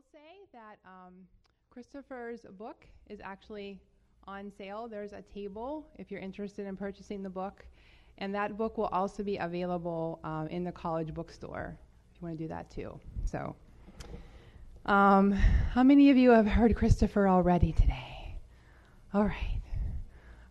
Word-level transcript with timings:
will 0.00 0.18
say 0.18 0.48
that 0.54 0.78
um, 0.86 1.12
Christopher's 1.68 2.46
book 2.56 2.86
is 3.10 3.20
actually 3.22 3.78
on 4.26 4.50
sale. 4.56 4.88
There's 4.88 5.12
a 5.12 5.20
table 5.20 5.86
if 5.98 6.10
you're 6.10 6.20
interested 6.20 6.66
in 6.66 6.74
purchasing 6.74 7.22
the 7.22 7.28
book, 7.28 7.66
and 8.16 8.34
that 8.34 8.56
book 8.56 8.78
will 8.78 8.86
also 8.86 9.22
be 9.22 9.36
available 9.36 10.18
um, 10.24 10.48
in 10.48 10.64
the 10.64 10.72
college 10.72 11.12
bookstore 11.12 11.76
if 12.14 12.20
you 12.20 12.26
want 12.26 12.38
to 12.38 12.44
do 12.44 12.48
that 12.48 12.70
too. 12.70 12.98
So, 13.24 13.54
um, 14.86 15.32
how 15.32 15.82
many 15.82 16.08
of 16.08 16.16
you 16.16 16.30
have 16.30 16.46
heard 16.46 16.74
Christopher 16.74 17.28
already 17.28 17.72
today? 17.72 18.36
All 19.12 19.24
right. 19.24 19.60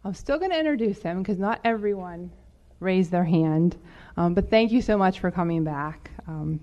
I'm 0.04 0.14
still 0.14 0.38
going 0.38 0.52
to 0.52 0.60
introduce 0.60 1.02
him 1.02 1.24
because 1.24 1.40
not 1.40 1.60
everyone 1.64 2.32
raised 2.80 3.10
their 3.10 3.26
hand, 3.26 3.78
um, 4.16 4.36
but 4.36 4.52
thank 4.52 4.72
you 4.72 4.82
so 4.84 4.96
much 4.96 5.20
for 5.20 5.32
coming 5.32 5.64
back. 5.64 6.12
Um, 6.28 6.60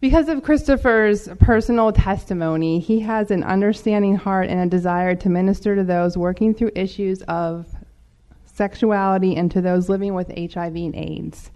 because 0.00 0.28
of 0.28 0.44
Christopher's 0.44 1.28
personal 1.40 1.92
testimony, 1.92 2.78
he 2.78 3.00
has 3.00 3.30
an 3.30 3.42
understanding 3.42 4.14
heart 4.14 4.48
and 4.48 4.60
a 4.60 4.66
desire 4.66 5.16
to 5.16 5.28
minister 5.28 5.74
to 5.74 5.82
those 5.82 6.16
working 6.16 6.54
through 6.54 6.70
issues 6.76 7.22
of 7.22 7.66
sexuality 8.44 9.36
and 9.36 9.50
to 9.50 9.60
those 9.60 9.88
living 9.88 10.14
with 10.14 10.28
HIV 10.28 10.76
and 10.76 10.94
AIDS. 10.94 11.50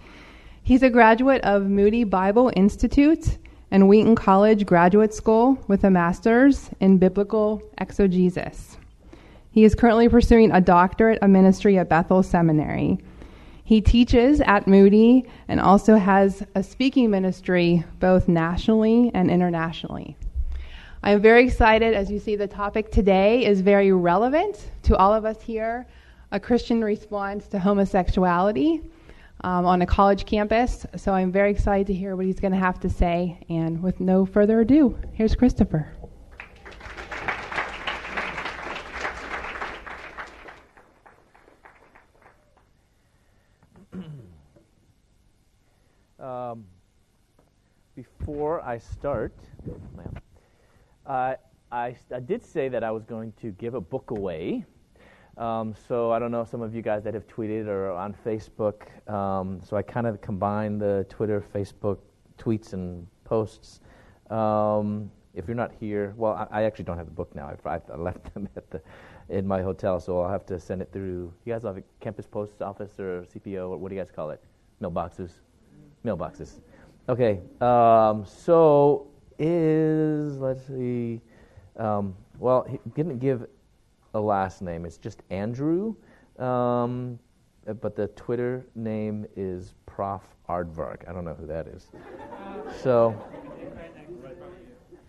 He's 0.62 0.83
a 0.83 0.91
graduate 0.91 1.42
of 1.42 1.69
Moody 1.69 2.05
Bible 2.05 2.52
Institute 2.56 3.38
and 3.70 3.88
Wheaton 3.88 4.16
College 4.16 4.66
Graduate 4.66 5.14
School 5.14 5.56
with 5.69 5.84
a 5.84 5.91
master's 5.91 6.70
in 6.80 6.98
biblical 6.98 7.62
exegesis. 7.78 8.77
He 9.52 9.64
is 9.64 9.74
currently 9.74 10.09
pursuing 10.09 10.50
a 10.50 10.61
doctorate 10.61 11.19
of 11.20 11.30
ministry 11.30 11.78
at 11.78 11.88
Bethel 11.88 12.22
Seminary. 12.22 12.98
He 13.72 13.80
teaches 13.80 14.42
at 14.42 14.66
Moody 14.66 15.24
and 15.48 15.58
also 15.58 15.96
has 15.96 16.42
a 16.54 16.62
speaking 16.62 17.10
ministry 17.10 17.82
both 18.00 18.28
nationally 18.28 19.10
and 19.14 19.30
internationally. 19.30 20.14
I 21.02 21.12
am 21.12 21.22
very 21.22 21.46
excited 21.46 21.94
as 21.94 22.10
you 22.10 22.18
see 22.18 22.36
the 22.36 22.46
topic 22.46 22.92
today 22.92 23.46
is 23.46 23.62
very 23.62 23.91
relevant 23.91 24.60
to 24.82 24.94
all 24.98 25.14
of 25.14 25.24
us 25.24 25.41
here 25.41 25.86
a 26.32 26.38
Christian 26.38 26.84
response 26.84 27.48
to 27.48 27.58
homosexuality 27.58 28.82
um, 29.41 29.64
on 29.64 29.80
a 29.80 29.86
college 29.86 30.27
campus. 30.27 30.84
So 30.97 31.14
I'm 31.14 31.32
very 31.32 31.50
excited 31.50 31.86
to 31.86 31.94
hear 31.94 32.14
what 32.14 32.27
he's 32.27 32.41
going 32.41 32.52
to 32.52 32.58
have 32.58 32.78
to 32.80 32.91
say. 32.91 33.38
And 33.48 33.82
with 33.82 34.00
no 34.00 34.27
further 34.27 34.60
ado, 34.60 34.98
here's 35.14 35.34
Christopher. 35.34 35.91
Um, 46.23 46.65
before 47.97 48.61
I 48.61 48.78
start, 48.78 49.34
uh, 51.05 51.34
I, 51.73 51.97
I 52.15 52.20
did 52.20 52.45
say 52.45 52.69
that 52.69 52.84
I 52.84 52.92
was 52.92 53.05
going 53.05 53.33
to 53.41 53.51
give 53.51 53.75
a 53.75 53.81
book 53.81 54.12
away. 54.12 54.65
Um, 55.37 55.75
so 55.89 56.12
I 56.12 56.20
don't 56.20 56.31
know 56.31 56.45
some 56.45 56.62
of 56.62 56.77
you 56.77 56.83
guys 56.83 57.03
that 57.03 57.15
have 57.15 57.27
tweeted 57.27 57.67
or 57.67 57.91
on 57.91 58.15
Facebook. 58.25 58.83
Um, 59.11 59.61
so 59.65 59.77
I 59.77 59.83
kind 59.83 60.06
of 60.06 60.20
combine 60.20 60.78
the 60.78 61.05
Twitter, 61.09 61.45
Facebook 61.53 61.98
tweets 62.39 62.73
and 62.73 63.05
posts. 63.25 63.81
Um, 64.31 65.11
if 65.34 65.48
you're 65.48 65.56
not 65.56 65.73
here, 65.81 66.15
well, 66.17 66.34
I, 66.34 66.61
I, 66.61 66.62
actually 66.65 66.84
don't 66.84 66.98
have 66.98 67.06
the 67.06 67.12
book 67.12 67.34
now. 67.34 67.53
I, 67.67 67.81
I 67.93 67.97
left 67.97 68.33
them 68.34 68.48
at 68.55 68.70
the 68.70 68.81
in 69.28 69.47
my 69.47 69.61
hotel, 69.61 69.98
so 69.98 70.20
I'll 70.20 70.31
have 70.31 70.47
to 70.47 70.61
send 70.61 70.83
it 70.83 70.91
through. 70.93 71.33
You 71.45 71.53
guys 71.53 71.65
have 71.65 71.78
a 71.78 71.83
campus 72.00 72.27
post 72.27 72.62
office 72.62 73.00
or 73.00 73.25
CPO, 73.34 73.70
or 73.70 73.77
what 73.77 73.89
do 73.89 73.97
you 73.97 74.00
guys 74.00 74.11
call 74.11 74.31
it? 74.31 74.41
Mailboxes 74.81 75.31
mailboxes. 76.05 76.61
Okay, 77.08 77.41
um, 77.61 78.25
so 78.25 79.08
is, 79.39 80.39
let's 80.39 80.64
see, 80.67 81.20
um, 81.77 82.14
well, 82.39 82.64
he 82.69 82.78
didn't 82.94 83.19
give 83.19 83.47
a 84.14 84.20
last 84.20 84.62
name. 84.62 84.84
It's 84.84 84.98
just 84.98 85.22
Andrew, 85.31 85.94
um, 86.39 87.19
but 87.81 87.97
the 87.97 88.09
Twitter 88.09 88.65
name 88.75 89.26
is 89.37 89.75
Prof. 89.87 90.22
Aardvark. 90.49 91.09
I 91.09 91.12
don't 91.12 91.25
know 91.25 91.34
who 91.34 91.47
that 91.47 91.66
is. 91.66 91.87
so, 92.82 93.16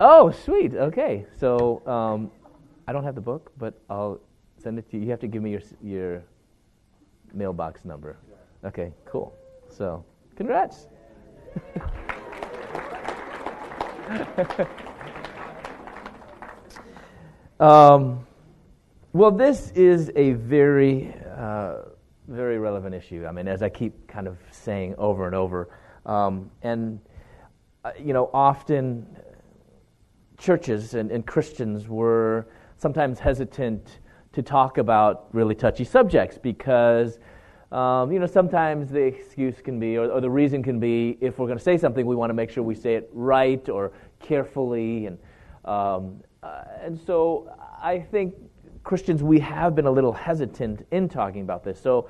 oh, 0.00 0.30
sweet. 0.30 0.74
Okay, 0.74 1.26
so 1.36 1.86
um, 1.86 2.30
I 2.86 2.92
don't 2.92 3.04
have 3.04 3.14
the 3.14 3.20
book, 3.20 3.52
but 3.58 3.74
I'll 3.90 4.20
send 4.62 4.78
it 4.78 4.88
to 4.90 4.96
you. 4.96 5.02
You 5.02 5.10
have 5.10 5.20
to 5.20 5.26
give 5.26 5.42
me 5.42 5.50
your 5.50 5.60
your 5.82 6.22
mailbox 7.34 7.84
number. 7.84 8.16
Okay, 8.64 8.92
cool. 9.04 9.34
So. 9.68 10.04
Congrats. 10.36 10.88
um, 17.60 18.26
well, 19.12 19.30
this 19.30 19.70
is 19.72 20.10
a 20.16 20.32
very, 20.32 21.14
uh, 21.36 21.82
very 22.28 22.58
relevant 22.58 22.94
issue. 22.94 23.26
I 23.26 23.32
mean, 23.32 23.48
as 23.48 23.62
I 23.62 23.68
keep 23.68 24.08
kind 24.08 24.26
of 24.26 24.38
saying 24.50 24.94
over 24.98 25.26
and 25.26 25.34
over, 25.34 25.68
um, 26.06 26.50
and 26.62 27.00
uh, 27.84 27.92
you 27.98 28.12
know, 28.12 28.30
often 28.32 29.06
churches 30.38 30.94
and, 30.94 31.10
and 31.10 31.26
Christians 31.26 31.88
were 31.88 32.46
sometimes 32.76 33.18
hesitant 33.18 34.00
to 34.32 34.42
talk 34.42 34.78
about 34.78 35.28
really 35.32 35.54
touchy 35.54 35.84
subjects 35.84 36.38
because 36.38 37.18
um, 37.74 38.12
you 38.12 38.20
know, 38.20 38.26
sometimes 38.26 38.88
the 38.88 39.00
excuse 39.00 39.60
can 39.60 39.80
be, 39.80 39.96
or, 39.96 40.08
or 40.08 40.20
the 40.20 40.30
reason 40.30 40.62
can 40.62 40.78
be, 40.78 41.18
if 41.20 41.40
we're 41.40 41.46
going 41.46 41.58
to 41.58 41.64
say 41.64 41.76
something, 41.76 42.06
we 42.06 42.14
want 42.14 42.30
to 42.30 42.34
make 42.34 42.48
sure 42.48 42.62
we 42.62 42.76
say 42.76 42.94
it 42.94 43.10
right 43.12 43.68
or 43.68 43.90
carefully. 44.20 45.06
And, 45.06 45.18
um, 45.64 46.22
uh, 46.44 46.62
and 46.80 46.96
so 46.96 47.52
I 47.82 47.98
think 47.98 48.34
Christians, 48.84 49.24
we 49.24 49.40
have 49.40 49.74
been 49.74 49.86
a 49.86 49.90
little 49.90 50.12
hesitant 50.12 50.86
in 50.92 51.08
talking 51.08 51.42
about 51.42 51.64
this. 51.64 51.80
So, 51.80 52.08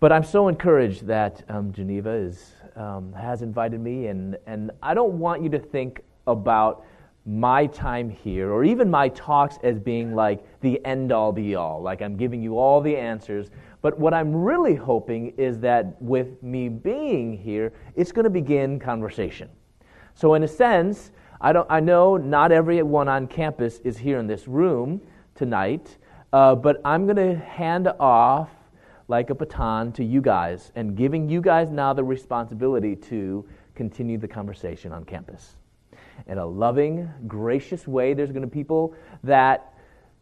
but 0.00 0.10
I'm 0.10 0.24
so 0.24 0.48
encouraged 0.48 1.06
that 1.06 1.44
um, 1.48 1.72
Geneva 1.72 2.10
is, 2.10 2.54
um, 2.74 3.12
has 3.12 3.42
invited 3.42 3.80
me, 3.80 4.08
and, 4.08 4.36
and 4.48 4.72
I 4.82 4.92
don't 4.92 5.20
want 5.20 5.40
you 5.40 5.48
to 5.50 5.58
think 5.60 6.00
about 6.26 6.84
my 7.26 7.66
time 7.66 8.08
here 8.08 8.52
or 8.52 8.62
even 8.64 8.88
my 8.88 9.08
talks 9.08 9.58
as 9.64 9.80
being 9.80 10.14
like 10.14 10.44
the 10.60 10.84
end 10.84 11.10
all 11.10 11.32
be 11.32 11.56
all, 11.56 11.82
like 11.82 12.00
I'm 12.00 12.16
giving 12.16 12.40
you 12.40 12.56
all 12.56 12.80
the 12.80 12.96
answers. 12.96 13.50
But 13.86 14.00
what 14.00 14.12
I'm 14.12 14.34
really 14.34 14.74
hoping 14.74 15.28
is 15.36 15.60
that 15.60 16.02
with 16.02 16.42
me 16.42 16.68
being 16.68 17.38
here, 17.38 17.72
it's 17.94 18.10
going 18.10 18.24
to 18.24 18.30
begin 18.30 18.80
conversation. 18.80 19.48
So, 20.16 20.34
in 20.34 20.42
a 20.42 20.48
sense, 20.48 21.12
I, 21.40 21.52
don't, 21.52 21.70
I 21.70 21.78
know 21.78 22.16
not 22.16 22.50
everyone 22.50 23.06
on 23.06 23.28
campus 23.28 23.78
is 23.84 23.96
here 23.96 24.18
in 24.18 24.26
this 24.26 24.48
room 24.48 25.00
tonight, 25.36 25.98
uh, 26.32 26.56
but 26.56 26.80
I'm 26.84 27.06
going 27.06 27.14
to 27.14 27.36
hand 27.36 27.86
off 28.00 28.50
like 29.06 29.30
a 29.30 29.36
baton 29.36 29.92
to 29.92 30.04
you 30.04 30.20
guys 30.20 30.72
and 30.74 30.96
giving 30.96 31.28
you 31.28 31.40
guys 31.40 31.70
now 31.70 31.92
the 31.92 32.02
responsibility 32.02 32.96
to 32.96 33.48
continue 33.76 34.18
the 34.18 34.26
conversation 34.26 34.90
on 34.90 35.04
campus. 35.04 35.58
In 36.26 36.38
a 36.38 36.44
loving, 36.44 37.08
gracious 37.28 37.86
way, 37.86 38.14
there's 38.14 38.32
going 38.32 38.42
to 38.42 38.48
be 38.48 38.58
people 38.58 38.96
that 39.22 39.75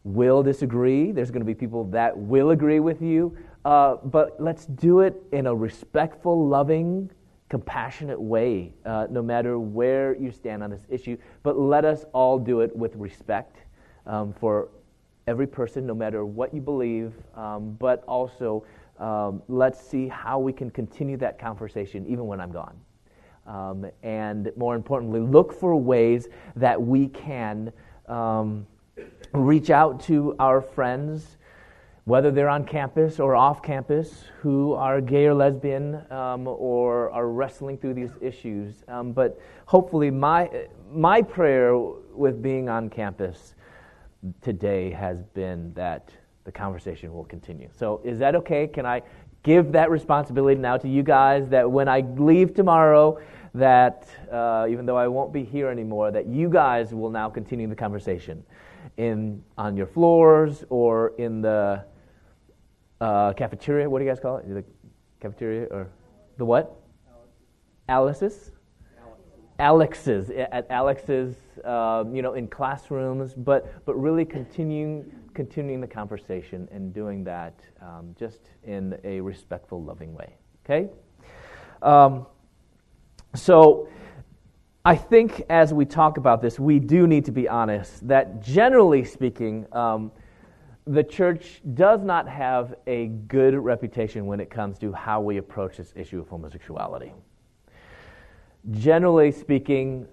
will 0.05 0.43
disagree. 0.43 1.13
There's 1.13 1.31
going 1.31 1.41
to 1.41 1.47
be 1.47 1.55
people 1.55 1.85
that 1.85 2.17
will 2.17 2.51
agree 2.51 2.81
with 2.81 3.03
you. 3.03 3.37
Uh, 3.65 3.97
but 4.05 4.37
let's 4.39 4.67
do 4.67 5.01
it 5.01 5.21
in 5.33 5.47
a 5.47 5.55
respectful, 5.55 6.47
loving, 6.47 7.11
compassionate 7.49 8.21
way, 8.21 8.75
uh, 8.85 9.07
no 9.11 9.23
matter 9.23 9.59
where 9.59 10.15
you 10.17 10.31
stand 10.31 10.63
on 10.63 10.71
this 10.71 10.83
issue. 10.91 11.17
But 11.43 11.59
let 11.59 11.85
us 11.85 12.05
all 12.13 12.39
do 12.39 12.61
it 12.61 12.75
with 12.77 12.95
respect 12.97 13.59
um, 14.07 14.35
for 14.35 14.69
every 15.27 15.47
person, 15.47 15.87
no 15.87 15.95
matter 15.95 16.27
what 16.27 16.53
you 16.53 16.61
believe. 16.61 17.15
Um, 17.35 17.73
but 17.79 18.05
also, 18.07 18.67
um, 18.99 19.43
let's 19.49 19.81
see 19.81 20.07
how 20.09 20.39
we 20.39 20.53
can 20.53 20.71
continue 20.71 21.17
that 21.17 21.39
conversation 21.39 22.07
even 22.07 22.27
when 22.27 22.41
I'm 22.41 22.53
gone. 22.53 22.77
Um, 23.47 23.87
and 24.03 24.51
more 24.57 24.75
importantly, 24.75 25.21
look 25.21 25.53
for 25.53 25.75
ways 25.77 26.29
that 26.57 26.81
we 26.81 27.09
can 27.09 27.73
um, 28.09 28.67
reach 29.35 29.71
out 29.71 30.01
to 30.05 30.35
our 30.39 30.61
friends 30.61 31.37
whether 32.05 32.31
they're 32.31 32.51
on 32.51 32.67
campus 32.67 33.19
or 33.19 33.35
off 33.35 33.63
campus, 33.63 34.25
who 34.41 34.75
are 34.75 35.01
gay 35.01 35.27
or 35.27 35.35
lesbian 35.35 36.01
um, 36.13 36.47
or 36.47 37.11
are 37.11 37.29
wrestling 37.29 37.79
through 37.79 37.95
these 37.95 38.11
issues. 38.21 38.85
Um, 38.89 39.13
but 39.13 39.41
hopefully, 39.67 40.11
my, 40.11 40.51
my 40.93 41.23
prayer 41.23 41.75
with 41.77 42.43
being 42.43 42.69
on 42.69 42.91
campus 42.91 43.55
today 44.43 44.91
has 44.91 45.23
been 45.23 45.73
that 45.75 46.11
the 46.45 46.53
conversation 46.53 47.15
will 47.15 47.25
continue. 47.25 47.71
So, 47.75 48.03
is 48.05 48.19
that 48.19 48.35
okay? 48.35 48.67
Can 48.67 48.85
I 48.85 49.01
give 49.43 49.73
that 49.73 49.91
responsibility 49.91 50.61
now 50.61 50.77
to 50.77 50.89
you 50.89 51.03
guys 51.03 51.49
that 51.49 51.71
when 51.71 51.89
I 51.89 52.01
leave 52.19 52.53
tomorrow, 52.53 53.19
that 53.55 54.07
uh, 54.31 54.67
even 54.69 54.85
though 54.85 54.97
I 54.97 55.09
won't 55.09 55.33
be 55.33 55.43
here 55.43 55.69
anymore, 55.69 56.11
that 56.11 56.27
you 56.27 56.51
guys 56.51 56.93
will 56.93 57.11
now 57.11 57.31
continue 57.31 57.67
the 57.67 57.77
conversation 57.77 58.45
in 58.97 59.43
on 59.59 59.77
your 59.77 59.87
floors 59.87 60.65
or 60.71 61.13
in 61.19 61.41
the 61.41 61.85
uh, 63.01 63.33
cafeteria. 63.33 63.89
What 63.89 63.99
do 63.99 64.05
you 64.05 64.11
guys 64.11 64.21
call 64.21 64.39
it? 64.39 64.49
The 64.49 64.65
cafeteria 65.21 65.67
or 65.71 65.91
the 66.37 66.45
what? 66.45 66.81
Alice's? 67.89 68.53
Alex's, 69.59 70.31
at 70.31 70.67
Alex's, 70.69 71.37
uh, 71.65 72.05
you 72.13 72.23
know, 72.23 72.35
in 72.35 72.49
classrooms, 72.49 73.35
but, 73.35 73.85
but 73.85 73.95
really 73.95 74.25
continuing, 74.25 75.05
continuing 75.33 75.81
the 75.81 75.87
conversation 75.87 76.69
and 76.73 76.93
doing 76.93 77.23
that 77.23 77.61
um, 77.81 78.17
just 78.19 78.51
in 78.65 78.99
a 79.05 79.21
respectful, 79.21 79.81
loving 79.81 80.13
way. 80.13 80.35
Okay? 80.65 80.91
Um, 81.83 82.27
so, 83.37 83.89
I 84.87 84.97
think 84.97 85.43
as 85.49 85.73
we 85.73 85.87
talk 85.87 86.19
about 86.19 86.43
this, 86.43 86.61
we 86.61 86.79
do 86.79 87.07
need 87.07 87.25
to 87.25 87.33
be 87.33 87.49
honest 87.49 88.07
that 88.07 88.43
generally 88.43 89.03
speaking, 89.03 89.67
um, 89.73 90.13
the 90.87 91.03
church 91.03 91.63
does 91.73 92.03
not 92.03 92.29
have 92.29 92.75
a 92.87 93.07
good 93.07 93.55
reputation 93.55 94.27
when 94.27 94.41
it 94.41 94.51
comes 94.51 94.79
to 94.81 94.93
how 94.93 95.23
we 95.23 95.39
approach 95.39 95.79
this 95.79 95.95
issue 95.97 96.21
of 96.21 96.29
homosexuality. 96.29 97.15
Generally 98.73 99.33
speaking, 99.33 100.07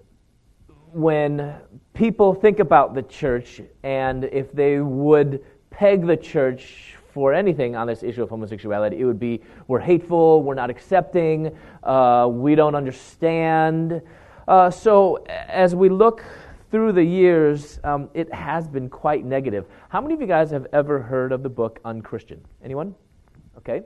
when 0.93 1.53
people 1.93 2.33
think 2.33 2.59
about 2.59 2.95
the 2.95 3.03
church 3.03 3.59
and 3.83 4.23
if 4.23 4.53
they 4.53 4.79
would 4.79 5.43
peg 5.69 6.07
the 6.07 6.15
church 6.15 6.95
for 7.13 7.33
anything 7.33 7.75
on 7.75 7.87
this 7.87 8.03
issue 8.03 8.23
of 8.23 8.29
homosexuality, 8.29 8.99
it 8.99 9.03
would 9.03 9.19
be 9.19 9.41
we're 9.67 9.79
hateful, 9.79 10.43
we're 10.43 10.53
not 10.53 10.69
accepting, 10.69 11.53
uh, 11.83 12.29
we 12.31 12.55
don't 12.55 12.75
understand. 12.75 14.01
Uh, 14.51 14.69
so 14.69 15.15
as 15.47 15.73
we 15.73 15.87
look 15.87 16.25
through 16.71 16.91
the 16.91 17.01
years, 17.01 17.79
um, 17.85 18.09
it 18.13 18.33
has 18.33 18.67
been 18.67 18.89
quite 18.89 19.23
negative. 19.23 19.65
How 19.87 20.01
many 20.01 20.13
of 20.13 20.19
you 20.19 20.27
guys 20.27 20.51
have 20.51 20.67
ever 20.73 21.01
heard 21.01 21.31
of 21.31 21.41
the 21.41 21.47
book 21.47 21.79
Unchristian? 21.85 22.43
Anyone? 22.61 22.93
Okay. 23.57 23.83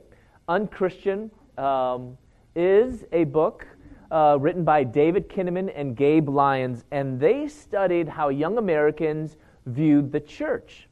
Unchristian 0.48 1.30
um, 1.60 2.18
is 2.56 3.06
a 3.12 3.26
book 3.26 3.68
uh, 4.10 4.40
written 4.42 4.64
by 4.64 4.84
David 4.84 5.30
Kinnaman 5.30 5.72
and 5.76 5.96
Gabe 5.96 6.30
Lyons, 6.30 6.84
and 6.90 7.20
they 7.20 7.48
studied 7.48 8.10
how 8.10 8.30
young 8.30 8.58
Americans 8.58 9.38
viewed 9.68 10.12
the 10.12 10.20
church. 10.20 10.90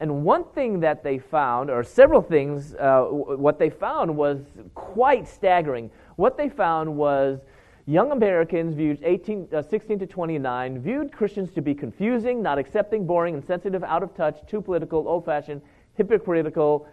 And 0.00 0.24
one 0.24 0.42
thing 0.42 0.80
that 0.80 1.04
they 1.04 1.18
found, 1.20 1.70
or 1.70 1.84
several 1.84 2.20
things, 2.20 2.74
uh, 2.74 3.02
what 3.02 3.60
they 3.60 3.70
found 3.70 4.16
was 4.16 4.40
quite 4.74 5.28
staggering. 5.28 5.88
What 6.16 6.36
they 6.36 6.48
found 6.48 6.96
was 6.96 7.38
Young 7.88 8.12
Americans 8.12 8.74
viewed 8.74 8.98
18, 9.02 9.48
uh, 9.50 9.62
16 9.62 10.00
to 10.00 10.06
29 10.06 10.78
viewed 10.78 11.10
Christians 11.10 11.54
to 11.54 11.62
be 11.62 11.74
confusing, 11.74 12.42
not 12.42 12.58
accepting, 12.58 13.06
boring, 13.06 13.32
insensitive, 13.32 13.82
out 13.82 14.02
of 14.02 14.14
touch, 14.14 14.46
too 14.46 14.60
political, 14.60 15.08
old 15.08 15.24
fashioned, 15.24 15.62
hypocritical, 15.94 16.86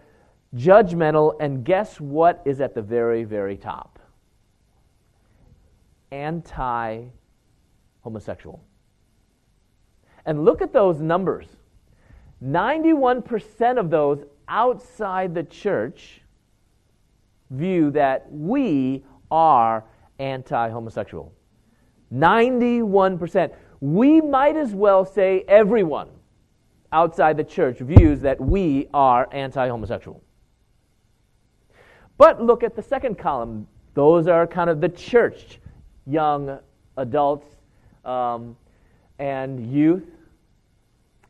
judgmental, 0.54 1.36
and 1.38 1.66
guess 1.66 2.00
what 2.00 2.40
is 2.46 2.62
at 2.62 2.74
the 2.74 2.80
very, 2.80 3.24
very 3.24 3.58
top? 3.58 3.98
Anti 6.12 7.04
homosexual. 8.00 8.64
And 10.24 10.46
look 10.46 10.62
at 10.62 10.72
those 10.72 11.02
numbers 11.02 11.46
91% 12.42 13.78
of 13.78 13.90
those 13.90 14.24
outside 14.48 15.34
the 15.34 15.42
church 15.42 16.22
view 17.50 17.90
that 17.90 18.32
we 18.32 19.04
are 19.30 19.84
anti 20.18 20.68
homosexual. 20.68 21.32
91%. 22.12 23.52
We 23.80 24.20
might 24.20 24.56
as 24.56 24.72
well 24.74 25.04
say 25.04 25.44
everyone 25.48 26.08
outside 26.92 27.36
the 27.36 27.44
church 27.44 27.78
views 27.78 28.20
that 28.20 28.40
we 28.40 28.88
are 28.94 29.28
anti 29.32 29.68
homosexual. 29.68 30.22
But 32.18 32.42
look 32.42 32.62
at 32.62 32.74
the 32.74 32.82
second 32.82 33.18
column. 33.18 33.66
Those 33.94 34.26
are 34.28 34.46
kind 34.46 34.70
of 34.70 34.80
the 34.80 34.88
church, 34.88 35.60
young 36.06 36.58
adults 36.96 37.46
um, 38.04 38.56
and 39.18 39.72
youth. 39.72 40.04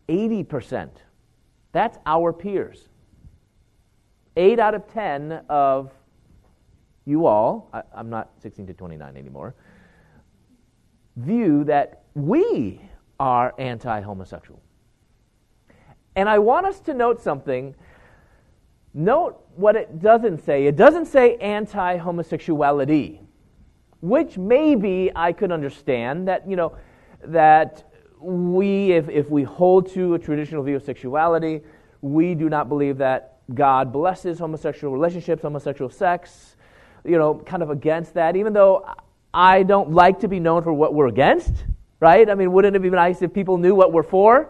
80%. 0.09 0.89
That's 1.73 1.99
our 2.07 2.33
peers. 2.33 2.89
8 4.37 4.59
out 4.59 4.75
of 4.75 4.87
10 4.93 5.33
of 5.49 5.93
you 7.07 7.27
all, 7.27 7.71
I, 7.73 7.83
I'm 7.95 8.11
not 8.11 8.31
16 8.43 8.67
to 8.67 8.75
29 8.75 9.17
anymore, 9.17 9.55
view 11.17 11.65
that 11.65 12.03
we 12.15 12.81
are 13.19 13.55
anti 13.59 14.01
homosexual. 14.01 14.61
And 16.15 16.29
I 16.29 16.39
want 16.39 16.67
us 16.67 16.81
to 16.81 16.95
note 16.95 17.23
something. 17.23 17.75
Note 18.93 19.43
what 19.55 19.77
it 19.77 20.01
doesn't 20.01 20.45
say. 20.45 20.67
It 20.67 20.77
doesn't 20.77 21.07
say 21.07 21.37
anti 21.37 21.97
homosexuality, 21.97 23.21
which 24.01 24.37
maybe 24.37 25.11
I 25.15 25.33
could 25.33 25.53
understand 25.53 26.29
that, 26.29 26.49
you 26.49 26.57
know, 26.57 26.77
that 27.25 27.93
we, 28.21 28.93
if, 28.93 29.09
if 29.09 29.31
we 29.31 29.43
hold 29.43 29.93
to 29.93 30.15
a 30.15 30.19
traditional 30.19 30.63
view 30.63 30.77
of 30.77 30.83
sexuality, 30.83 31.61
we 32.01 32.35
do 32.35 32.49
not 32.49 32.69
believe 32.69 32.99
that 32.99 33.39
God 33.55 33.93
blesses 33.93 34.39
homosexual 34.39 34.93
relationships, 34.93 35.43
homosexual 35.43 35.91
sex, 35.91 36.56
you 37.07 37.19
know, 37.19 37.35
kind 37.35 37.63
of 37.63 37.71
against 37.71 38.15
that, 38.15 38.37
even 38.37 38.53
though 38.53 38.89
I 39.33 39.63
don't 39.63 39.93
like 39.93 40.21
to 40.21 40.29
be 40.29 40.41
known 40.41 40.63
for 40.63 40.73
what 40.73 40.95
we're 40.95 41.09
against, 41.09 41.53
right? 42.01 42.29
I 42.29 42.35
mean, 42.35 42.53
wouldn't 42.53 42.77
it 42.77 42.81
be 42.81 42.91
nice 42.91 43.23
if 43.23 43.33
people 43.33 43.59
knew 43.59 43.75
what 43.75 43.93
we're 43.93 44.03
for 44.03 44.49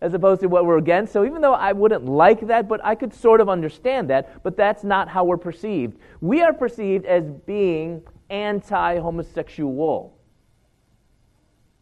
as 0.00 0.14
opposed 0.14 0.40
to 0.42 0.48
what 0.48 0.66
we're 0.66 0.78
against? 0.78 1.12
So 1.12 1.24
even 1.24 1.40
though 1.40 1.54
I 1.54 1.72
wouldn't 1.72 2.04
like 2.04 2.46
that, 2.46 2.68
but 2.68 2.84
I 2.84 2.94
could 2.94 3.14
sort 3.14 3.40
of 3.40 3.48
understand 3.48 4.10
that, 4.10 4.42
but 4.42 4.56
that's 4.56 4.84
not 4.84 5.08
how 5.08 5.24
we're 5.24 5.38
perceived. 5.38 5.98
We 6.20 6.42
are 6.42 6.52
perceived 6.52 7.06
as 7.06 7.24
being 7.46 8.02
anti 8.30 8.98
homosexual. 8.98 10.14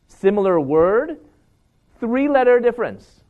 Similar 0.08 0.60
word, 0.60 1.18
three 2.00 2.28
letter 2.28 2.60
difference 2.60 3.22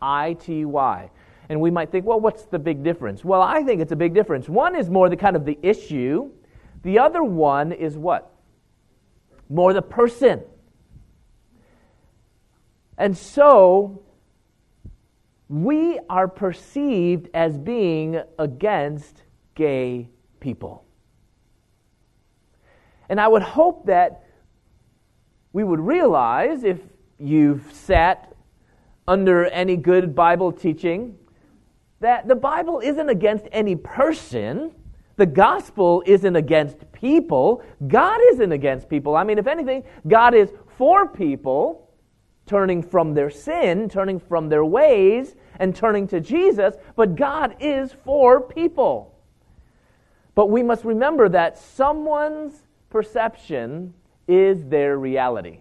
I 0.00 0.34
T 0.34 0.64
Y. 0.64 1.10
And 1.48 1.60
we 1.60 1.70
might 1.70 1.90
think, 1.90 2.06
well, 2.06 2.20
what's 2.20 2.44
the 2.44 2.58
big 2.58 2.82
difference? 2.82 3.24
Well, 3.24 3.42
I 3.42 3.62
think 3.62 3.80
it's 3.80 3.92
a 3.92 3.96
big 3.96 4.14
difference. 4.14 4.48
One 4.48 4.74
is 4.74 4.88
more 4.88 5.08
the 5.08 5.16
kind 5.16 5.36
of 5.36 5.44
the 5.44 5.58
issue, 5.62 6.30
the 6.82 6.98
other 6.98 7.22
one 7.22 7.72
is 7.72 7.96
what? 7.96 8.30
More 9.48 9.72
the 9.72 9.82
person. 9.82 10.42
And 12.96 13.16
so, 13.16 14.02
we 15.48 15.98
are 16.08 16.28
perceived 16.28 17.28
as 17.34 17.58
being 17.58 18.20
against 18.38 19.22
gay 19.54 20.08
people. 20.40 20.84
And 23.08 23.20
I 23.20 23.28
would 23.28 23.42
hope 23.42 23.86
that 23.86 24.24
we 25.52 25.62
would 25.62 25.80
realize 25.80 26.64
if 26.64 26.80
you've 27.18 27.72
sat 27.72 28.34
under 29.06 29.46
any 29.46 29.76
good 29.76 30.14
Bible 30.14 30.50
teaching 30.52 31.16
that 32.04 32.28
the 32.28 32.34
Bible 32.34 32.80
isn't 32.80 33.08
against 33.08 33.46
any 33.50 33.76
person. 33.76 34.72
The 35.16 35.24
gospel 35.24 36.02
isn't 36.04 36.36
against 36.36 36.92
people. 36.92 37.62
God 37.88 38.20
isn't 38.32 38.52
against 38.52 38.90
people. 38.90 39.16
I 39.16 39.24
mean, 39.24 39.38
if 39.38 39.46
anything, 39.46 39.84
God 40.06 40.34
is 40.34 40.50
for 40.76 41.08
people 41.08 41.90
turning 42.44 42.82
from 42.82 43.14
their 43.14 43.30
sin, 43.30 43.88
turning 43.88 44.20
from 44.20 44.50
their 44.50 44.66
ways, 44.66 45.34
and 45.60 45.74
turning 45.74 46.06
to 46.08 46.20
Jesus, 46.20 46.74
but 46.94 47.16
God 47.16 47.56
is 47.58 47.94
for 48.04 48.38
people. 48.38 49.18
But 50.34 50.50
we 50.50 50.62
must 50.62 50.84
remember 50.84 51.30
that 51.30 51.56
someone's 51.56 52.64
perception 52.90 53.94
is 54.28 54.62
their 54.66 54.98
reality 54.98 55.60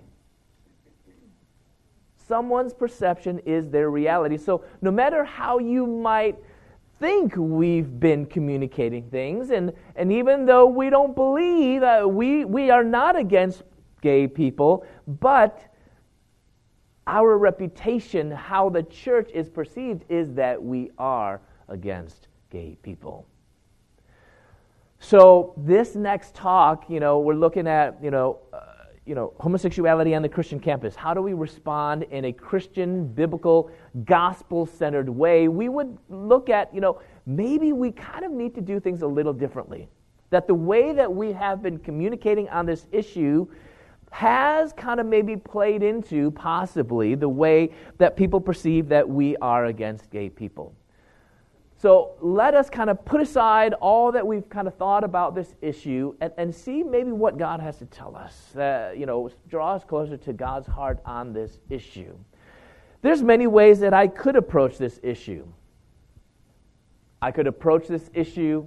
someone's 2.27 2.74
perception 2.74 3.39
is 3.39 3.70
their 3.70 3.89
reality. 3.89 4.38
So 4.38 4.63
no 4.82 4.92
matter 4.92 5.24
how 5.24 5.60
you 5.60 5.86
might 5.86 6.38
think 7.00 7.36
we've 7.36 8.00
been 8.00 8.25
communicating 8.25 9.10
things, 9.10 9.50
and, 9.50 9.74
and 9.96 10.12
even 10.12 10.46
though 10.46 10.65
we 10.68 10.89
don't 10.89 11.15
believe, 11.15 11.84
uh, 11.84 12.06
we, 12.08 12.46
we 12.46 12.70
are 12.70 12.84
not 12.84 13.15
against 13.15 13.63
gay 14.01 14.27
people, 14.27 14.86
but 15.08 15.74
our 17.08 17.38
reputation, 17.38 18.32
how 18.32 18.70
the 18.70 18.84
church 18.84 19.30
is 19.34 19.50
perceived, 19.50 20.06
is 20.10 20.34
that 20.34 20.62
we 20.62 20.92
are 20.98 21.42
against 21.68 22.27
gay 22.50 22.77
people. 22.82 23.27
So 25.00 25.53
this 25.58 25.96
next 25.96 26.34
talk, 26.34 26.89
you 26.89 27.01
know, 27.01 27.20
we're 27.20 27.34
looking 27.34 27.68
at, 27.68 28.01
you 28.01 28.10
know, 28.10 28.39
uh, 28.53 28.62
you 29.05 29.15
know, 29.15 29.33
homosexuality 29.39 30.15
on 30.15 30.22
the 30.22 30.29
Christian 30.29 30.60
campus. 30.60 30.95
How 30.95 31.13
do 31.13 31.22
we 31.22 31.33
respond 31.33 32.03
in 32.03 32.25
a 32.25 32.31
Christian, 32.31 33.05
biblical, 33.07 33.69
gospel 34.05 34.65
centered 34.65 35.10
way? 35.10 35.48
We 35.48 35.67
would 35.69 35.98
look 36.10 36.50
at, 36.50 36.74
you 36.74 36.79
know, 36.79 37.01
maybe 37.25 37.74
we 37.74 37.91
kind 37.91 38.24
of 38.24 38.31
need 38.31 38.55
to 38.55 38.62
do 38.62 38.79
things 38.79 39.01
a 39.01 39.07
little 39.07 39.33
differently. 39.33 39.89
That 40.29 40.48
the 40.48 40.55
way 40.55 40.93
that 40.93 41.13
we 41.13 41.33
have 41.33 41.62
been 41.62 41.79
communicating 41.79 42.48
on 42.50 42.65
this 42.65 42.88
issue 42.91 43.48
has 44.12 44.74
kind 44.74 45.00
of 45.00 45.05
maybe 45.05 45.36
played 45.36 45.83
into 45.83 46.31
possibly 46.31 47.15
the 47.15 47.27
way 47.27 47.72
that 47.98 48.15
people 48.15 48.39
perceive 48.39 48.88
that 48.89 49.07
we 49.07 49.36
are 49.38 49.65
against 49.65 50.10
gay 50.12 50.29
people. 50.29 50.75
So 51.83 52.11
let 52.21 52.53
us 52.53 52.69
kind 52.69 52.89
of 52.89 53.03
put 53.03 53.19
aside 53.19 53.73
all 53.73 54.13
that 54.13 54.25
we've 54.25 54.47
kind 54.47 54.69
of 54.69 54.75
thought 54.75 55.03
about 55.03 55.35
this 55.35 55.53
issue 55.61 56.15
and, 56.21 56.31
and 56.37 56.55
see 56.55 56.81
maybe 56.81 57.11
what 57.11 57.37
God 57.37 57.59
has 57.59 57.77
to 57.79 57.85
tell 57.85 58.15
us. 58.15 58.55
Uh, 58.55 58.93
you 58.95 59.05
know, 59.05 59.29
draw 59.49 59.73
us 59.73 59.83
closer 59.83 60.15
to 60.15 60.31
God's 60.31 60.65
heart 60.65 61.01
on 61.03 61.33
this 61.33 61.59
issue. 61.69 62.15
There's 63.01 63.21
many 63.21 63.47
ways 63.47 63.81
that 63.81 63.93
I 63.93 64.07
could 64.07 64.37
approach 64.37 64.77
this 64.77 64.97
issue. 65.03 65.45
I 67.21 67.31
could 67.31 67.47
approach 67.47 67.89
this 67.89 68.09
issue 68.13 68.65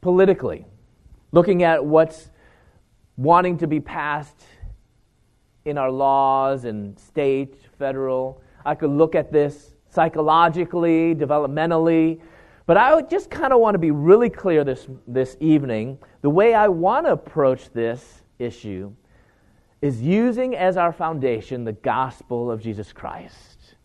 politically, 0.00 0.66
looking 1.30 1.62
at 1.62 1.86
what's 1.86 2.30
wanting 3.16 3.58
to 3.58 3.68
be 3.68 3.78
passed 3.78 4.42
in 5.64 5.78
our 5.78 5.92
laws 5.92 6.64
and 6.64 6.98
state, 6.98 7.54
federal. 7.78 8.42
I 8.66 8.74
could 8.74 8.90
look 8.90 9.14
at 9.14 9.30
this 9.30 9.69
psychologically, 9.90 11.14
developmentally. 11.14 12.20
But 12.66 12.76
I 12.76 13.02
just 13.02 13.30
kind 13.30 13.52
of 13.52 13.60
want 13.60 13.74
to 13.74 13.78
be 13.78 13.90
really 13.90 14.30
clear 14.30 14.64
this, 14.64 14.86
this 15.06 15.36
evening. 15.40 15.98
The 16.22 16.30
way 16.30 16.54
I 16.54 16.68
want 16.68 17.06
to 17.06 17.12
approach 17.12 17.70
this 17.72 18.22
issue 18.38 18.92
is 19.82 20.00
using 20.00 20.54
as 20.54 20.76
our 20.76 20.92
foundation 20.92 21.64
the 21.64 21.72
gospel 21.72 22.50
of 22.50 22.62
Jesus 22.62 22.92
Christ. 22.92 23.76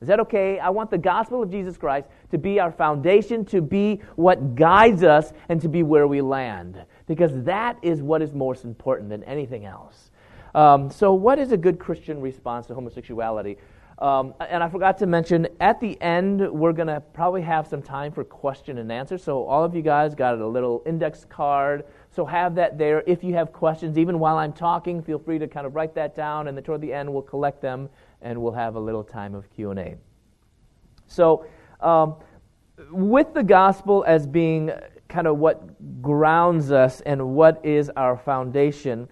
Is 0.00 0.08
that 0.08 0.18
okay? 0.20 0.58
I 0.58 0.68
want 0.70 0.90
the 0.90 0.98
gospel 0.98 1.42
of 1.42 1.50
Jesus 1.50 1.76
Christ 1.76 2.08
to 2.32 2.38
be 2.38 2.58
our 2.58 2.72
foundation, 2.72 3.44
to 3.46 3.62
be 3.62 4.00
what 4.16 4.56
guides 4.56 5.04
us, 5.04 5.32
and 5.48 5.60
to 5.60 5.68
be 5.68 5.84
where 5.84 6.08
we 6.08 6.20
land. 6.20 6.84
Because 7.06 7.30
that 7.44 7.78
is 7.82 8.02
what 8.02 8.20
is 8.20 8.32
most 8.34 8.64
important 8.64 9.10
than 9.10 9.22
anything 9.24 9.64
else. 9.64 10.10
Um, 10.56 10.90
so, 10.90 11.14
what 11.14 11.38
is 11.38 11.52
a 11.52 11.56
good 11.56 11.78
Christian 11.78 12.20
response 12.20 12.66
to 12.66 12.74
homosexuality? 12.74 13.58
Um, 13.98 14.34
and 14.40 14.62
I 14.62 14.68
forgot 14.68 14.98
to 14.98 15.06
mention, 15.06 15.46
at 15.60 15.78
the 15.80 16.00
end, 16.00 16.40
we're 16.50 16.72
going 16.72 16.88
to 16.88 17.00
probably 17.00 17.42
have 17.42 17.68
some 17.68 17.82
time 17.82 18.10
for 18.10 18.24
question 18.24 18.78
and 18.78 18.90
answer. 18.90 19.18
So, 19.18 19.44
all 19.44 19.62
of 19.62 19.74
you 19.74 19.82
guys 19.82 20.14
got 20.14 20.38
a 20.38 20.46
little 20.46 20.82
index 20.86 21.24
card. 21.24 21.84
So, 22.10 22.24
have 22.24 22.54
that 22.56 22.78
there. 22.78 23.04
If 23.06 23.22
you 23.22 23.34
have 23.34 23.52
questions, 23.52 23.98
even 23.98 24.18
while 24.18 24.38
I'm 24.38 24.52
talking, 24.52 25.02
feel 25.02 25.18
free 25.18 25.38
to 25.38 25.46
kind 25.46 25.66
of 25.66 25.74
write 25.74 25.94
that 25.94 26.16
down. 26.16 26.48
And 26.48 26.56
then 26.56 26.64
toward 26.64 26.80
the 26.80 26.92
end, 26.92 27.12
we'll 27.12 27.22
collect 27.22 27.60
them 27.60 27.88
and 28.22 28.40
we'll 28.40 28.52
have 28.52 28.76
a 28.76 28.80
little 28.80 29.04
time 29.04 29.34
of 29.34 29.50
Q&A. 29.50 29.96
So, 31.06 31.46
um, 31.80 32.16
with 32.90 33.34
the 33.34 33.42
gospel 33.42 34.04
as 34.06 34.26
being 34.26 34.70
kind 35.08 35.26
of 35.26 35.38
what 35.38 36.02
grounds 36.02 36.72
us 36.72 37.02
and 37.02 37.34
what 37.34 37.64
is 37.64 37.90
our 37.90 38.16
foundation, 38.16 39.08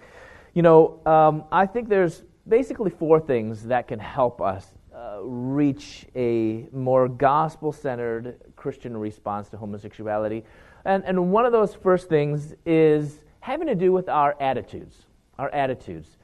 you 0.54 0.62
know, 0.62 1.00
um, 1.06 1.44
I 1.52 1.66
think 1.66 1.88
there's 1.88 2.22
basically 2.50 2.90
four 2.90 3.20
things 3.20 3.64
that 3.64 3.88
can 3.88 3.98
help 3.98 4.42
us 4.42 4.66
uh, 4.94 5.20
reach 5.22 6.04
a 6.16 6.66
more 6.72 7.08
gospel 7.08 7.72
centered 7.72 8.36
Christian 8.56 8.96
response 8.96 9.48
to 9.50 9.56
homosexuality. 9.56 10.44
And, 10.84 11.04
and 11.06 11.30
one 11.30 11.46
of 11.46 11.52
those 11.52 11.74
first 11.74 12.08
things 12.08 12.54
is 12.66 13.20
having 13.38 13.68
to 13.68 13.74
do 13.74 13.92
with 13.92 14.08
our 14.08 14.36
attitudes. 14.40 15.06
Our 15.38 15.48
attitudes. 15.50 16.18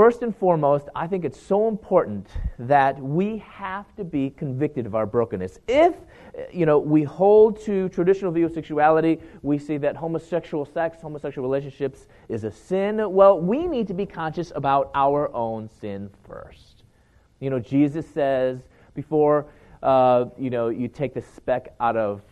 First 0.00 0.22
and 0.22 0.34
foremost, 0.34 0.88
I 0.94 1.06
think 1.06 1.26
it's 1.26 1.38
so 1.38 1.68
important 1.68 2.26
that 2.58 2.98
we 2.98 3.36
have 3.46 3.94
to 3.96 4.02
be 4.02 4.30
convicted 4.30 4.86
of 4.86 4.94
our 4.94 5.04
brokenness. 5.04 5.58
If 5.68 5.94
you 6.50 6.64
know 6.64 6.78
we 6.78 7.02
hold 7.02 7.60
to 7.66 7.90
traditional 7.90 8.32
view 8.32 8.46
of 8.46 8.52
sexuality, 8.52 9.20
we 9.42 9.58
see 9.58 9.76
that 9.76 9.96
homosexual 9.96 10.64
sex, 10.64 11.02
homosexual 11.02 11.46
relationships 11.46 12.06
is 12.30 12.44
a 12.44 12.50
sin. 12.50 13.12
Well, 13.12 13.38
we 13.42 13.66
need 13.66 13.86
to 13.88 13.92
be 13.92 14.06
conscious 14.06 14.52
about 14.56 14.90
our 14.94 15.30
own 15.34 15.68
sin 15.68 16.08
first. 16.26 16.84
You 17.40 17.50
know, 17.50 17.58
Jesus 17.58 18.08
says 18.08 18.60
before 18.94 19.48
uh, 19.82 20.30
you 20.38 20.48
know 20.48 20.70
you 20.70 20.88
take 20.88 21.12
the 21.12 21.20
speck 21.20 21.74
out 21.78 21.98
of 21.98 22.22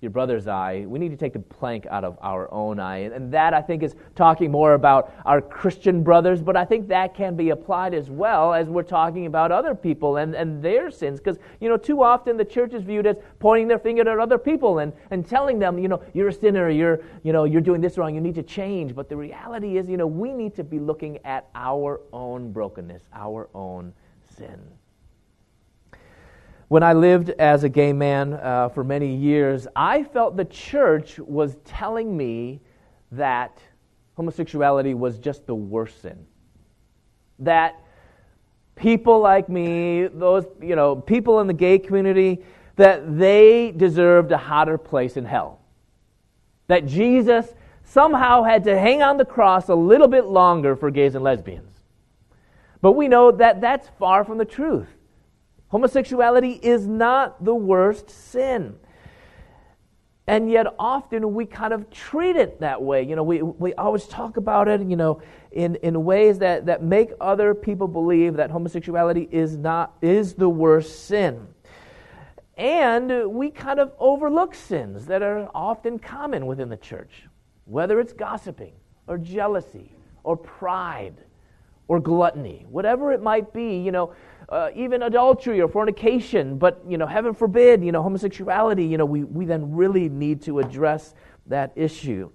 your 0.00 0.10
brother's 0.10 0.48
eye. 0.48 0.86
We 0.86 0.98
need 0.98 1.10
to 1.10 1.16
take 1.16 1.34
the 1.34 1.40
plank 1.40 1.86
out 1.90 2.04
of 2.04 2.16
our 2.22 2.52
own 2.52 2.80
eye. 2.80 2.98
And 2.98 3.30
that, 3.34 3.52
I 3.52 3.60
think, 3.60 3.82
is 3.82 3.94
talking 4.14 4.50
more 4.50 4.72
about 4.72 5.12
our 5.26 5.42
Christian 5.42 6.02
brothers, 6.02 6.40
but 6.40 6.56
I 6.56 6.64
think 6.64 6.88
that 6.88 7.14
can 7.14 7.36
be 7.36 7.50
applied 7.50 7.92
as 7.92 8.08
well 8.08 8.54
as 8.54 8.68
we're 8.68 8.82
talking 8.82 9.26
about 9.26 9.52
other 9.52 9.74
people 9.74 10.16
and, 10.16 10.34
and 10.34 10.62
their 10.62 10.90
sins. 10.90 11.20
Because, 11.20 11.38
you 11.60 11.68
know, 11.68 11.76
too 11.76 12.02
often 12.02 12.38
the 12.38 12.44
church 12.44 12.72
is 12.72 12.82
viewed 12.82 13.06
as 13.06 13.16
pointing 13.40 13.68
their 13.68 13.78
finger 13.78 14.08
at 14.08 14.18
other 14.18 14.38
people 14.38 14.78
and, 14.78 14.94
and 15.10 15.28
telling 15.28 15.58
them, 15.58 15.78
you 15.78 15.88
know, 15.88 16.02
you're 16.14 16.28
a 16.28 16.32
sinner, 16.32 16.70
you're, 16.70 17.00
you 17.22 17.34
know, 17.34 17.44
you're 17.44 17.60
doing 17.60 17.82
this 17.82 17.98
wrong, 17.98 18.14
you 18.14 18.22
need 18.22 18.34
to 18.36 18.42
change. 18.42 18.94
But 18.94 19.10
the 19.10 19.16
reality 19.16 19.76
is, 19.76 19.86
you 19.86 19.98
know, 19.98 20.06
we 20.06 20.32
need 20.32 20.54
to 20.56 20.64
be 20.64 20.78
looking 20.78 21.18
at 21.26 21.48
our 21.54 22.00
own 22.12 22.52
brokenness, 22.52 23.02
our 23.12 23.50
own 23.54 23.92
sin. 24.34 24.60
When 26.70 26.84
I 26.84 26.92
lived 26.92 27.30
as 27.30 27.64
a 27.64 27.68
gay 27.68 27.92
man 27.92 28.32
uh, 28.32 28.68
for 28.68 28.84
many 28.84 29.16
years, 29.16 29.66
I 29.74 30.04
felt 30.04 30.36
the 30.36 30.44
church 30.44 31.18
was 31.18 31.56
telling 31.64 32.16
me 32.16 32.60
that 33.10 33.58
homosexuality 34.14 34.94
was 34.94 35.18
just 35.18 35.48
the 35.48 35.54
worst 35.54 36.00
sin. 36.00 36.26
That 37.40 37.74
people 38.76 39.18
like 39.18 39.48
me, 39.48 40.06
those, 40.06 40.46
you 40.62 40.76
know, 40.76 40.94
people 40.94 41.40
in 41.40 41.48
the 41.48 41.54
gay 41.54 41.76
community, 41.76 42.44
that 42.76 43.18
they 43.18 43.72
deserved 43.72 44.30
a 44.30 44.38
hotter 44.38 44.78
place 44.78 45.16
in 45.16 45.24
hell. 45.24 45.62
That 46.68 46.86
Jesus 46.86 47.52
somehow 47.82 48.44
had 48.44 48.62
to 48.62 48.78
hang 48.78 49.02
on 49.02 49.16
the 49.16 49.24
cross 49.24 49.70
a 49.70 49.74
little 49.74 50.06
bit 50.06 50.26
longer 50.26 50.76
for 50.76 50.92
gays 50.92 51.16
and 51.16 51.24
lesbians. 51.24 51.80
But 52.80 52.92
we 52.92 53.08
know 53.08 53.32
that 53.32 53.60
that's 53.60 53.88
far 53.98 54.24
from 54.24 54.38
the 54.38 54.44
truth. 54.44 54.86
Homosexuality 55.70 56.52
is 56.62 56.86
not 56.86 57.44
the 57.44 57.54
worst 57.54 58.10
sin. 58.10 58.76
And 60.26 60.50
yet, 60.50 60.66
often 60.78 61.34
we 61.34 61.44
kind 61.44 61.72
of 61.72 61.90
treat 61.90 62.36
it 62.36 62.60
that 62.60 62.80
way. 62.80 63.02
You 63.02 63.16
know, 63.16 63.22
we, 63.22 63.42
we 63.42 63.74
always 63.74 64.06
talk 64.06 64.36
about 64.36 64.68
it, 64.68 64.80
you 64.82 64.96
know, 64.96 65.22
in, 65.50 65.76
in 65.76 66.04
ways 66.04 66.38
that, 66.38 66.66
that 66.66 66.84
make 66.84 67.10
other 67.20 67.54
people 67.54 67.88
believe 67.88 68.34
that 68.34 68.50
homosexuality 68.50 69.28
is, 69.32 69.56
not, 69.56 69.96
is 70.02 70.34
the 70.34 70.48
worst 70.48 71.06
sin. 71.06 71.48
And 72.56 73.32
we 73.32 73.50
kind 73.50 73.80
of 73.80 73.92
overlook 73.98 74.54
sins 74.54 75.06
that 75.06 75.22
are 75.22 75.50
often 75.54 75.98
common 75.98 76.46
within 76.46 76.68
the 76.68 76.76
church, 76.76 77.26
whether 77.64 77.98
it's 77.98 78.12
gossiping 78.12 78.74
or 79.06 79.18
jealousy 79.18 79.92
or 80.22 80.36
pride 80.36 81.24
or 81.88 81.98
gluttony, 81.98 82.66
whatever 82.68 83.12
it 83.12 83.22
might 83.22 83.52
be, 83.52 83.78
you 83.78 83.90
know, 83.90 84.14
uh, 84.50 84.70
even 84.74 85.02
adultery 85.02 85.60
or 85.60 85.68
fornication, 85.68 86.58
but, 86.58 86.82
you 86.88 86.98
know, 86.98 87.06
heaven 87.06 87.32
forbid, 87.32 87.84
you 87.84 87.92
know, 87.92 88.02
homosexuality, 88.02 88.84
you 88.84 88.98
know, 88.98 89.04
we, 89.04 89.24
we 89.24 89.44
then 89.44 89.72
really 89.72 90.08
need 90.08 90.42
to 90.42 90.58
address 90.58 91.14
that 91.46 91.72
issue. 91.76 92.30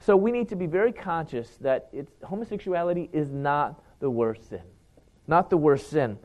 So 0.00 0.16
we 0.16 0.32
need 0.32 0.48
to 0.48 0.56
be 0.56 0.66
very 0.66 0.92
conscious 0.92 1.48
that 1.60 1.88
it's, 1.92 2.12
homosexuality 2.24 3.08
is 3.12 3.30
not 3.30 3.82
the 4.00 4.10
worst 4.10 4.48
sin. 4.48 4.62
Not 5.28 5.50
the 5.50 5.56
worst 5.56 5.90
sin. 5.90 6.18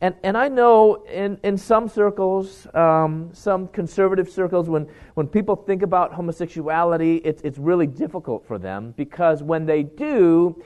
And, 0.00 0.14
and 0.24 0.36
I 0.36 0.48
know 0.48 1.04
in, 1.04 1.38
in 1.44 1.58
some 1.58 1.86
circles, 1.86 2.66
um, 2.74 3.28
some 3.34 3.68
conservative 3.68 4.30
circles, 4.30 4.68
when, 4.68 4.88
when 5.14 5.26
people 5.26 5.54
think 5.54 5.82
about 5.82 6.14
homosexuality, 6.14 7.16
it's, 7.16 7.42
it's 7.42 7.58
really 7.58 7.86
difficult 7.86 8.46
for 8.46 8.58
them 8.58 8.94
because 8.96 9.42
when 9.42 9.66
they 9.66 9.82
do, 9.82 10.60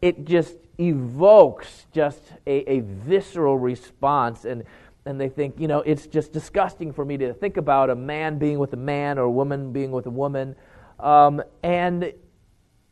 it 0.00 0.24
just 0.24 0.56
evokes 0.78 1.86
just 1.92 2.20
a, 2.46 2.70
a 2.70 2.80
visceral 2.80 3.58
response 3.58 4.44
and 4.44 4.64
and 5.06 5.20
they 5.20 5.28
think, 5.28 5.60
you 5.60 5.68
know, 5.68 5.82
it's 5.82 6.08
just 6.08 6.32
disgusting 6.32 6.92
for 6.92 7.04
me 7.04 7.16
to 7.16 7.32
think 7.32 7.56
about 7.56 7.90
a 7.90 7.94
man 7.94 8.38
being 8.38 8.58
with 8.58 8.72
a 8.72 8.76
man 8.76 9.18
or 9.18 9.22
a 9.22 9.30
woman 9.30 9.72
being 9.72 9.92
with 9.92 10.06
a 10.06 10.10
woman. 10.10 10.56
Um, 10.98 11.40
and 11.62 12.12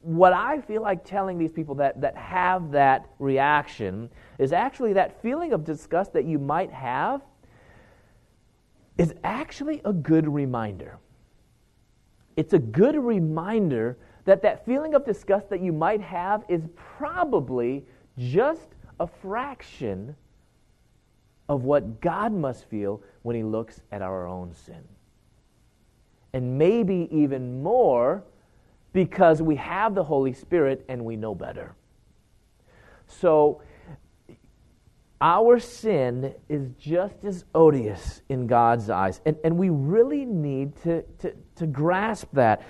what 0.01 0.33
I 0.33 0.61
feel 0.61 0.81
like 0.81 1.05
telling 1.05 1.39
these 1.39 1.51
people 1.51 1.75
that, 1.77 2.01
that 2.03 2.17
have 2.17 2.71
that 2.71 3.11
reaction 3.19 4.11
is 4.39 4.53
actually 4.53 4.93
that 4.93 5.21
feeling 5.23 5.53
of 5.53 5.65
disgust 5.65 6.13
that 6.13 6.25
you 6.25 6.39
might 6.39 6.71
have 6.71 7.23
is 8.97 9.13
actually 9.25 9.81
a 9.85 9.93
good 9.93 10.29
reminder. 10.29 10.99
It's 12.37 12.53
a 12.53 12.59
good 12.59 12.97
reminder 12.97 13.99
that 14.25 14.43
that 14.43 14.65
feeling 14.65 14.95
of 14.95 15.05
disgust 15.05 15.51
that 15.51 15.61
you 15.61 15.73
might 15.73 16.01
have 16.01 16.45
is 16.49 16.63
probably 16.77 17.85
just 18.19 18.69
a 19.01 19.07
fraction 19.07 20.15
of 21.49 21.65
what 21.65 22.01
God 22.01 22.33
must 22.33 22.69
feel 22.69 23.03
when 23.23 23.37
He 23.37 23.43
looks 23.43 23.81
at 23.93 24.03
our 24.03 24.27
own 24.27 24.55
sin. 24.55 24.83
And 26.33 26.59
maybe 26.59 27.09
even 27.11 27.63
more 27.63 28.25
because 28.93 29.43
we 29.43 29.57
have 29.57 29.95
the 29.95 30.05
Holy 30.05 30.33
Spirit 30.33 30.85
and 30.89 31.05
we 31.05 31.17
know 31.17 31.35
better. 31.35 31.75
So, 33.07 33.61
our 35.21 35.59
sin 35.59 36.35
is 36.49 36.69
just 36.79 37.25
as 37.25 37.45
odious 37.55 38.23
in 38.29 38.47
God's 38.47 38.91
eyes. 38.91 39.21
And, 39.25 39.37
and 39.45 39.57
we 39.57 39.71
really 39.71 40.25
need 40.25 40.77
to, 40.83 41.03
to, 41.21 41.35
to 41.57 41.67
grasp 41.67 42.29
that. 42.35 42.63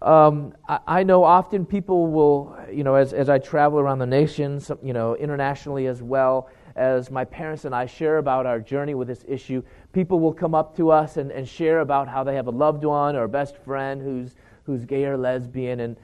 Um, 0.00 0.54
I, 0.68 0.78
I, 0.86 1.02
know 1.02 1.24
often 1.24 1.66
people 1.66 2.06
will, 2.06 2.56
you 2.72 2.84
know, 2.84 2.94
as, 2.94 3.12
as 3.12 3.28
I 3.28 3.38
travel 3.38 3.80
around 3.80 3.98
the 3.98 4.06
nation, 4.06 4.60
some, 4.60 4.78
you 4.82 4.92
know, 4.92 5.16
internationally 5.16 5.86
as 5.86 6.02
well, 6.02 6.48
as 6.76 7.10
my 7.10 7.24
parents 7.24 7.64
and 7.64 7.74
I 7.74 7.86
share 7.86 8.18
about 8.18 8.46
our 8.46 8.60
journey 8.60 8.94
with 8.94 9.08
this 9.08 9.24
issue, 9.26 9.62
people 9.92 10.20
will 10.20 10.32
come 10.32 10.54
up 10.54 10.76
to 10.76 10.90
us 10.90 11.16
and, 11.16 11.32
and 11.32 11.48
share 11.48 11.80
about 11.80 12.06
how 12.06 12.22
they 12.22 12.36
have 12.36 12.46
a 12.46 12.52
loved 12.52 12.84
one 12.84 13.16
or 13.16 13.24
a 13.24 13.28
best 13.28 13.56
friend 13.58 14.00
who's, 14.00 14.36
who's 14.62 14.84
gay 14.84 15.04
or 15.04 15.16
lesbian. 15.16 15.80
And, 15.80 15.96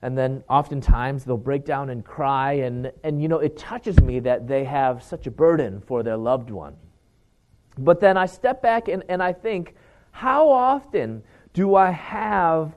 and 0.00 0.16
then 0.16 0.42
oftentimes 0.48 1.24
they'll 1.24 1.36
break 1.36 1.66
down 1.66 1.90
and 1.90 2.02
cry. 2.02 2.54
And, 2.54 2.90
and, 3.02 3.20
you 3.20 3.28
know, 3.28 3.40
it 3.40 3.58
touches 3.58 4.00
me 4.00 4.20
that 4.20 4.48
they 4.48 4.64
have 4.64 5.02
such 5.02 5.26
a 5.26 5.30
burden 5.30 5.82
for 5.86 6.02
their 6.02 6.16
loved 6.16 6.48
one. 6.48 6.76
But 7.76 8.00
then 8.00 8.16
I 8.16 8.24
step 8.24 8.62
back 8.62 8.88
and, 8.88 9.04
and 9.10 9.22
I 9.22 9.34
think, 9.34 9.74
how 10.12 10.48
often 10.48 11.22
do 11.52 11.74
I 11.74 11.90
have 11.90 12.74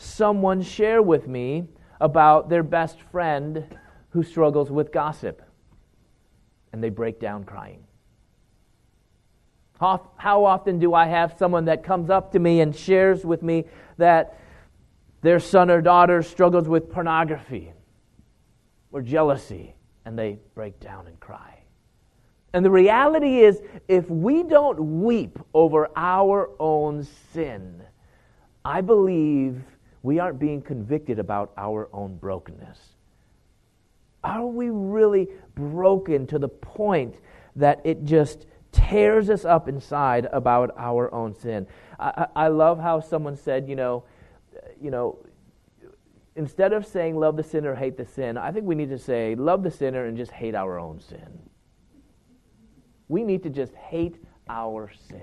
someone 0.00 0.62
share 0.62 1.02
with 1.02 1.28
me 1.28 1.64
about 2.00 2.48
their 2.48 2.62
best 2.62 3.00
friend 3.12 3.64
who 4.10 4.22
struggles 4.22 4.70
with 4.70 4.92
gossip? 4.92 5.42
And 6.72 6.82
they 6.82 6.88
break 6.88 7.20
down 7.20 7.44
crying. 7.44 7.84
How, 9.78 10.10
how 10.16 10.44
often 10.44 10.78
do 10.78 10.94
I 10.94 11.06
have 11.06 11.36
someone 11.38 11.66
that 11.66 11.84
comes 11.84 12.10
up 12.10 12.32
to 12.32 12.38
me 12.38 12.60
and 12.60 12.74
shares 12.74 13.24
with 13.24 13.42
me 13.42 13.64
that 13.96 14.38
their 15.22 15.40
son 15.40 15.70
or 15.70 15.80
daughter 15.80 16.22
struggles 16.22 16.68
with 16.68 16.90
pornography 16.90 17.72
or 18.92 19.02
jealousy, 19.02 19.74
and 20.04 20.18
they 20.18 20.38
break 20.54 20.80
down 20.80 21.06
and 21.06 21.18
cry? 21.20 21.60
And 22.52 22.64
the 22.64 22.70
reality 22.70 23.40
is, 23.40 23.60
if 23.88 24.08
we 24.10 24.42
don't 24.42 25.02
weep 25.02 25.38
over 25.54 25.88
our 25.96 26.50
own 26.58 27.06
sin, 27.32 27.82
I 28.64 28.80
believe 28.80 29.62
we 30.02 30.18
aren't 30.18 30.38
being 30.38 30.62
convicted 30.62 31.18
about 31.18 31.52
our 31.56 31.88
own 31.92 32.16
brokenness. 32.16 32.78
Are 34.22 34.46
we 34.46 34.70
really 34.70 35.28
broken 35.54 36.26
to 36.28 36.38
the 36.38 36.48
point 36.48 37.16
that 37.56 37.80
it 37.84 38.04
just 38.04 38.46
tears 38.72 39.30
us 39.30 39.44
up 39.44 39.68
inside 39.68 40.28
about 40.32 40.74
our 40.76 41.12
own 41.12 41.34
sin? 41.34 41.66
I, 41.98 42.26
I 42.36 42.48
love 42.48 42.78
how 42.78 43.00
someone 43.00 43.36
said, 43.36 43.68
you 43.68 43.76
know, 43.76 44.04
you 44.80 44.90
know, 44.90 45.18
instead 46.36 46.72
of 46.72 46.86
saying 46.86 47.16
love 47.16 47.36
the 47.36 47.42
sinner, 47.42 47.74
hate 47.74 47.96
the 47.96 48.06
sin, 48.06 48.36
I 48.36 48.52
think 48.52 48.66
we 48.66 48.74
need 48.74 48.90
to 48.90 48.98
say 48.98 49.34
love 49.34 49.62
the 49.62 49.70
sinner 49.70 50.06
and 50.06 50.16
just 50.16 50.32
hate 50.32 50.54
our 50.54 50.78
own 50.78 51.00
sin. 51.00 51.38
We 53.08 53.24
need 53.24 53.42
to 53.42 53.50
just 53.50 53.74
hate 53.74 54.16
our 54.48 54.90
sin. 55.08 55.20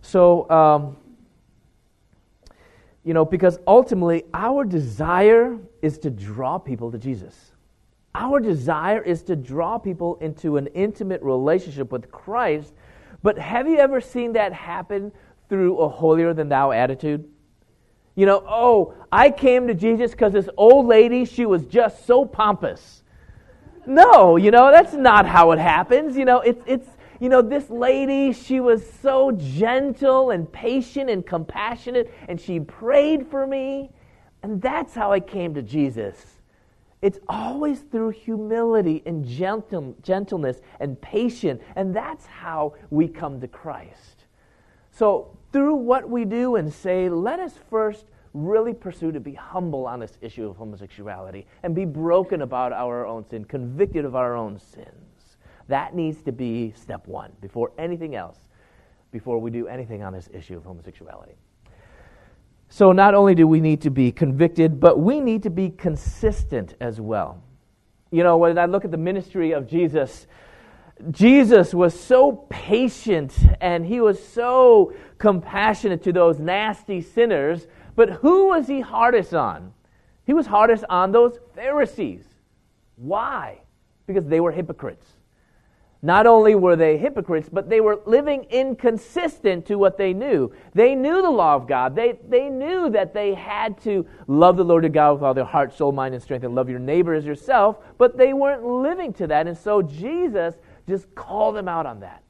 So, 0.00 0.50
um, 0.50 0.96
you 3.04 3.14
know, 3.14 3.24
because 3.24 3.58
ultimately 3.66 4.24
our 4.32 4.64
desire 4.64 5.58
is 5.80 5.98
to 5.98 6.10
draw 6.10 6.58
people 6.58 6.90
to 6.92 6.98
Jesus. 6.98 7.52
Our 8.14 8.40
desire 8.40 9.00
is 9.02 9.22
to 9.24 9.36
draw 9.36 9.78
people 9.78 10.16
into 10.16 10.56
an 10.56 10.68
intimate 10.68 11.22
relationship 11.22 11.90
with 11.90 12.10
Christ. 12.10 12.74
But 13.22 13.38
have 13.38 13.66
you 13.66 13.78
ever 13.78 14.00
seen 14.00 14.34
that 14.34 14.52
happen 14.52 15.12
through 15.48 15.78
a 15.78 15.88
holier 15.88 16.34
than 16.34 16.48
thou 16.48 16.72
attitude? 16.72 17.28
You 18.14 18.26
know, 18.26 18.44
oh, 18.46 18.94
I 19.10 19.30
came 19.30 19.66
to 19.68 19.74
Jesus 19.74 20.10
because 20.10 20.34
this 20.34 20.48
old 20.56 20.86
lady, 20.86 21.24
she 21.24 21.46
was 21.46 21.64
just 21.64 22.06
so 22.06 22.24
pompous. 22.26 23.02
No, 23.86 24.36
you 24.36 24.50
know, 24.50 24.70
that's 24.70 24.92
not 24.92 25.26
how 25.26 25.52
it 25.52 25.58
happens. 25.58 26.16
You 26.16 26.26
know, 26.26 26.40
it's, 26.40 26.62
it's, 26.66 26.88
you 27.22 27.28
know, 27.28 27.40
this 27.40 27.70
lady, 27.70 28.32
she 28.32 28.58
was 28.58 28.84
so 29.00 29.30
gentle 29.30 30.32
and 30.32 30.50
patient 30.50 31.08
and 31.08 31.24
compassionate, 31.24 32.12
and 32.28 32.40
she 32.40 32.58
prayed 32.58 33.28
for 33.28 33.46
me. 33.46 33.92
And 34.42 34.60
that's 34.60 34.92
how 34.92 35.12
I 35.12 35.20
came 35.20 35.54
to 35.54 35.62
Jesus. 35.62 36.16
It's 37.00 37.20
always 37.28 37.78
through 37.78 38.10
humility 38.10 39.04
and 39.06 39.24
gentle, 39.24 39.94
gentleness 40.02 40.56
and 40.80 41.00
patience, 41.00 41.62
and 41.76 41.94
that's 41.94 42.26
how 42.26 42.74
we 42.90 43.06
come 43.06 43.40
to 43.40 43.46
Christ. 43.46 44.24
So, 44.90 45.38
through 45.52 45.76
what 45.76 46.10
we 46.10 46.24
do 46.24 46.56
and 46.56 46.74
say, 46.74 47.08
let 47.08 47.38
us 47.38 47.54
first 47.70 48.06
really 48.34 48.74
pursue 48.74 49.12
to 49.12 49.20
be 49.20 49.34
humble 49.34 49.86
on 49.86 50.00
this 50.00 50.18
issue 50.22 50.48
of 50.48 50.56
homosexuality 50.56 51.46
and 51.62 51.72
be 51.72 51.84
broken 51.84 52.42
about 52.42 52.72
our 52.72 53.06
own 53.06 53.24
sin, 53.30 53.44
convicted 53.44 54.04
of 54.04 54.16
our 54.16 54.34
own 54.34 54.58
sins. 54.58 55.11
That 55.68 55.94
needs 55.94 56.22
to 56.22 56.32
be 56.32 56.72
step 56.76 57.06
one 57.06 57.32
before 57.40 57.72
anything 57.78 58.14
else, 58.14 58.38
before 59.10 59.38
we 59.38 59.50
do 59.50 59.68
anything 59.68 60.02
on 60.02 60.12
this 60.12 60.28
issue 60.32 60.56
of 60.56 60.64
homosexuality. 60.64 61.34
So, 62.68 62.92
not 62.92 63.14
only 63.14 63.34
do 63.34 63.46
we 63.46 63.60
need 63.60 63.82
to 63.82 63.90
be 63.90 64.10
convicted, 64.12 64.80
but 64.80 64.98
we 64.98 65.20
need 65.20 65.42
to 65.42 65.50
be 65.50 65.70
consistent 65.70 66.74
as 66.80 67.00
well. 67.00 67.42
You 68.10 68.22
know, 68.22 68.38
when 68.38 68.58
I 68.58 68.66
look 68.66 68.84
at 68.84 68.90
the 68.90 68.96
ministry 68.96 69.52
of 69.52 69.68
Jesus, 69.68 70.26
Jesus 71.10 71.74
was 71.74 71.98
so 71.98 72.46
patient 72.48 73.34
and 73.60 73.84
he 73.84 74.00
was 74.00 74.24
so 74.24 74.94
compassionate 75.18 76.02
to 76.04 76.12
those 76.12 76.38
nasty 76.38 77.00
sinners 77.00 77.66
but 77.94 78.10
who 78.10 78.48
was 78.48 78.66
he 78.66 78.80
hardest 78.80 79.34
on? 79.34 79.72
He 80.24 80.34
was 80.34 80.46
hardest 80.46 80.84
on 80.88 81.12
those 81.12 81.38
Pharisees. 81.54 82.24
Why? 82.96 83.60
Because 84.06 84.26
they 84.26 84.40
were 84.40 84.52
hypocrites. 84.52 85.06
Not 86.04 86.26
only 86.26 86.56
were 86.56 86.74
they 86.74 86.98
hypocrites, 86.98 87.48
but 87.48 87.70
they 87.70 87.80
were 87.80 88.00
living 88.06 88.44
inconsistent 88.50 89.64
to 89.66 89.76
what 89.76 89.96
they 89.96 90.12
knew. 90.12 90.52
They 90.74 90.96
knew 90.96 91.22
the 91.22 91.30
law 91.30 91.54
of 91.54 91.68
God. 91.68 91.94
They, 91.94 92.18
they 92.28 92.48
knew 92.48 92.90
that 92.90 93.14
they 93.14 93.34
had 93.34 93.80
to 93.82 94.04
love 94.26 94.56
the 94.56 94.64
Lord 94.64 94.82
your 94.84 94.92
God 94.92 95.12
with 95.12 95.22
all 95.22 95.32
their 95.32 95.44
heart, 95.44 95.72
soul, 95.72 95.92
mind, 95.92 96.14
and 96.14 96.22
strength, 96.22 96.42
and 96.42 96.56
love 96.56 96.68
your 96.68 96.80
neighbor 96.80 97.14
as 97.14 97.24
yourself, 97.24 97.78
but 97.98 98.18
they 98.18 98.32
weren't 98.32 98.64
living 98.64 99.12
to 99.14 99.28
that. 99.28 99.46
And 99.46 99.56
so 99.56 99.80
Jesus 99.80 100.56
just 100.88 101.14
called 101.14 101.54
them 101.54 101.68
out 101.68 101.86
on 101.86 102.00
that. 102.00 102.24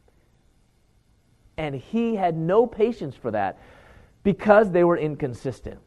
And 1.57 1.75
he 1.75 2.15
had 2.15 2.37
no 2.37 2.67
patience 2.67 3.15
for 3.15 3.31
that 3.31 3.59
because 4.23 4.71
they 4.71 4.85
were 4.85 4.99
inconsistent. 4.99 5.81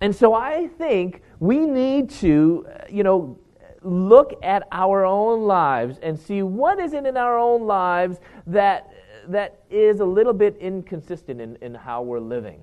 And 0.00 0.14
so 0.14 0.34
I 0.34 0.68
think 0.78 1.22
we 1.40 1.66
need 1.66 2.10
to, 2.10 2.66
you 2.88 3.02
know, 3.02 3.38
look 3.84 4.38
at 4.42 4.66
our 4.72 5.04
own 5.04 5.42
lives 5.42 5.98
and 6.02 6.18
see 6.18 6.42
what 6.42 6.78
is 6.78 6.92
it 6.92 7.06
in 7.06 7.16
our 7.16 7.38
own 7.38 7.66
lives 7.66 8.18
that, 8.46 8.92
that 9.28 9.62
is 9.70 10.00
a 10.00 10.04
little 10.04 10.32
bit 10.32 10.56
inconsistent 10.58 11.40
in, 11.40 11.56
in 11.62 11.74
how 11.74 12.02
we're 12.02 12.20
living. 12.20 12.60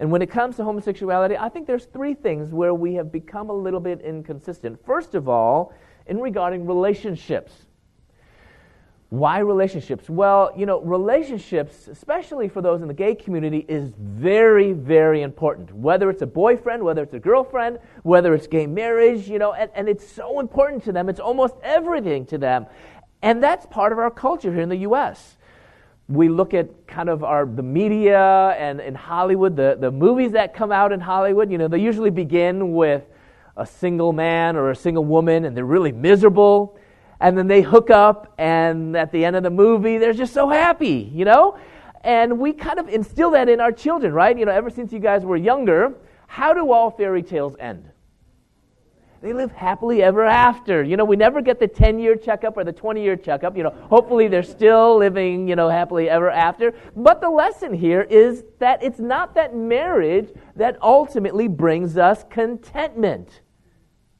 And 0.00 0.12
when 0.12 0.22
it 0.22 0.30
comes 0.30 0.56
to 0.56 0.64
homosexuality, 0.64 1.36
I 1.36 1.48
think 1.48 1.66
there's 1.66 1.86
three 1.86 2.14
things 2.14 2.52
where 2.52 2.74
we 2.74 2.94
have 2.94 3.10
become 3.10 3.50
a 3.50 3.54
little 3.54 3.80
bit 3.80 4.00
inconsistent. 4.00 4.84
First 4.84 5.14
of 5.14 5.28
all, 5.28 5.72
in 6.06 6.18
regarding 6.20 6.66
relationships. 6.66 7.52
Why 9.10 9.38
relationships? 9.38 10.10
Well, 10.10 10.52
you 10.54 10.66
know, 10.66 10.82
relationships, 10.82 11.88
especially 11.88 12.48
for 12.48 12.60
those 12.60 12.82
in 12.82 12.88
the 12.88 12.94
gay 12.94 13.14
community, 13.14 13.64
is 13.66 13.90
very, 13.98 14.72
very 14.72 15.22
important. 15.22 15.74
Whether 15.74 16.10
it's 16.10 16.20
a 16.20 16.26
boyfriend, 16.26 16.82
whether 16.82 17.02
it's 17.04 17.14
a 17.14 17.18
girlfriend, 17.18 17.78
whether 18.02 18.34
it's 18.34 18.46
gay 18.46 18.66
marriage, 18.66 19.26
you 19.26 19.38
know, 19.38 19.54
and, 19.54 19.70
and 19.74 19.88
it's 19.88 20.06
so 20.06 20.40
important 20.40 20.84
to 20.84 20.92
them. 20.92 21.08
It's 21.08 21.20
almost 21.20 21.54
everything 21.62 22.26
to 22.26 22.36
them. 22.36 22.66
And 23.22 23.42
that's 23.42 23.64
part 23.66 23.92
of 23.92 23.98
our 23.98 24.10
culture 24.10 24.52
here 24.52 24.60
in 24.60 24.68
the 24.68 24.76
U.S. 24.76 25.38
We 26.06 26.28
look 26.28 26.52
at 26.52 26.86
kind 26.86 27.08
of 27.08 27.24
our 27.24 27.46
the 27.46 27.62
media 27.62 28.50
and 28.58 28.78
in 28.78 28.94
Hollywood, 28.94 29.56
the, 29.56 29.78
the 29.80 29.90
movies 29.90 30.32
that 30.32 30.52
come 30.52 30.70
out 30.70 30.92
in 30.92 31.00
Hollywood, 31.00 31.50
you 31.50 31.56
know, 31.56 31.66
they 31.68 31.80
usually 31.80 32.10
begin 32.10 32.74
with 32.74 33.04
a 33.56 33.64
single 33.64 34.12
man 34.12 34.54
or 34.54 34.70
a 34.70 34.76
single 34.76 35.04
woman, 35.04 35.46
and 35.46 35.56
they're 35.56 35.64
really 35.64 35.92
miserable 35.92 36.78
and 37.20 37.36
then 37.36 37.48
they 37.48 37.62
hook 37.62 37.90
up, 37.90 38.32
and 38.38 38.96
at 38.96 39.10
the 39.10 39.24
end 39.24 39.34
of 39.34 39.42
the 39.42 39.50
movie, 39.50 39.98
they're 39.98 40.12
just 40.12 40.32
so 40.32 40.48
happy, 40.48 41.10
you 41.12 41.24
know? 41.24 41.58
And 42.04 42.38
we 42.38 42.52
kind 42.52 42.78
of 42.78 42.88
instill 42.88 43.32
that 43.32 43.48
in 43.48 43.60
our 43.60 43.72
children, 43.72 44.12
right? 44.12 44.38
You 44.38 44.44
know, 44.44 44.52
ever 44.52 44.70
since 44.70 44.92
you 44.92 45.00
guys 45.00 45.24
were 45.24 45.36
younger, 45.36 45.94
how 46.28 46.54
do 46.54 46.70
all 46.70 46.90
fairy 46.90 47.22
tales 47.22 47.56
end? 47.58 47.90
They 49.20 49.32
live 49.32 49.50
happily 49.50 50.00
ever 50.00 50.24
after. 50.24 50.84
You 50.84 50.96
know, 50.96 51.04
we 51.04 51.16
never 51.16 51.42
get 51.42 51.58
the 51.58 51.66
10 51.66 51.98
year 51.98 52.14
checkup 52.14 52.56
or 52.56 52.62
the 52.62 52.72
20 52.72 53.02
year 53.02 53.16
checkup. 53.16 53.56
You 53.56 53.64
know, 53.64 53.70
hopefully 53.70 54.28
they're 54.28 54.44
still 54.44 54.96
living, 54.96 55.48
you 55.48 55.56
know, 55.56 55.68
happily 55.68 56.08
ever 56.08 56.30
after. 56.30 56.72
But 56.94 57.20
the 57.20 57.28
lesson 57.28 57.74
here 57.74 58.02
is 58.02 58.44
that 58.60 58.80
it's 58.80 59.00
not 59.00 59.34
that 59.34 59.56
marriage 59.56 60.32
that 60.54 60.80
ultimately 60.80 61.48
brings 61.48 61.98
us 61.98 62.24
contentment, 62.30 63.40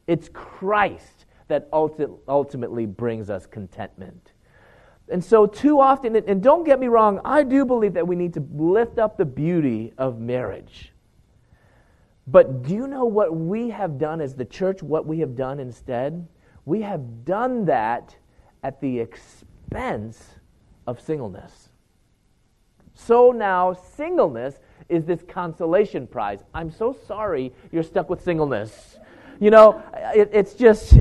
it's 0.09 0.29
Christ 0.29 1.18
that 1.49 1.69
ultimately 1.73 2.87
brings 2.87 3.31
us 3.31 3.47
contentment. 3.47 4.33
And 5.11 5.25
so, 5.25 5.47
too 5.47 5.81
often, 5.81 6.17
and 6.17 6.43
don't 6.43 6.65
get 6.65 6.79
me 6.79 6.87
wrong, 6.89 7.21
I 7.25 7.43
do 7.43 7.65
believe 7.65 7.95
that 7.95 8.07
we 8.07 8.15
need 8.15 8.35
to 8.35 8.47
lift 8.55 8.99
up 8.99 9.17
the 9.17 9.25
beauty 9.25 9.93
of 9.97 10.21
marriage. 10.21 10.93
But 12.27 12.63
do 12.63 12.75
you 12.75 12.87
know 12.87 13.07
what 13.07 13.35
we 13.35 13.71
have 13.71 13.97
done 13.97 14.21
as 14.21 14.35
the 14.35 14.45
church, 14.45 14.83
what 14.83 15.07
we 15.07 15.21
have 15.21 15.35
done 15.35 15.59
instead? 15.59 16.29
We 16.67 16.83
have 16.83 17.25
done 17.25 17.65
that 17.65 18.15
at 18.63 18.83
the 18.83 19.01
expense 19.01 20.35
of 20.87 21.01
singleness. 21.01 21.71
So 22.93 23.33
now, 23.33 23.73
singleness 23.73 24.61
is 24.91 25.05
this 25.07 25.23
consolation 25.27 26.07
prize. 26.07 26.41
I'm 26.53 26.71
so 26.71 26.95
sorry 27.07 27.55
you're 27.73 27.83
stuck 27.83 28.11
with 28.11 28.23
singleness. 28.23 28.99
You 29.41 29.51
know, 29.51 29.83
it, 30.15 30.31
it's 30.33 30.55
just, 30.55 30.99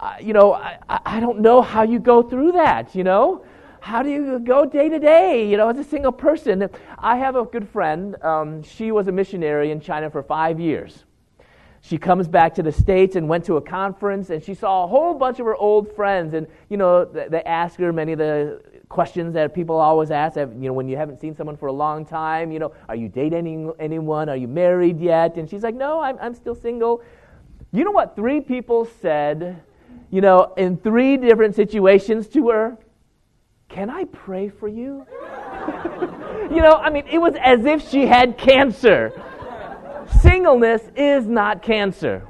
uh, 0.00 0.14
you 0.20 0.32
know, 0.32 0.54
I, 0.54 0.78
I 0.88 1.20
don't 1.20 1.40
know 1.40 1.62
how 1.62 1.82
you 1.82 2.00
go 2.00 2.22
through 2.22 2.52
that, 2.52 2.94
you 2.94 3.04
know? 3.04 3.44
How 3.80 4.02
do 4.02 4.10
you 4.10 4.40
go 4.40 4.66
day 4.66 4.88
to 4.88 4.98
day, 4.98 5.48
you 5.48 5.56
know, 5.56 5.68
as 5.68 5.78
a 5.78 5.84
single 5.84 6.12
person? 6.12 6.68
I 6.98 7.16
have 7.16 7.36
a 7.36 7.44
good 7.44 7.68
friend. 7.68 8.20
Um, 8.22 8.62
she 8.62 8.92
was 8.92 9.08
a 9.08 9.12
missionary 9.12 9.70
in 9.70 9.80
China 9.80 10.10
for 10.10 10.22
five 10.22 10.60
years. 10.60 11.04
She 11.80 11.96
comes 11.96 12.28
back 12.28 12.54
to 12.56 12.62
the 12.62 12.72
States 12.72 13.16
and 13.16 13.26
went 13.26 13.46
to 13.46 13.56
a 13.56 13.60
conference, 13.60 14.28
and 14.28 14.42
she 14.42 14.52
saw 14.52 14.84
a 14.84 14.86
whole 14.86 15.14
bunch 15.14 15.38
of 15.38 15.46
her 15.46 15.56
old 15.56 15.94
friends. 15.96 16.34
And, 16.34 16.46
you 16.68 16.76
know, 16.76 17.06
they 17.06 17.42
ask 17.44 17.78
her 17.78 17.90
many 17.90 18.12
of 18.12 18.18
the 18.18 18.60
questions 18.90 19.32
that 19.34 19.54
people 19.54 19.76
always 19.76 20.10
ask, 20.10 20.36
you 20.36 20.46
know, 20.46 20.72
when 20.74 20.88
you 20.88 20.96
haven't 20.96 21.20
seen 21.20 21.34
someone 21.34 21.56
for 21.56 21.66
a 21.66 21.72
long 21.72 22.04
time, 22.04 22.52
you 22.52 22.58
know, 22.58 22.72
are 22.88 22.96
you 22.96 23.08
dating 23.08 23.72
anyone? 23.78 24.28
Are 24.28 24.36
you 24.36 24.48
married 24.48 25.00
yet? 25.00 25.36
And 25.36 25.48
she's 25.48 25.62
like, 25.62 25.74
no, 25.74 26.00
I'm, 26.00 26.18
I'm 26.20 26.34
still 26.34 26.54
single. 26.54 27.02
You 27.72 27.84
know 27.84 27.92
what 27.92 28.16
three 28.16 28.40
people 28.40 28.88
said, 29.00 29.62
you 30.10 30.20
know, 30.20 30.54
in 30.56 30.76
three 30.76 31.16
different 31.16 31.54
situations 31.54 32.26
to 32.28 32.50
her? 32.50 32.78
Can 33.68 33.88
I 33.88 34.04
pray 34.06 34.48
for 34.48 34.66
you? 34.66 35.06
you 36.50 36.60
know, 36.60 36.72
I 36.72 36.90
mean, 36.90 37.06
it 37.06 37.18
was 37.18 37.34
as 37.40 37.64
if 37.64 37.88
she 37.88 38.06
had 38.06 38.36
cancer. 38.36 39.12
Singleness 40.20 40.82
is 40.96 41.28
not 41.28 41.62
cancer. 41.62 42.26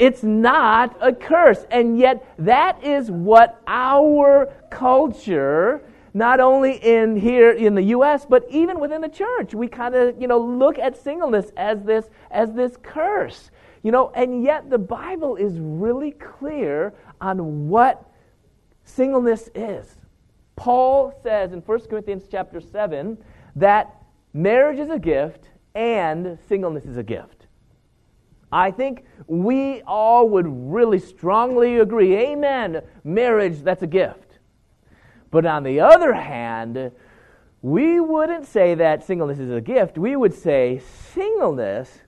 It's 0.00 0.24
not 0.24 0.96
a 1.00 1.12
curse. 1.12 1.64
And 1.70 1.96
yet, 1.96 2.34
that 2.38 2.82
is 2.82 3.08
what 3.08 3.62
our 3.68 4.52
culture, 4.70 5.80
not 6.12 6.40
only 6.40 6.72
in 6.84 7.14
here 7.16 7.52
in 7.52 7.76
the 7.76 7.82
U.S., 7.84 8.26
but 8.28 8.44
even 8.50 8.80
within 8.80 9.00
the 9.00 9.08
church, 9.08 9.54
we 9.54 9.68
kind 9.68 9.94
of, 9.94 10.20
you 10.20 10.26
know, 10.26 10.38
look 10.38 10.76
at 10.78 11.00
singleness 11.00 11.52
as 11.56 11.82
this, 11.84 12.10
as 12.32 12.52
this 12.52 12.76
curse. 12.82 13.50
You 13.86 13.92
know, 13.92 14.10
and 14.16 14.42
yet 14.42 14.68
the 14.68 14.78
Bible 14.78 15.36
is 15.36 15.60
really 15.60 16.10
clear 16.10 16.92
on 17.20 17.68
what 17.68 18.04
singleness 18.82 19.48
is. 19.54 19.94
Paul 20.56 21.16
says 21.22 21.52
in 21.52 21.60
1 21.60 21.80
Corinthians 21.82 22.24
chapter 22.28 22.60
7 22.60 23.16
that 23.54 23.94
marriage 24.34 24.80
is 24.80 24.90
a 24.90 24.98
gift 24.98 25.50
and 25.76 26.36
singleness 26.48 26.84
is 26.84 26.96
a 26.96 27.04
gift. 27.04 27.46
I 28.50 28.72
think 28.72 29.04
we 29.28 29.82
all 29.82 30.30
would 30.30 30.48
really 30.48 30.98
strongly 30.98 31.78
agree 31.78 32.16
amen, 32.16 32.82
marriage, 33.04 33.62
that's 33.62 33.82
a 33.82 33.86
gift. 33.86 34.40
But 35.30 35.46
on 35.46 35.62
the 35.62 35.78
other 35.78 36.12
hand, 36.12 36.90
we 37.62 38.00
wouldn't 38.00 38.48
say 38.48 38.74
that 38.74 39.04
singleness 39.04 39.38
is 39.38 39.52
a 39.52 39.60
gift. 39.60 39.96
We 39.96 40.16
would 40.16 40.34
say 40.34 40.80
singleness, 41.14 42.00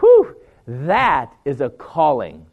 whew, 0.00 0.34
that 0.66 1.34
is 1.44 1.60
a 1.60 1.70
calling. 1.70 2.46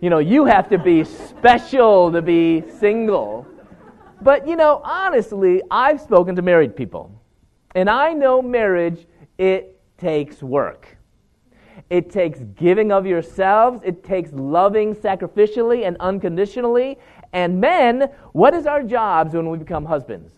You 0.00 0.10
know, 0.10 0.18
you 0.18 0.46
have 0.46 0.68
to 0.70 0.78
be 0.78 1.04
special 1.04 2.10
to 2.12 2.22
be 2.22 2.64
single. 2.78 3.46
But, 4.22 4.46
you 4.46 4.56
know, 4.56 4.80
honestly, 4.84 5.62
I've 5.70 6.00
spoken 6.00 6.36
to 6.36 6.42
married 6.42 6.76
people. 6.76 7.10
And 7.74 7.88
I 7.88 8.12
know 8.12 8.42
marriage, 8.42 9.06
it 9.38 9.80
takes 9.98 10.42
work. 10.42 10.96
It 11.88 12.10
takes 12.10 12.40
giving 12.56 12.92
of 12.92 13.06
yourselves. 13.06 13.82
It 13.84 14.04
takes 14.04 14.32
loving 14.32 14.94
sacrificially 14.94 15.86
and 15.86 15.96
unconditionally. 16.00 16.98
And 17.32 17.60
men, 17.60 18.10
what 18.32 18.54
is 18.54 18.66
our 18.66 18.82
jobs 18.82 19.34
when 19.34 19.48
we 19.48 19.58
become 19.58 19.84
husbands? 19.84 20.32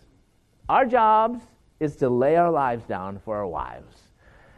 Our 0.69 0.85
jobs 0.85 1.39
is 1.79 1.95
to 1.97 2.09
lay 2.09 2.35
our 2.35 2.51
lives 2.51 2.85
down 2.85 3.19
for 3.19 3.37
our 3.37 3.47
wives. 3.47 4.02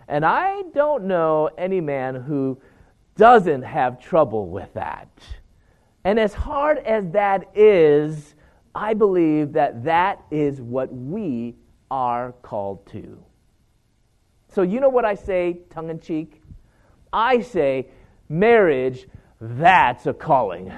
And 0.07 0.25
I 0.25 0.63
don't 0.73 1.05
know 1.05 1.49
any 1.57 1.81
man 1.81 2.15
who 2.15 2.59
doesn't 3.17 3.63
have 3.63 3.99
trouble 3.99 4.47
with 4.47 4.73
that. 4.73 5.09
And 6.03 6.19
as 6.19 6.33
hard 6.33 6.77
as 6.79 7.09
that 7.11 7.49
is, 7.55 8.35
I 8.75 8.93
believe 8.93 9.53
that 9.53 9.83
that 9.85 10.23
is 10.29 10.61
what 10.61 10.93
we 10.93 11.55
are 11.89 12.33
called 12.41 12.85
to. 12.87 13.23
So, 14.49 14.61
you 14.61 14.79
know 14.79 14.89
what 14.89 15.05
I 15.05 15.15
say 15.15 15.61
tongue 15.69 15.89
in 15.89 15.99
cheek? 15.99 16.41
I 17.11 17.41
say, 17.41 17.87
marriage, 18.29 19.07
that's 19.39 20.05
a 20.05 20.13
calling. 20.13 20.71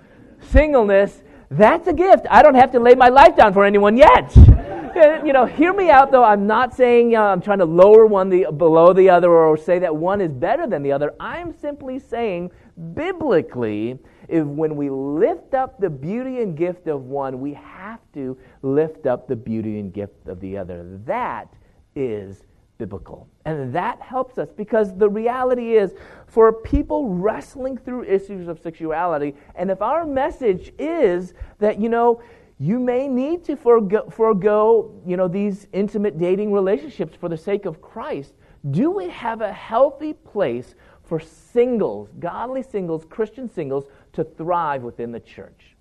Singleness, 0.40 1.22
that's 1.50 1.86
a 1.88 1.92
gift. 1.92 2.26
I 2.30 2.42
don't 2.42 2.54
have 2.54 2.72
to 2.72 2.80
lay 2.80 2.94
my 2.94 3.08
life 3.08 3.36
down 3.36 3.52
for 3.52 3.64
anyone 3.64 3.96
yet 3.96 4.36
you 5.24 5.32
know, 5.32 5.44
hear 5.44 5.72
me 5.72 5.90
out 5.90 6.10
though. 6.10 6.24
I'm 6.24 6.46
not 6.46 6.74
saying 6.74 7.16
uh, 7.16 7.22
I'm 7.22 7.40
trying 7.40 7.58
to 7.58 7.64
lower 7.64 8.06
one 8.06 8.28
the, 8.28 8.46
below 8.56 8.92
the 8.92 9.10
other 9.10 9.30
or 9.30 9.56
say 9.56 9.78
that 9.80 9.94
one 9.94 10.20
is 10.20 10.32
better 10.32 10.66
than 10.66 10.82
the 10.82 10.92
other. 10.92 11.14
I'm 11.18 11.52
simply 11.52 11.98
saying, 11.98 12.50
biblically, 12.94 13.98
if 14.28 14.44
when 14.44 14.76
we 14.76 14.90
lift 14.90 15.54
up 15.54 15.80
the 15.80 15.90
beauty 15.90 16.40
and 16.40 16.56
gift 16.56 16.86
of 16.86 17.04
one, 17.04 17.40
we 17.40 17.54
have 17.54 18.00
to 18.14 18.38
lift 18.62 19.06
up 19.06 19.26
the 19.26 19.36
beauty 19.36 19.80
and 19.80 19.92
gift 19.92 20.28
of 20.28 20.40
the 20.40 20.56
other. 20.56 20.98
That 21.04 21.52
is 21.96 22.44
biblical. 22.78 23.28
And 23.44 23.72
that 23.74 24.00
helps 24.00 24.38
us 24.38 24.48
because 24.50 24.96
the 24.96 25.08
reality 25.08 25.76
is 25.76 25.94
for 26.26 26.52
people 26.52 27.08
wrestling 27.08 27.78
through 27.78 28.04
issues 28.04 28.48
of 28.48 28.58
sexuality, 28.60 29.34
and 29.54 29.70
if 29.70 29.80
our 29.82 30.04
message 30.04 30.72
is 30.78 31.34
that, 31.58 31.80
you 31.80 31.88
know, 31.88 32.22
you 32.58 32.78
may 32.78 33.08
need 33.08 33.44
to 33.44 33.56
forego, 33.56 35.02
you 35.04 35.16
know, 35.16 35.28
these 35.28 35.66
intimate 35.72 36.18
dating 36.18 36.52
relationships 36.52 37.16
for 37.16 37.28
the 37.28 37.36
sake 37.36 37.66
of 37.66 37.82
Christ. 37.82 38.34
Do 38.70 38.90
we 38.90 39.08
have 39.08 39.40
a 39.40 39.52
healthy 39.52 40.12
place 40.12 40.74
for 41.02 41.20
singles, 41.20 42.10
godly 42.18 42.62
singles, 42.62 43.04
Christian 43.04 43.48
singles, 43.50 43.86
to 44.12 44.24
thrive 44.24 44.82
within 44.82 45.12
the 45.12 45.20
church? 45.20 45.73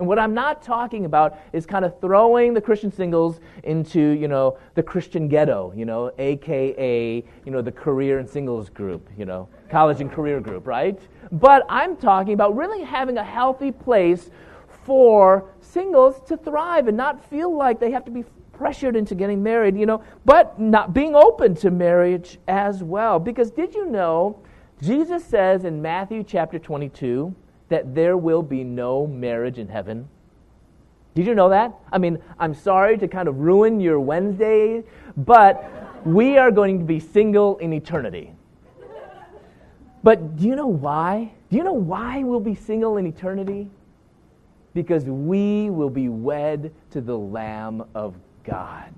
And 0.00 0.06
what 0.06 0.20
I'm 0.20 0.32
not 0.32 0.62
talking 0.62 1.06
about 1.06 1.40
is 1.52 1.66
kind 1.66 1.84
of 1.84 2.00
throwing 2.00 2.54
the 2.54 2.60
Christian 2.60 2.92
singles 2.92 3.40
into, 3.64 3.98
you 3.98 4.28
know, 4.28 4.56
the 4.76 4.82
Christian 4.82 5.26
ghetto, 5.26 5.72
you 5.74 5.84
know, 5.84 6.12
aka, 6.18 7.24
you 7.44 7.50
know, 7.50 7.60
the 7.60 7.72
career 7.72 8.20
and 8.20 8.30
singles 8.30 8.70
group, 8.70 9.08
you 9.18 9.24
know, 9.24 9.48
college 9.68 10.00
and 10.00 10.12
career 10.12 10.40
group, 10.40 10.68
right? 10.68 11.00
But 11.32 11.66
I'm 11.68 11.96
talking 11.96 12.34
about 12.34 12.54
really 12.54 12.84
having 12.84 13.18
a 13.18 13.24
healthy 13.24 13.72
place 13.72 14.30
for 14.84 15.50
singles 15.60 16.20
to 16.28 16.36
thrive 16.36 16.86
and 16.86 16.96
not 16.96 17.28
feel 17.28 17.52
like 17.56 17.80
they 17.80 17.90
have 17.90 18.04
to 18.04 18.12
be 18.12 18.24
pressured 18.52 18.94
into 18.94 19.16
getting 19.16 19.42
married, 19.42 19.76
you 19.76 19.86
know, 19.86 20.04
but 20.24 20.60
not 20.60 20.94
being 20.94 21.16
open 21.16 21.56
to 21.56 21.72
marriage 21.72 22.38
as 22.46 22.84
well. 22.84 23.18
Because 23.18 23.50
did 23.50 23.74
you 23.74 23.86
know 23.86 24.38
Jesus 24.80 25.24
says 25.24 25.64
in 25.64 25.82
Matthew 25.82 26.22
chapter 26.22 26.60
22 26.60 27.34
that 27.68 27.94
there 27.94 28.16
will 28.16 28.42
be 28.42 28.64
no 28.64 29.06
marriage 29.06 29.58
in 29.58 29.68
heaven? 29.68 30.08
Did 31.14 31.26
you 31.26 31.34
know 31.34 31.48
that? 31.48 31.74
I 31.90 31.98
mean, 31.98 32.18
I'm 32.38 32.54
sorry 32.54 32.96
to 32.98 33.08
kind 33.08 33.28
of 33.28 33.38
ruin 33.38 33.80
your 33.80 33.98
Wednesday, 33.98 34.84
but 35.16 35.70
we 36.06 36.38
are 36.38 36.50
going 36.50 36.78
to 36.78 36.84
be 36.84 37.00
single 37.00 37.58
in 37.58 37.72
eternity. 37.72 38.32
But 40.02 40.36
do 40.36 40.46
you 40.46 40.54
know 40.54 40.68
why? 40.68 41.32
Do 41.50 41.56
you 41.56 41.64
know 41.64 41.72
why 41.72 42.22
we'll 42.22 42.40
be 42.40 42.54
single 42.54 42.98
in 42.98 43.06
eternity? 43.06 43.68
because 44.78 45.04
we 45.04 45.70
will 45.70 45.90
be 45.90 46.08
wed 46.08 46.72
to 46.90 47.00
the 47.00 47.18
Lamb 47.18 47.84
of 47.96 48.14
God. 48.44 48.94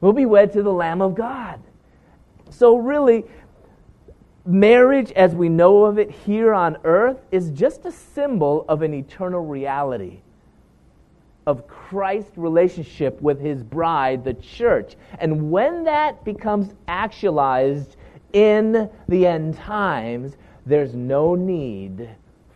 We'll 0.00 0.12
be 0.12 0.26
wed 0.26 0.52
to 0.52 0.62
the 0.62 0.72
Lamb 0.72 1.02
of 1.02 1.16
God. 1.16 1.60
So, 2.50 2.76
really, 2.76 3.24
marriage 4.50 5.12
as 5.12 5.34
we 5.34 5.48
know 5.48 5.84
of 5.84 5.98
it 5.98 6.10
here 6.10 6.52
on 6.52 6.76
earth 6.84 7.18
is 7.30 7.50
just 7.50 7.84
a 7.84 7.92
symbol 7.92 8.64
of 8.68 8.82
an 8.82 8.92
eternal 8.92 9.44
reality 9.44 10.20
of 11.46 11.66
Christ's 11.66 12.36
relationship 12.36 13.20
with 13.20 13.40
his 13.40 13.62
bride, 13.62 14.24
the 14.24 14.34
church. 14.34 14.96
And 15.18 15.50
when 15.50 15.84
that 15.84 16.24
becomes 16.24 16.74
actualized 16.86 17.96
in 18.32 18.90
the 19.08 19.26
end 19.26 19.56
times, 19.56 20.36
there's 20.66 20.94
no 20.94 21.34
need 21.34 22.08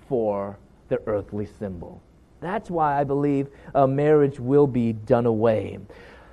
for 0.09 0.59
the 0.89 1.01
earthly 1.07 1.47
symbol. 1.59 2.03
That's 2.41 2.71
why 2.71 3.01
I 3.01 3.05
believe 3.05 3.49
a 3.75 3.89
marriage 3.89 4.39
will 4.39 4.67
be 4.67 4.93
done 4.93 5.27
away. 5.27 5.79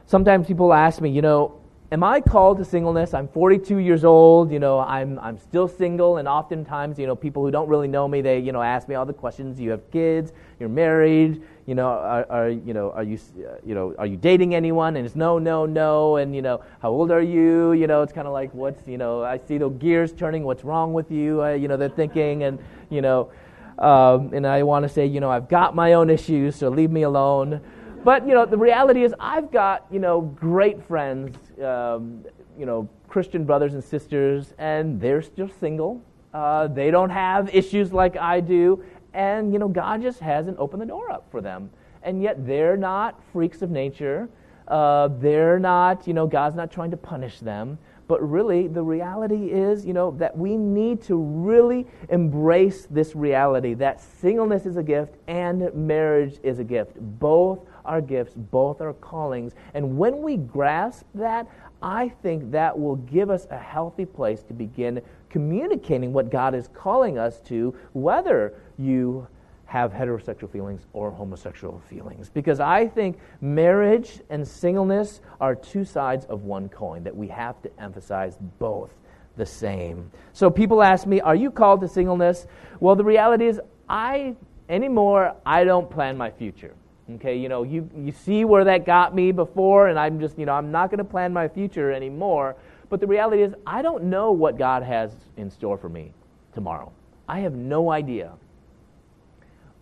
Sometimes 0.05 0.45
people 0.45 0.73
ask 0.73 0.99
me, 1.01 1.09
you 1.09 1.21
know, 1.21 1.60
am 1.91 2.05
I 2.05 2.21
called 2.21 2.57
to 2.59 2.65
singleness? 2.65 3.13
I'm 3.13 3.27
42 3.27 3.77
years 3.79 4.05
old, 4.05 4.49
you 4.49 4.59
know, 4.59 4.79
I'm, 4.79 5.19
I'm 5.19 5.37
still 5.37 5.67
single, 5.67 6.17
and 6.17 6.27
oftentimes, 6.27 6.97
you 6.97 7.05
know, 7.05 7.15
people 7.17 7.43
who 7.43 7.51
don't 7.51 7.67
really 7.67 7.89
know 7.89 8.07
me, 8.07 8.21
they, 8.21 8.39
you 8.39 8.53
know, 8.53 8.61
ask 8.61 8.87
me 8.87 8.95
all 8.95 9.05
the 9.05 9.13
questions. 9.13 9.59
You 9.59 9.71
have 9.71 9.91
kids, 9.91 10.31
you're 10.59 10.69
married, 10.69 11.43
you 11.65 11.75
know, 11.75 11.87
are, 11.87 12.25
are 12.29 12.49
you 12.49 12.73
know, 12.73 12.91
are 12.91 13.03
you, 13.03 13.19
uh, 13.39 13.55
you 13.65 13.75
know, 13.75 13.93
are 13.99 14.05
you 14.05 14.15
dating 14.15 14.55
anyone? 14.55 14.95
And 14.95 15.05
it's 15.05 15.17
no, 15.17 15.37
no, 15.37 15.65
no, 15.65 16.15
and, 16.15 16.33
you 16.33 16.41
know, 16.41 16.63
how 16.81 16.91
old 16.91 17.11
are 17.11 17.21
you? 17.21 17.73
You 17.73 17.87
know, 17.87 18.01
it's 18.03 18.13
kind 18.13 18.27
of 18.27 18.31
like, 18.33 18.53
what's, 18.53 18.87
you 18.87 18.97
know, 18.97 19.23
I 19.23 19.37
see 19.37 19.57
the 19.57 19.69
gears 19.69 20.13
turning, 20.13 20.43
what's 20.43 20.63
wrong 20.63 20.93
with 20.93 21.11
you? 21.11 21.43
Uh, 21.43 21.49
you 21.49 21.67
know, 21.67 21.75
they're 21.75 21.89
thinking, 21.89 22.43
and, 22.43 22.57
you 22.89 23.01
know, 23.01 23.31
um, 23.79 24.31
and 24.33 24.47
I 24.47 24.63
want 24.63 24.83
to 24.83 24.89
say, 24.89 25.05
you 25.05 25.19
know, 25.19 25.29
I've 25.29 25.49
got 25.49 25.75
my 25.75 25.93
own 25.93 26.09
issues, 26.09 26.55
so 26.55 26.69
leave 26.69 26.91
me 26.91 27.01
alone. 27.01 27.59
But, 28.03 28.27
you 28.27 28.33
know, 28.33 28.45
the 28.45 28.57
reality 28.57 29.03
is 29.03 29.13
I've 29.19 29.51
got, 29.51 29.85
you 29.91 29.99
know, 29.99 30.21
great 30.21 30.83
friends, 30.83 31.37
um, 31.61 32.25
you 32.57 32.65
know, 32.65 32.89
Christian 33.07 33.45
brothers 33.45 33.73
and 33.73 33.83
sisters, 33.83 34.53
and 34.57 34.99
they're 34.99 35.21
still 35.21 35.49
single. 35.59 36.01
Uh, 36.33 36.67
they 36.67 36.91
don't 36.91 37.09
have 37.09 37.53
issues 37.53 37.91
like 37.91 38.15
I 38.17 38.39
do, 38.39 38.83
and 39.13 39.51
you 39.51 39.59
know, 39.59 39.67
God 39.67 40.01
just 40.01 40.19
hasn't 40.19 40.57
opened 40.59 40.81
the 40.81 40.85
door 40.87 41.11
up 41.11 41.29
for 41.31 41.41
them. 41.41 41.69
And 42.03 42.21
yet, 42.21 42.45
they're 42.45 42.77
not 42.77 43.21
freaks 43.31 43.61
of 43.61 43.69
nature. 43.69 44.29
Uh, 44.67 45.09
they're 45.19 45.59
not, 45.59 46.07
you 46.07 46.13
know, 46.13 46.25
God's 46.25 46.55
not 46.55 46.71
trying 46.71 46.91
to 46.91 46.97
punish 46.97 47.39
them. 47.39 47.77
But 48.07 48.29
really, 48.29 48.67
the 48.67 48.83
reality 48.83 49.51
is, 49.51 49.85
you 49.85 49.93
know, 49.93 50.11
that 50.11 50.37
we 50.37 50.57
need 50.57 51.01
to 51.03 51.15
really 51.15 51.87
embrace 52.09 52.85
this 52.89 53.15
reality 53.15 53.73
that 53.75 54.01
singleness 54.01 54.65
is 54.65 54.75
a 54.75 54.83
gift 54.83 55.15
and 55.27 55.73
marriage 55.73 56.37
is 56.43 56.59
a 56.59 56.63
gift. 56.63 56.97
Both 56.99 57.59
are 57.85 58.01
gifts, 58.01 58.33
both 58.35 58.81
our 58.81 58.93
callings. 58.93 59.53
And 59.73 59.97
when 59.97 60.21
we 60.21 60.37
grasp 60.37 61.05
that, 61.15 61.47
I 61.81 62.09
think 62.09 62.51
that 62.51 62.77
will 62.77 62.97
give 62.97 63.29
us 63.29 63.47
a 63.49 63.57
healthy 63.57 64.05
place 64.05 64.43
to 64.43 64.53
begin 64.53 65.01
communicating 65.29 66.13
what 66.13 66.29
God 66.29 66.53
is 66.53 66.67
calling 66.73 67.17
us 67.17 67.39
to, 67.41 67.75
whether 67.93 68.53
you 68.77 69.27
have 69.65 69.93
heterosexual 69.93 70.51
feelings 70.51 70.85
or 70.91 71.11
homosexual 71.11 71.81
feelings. 71.89 72.29
Because 72.29 72.59
I 72.59 72.87
think 72.87 73.19
marriage 73.39 74.19
and 74.29 74.45
singleness 74.45 75.21
are 75.39 75.55
two 75.55 75.85
sides 75.85 76.25
of 76.25 76.43
one 76.43 76.67
coin, 76.67 77.03
that 77.05 77.15
we 77.15 77.29
have 77.29 77.61
to 77.61 77.71
emphasize 77.79 78.37
both 78.59 78.91
the 79.37 79.45
same. 79.45 80.11
So 80.33 80.49
people 80.49 80.83
ask 80.83 81.07
me, 81.07 81.21
Are 81.21 81.35
you 81.35 81.49
called 81.49 81.79
to 81.81 81.87
singleness? 81.87 82.47
Well, 82.81 82.97
the 82.97 83.05
reality 83.05 83.47
is, 83.47 83.61
I 83.87 84.35
anymore, 84.67 85.35
I 85.45 85.63
don't 85.63 85.89
plan 85.89 86.17
my 86.17 86.31
future. 86.31 86.73
Okay, 87.09 87.35
you 87.35 87.49
know, 87.49 87.63
you, 87.63 87.89
you 87.95 88.11
see 88.11 88.45
where 88.45 88.63
that 88.63 88.85
got 88.85 89.13
me 89.13 89.31
before, 89.31 89.87
and 89.87 89.99
I'm 89.99 90.19
just, 90.19 90.37
you 90.37 90.45
know, 90.45 90.53
I'm 90.53 90.71
not 90.71 90.89
going 90.89 90.99
to 90.99 91.03
plan 91.03 91.33
my 91.33 91.47
future 91.47 91.91
anymore. 91.91 92.55
But 92.89 92.99
the 92.99 93.07
reality 93.07 93.41
is, 93.41 93.53
I 93.65 93.81
don't 93.81 94.05
know 94.05 94.31
what 94.31 94.57
God 94.57 94.83
has 94.83 95.11
in 95.37 95.49
store 95.49 95.77
for 95.77 95.89
me 95.89 96.13
tomorrow. 96.53 96.91
I 97.27 97.39
have 97.39 97.53
no 97.53 97.91
idea. 97.91 98.33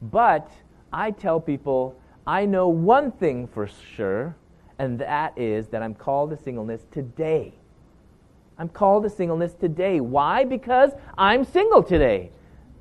But 0.02 0.50
I 0.94 1.12
tell 1.12 1.40
people 1.40 2.00
I 2.26 2.46
know 2.46 2.68
one 2.68 3.12
thing 3.12 3.48
for 3.48 3.68
sure, 3.96 4.36
and 4.78 5.00
that 5.00 5.38
is 5.38 5.68
that 5.70 5.82
I'm 5.82 5.96
called 5.96 6.30
to 6.30 6.38
singleness 6.38 6.86
today. 6.92 7.54
I'm 8.58 8.70
called 8.70 9.04
to 9.04 9.10
singleness 9.10 9.54
today. 9.54 10.00
Why? 10.00 10.44
Because 10.44 10.92
I'm 11.18 11.44
single 11.44 11.82
today. 11.82 12.32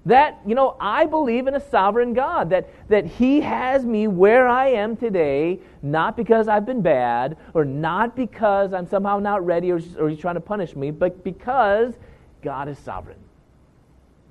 That, 0.07 0.41
you 0.47 0.55
know, 0.55 0.77
I 0.81 1.05
believe 1.05 1.49
in 1.49 1.55
a 1.55 1.61
sovereign 1.61 2.15
God, 2.15 2.51
that, 2.51 2.71
that 2.89 3.05
He 3.05 3.41
has 3.41 3.85
me 3.85 4.09
where 4.09 4.49
I 4.49 4.69
am 4.69 4.97
today, 4.97 5.61
not 5.83 6.17
because 6.17 6.49
I've 6.49 6.65
been 6.65 6.83
bad, 6.83 7.37
or 7.53 7.65
not 7.65 8.17
because 8.17 8.73
I'm 8.73 8.87
somehow 8.87 9.19
not 9.19 9.45
ready, 9.45 9.71
or, 9.71 9.81
or 9.99 10.09
He's 10.09 10.19
trying 10.19 10.37
to 10.37 10.41
punish 10.41 10.75
me, 10.75 10.91
but 10.91 11.25
because 11.25 11.95
God 12.43 12.69
is 12.69 12.79
sovereign. 12.79 13.19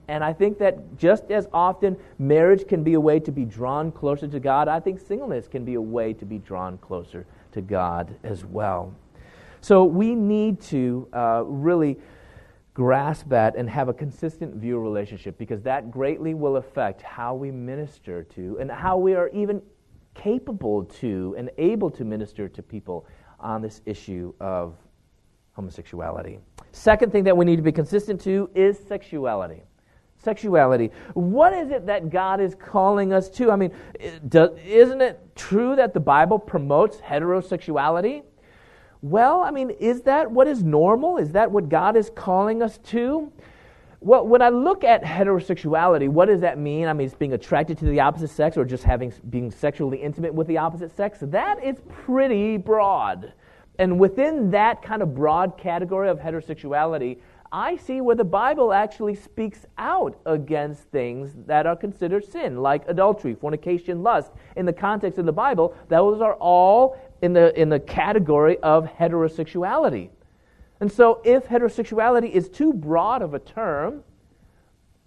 And 0.08 0.24
I 0.24 0.34
think 0.34 0.58
that 0.60 0.98
just 0.98 1.32
as 1.32 1.48
often 1.54 1.98
marriage 2.18 2.68
can 2.68 2.84
be 2.84 2.94
a 2.94 3.00
way 3.00 3.20
to 3.20 3.32
be 3.32 3.44
drawn 3.44 3.92
closer 3.92 4.28
to 4.28 4.40
God, 4.40 4.68
I 4.68 4.80
think 4.80 5.00
singleness 5.00 5.48
can 5.48 5.66
be 5.66 5.74
a 5.74 5.82
way 5.82 6.14
to 6.14 6.26
be 6.26 6.38
drawn 6.38 6.78
closer 6.78 7.26
to 7.52 7.62
God 7.62 8.16
as 8.24 8.46
well. 8.46 8.94
So 9.60 9.84
we 9.84 10.16
need 10.16 10.62
to 10.62 11.08
uh, 11.12 11.44
really 11.46 11.98
grasp 12.78 13.28
that 13.28 13.56
and 13.56 13.68
have 13.68 13.90
a 13.90 13.94
consistent 13.94 14.54
view 14.54 14.78
relationship 14.78 15.36
because 15.40 15.64
that 15.64 15.90
greatly 15.90 16.36
will 16.36 16.58
affect 16.58 17.02
how 17.02 17.34
we 17.34 17.50
minister 17.50 18.22
to 18.22 18.56
and 18.60 18.70
how 18.70 18.96
we 18.96 19.16
are 19.16 19.30
even 19.30 19.60
capable 20.14 20.84
to 20.84 21.34
and 21.40 21.50
able 21.58 21.90
to 21.90 22.06
minister 22.06 22.48
to 22.48 22.62
people 22.62 23.08
on 23.40 23.64
this 23.64 23.82
issue 23.88 24.32
of 24.40 24.76
homosexuality. 25.54 26.38
Second 26.72 27.12
thing 27.12 27.24
that 27.24 27.36
we 27.36 27.46
need 27.46 27.56
to 27.56 27.64
be 27.64 27.72
consistent 27.72 28.22
to 28.22 28.48
is 28.54 28.78
sexuality 28.78 29.64
sexuality. 30.20 30.92
What 31.14 31.54
is 31.54 31.70
it 31.72 31.86
that 31.86 32.10
God 32.10 32.42
is 32.42 32.56
calling 32.56 33.14
us 33.14 33.30
to? 33.30 33.52
I 33.52 33.56
mean, 33.56 33.72
isn't 34.02 35.02
it 35.02 35.20
true 35.36 35.76
that 35.76 35.94
the 35.94 36.00
Bible 36.00 36.40
promotes 36.40 36.98
heterosexuality? 36.98 38.24
Well, 39.02 39.42
I 39.42 39.52
mean, 39.52 39.70
is 39.70 40.02
that 40.04 40.32
what 40.32 40.48
is 40.48 40.64
normal? 40.64 41.18
Is 41.18 41.32
that 41.34 41.52
what 41.52 41.70
God 41.70 41.96
is 41.96 42.10
calling 42.16 42.62
us 42.62 42.78
to? 42.86 43.32
Well, 44.00 44.28
when 44.28 44.42
I 44.42 44.50
look 44.50 44.84
at 44.84 45.04
heterosexuality, 45.04 46.08
what 46.08 46.28
does 46.28 46.42
that 46.42 46.60
mean? 46.60 46.88
I 46.88 46.94
mean, 46.94 47.08
it's 47.08 47.16
being 47.16 47.34
attracted 47.34 47.78
to 47.80 47.86
the 47.86 48.00
opposite 48.00 48.30
sex 48.30 48.56
or 48.56 48.64
just 48.64 48.84
having 48.84 49.12
being 49.30 49.50
sexually 49.50 49.98
intimate 49.98 50.34
with 50.34 50.48
the 50.48 50.58
opposite 50.58 50.96
sex. 50.96 51.20
That 51.22 51.64
is 51.64 51.78
pretty 51.90 52.58
broad. 52.58 53.34
And 53.80 54.00
within 54.00 54.52
that 54.52 54.82
kind 54.82 55.02
of 55.02 55.16
broad 55.16 55.58
category 55.58 56.10
of 56.10 56.20
heterosexuality, 56.20 57.18
I 57.52 57.78
see 57.78 58.02
where 58.02 58.16
the 58.16 58.26
Bible 58.26 58.74
actually 58.74 59.16
speaks 59.16 59.66
out 59.78 60.20
against 60.26 60.84
things 60.84 61.34
that 61.46 61.66
are 61.66 61.76
considered 61.76 62.26
sin, 62.26 62.58
like 62.58 62.84
adultery, 62.88 63.36
fornication, 63.36 64.04
lust. 64.04 64.32
In 64.58 64.66
the 64.66 64.74
context 64.74 65.18
of 65.18 65.26
the 65.26 65.32
Bible, 65.32 65.74
those 65.88 66.22
are 66.22 66.36
all 66.36 66.98
in 67.22 67.34
the, 67.34 67.60
in 67.60 67.70
the 67.70 67.80
category 67.80 68.58
of 68.60 68.86
heterosexuality. 68.86 70.10
And 70.80 70.92
so, 70.92 71.22
if 71.26 71.46
heterosexuality 71.46 72.30
is 72.32 72.50
too 72.50 72.72
broad 72.72 73.22
of 73.22 73.34
a 73.34 73.40
term, 73.40 74.04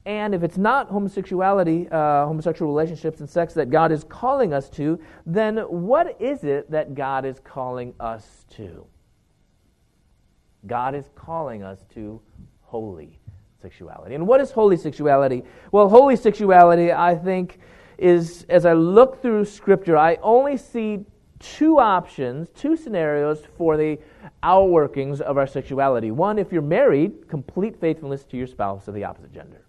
and 0.07 0.35
if 0.35 0.43
it's 0.43 0.59
not 0.59 0.89
homosexuality, 0.89 1.87
uh, 1.93 2.27
homosexual 2.27 2.73
relationships 2.73 3.21
and 3.21 3.29
sex 3.29 3.55
that 3.55 3.71
God 3.71 3.93
is 3.93 4.03
calling 4.05 4.53
us 4.53 4.69
to, 4.71 4.99
then 5.27 5.59
what 5.59 6.21
is 6.21 6.43
it 6.43 6.71
that 6.71 6.95
God 6.95 7.25
is 7.25 7.39
calling 7.45 7.95
us 8.01 8.45
to? 8.57 8.87
God 10.67 10.95
is 10.95 11.11
calling 11.15 11.63
us 11.63 11.85
to 11.95 12.21
holy 12.63 13.21
sexuality. 13.61 14.15
And 14.15 14.27
what 14.27 14.41
is 14.41 14.51
holy 14.51 14.77
sexuality? 14.77 15.45
Well, 15.71 15.89
holy 15.89 16.17
sexuality, 16.17 16.93
I 16.93 17.15
think, 17.15 17.59
is 17.99 18.47
as 18.49 18.65
I 18.65 18.73
look 18.73 19.21
through 19.21 19.45
Scripture, 19.45 19.97
I 19.97 20.17
only 20.23 20.57
see 20.57 21.05
two 21.41 21.79
options, 21.79 22.49
two 22.51 22.77
scenarios 22.77 23.43
for 23.59 23.77
the 23.77 23.99
outworkings 24.43 25.21
of 25.21 25.37
our 25.37 25.47
sexuality. 25.47 26.11
One, 26.11 26.39
if 26.39 26.53
you're 26.53 26.63
married, 26.63 27.29
complete 27.29 27.81
faithfulness 27.81 28.25
to 28.25 28.37
your 28.37 28.47
spouse 28.47 28.87
of 28.87 28.95
the 28.95 29.05
opposite 29.05 29.33
gender. 29.33 29.65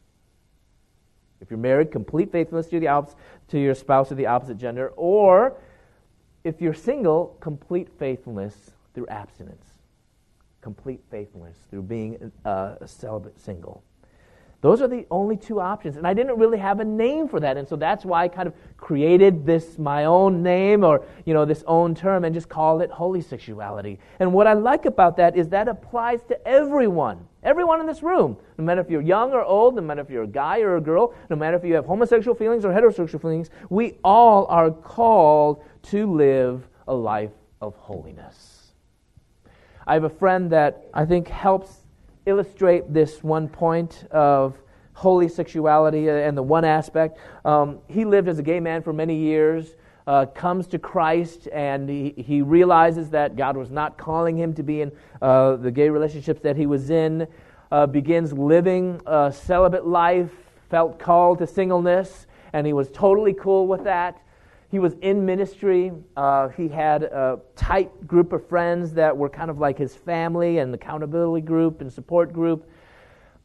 If 1.39 1.49
you're 1.49 1.57
married, 1.57 1.91
complete 1.91 2.31
faithfulness 2.31 2.67
to, 2.67 2.79
the 2.79 2.87
op- 2.87 3.17
to 3.47 3.59
your 3.59 3.73
spouse 3.73 4.11
of 4.11 4.17
the 4.17 4.27
opposite 4.27 4.57
gender. 4.57 4.89
Or 4.95 5.57
if 6.43 6.61
you're 6.61 6.73
single, 6.73 7.35
complete 7.39 7.89
faithfulness 7.97 8.71
through 8.93 9.07
abstinence 9.07 9.65
complete 10.61 11.01
faithfulness 11.09 11.57
through 11.69 11.81
being 11.81 12.31
uh, 12.45 12.75
a 12.79 12.87
celibate 12.87 13.39
single. 13.39 13.83
Those 14.61 14.79
are 14.79 14.87
the 14.87 15.07
only 15.09 15.37
two 15.37 15.59
options. 15.59 15.97
And 15.97 16.05
I 16.05 16.13
didn't 16.13 16.37
really 16.37 16.59
have 16.59 16.79
a 16.79 16.85
name 16.85 17.27
for 17.27 17.39
that. 17.39 17.57
And 17.57 17.67
so 17.67 17.75
that's 17.75 18.05
why 18.05 18.23
I 18.23 18.27
kind 18.27 18.47
of 18.47 18.53
created 18.77 19.43
this, 19.43 19.79
my 19.79 20.05
own 20.05 20.43
name 20.43 20.83
or, 20.83 21.03
you 21.25 21.33
know, 21.33 21.45
this 21.45 21.63
own 21.65 21.95
term 21.95 22.23
and 22.25 22.33
just 22.33 22.47
called 22.47 22.83
it 22.83 22.91
holy 22.91 23.21
sexuality. 23.21 23.99
And 24.19 24.31
what 24.31 24.45
I 24.45 24.53
like 24.53 24.85
about 24.85 25.17
that 25.17 25.35
is 25.35 25.49
that 25.49 25.67
applies 25.67 26.23
to 26.25 26.47
everyone. 26.47 27.27
Everyone 27.41 27.79
in 27.79 27.87
this 27.87 28.03
room. 28.03 28.37
No 28.59 28.63
matter 28.63 28.81
if 28.81 28.89
you're 28.89 29.01
young 29.01 29.33
or 29.33 29.43
old, 29.43 29.75
no 29.75 29.81
matter 29.81 30.01
if 30.01 30.11
you're 30.11 30.23
a 30.23 30.27
guy 30.27 30.59
or 30.59 30.75
a 30.75 30.81
girl, 30.81 31.15
no 31.31 31.35
matter 31.35 31.57
if 31.57 31.63
you 31.63 31.73
have 31.73 31.87
homosexual 31.87 32.35
feelings 32.35 32.63
or 32.63 32.71
heterosexual 32.71 33.19
feelings, 33.19 33.49
we 33.71 33.97
all 34.03 34.45
are 34.45 34.69
called 34.69 35.63
to 35.83 36.11
live 36.13 36.67
a 36.87 36.93
life 36.93 37.31
of 37.61 37.75
holiness. 37.77 38.73
I 39.87 39.95
have 39.95 40.03
a 40.03 40.09
friend 40.09 40.51
that 40.51 40.85
I 40.93 41.05
think 41.05 41.27
helps 41.27 41.80
illustrate 42.25 42.93
this 42.93 43.23
one 43.23 43.47
point 43.47 44.05
of 44.11 44.55
holy 44.93 45.27
sexuality 45.27 46.09
and 46.09 46.37
the 46.37 46.43
one 46.43 46.63
aspect. 46.65 47.17
Um, 47.43 47.79
he 47.87 48.05
lived 48.05 48.27
as 48.27 48.39
a 48.39 48.43
gay 48.43 48.59
man 48.59 48.83
for 48.83 48.93
many 48.93 49.15
years, 49.15 49.75
uh, 50.05 50.25
comes 50.27 50.67
to 50.67 50.79
Christ, 50.79 51.47
and 51.51 51.89
he, 51.89 52.13
he 52.17 52.41
realizes 52.41 53.09
that 53.11 53.35
God 53.35 53.57
was 53.57 53.71
not 53.71 53.97
calling 53.97 54.37
him 54.37 54.53
to 54.53 54.63
be 54.63 54.81
in 54.81 54.91
uh, 55.21 55.55
the 55.55 55.71
gay 55.71 55.89
relationships 55.89 56.41
that 56.41 56.55
he 56.55 56.65
was 56.65 56.89
in, 56.89 57.27
uh, 57.71 57.87
begins 57.87 58.33
living 58.33 59.01
a 59.05 59.31
celibate 59.31 59.87
life, 59.87 60.31
felt 60.69 60.99
called 60.99 61.39
to 61.39 61.47
singleness, 61.47 62.27
and 62.53 62.67
he 62.67 62.73
was 62.73 62.89
totally 62.91 63.33
cool 63.33 63.67
with 63.67 63.83
that. 63.85 64.21
He 64.71 64.79
was 64.79 64.95
in 65.01 65.25
ministry. 65.25 65.91
Uh, 66.15 66.47
he 66.47 66.69
had 66.69 67.03
a 67.03 67.41
tight 67.57 68.07
group 68.07 68.31
of 68.31 68.47
friends 68.47 68.93
that 68.93 69.15
were 69.15 69.27
kind 69.27 69.51
of 69.51 69.59
like 69.59 69.77
his 69.77 69.93
family 69.93 70.59
and 70.59 70.73
accountability 70.73 71.45
group 71.45 71.81
and 71.81 71.91
support 71.91 72.31
group. 72.31 72.69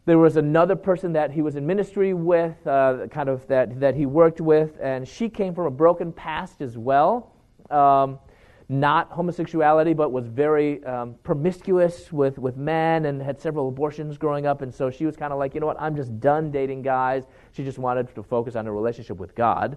There 0.05 0.19
was 0.19 0.37
another 0.37 0.77
person 0.77 1.13
that 1.15 1.33
he 1.33 1.43
was 1.43 1.57
in 1.57 1.67
ministry 1.67 2.15
with, 2.15 2.65
uh, 2.65 3.09
kind 3.11 3.29
of 3.29 3.45
that, 3.49 3.81
that 3.81 3.97
he 3.97 4.07
worked 4.07 4.41
with, 4.41 4.79
and 4.81 5.07
she 5.07 5.29
came 5.29 5.53
from 5.53 5.67
a 5.67 5.71
broken 5.71 6.13
past 6.13 6.63
as 6.63 6.79
well. 6.79 7.33
Um, 7.71 8.21
not 8.69 9.11
homosexuality, 9.11 9.95
but 9.95 10.13
was 10.13 10.29
very 10.29 10.85
um, 10.85 11.17
promiscuous 11.25 12.13
with, 12.13 12.39
with 12.39 12.57
men 12.57 13.07
and 13.07 13.21
had 13.21 13.41
several 13.41 13.69
abortions 13.69 14.17
growing 14.17 14.47
up. 14.47 14.63
And 14.63 14.73
so 14.73 14.91
she 14.91 15.07
was 15.07 15.17
kind 15.17 15.33
of 15.33 15.41
like, 15.41 15.55
you 15.55 15.61
know 15.61 15.67
what, 15.67 15.81
I'm 15.81 15.97
just 15.97 16.21
done 16.21 16.53
dating 16.53 16.83
guys. 16.83 17.25
She 17.51 17.65
just 17.65 17.79
wanted 17.79 18.15
to 18.15 18.23
focus 18.23 18.55
on 18.55 18.69
a 18.69 18.73
relationship 18.73 19.19
with 19.19 19.35
God. 19.35 19.77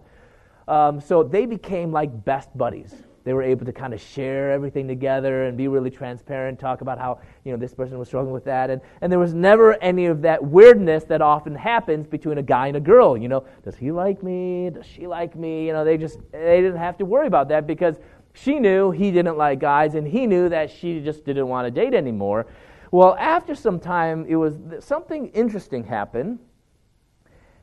Um, 0.70 1.02
so 1.02 1.24
they 1.24 1.48
became 1.48 1.92
like 1.92 2.24
best 2.24 2.56
buddies. 2.56 2.94
they 3.24 3.34
were 3.34 3.42
able 3.42 3.66
to 3.66 3.74
kind 3.74 3.94
of 3.94 4.00
share 4.00 4.52
everything 4.52 4.88
together 4.88 5.46
and 5.46 5.58
be 5.58 5.68
really 5.68 5.90
transparent, 5.90 6.60
talk 6.60 6.82
about 6.82 7.00
how, 7.00 7.20
you 7.44 7.52
know, 7.52 7.58
this 7.58 7.74
person 7.74 7.98
was 7.98 8.08
struggling 8.08 8.34
with 8.34 8.46
that. 8.46 8.70
And, 8.70 8.80
and 9.02 9.12
there 9.12 9.20
was 9.20 9.34
never 9.34 9.74
any 9.84 10.06
of 10.06 10.22
that 10.22 10.44
weirdness 10.44 11.04
that 11.06 11.22
often 11.22 11.56
happens 11.56 12.08
between 12.08 12.38
a 12.38 12.44
guy 12.44 12.68
and 12.68 12.78
a 12.78 12.80
girl. 12.80 13.18
You 13.18 13.28
know, 13.28 13.46
does 13.64 13.76
he 13.76 13.92
like 13.92 14.22
me? 14.24 14.70
Does 14.70 14.86
she 14.86 15.08
like 15.08 15.36
me? 15.36 15.66
You 15.68 15.74
know, 15.74 15.84
they 15.84 15.98
just, 15.98 16.20
they 16.32 16.62
didn't 16.62 16.78
have 16.78 16.98
to 17.00 17.06
worry 17.06 17.28
about 17.28 17.50
that 17.50 17.66
because 17.66 17.96
she 18.34 18.60
knew 18.60 18.92
he 18.92 19.12
didn't 19.12 19.38
like 19.38 19.60
guys 19.60 19.96
and 19.96 20.08
he 20.08 20.28
knew 20.28 20.50
that 20.50 20.70
she 20.70 21.02
just 21.02 21.26
didn't 21.26 21.48
want 21.48 21.66
to 21.66 21.72
date 21.72 21.96
anymore. 21.96 22.46
Well, 22.92 23.16
after 23.20 23.56
some 23.56 23.80
time, 23.80 24.26
it 24.30 24.36
was 24.36 24.56
something 24.80 25.30
interesting 25.30 25.84
happened. 25.84 26.40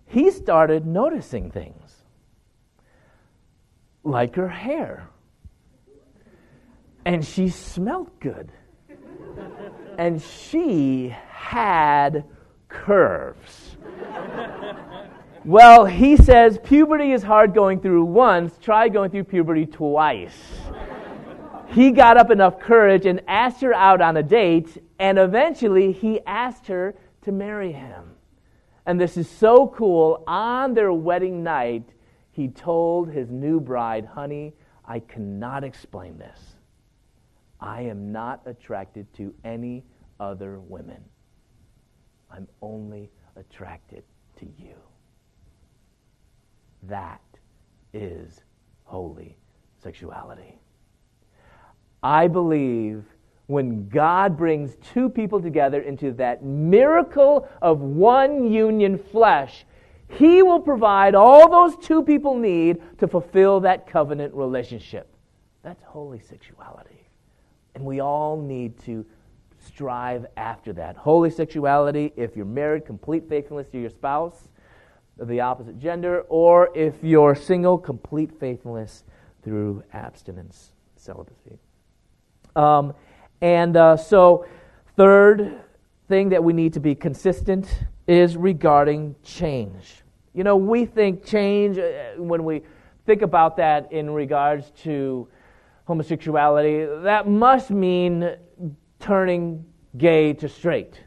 He 0.06 0.30
started 0.30 0.86
noticing 0.86 1.50
things 1.50 1.85
like 4.06 4.36
her 4.36 4.48
hair 4.48 5.08
and 7.06 7.24
she 7.24 7.48
smelled 7.48 8.10
good. 8.18 8.50
and 9.96 10.20
she 10.20 11.14
had 11.30 12.24
curves. 12.68 13.76
well, 15.44 15.86
he 15.86 16.16
says 16.16 16.58
puberty 16.64 17.12
is 17.12 17.22
hard 17.22 17.54
going 17.54 17.80
through 17.80 18.04
once, 18.04 18.58
try 18.58 18.88
going 18.88 19.10
through 19.10 19.22
puberty 19.22 19.64
twice. 19.64 20.36
he 21.68 21.92
got 21.92 22.16
up 22.16 22.32
enough 22.32 22.58
courage 22.58 23.06
and 23.06 23.22
asked 23.28 23.60
her 23.60 23.72
out 23.72 24.00
on 24.00 24.16
a 24.16 24.22
date, 24.22 24.82
and 24.98 25.16
eventually 25.16 25.92
he 25.92 26.20
asked 26.26 26.66
her 26.66 26.96
to 27.22 27.30
marry 27.30 27.70
him. 27.70 28.16
And 28.84 29.00
this 29.00 29.16
is 29.16 29.28
so 29.28 29.68
cool. 29.68 30.24
On 30.26 30.74
their 30.74 30.92
wedding 30.92 31.44
night, 31.44 31.88
he 32.36 32.48
told 32.48 33.08
his 33.08 33.30
new 33.30 33.58
bride, 33.58 34.04
Honey, 34.04 34.52
I 34.84 35.00
cannot 35.00 35.64
explain 35.64 36.18
this 36.18 36.38
I 37.58 37.80
am 37.80 38.12
not 38.12 38.42
attracted 38.44 39.10
to 39.14 39.34
any 39.42 39.84
other 40.20 40.60
women. 40.60 41.02
I'm 42.30 42.46
only 42.60 43.10
attracted 43.36 44.04
to 44.40 44.44
you. 44.58 44.74
That 46.82 47.22
is 47.94 48.42
holy 48.84 49.38
sexuality. 49.82 50.58
I 52.02 52.28
believe 52.28 53.04
when 53.46 53.88
God 53.88 54.36
brings 54.36 54.76
two 54.92 55.08
people 55.08 55.40
together 55.40 55.80
into 55.80 56.12
that 56.12 56.44
miracle 56.44 57.48
of 57.62 57.80
one 57.80 58.52
union 58.52 58.98
flesh, 58.98 59.64
He 60.08 60.42
will 60.42 60.60
provide 60.60 61.14
all 61.14 61.50
those 61.50 61.76
two 61.84 62.02
people 62.02 62.36
need 62.36 62.80
to 62.98 63.08
fulfill 63.08 63.60
that 63.60 63.86
covenant 63.86 64.34
relationship. 64.34 65.08
That's 65.62 65.82
holy 65.82 66.20
sexuality. 66.20 67.08
And 67.74 67.84
we 67.84 68.00
all 68.00 68.40
need 68.40 68.78
to 68.84 69.04
strive 69.58 70.26
after 70.36 70.72
that. 70.74 70.96
Holy 70.96 71.30
sexuality, 71.30 72.12
if 72.16 72.36
you're 72.36 72.44
married, 72.44 72.86
complete 72.86 73.28
faithfulness 73.28 73.68
to 73.70 73.80
your 73.80 73.90
spouse 73.90 74.48
of 75.18 75.28
the 75.28 75.40
opposite 75.40 75.78
gender, 75.78 76.20
or 76.28 76.70
if 76.74 76.94
you're 77.02 77.34
single, 77.34 77.78
complete 77.78 78.38
faithfulness 78.38 79.04
through 79.42 79.82
abstinence, 79.92 80.72
celibacy. 80.96 81.58
Um, 82.54 82.94
and 83.40 83.76
uh, 83.76 83.96
so, 83.96 84.46
third 84.96 85.60
thing 86.08 86.28
that 86.30 86.42
we 86.42 86.52
need 86.52 86.72
to 86.74 86.80
be 86.80 86.94
consistent 86.94 87.84
is 88.06 88.36
regarding 88.36 89.14
change. 89.22 90.02
You 90.32 90.44
know, 90.44 90.56
we 90.56 90.84
think 90.84 91.24
change, 91.24 91.78
uh, 91.78 92.12
when 92.16 92.44
we 92.44 92.62
think 93.06 93.22
about 93.22 93.56
that 93.56 93.90
in 93.92 94.10
regards 94.10 94.70
to 94.82 95.28
homosexuality, 95.84 96.84
that 97.02 97.28
must 97.28 97.70
mean 97.70 98.36
turning 99.00 99.64
gay 99.96 100.32
to 100.34 100.48
straight, 100.48 101.00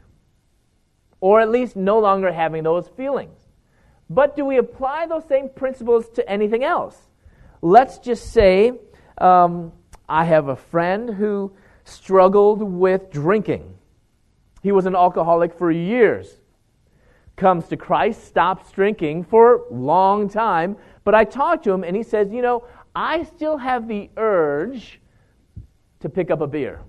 or 1.20 1.40
at 1.40 1.50
least 1.50 1.76
no 1.76 1.98
longer 1.98 2.32
having 2.32 2.64
those 2.64 2.88
feelings. 2.88 3.38
But 4.08 4.34
do 4.34 4.44
we 4.44 4.56
apply 4.56 5.06
those 5.06 5.24
same 5.26 5.48
principles 5.48 6.08
to 6.10 6.28
anything 6.28 6.64
else? 6.64 6.96
Let's 7.62 7.98
just 7.98 8.32
say 8.32 8.72
um, 9.18 9.72
I 10.08 10.24
have 10.24 10.48
a 10.48 10.56
friend 10.56 11.10
who 11.10 11.52
struggled 11.84 12.62
with 12.62 13.10
drinking. 13.10 13.74
He 14.62 14.72
was 14.72 14.86
an 14.86 14.96
alcoholic 14.96 15.56
for 15.56 15.70
years. 15.70 16.39
Comes 17.40 17.68
to 17.68 17.76
Christ, 17.78 18.26
stops 18.26 18.70
drinking 18.70 19.24
for 19.24 19.54
a 19.54 19.72
long 19.72 20.28
time. 20.28 20.76
But 21.04 21.14
I 21.14 21.24
talked 21.24 21.64
to 21.64 21.72
him, 21.72 21.84
and 21.84 21.96
he 21.96 22.02
says, 22.02 22.30
You 22.30 22.42
know, 22.42 22.64
I 22.94 23.22
still 23.22 23.56
have 23.56 23.88
the 23.88 24.10
urge 24.18 25.00
to 26.00 26.10
pick 26.10 26.30
up 26.30 26.42
a 26.42 26.46
beer, 26.46 26.82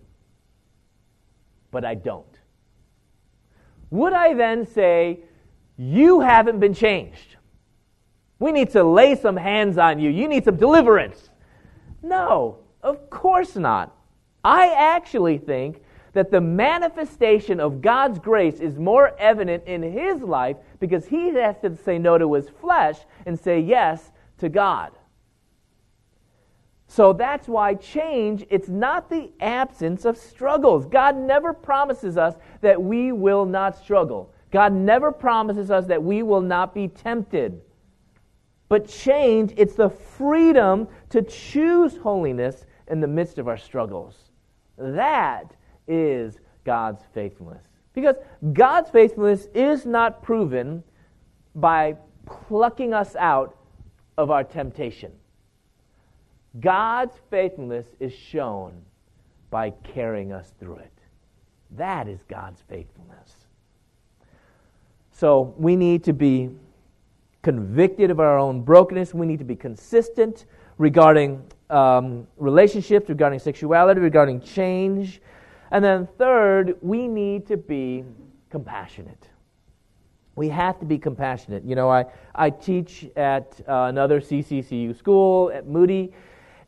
but 1.71 1.85
I 1.85 1.95
don't. 1.95 2.25
Would 3.91 4.11
I 4.11 4.33
then 4.33 4.65
say, 4.65 5.21
You 5.77 6.19
haven't 6.19 6.59
been 6.59 6.73
changed? 6.73 7.37
We 8.37 8.51
need 8.51 8.71
to 8.71 8.83
lay 8.83 9.15
some 9.15 9.37
hands 9.37 9.77
on 9.77 9.99
you. 9.99 10.09
You 10.09 10.27
need 10.27 10.43
some 10.43 10.57
deliverance. 10.57 11.29
No, 12.03 12.57
of 12.83 13.09
course 13.09 13.55
not. 13.55 13.95
I 14.43 14.73
actually 14.73 15.37
think 15.37 15.81
that 16.13 16.31
the 16.31 16.41
manifestation 16.41 17.59
of 17.59 17.81
God's 17.81 18.19
grace 18.19 18.59
is 18.59 18.77
more 18.77 19.15
evident 19.17 19.63
in 19.65 19.81
his 19.81 20.21
life 20.21 20.57
because 20.79 21.05
he 21.05 21.29
has 21.35 21.57
to 21.59 21.75
say 21.77 21.97
no 21.97 22.17
to 22.17 22.33
his 22.33 22.49
flesh 22.49 22.97
and 23.25 23.39
say 23.39 23.59
yes 23.59 24.11
to 24.39 24.49
God. 24.49 24.91
So 26.87 27.13
that's 27.13 27.47
why 27.47 27.75
change, 27.75 28.45
it's 28.49 28.67
not 28.67 29.09
the 29.09 29.31
absence 29.39 30.03
of 30.03 30.17
struggles. 30.17 30.85
God 30.85 31.15
never 31.15 31.53
promises 31.53 32.17
us 32.17 32.35
that 32.59 32.81
we 32.81 33.13
will 33.13 33.45
not 33.45 33.77
struggle. 33.77 34.33
God 34.51 34.73
never 34.73 35.13
promises 35.13 35.71
us 35.71 35.85
that 35.87 36.03
we 36.03 36.21
will 36.21 36.41
not 36.41 36.73
be 36.73 36.89
tempted. 36.89 37.61
But 38.67 38.89
change, 38.89 39.53
it's 39.55 39.75
the 39.75 39.89
freedom 39.89 40.89
to 41.11 41.21
choose 41.21 41.95
holiness 41.95 42.65
in 42.89 42.99
the 42.99 43.07
midst 43.07 43.37
of 43.37 43.47
our 43.47 43.57
struggles. 43.57 44.31
That 44.77 45.55
is 45.87 46.39
God's 46.63 47.03
faithfulness. 47.13 47.63
Because 47.93 48.15
God's 48.53 48.89
faithfulness 48.89 49.47
is 49.53 49.85
not 49.85 50.23
proven 50.23 50.83
by 51.55 51.95
plucking 52.25 52.93
us 52.93 53.15
out 53.15 53.57
of 54.17 54.31
our 54.31 54.43
temptation. 54.43 55.11
God's 56.59 57.15
faithfulness 57.29 57.87
is 57.99 58.13
shown 58.13 58.81
by 59.49 59.71
carrying 59.83 60.31
us 60.31 60.53
through 60.59 60.75
it. 60.75 60.91
That 61.71 62.07
is 62.07 62.23
God's 62.27 62.61
faithfulness. 62.69 63.47
So 65.11 65.53
we 65.57 65.75
need 65.75 66.03
to 66.05 66.13
be 66.13 66.49
convicted 67.41 68.11
of 68.11 68.19
our 68.19 68.37
own 68.37 68.61
brokenness. 68.61 69.13
We 69.13 69.25
need 69.25 69.39
to 69.39 69.45
be 69.45 69.55
consistent 69.55 70.45
regarding 70.77 71.43
um, 71.69 72.27
relationships, 72.37 73.09
regarding 73.09 73.39
sexuality, 73.39 74.01
regarding 74.01 74.41
change. 74.41 75.21
And 75.71 75.83
then, 75.83 76.07
third, 76.17 76.75
we 76.81 77.07
need 77.07 77.47
to 77.47 77.57
be 77.57 78.03
compassionate. 78.49 79.29
We 80.35 80.49
have 80.49 80.79
to 80.79 80.85
be 80.85 80.97
compassionate. 80.97 81.63
You 81.63 81.75
know, 81.75 81.89
I, 81.89 82.05
I 82.35 82.49
teach 82.49 83.05
at 83.15 83.59
uh, 83.67 83.85
another 83.89 84.19
CCCU 84.19 84.97
school 84.97 85.49
at 85.51 85.67
Moody, 85.67 86.13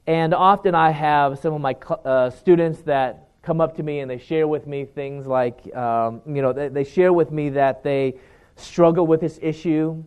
and 0.08 0.34
often 0.34 0.74
I 0.74 0.92
have 0.92 1.39
some 1.39 1.54
of 1.54 1.62
my 1.62 1.76
uh, 2.06 2.30
students 2.30 2.82
that 2.84 3.30
come 3.42 3.60
up 3.60 3.76
to 3.76 3.84
me 3.84 4.00
and 4.00 4.10
they 4.10 4.18
share 4.18 4.48
with 4.48 4.68
me 4.68 4.86
things 4.86 5.28
like, 5.28 5.74
um, 5.76 6.22
you 6.26 6.42
know, 6.42 6.54
they, 6.54 6.70
they 6.70 6.84
share 6.84 7.12
with 7.12 7.30
me 7.30 7.50
that 7.50 7.84
they 7.84 8.16
struggle 8.56 9.06
with 9.06 9.20
this 9.20 9.38
issue. 9.42 10.02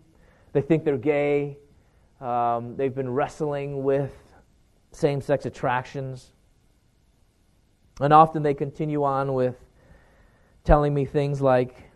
They 0.52 0.62
think 0.62 0.85
they're 0.85 0.96
gay. 0.96 1.59
Um, 2.20 2.76
they've 2.76 2.94
been 2.94 3.11
wrestling 3.11 3.85
with 3.85 4.12
same 4.92 5.20
sex 5.20 5.44
attractions. 5.44 6.32
And 8.00 8.12
often 8.12 8.42
they 8.42 8.54
continue 8.54 9.04
on 9.04 9.32
with 9.32 9.56
telling 10.64 10.92
me 10.92 11.04
things 11.04 11.40
like, 11.40 11.90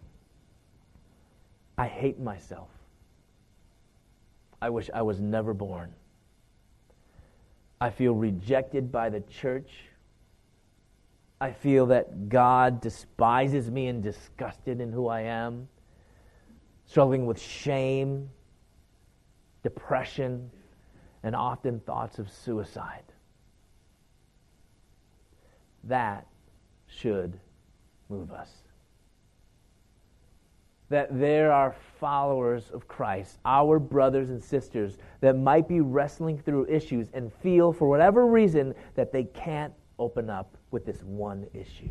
I 1.77 1.87
hate 1.87 2.19
myself. 2.19 2.69
I 4.63 4.71
wish 4.71 4.91
I 4.93 5.03
was 5.03 5.21
never 5.21 5.55
born. 5.55 5.93
I 7.81 7.91
feel 7.91 8.15
rejected 8.15 8.93
by 8.93 9.09
the 9.09 9.21
church. 9.21 9.71
I 11.41 11.53
feel 11.53 11.87
that 11.87 12.29
God 12.29 12.81
despises 12.83 13.71
me 13.71 13.87
and 13.87 14.03
disgusted 14.03 14.81
in 14.81 14.93
who 14.93 15.09
I 15.09 15.23
am, 15.23 15.69
struggling 16.87 17.25
with 17.25 17.41
shame, 17.41 18.29
depression, 19.63 20.51
and 21.23 21.35
often 21.35 21.81
thoughts 21.81 22.19
of 22.19 22.31
suicide. 22.31 23.05
That 25.85 26.27
should 26.87 27.39
move 28.09 28.33
us. 28.33 28.51
that 30.91 31.19
there 31.19 31.53
are 31.53 31.75
followers 32.01 32.71
of 32.75 32.87
Christ, 32.89 33.39
our 33.45 33.79
brothers 33.79 34.29
and 34.29 34.43
sisters, 34.43 34.99
that 35.21 35.37
might 35.37 35.69
be 35.69 35.81
wrestling 35.81 36.37
through 36.37 36.67
issues 36.67 37.09
and 37.15 37.33
feel, 37.33 37.73
for 37.73 37.89
whatever 37.89 38.27
reason, 38.27 38.75
that 38.97 39.13
they 39.13 39.25
can't 39.25 39.73
open 39.99 40.29
up 40.29 40.57
with 40.73 40.85
this 40.85 41.03
one 41.05 41.47
issue. 41.55 41.91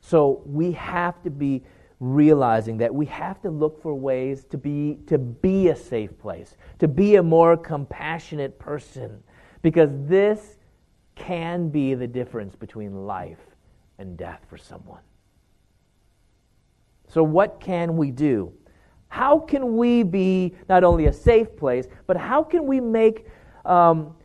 So 0.00 0.42
we 0.44 0.72
have 0.72 1.22
to 1.22 1.30
be 1.30 1.62
realizing 2.00 2.76
that 2.78 2.94
we 2.94 3.06
have 3.06 3.40
to 3.40 3.50
look 3.50 3.80
for 3.80 3.94
ways 3.94 4.44
to 4.50 4.58
be, 4.58 4.98
to 5.06 5.16
be 5.16 5.68
a 5.68 5.76
safe 5.76 6.18
place, 6.18 6.56
to 6.80 6.88
be 6.88 7.16
a 7.16 7.22
more 7.22 7.56
compassionate 7.56 8.58
person, 8.58 9.22
because 9.62 9.88
this 10.06 10.58
can 11.14 11.68
be 11.68 11.94
the 11.94 12.06
difference 12.06 12.56
between 12.56 13.06
life 13.06 13.38
and 13.98 14.16
death 14.16 14.40
for 14.48 14.56
someone. 14.56 15.00
So, 17.08 17.22
what 17.22 17.60
can 17.60 17.96
we 17.96 18.10
do? 18.10 18.52
How 19.08 19.38
can 19.38 19.76
we 19.76 20.02
be 20.02 20.54
not 20.68 20.84
only 20.84 21.06
a 21.06 21.12
safe 21.12 21.54
place, 21.56 21.86
but 22.06 22.16
how 22.16 22.42
can 22.42 22.66
we 22.66 22.80
make 22.80 23.26
um, 23.66 24.16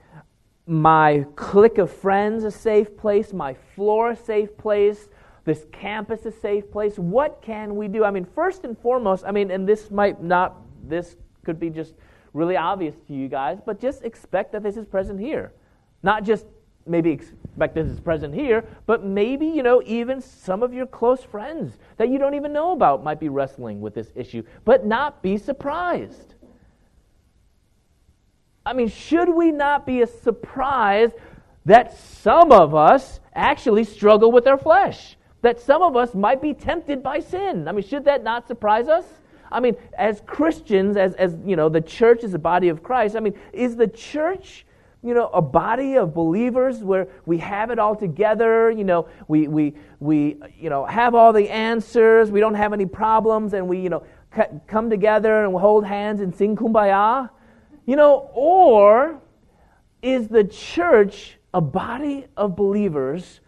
my 0.66 1.26
clique 1.36 1.78
of 1.78 1.92
friends 1.92 2.46
a 2.46 2.52
safe 2.52 2.96
place, 2.96 3.34
my 3.34 3.54
floor 3.76 4.12
a 4.12 4.16
safe 4.16 4.58
place, 4.58 5.10
this 5.44 5.66
campus 5.74 6.26
a 6.26 6.32
safe 6.32 6.72
place? 6.72 6.98
What 6.98 7.42
can 7.42 7.76
we 7.76 7.90
do? 7.90 8.06
I 8.06 8.12
mean, 8.12 8.24
first 8.24 8.64
and 8.64 8.78
foremost, 8.80 9.26
I 9.28 9.32
mean, 9.32 9.52
and 9.52 9.68
this 9.68 9.92
might 9.92 10.24
not, 10.24 10.56
this 10.88 11.18
could 11.44 11.60
be 11.60 11.70
just 11.70 11.96
really 12.32 12.56
obvious 12.56 12.96
to 13.08 13.14
you 13.14 13.28
guys, 13.28 13.60
but 13.66 13.82
just 13.82 14.04
expect 14.04 14.54
that 14.54 14.64
this 14.64 14.78
is 14.78 14.86
present 14.86 15.20
here. 15.20 15.52
Not 16.02 16.24
just 16.24 16.46
maybe 16.88 17.12
expect 17.12 17.76
this 17.76 17.88
is 17.88 18.00
present 18.00 18.34
here, 18.34 18.64
but 18.86 19.04
maybe, 19.04 19.46
you 19.46 19.64
know, 19.64 19.82
even 19.86 20.22
some 20.22 20.64
of 20.64 20.74
your 20.74 20.86
close 20.86 21.24
friends 21.24 21.78
that 21.98 22.10
you 22.10 22.18
don't 22.18 22.34
even 22.34 22.54
know 22.54 22.72
about 22.72 23.04
might 23.04 23.20
be 23.20 23.30
wrestling 23.30 23.82
with 23.82 23.94
this 23.94 24.12
issue, 24.16 24.44
but 24.66 24.86
not 24.86 25.22
be 25.22 25.38
surprised. 25.38 26.36
I 28.66 28.74
mean, 28.74 28.90
should 28.90 29.30
we 29.30 29.52
not 29.52 29.86
be 29.86 30.06
surprised 30.06 31.14
that 31.66 31.98
some 31.98 32.52
of 32.52 32.76
us 32.76 33.20
actually 33.34 33.86
struggle 33.86 34.32
with 34.32 34.46
our 34.46 34.58
flesh? 34.58 35.16
That 35.42 35.60
some 35.60 35.82
of 35.82 35.96
us 35.96 36.14
might 36.14 36.42
be 36.42 36.54
tempted 36.54 37.02
by 37.02 37.20
sin? 37.20 37.68
I 37.68 37.72
mean, 37.72 37.86
should 37.86 38.06
that 38.06 38.24
not 38.24 38.48
surprise 38.48 38.88
us? 38.88 39.06
I 39.52 39.60
mean, 39.60 39.76
as 39.98 40.22
Christians, 40.26 40.98
as, 40.98 41.14
as 41.16 41.38
you 41.46 41.56
know, 41.56 41.70
the 41.70 41.82
church 41.82 42.24
is 42.24 42.34
a 42.34 42.40
body 42.40 42.70
of 42.70 42.84
Christ, 42.84 43.16
I 43.16 43.22
mean, 43.22 43.36
is 43.54 43.76
the 43.76 43.88
church 43.88 44.66
you 45.08 45.14
know, 45.14 45.30
a 45.34 45.42
body 45.42 45.96
of 45.96 46.14
believers 46.14 46.80
where 46.80 47.08
we 47.26 47.38
have 47.38 47.72
it 47.72 47.80
all 47.80 47.96
together, 47.96 48.70
you 48.70 48.84
know, 48.84 49.08
we, 49.28 49.48
we, 49.48 49.74
we, 50.00 50.38
you 50.60 50.70
know, 50.70 50.86
have 50.86 51.16
all 51.16 51.32
the 51.32 51.50
answers, 51.50 52.30
we 52.30 52.40
don't 52.40 52.56
have 52.56 52.74
any 52.74 52.86
problems, 52.86 53.54
and 53.54 53.68
we, 53.68 53.80
you 53.80 53.90
know, 53.90 54.04
come 54.68 54.90
together 54.90 55.46
and 55.46 55.56
hold 55.56 55.86
hands 55.86 56.22
and 56.22 56.36
sing 56.36 56.56
kumbaya, 56.56 57.30
you 57.86 57.96
know, 57.96 58.30
or 58.34 59.20
is 60.02 60.28
the 60.28 60.44
church 60.44 61.38
a 61.54 61.62
body 61.62 62.28
of 62.36 62.56
believers 62.56 63.40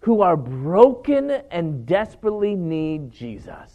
who 0.00 0.22
are 0.22 0.36
broken 0.36 1.30
and 1.50 1.84
desperately 1.84 2.54
need 2.54 3.10
Jesus? 3.10 3.72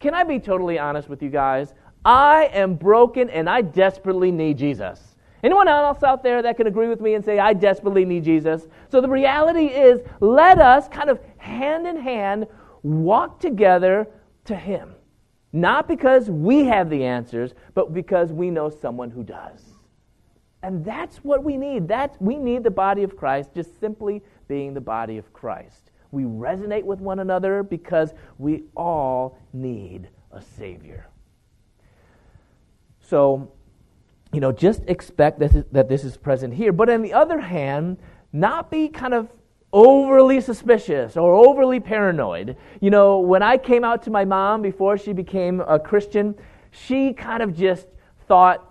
Can 0.00 0.14
I 0.14 0.24
be 0.24 0.38
totally 0.38 0.78
honest 0.78 1.08
with 1.08 1.22
you 1.22 1.28
guys? 1.28 1.74
I 2.04 2.48
am 2.52 2.74
broken 2.74 3.28
and 3.28 3.50
I 3.50 3.60
desperately 3.60 4.32
need 4.32 4.56
Jesus. 4.56 5.16
Anyone 5.42 5.68
else 5.68 6.02
out 6.02 6.22
there 6.22 6.42
that 6.42 6.56
can 6.56 6.66
agree 6.66 6.88
with 6.88 7.00
me 7.00 7.14
and 7.14 7.24
say, 7.24 7.38
I 7.38 7.52
desperately 7.52 8.04
need 8.04 8.24
Jesus? 8.24 8.66
So 8.90 9.00
the 9.00 9.08
reality 9.08 9.66
is, 9.66 10.00
let 10.20 10.58
us 10.58 10.88
kind 10.88 11.10
of 11.10 11.20
hand 11.36 11.86
in 11.86 11.96
hand 11.96 12.46
walk 12.82 13.40
together 13.40 14.08
to 14.46 14.56
Him. 14.56 14.94
Not 15.52 15.88
because 15.88 16.28
we 16.28 16.64
have 16.64 16.90
the 16.90 17.04
answers, 17.04 17.54
but 17.74 17.94
because 17.94 18.32
we 18.32 18.50
know 18.50 18.68
someone 18.68 19.10
who 19.10 19.22
does. 19.22 19.62
And 20.62 20.84
that's 20.84 21.18
what 21.18 21.44
we 21.44 21.56
need. 21.56 21.86
That's, 21.86 22.20
we 22.20 22.36
need 22.36 22.64
the 22.64 22.70
body 22.70 23.02
of 23.02 23.16
Christ 23.16 23.54
just 23.54 23.78
simply 23.80 24.22
being 24.48 24.74
the 24.74 24.80
body 24.80 25.16
of 25.18 25.32
Christ. 25.32 25.92
We 26.10 26.24
resonate 26.24 26.84
with 26.84 27.00
one 27.00 27.20
another 27.20 27.62
because 27.62 28.12
we 28.38 28.64
all 28.76 29.38
need 29.52 30.08
a 30.32 30.42
Savior. 30.42 31.06
So, 33.00 33.52
you 34.32 34.40
know, 34.40 34.52
just 34.52 34.82
expect 34.86 35.38
this 35.38 35.54
is, 35.54 35.64
that 35.72 35.88
this 35.88 36.04
is 36.04 36.16
present 36.16 36.54
here. 36.54 36.72
But 36.72 36.90
on 36.90 37.02
the 37.02 37.12
other 37.12 37.40
hand, 37.40 37.98
not 38.32 38.70
be 38.70 38.88
kind 38.88 39.14
of 39.14 39.28
overly 39.72 40.40
suspicious 40.40 41.16
or 41.16 41.34
overly 41.34 41.80
paranoid. 41.80 42.56
You 42.80 42.90
know, 42.90 43.18
when 43.18 43.42
I 43.42 43.56
came 43.56 43.84
out 43.84 44.02
to 44.04 44.10
my 44.10 44.24
mom 44.24 44.62
before 44.62 44.98
she 44.98 45.12
became 45.12 45.60
a 45.60 45.78
Christian, 45.78 46.34
she 46.70 47.12
kind 47.12 47.42
of 47.42 47.56
just 47.56 47.86
thought 48.26 48.64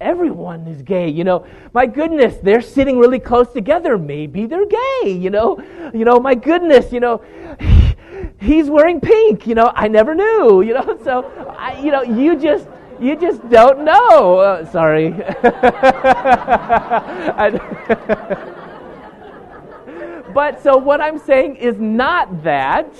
everyone 0.00 0.66
is 0.66 0.82
gay. 0.82 1.08
You 1.08 1.24
know 1.24 1.46
my 1.72 1.86
goodness 1.86 2.36
they're 2.42 2.60
sitting 2.60 2.98
really 2.98 3.18
close 3.18 3.52
together. 3.52 3.96
Maybe 3.96 4.46
they're 4.46 4.66
gay. 4.66 5.10
You 5.10 5.30
know 5.30 5.58
you 5.94 6.04
know 6.04 6.20
my 6.20 6.34
goodness 6.34 6.92
you 6.92 7.00
know 7.00 7.22
he's 8.40 8.68
wearing 8.68 9.00
pink. 9.00 9.46
You 9.46 9.54
know 9.54 9.72
i 9.74 9.88
never 9.88 10.14
knew. 10.14 10.60
You 10.62 10.74
know 10.74 10.98
so 11.04 11.24
I, 11.56 11.80
you 11.80 11.90
know 11.90 12.02
you 12.02 12.38
just 12.38 12.68
you 13.00 13.16
just 13.16 13.48
don't 13.48 13.84
know. 13.84 14.38
Uh, 14.38 14.70
sorry. 14.70 15.10
but 20.34 20.62
so 20.62 20.76
what 20.76 21.00
I'm 21.00 21.18
saying 21.18 21.56
is 21.56 21.78
not 21.78 22.42
that. 22.42 22.92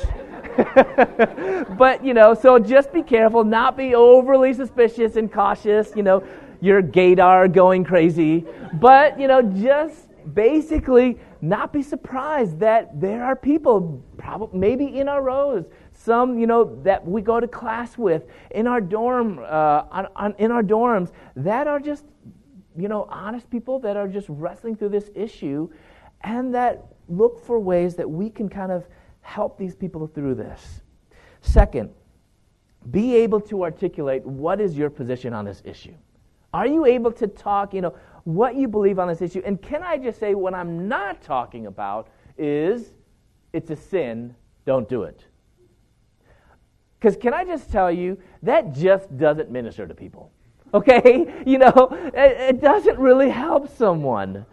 but, 1.76 2.04
you 2.04 2.14
know, 2.14 2.34
so 2.34 2.58
just 2.58 2.92
be 2.92 3.02
careful, 3.02 3.44
not 3.44 3.76
be 3.76 3.94
overly 3.94 4.54
suspicious 4.54 5.16
and 5.16 5.30
cautious, 5.30 5.92
you 5.94 6.02
know, 6.02 6.22
your 6.60 6.82
gaydar 6.82 7.52
going 7.52 7.84
crazy. 7.84 8.46
But, 8.74 9.20
you 9.20 9.28
know, 9.28 9.42
just 9.42 10.08
basically 10.34 11.18
not 11.40 11.72
be 11.72 11.82
surprised 11.82 12.58
that 12.60 13.00
there 13.00 13.24
are 13.24 13.36
people, 13.36 14.02
probably 14.16 14.58
maybe 14.58 14.98
in 14.98 15.08
our 15.08 15.22
rows, 15.22 15.66
some 16.06 16.38
you 16.38 16.46
know 16.46 16.80
that 16.84 17.04
we 17.04 17.20
go 17.20 17.40
to 17.40 17.48
class 17.48 17.98
with 17.98 18.22
in 18.52 18.66
our 18.66 18.80
dorm 18.80 19.40
uh, 19.40 19.82
on, 19.90 20.06
on, 20.14 20.34
in 20.38 20.52
our 20.52 20.62
dorms 20.62 21.10
that 21.34 21.66
are 21.66 21.80
just 21.80 22.04
you 22.78 22.88
know 22.88 23.06
honest 23.10 23.50
people 23.50 23.80
that 23.80 23.96
are 23.96 24.06
just 24.06 24.28
wrestling 24.30 24.76
through 24.76 24.88
this 24.88 25.10
issue 25.14 25.68
and 26.22 26.54
that 26.54 26.86
look 27.08 27.44
for 27.44 27.58
ways 27.58 27.96
that 27.96 28.08
we 28.08 28.30
can 28.30 28.48
kind 28.48 28.70
of 28.70 28.86
help 29.20 29.58
these 29.58 29.74
people 29.74 30.06
through 30.06 30.34
this. 30.34 30.80
Second 31.42 31.90
be 32.92 33.16
able 33.16 33.40
to 33.40 33.64
articulate 33.64 34.24
what 34.24 34.60
is 34.60 34.78
your 34.78 34.88
position 34.88 35.32
on 35.34 35.44
this 35.44 35.60
issue. 35.64 35.94
Are 36.54 36.68
you 36.68 36.86
able 36.86 37.10
to 37.12 37.26
talk 37.26 37.74
you 37.74 37.80
know 37.80 37.94
what 38.22 38.54
you 38.54 38.68
believe 38.68 39.00
on 39.00 39.08
this 39.08 39.20
issue? 39.20 39.42
And 39.44 39.60
can 39.60 39.82
i 39.82 39.96
just 39.98 40.20
say 40.20 40.34
what 40.34 40.54
i'm 40.54 40.88
not 40.88 41.20
talking 41.20 41.66
about 41.66 42.08
is 42.38 42.92
it's 43.52 43.70
a 43.70 43.76
sin 43.76 44.36
don't 44.64 44.88
do 44.88 45.02
it 45.02 45.26
because 47.06 47.22
can 47.22 47.32
I 47.32 47.44
just 47.44 47.70
tell 47.70 47.92
you, 47.92 48.18
that 48.42 48.74
just 48.74 49.16
doesn't 49.16 49.48
minister 49.48 49.86
to 49.86 49.94
people. 49.94 50.32
Okay? 50.74 51.42
You 51.46 51.58
know, 51.58 51.88
it, 52.12 52.56
it 52.56 52.60
doesn't 52.60 52.98
really 52.98 53.30
help 53.30 53.74
someone. 53.78 54.44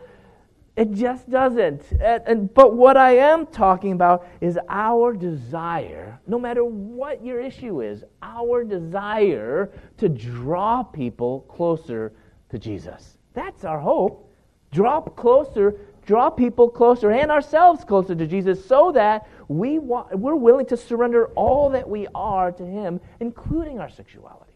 It 0.77 0.91
just 0.91 1.29
doesn't. 1.29 1.81
And, 1.99 2.23
and, 2.27 2.53
but 2.53 2.75
what 2.75 2.95
I 2.95 3.17
am 3.17 3.47
talking 3.47 3.93
about 3.93 4.25
is 4.39 4.59
our 4.69 5.13
desire, 5.13 6.19
no 6.27 6.37
matter 6.37 6.63
what 6.63 7.25
your 7.25 7.41
issue 7.41 7.81
is, 7.81 8.03
our 8.21 8.63
desire 8.63 9.71
to 9.97 10.07
draw 10.07 10.83
people 10.83 11.41
closer 11.49 12.13
to 12.49 12.59
Jesus. 12.59 13.17
That's 13.33 13.65
our 13.65 13.79
hope. 13.79 14.31
Draw 14.71 15.01
closer, 15.01 15.79
draw 16.05 16.29
people 16.29 16.69
closer 16.69 17.09
and 17.09 17.31
ourselves 17.31 17.83
closer 17.83 18.13
to 18.13 18.27
Jesus 18.27 18.63
so 18.63 18.91
that 18.91 19.27
we 19.47 19.79
want, 19.79 20.17
we're 20.17 20.35
willing 20.35 20.65
to 20.67 20.77
surrender 20.77 21.27
all 21.35 21.69
that 21.69 21.89
we 21.89 22.07
are 22.13 22.51
to 22.51 22.65
Him, 22.65 22.99
including 23.19 23.79
our 23.79 23.89
sexuality. 23.89 24.53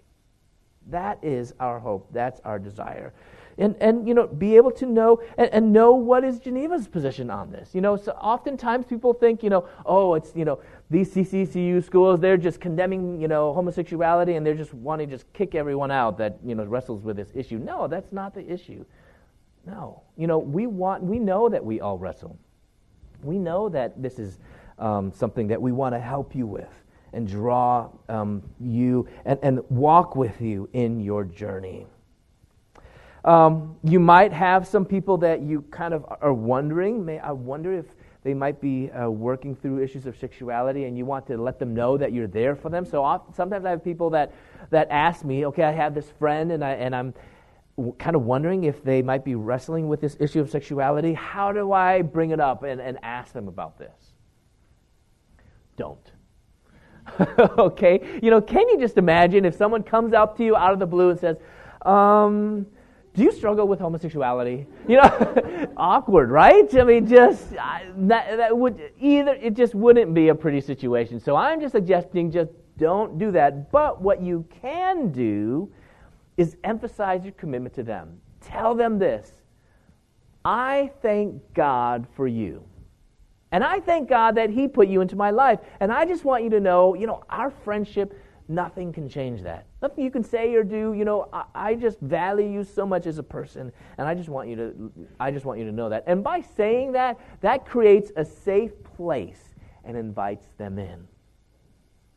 That 0.90 1.20
is 1.22 1.54
our 1.60 1.80
hope. 1.80 2.08
That's 2.12 2.40
our 2.42 2.60
desire. 2.60 3.14
And, 3.60 3.76
and 3.82 4.08
you 4.08 4.14
know, 4.14 4.28
be 4.28 4.56
able 4.56 4.72
to 4.72 4.86
know 4.86 5.22
and, 5.38 5.50
and 5.52 5.74
know 5.74 5.94
what 5.94 6.24
is 6.24 6.40
Geneva's 6.40 6.88
position 6.88 7.32
on 7.32 7.52
this. 7.52 7.72
You 7.74 7.82
know, 7.82 7.98
so 7.98 8.12
oftentimes 8.12 8.86
people 8.86 9.14
think, 9.14 9.42
you 9.42 9.50
know, 9.50 9.68
oh, 9.86 10.14
it's, 10.14 10.32
you 10.36 10.46
know, 10.46 10.60
these 10.92 11.10
CCCU 11.14 11.84
schools, 11.84 12.20
they're 12.20 12.38
just 12.38 12.62
condemning, 12.62 13.20
you 13.20 13.28
know, 13.28 13.54
homosexuality 13.54 14.36
and 14.36 14.46
they're 14.46 14.54
just 14.54 14.74
wanting 14.76 15.10
to 15.10 15.16
just 15.16 15.32
kick 15.34 15.56
everyone 15.56 15.90
out 15.90 16.20
that, 16.20 16.38
you 16.46 16.54
know, 16.54 16.66
wrestles 16.66 17.04
with 17.04 17.18
this 17.18 17.32
issue. 17.34 17.58
No, 17.58 17.88
that's 17.88 18.14
not 18.14 18.36
the 18.36 18.48
issue. 18.48 18.86
No. 19.66 20.04
You 20.16 20.28
know, 20.28 20.38
we 20.38 20.68
want, 20.68 21.04
we 21.04 21.18
know 21.18 21.50
that 21.50 21.66
we 21.66 21.82
all 21.82 21.98
wrestle. 21.98 22.38
We 23.24 23.40
know 23.40 23.70
that 23.70 24.02
this 24.02 24.20
is 24.20 24.38
um, 24.80 25.12
something 25.14 25.48
that 25.48 25.62
we 25.62 25.72
want 25.72 25.96
to 25.96 26.00
help 26.00 26.36
you 26.36 26.48
with 26.48 26.70
and 27.14 27.28
draw 27.28 27.90
um, 28.10 28.44
you 28.60 29.08
and, 29.26 29.40
and 29.42 29.70
walk 29.70 30.16
with 30.16 30.42
you 30.42 30.70
in 30.74 31.00
your 31.00 31.24
journey. 31.24 31.88
Um, 33.26 33.76
you 33.84 34.00
might 34.00 34.32
have 34.32 34.68
some 34.68 34.86
people 34.86 35.18
that 35.18 35.42
you 35.42 35.64
kind 35.64 35.94
of 35.94 36.06
are 36.22 36.34
wondering, 36.34 37.04
may 37.04 37.20
I 37.20 37.32
wonder 37.32 37.74
if 37.74 37.86
they 38.24 38.34
might 38.34 38.62
be 38.62 38.90
uh, 38.92 39.10
working 39.10 39.56
through 39.56 39.82
issues 39.82 40.06
of 40.06 40.18
sexuality 40.18 40.86
and 40.86 40.98
you 40.98 41.06
want 41.06 41.28
to 41.28 41.38
let 41.38 41.60
them 41.60 41.74
know 41.74 41.98
that 41.98 42.14
you're 42.14 42.28
there 42.28 42.56
for 42.56 42.70
them. 42.70 42.86
So 42.86 43.04
often, 43.04 43.34
sometimes 43.34 43.66
I 43.66 43.70
have 43.70 43.84
people 43.84 44.10
that, 44.12 44.34
that 44.70 44.88
ask 44.90 45.24
me, 45.24 45.46
okay, 45.48 45.64
I 45.64 45.72
have 45.72 45.94
this 45.94 46.10
friend 46.20 46.52
and, 46.52 46.64
I, 46.64 46.72
and 46.74 46.96
I'm 46.96 47.14
kind 48.00 48.16
of 48.16 48.24
wondering 48.24 48.64
if 48.64 48.84
they 48.84 49.02
might 49.02 49.24
be 49.24 49.36
wrestling 49.36 49.88
with 49.88 50.02
this 50.02 50.18
issue 50.20 50.42
of 50.42 50.50
sexuality. 50.50 51.14
How 51.14 51.52
do 51.52 51.72
I 51.74 52.02
bring 52.02 52.32
it 52.32 52.40
up 52.40 52.64
and, 52.64 52.82
and 52.82 52.98
ask 53.04 53.34
them 53.34 53.48
about 53.48 53.78
this? 53.78 54.07
Don't. 55.78 56.12
okay? 57.58 58.20
You 58.22 58.30
know, 58.32 58.42
can 58.42 58.68
you 58.68 58.78
just 58.78 58.98
imagine 58.98 59.46
if 59.46 59.56
someone 59.56 59.84
comes 59.84 60.14
up 60.14 60.36
to 60.38 60.44
you 60.44 60.56
out 60.56 60.74
of 60.74 60.80
the 60.80 60.86
blue 60.86 61.12
and 61.12 61.20
says, 61.20 61.38
um, 61.84 62.66
do 63.14 63.24
you 63.24 63.32
struggle 63.32 63.68
with 63.68 63.80
homosexuality? 63.80 64.68
You 64.88 64.98
know, 64.98 65.68
awkward, 65.78 66.30
right? 66.30 66.72
I 66.76 66.84
mean, 66.84 67.08
just 67.08 67.52
that, 67.52 68.38
that 68.38 68.56
would 68.56 68.92
either 69.00 69.34
it 69.34 69.56
just 69.56 69.74
wouldn't 69.74 70.14
be 70.14 70.28
a 70.28 70.36
pretty 70.36 70.62
situation. 70.62 71.20
So 71.20 71.36
I'm 71.36 71.60
just 71.60 71.72
suggesting 71.72 72.32
just 72.32 72.52
don't 72.78 73.18
do 73.18 73.32
that. 73.32 73.72
But 73.72 74.02
what 74.02 74.22
you 74.22 74.46
can 74.62 75.12
do 75.12 75.72
is 76.38 76.58
emphasize 76.64 77.24
your 77.24 77.34
commitment 77.34 77.74
to 77.76 77.84
them. 77.84 78.20
Tell 78.42 78.76
them 78.76 79.00
this 79.00 79.32
I 80.46 80.92
thank 81.02 81.42
God 81.54 82.06
for 82.16 82.28
you. 82.28 82.64
And 83.52 83.64
I 83.64 83.80
thank 83.80 84.10
God 84.10 84.36
that 84.36 84.50
He 84.50 84.68
put 84.68 84.88
you 84.88 85.02
into 85.02 85.16
my 85.16 85.32
life. 85.32 85.60
And 85.80 85.92
I 85.92 86.06
just 86.06 86.26
want 86.26 86.44
you 86.44 86.50
to 86.52 86.60
know, 86.60 86.94
you 86.96 87.08
know, 87.08 87.24
our 87.30 87.50
friendship, 87.50 88.14
nothing 88.48 88.92
can 88.92 89.08
change 89.10 89.42
that. 89.44 89.68
Nothing 89.82 90.04
you 90.04 90.12
can 90.12 90.24
say 90.24 90.54
or 90.54 90.64
do. 90.64 90.94
You 90.94 91.06
know, 91.06 91.30
I, 91.32 91.44
I, 91.54 91.76
just 91.76 92.00
value 92.00 92.50
you 92.50 92.64
so 92.64 92.86
much 92.86 93.06
as 93.06 93.18
a 93.18 93.24
person, 93.24 93.72
and 93.98 94.08
I 94.08 94.16
just 94.16 94.30
want 94.30 94.50
you 94.50 94.56
to, 94.56 94.92
I 95.20 95.32
just 95.32 95.46
want 95.46 95.60
you 95.60 95.66
to 95.66 95.72
know 95.72 95.90
that. 95.90 96.04
And 96.08 96.24
by 96.24 96.42
saying 96.42 96.94
that, 96.94 97.20
that 97.42 97.66
creates 97.66 98.12
a 98.16 98.26
safe 98.26 98.72
place 98.84 99.56
and 99.84 99.96
invites 99.96 100.48
them 100.58 100.78
in. 100.78 101.08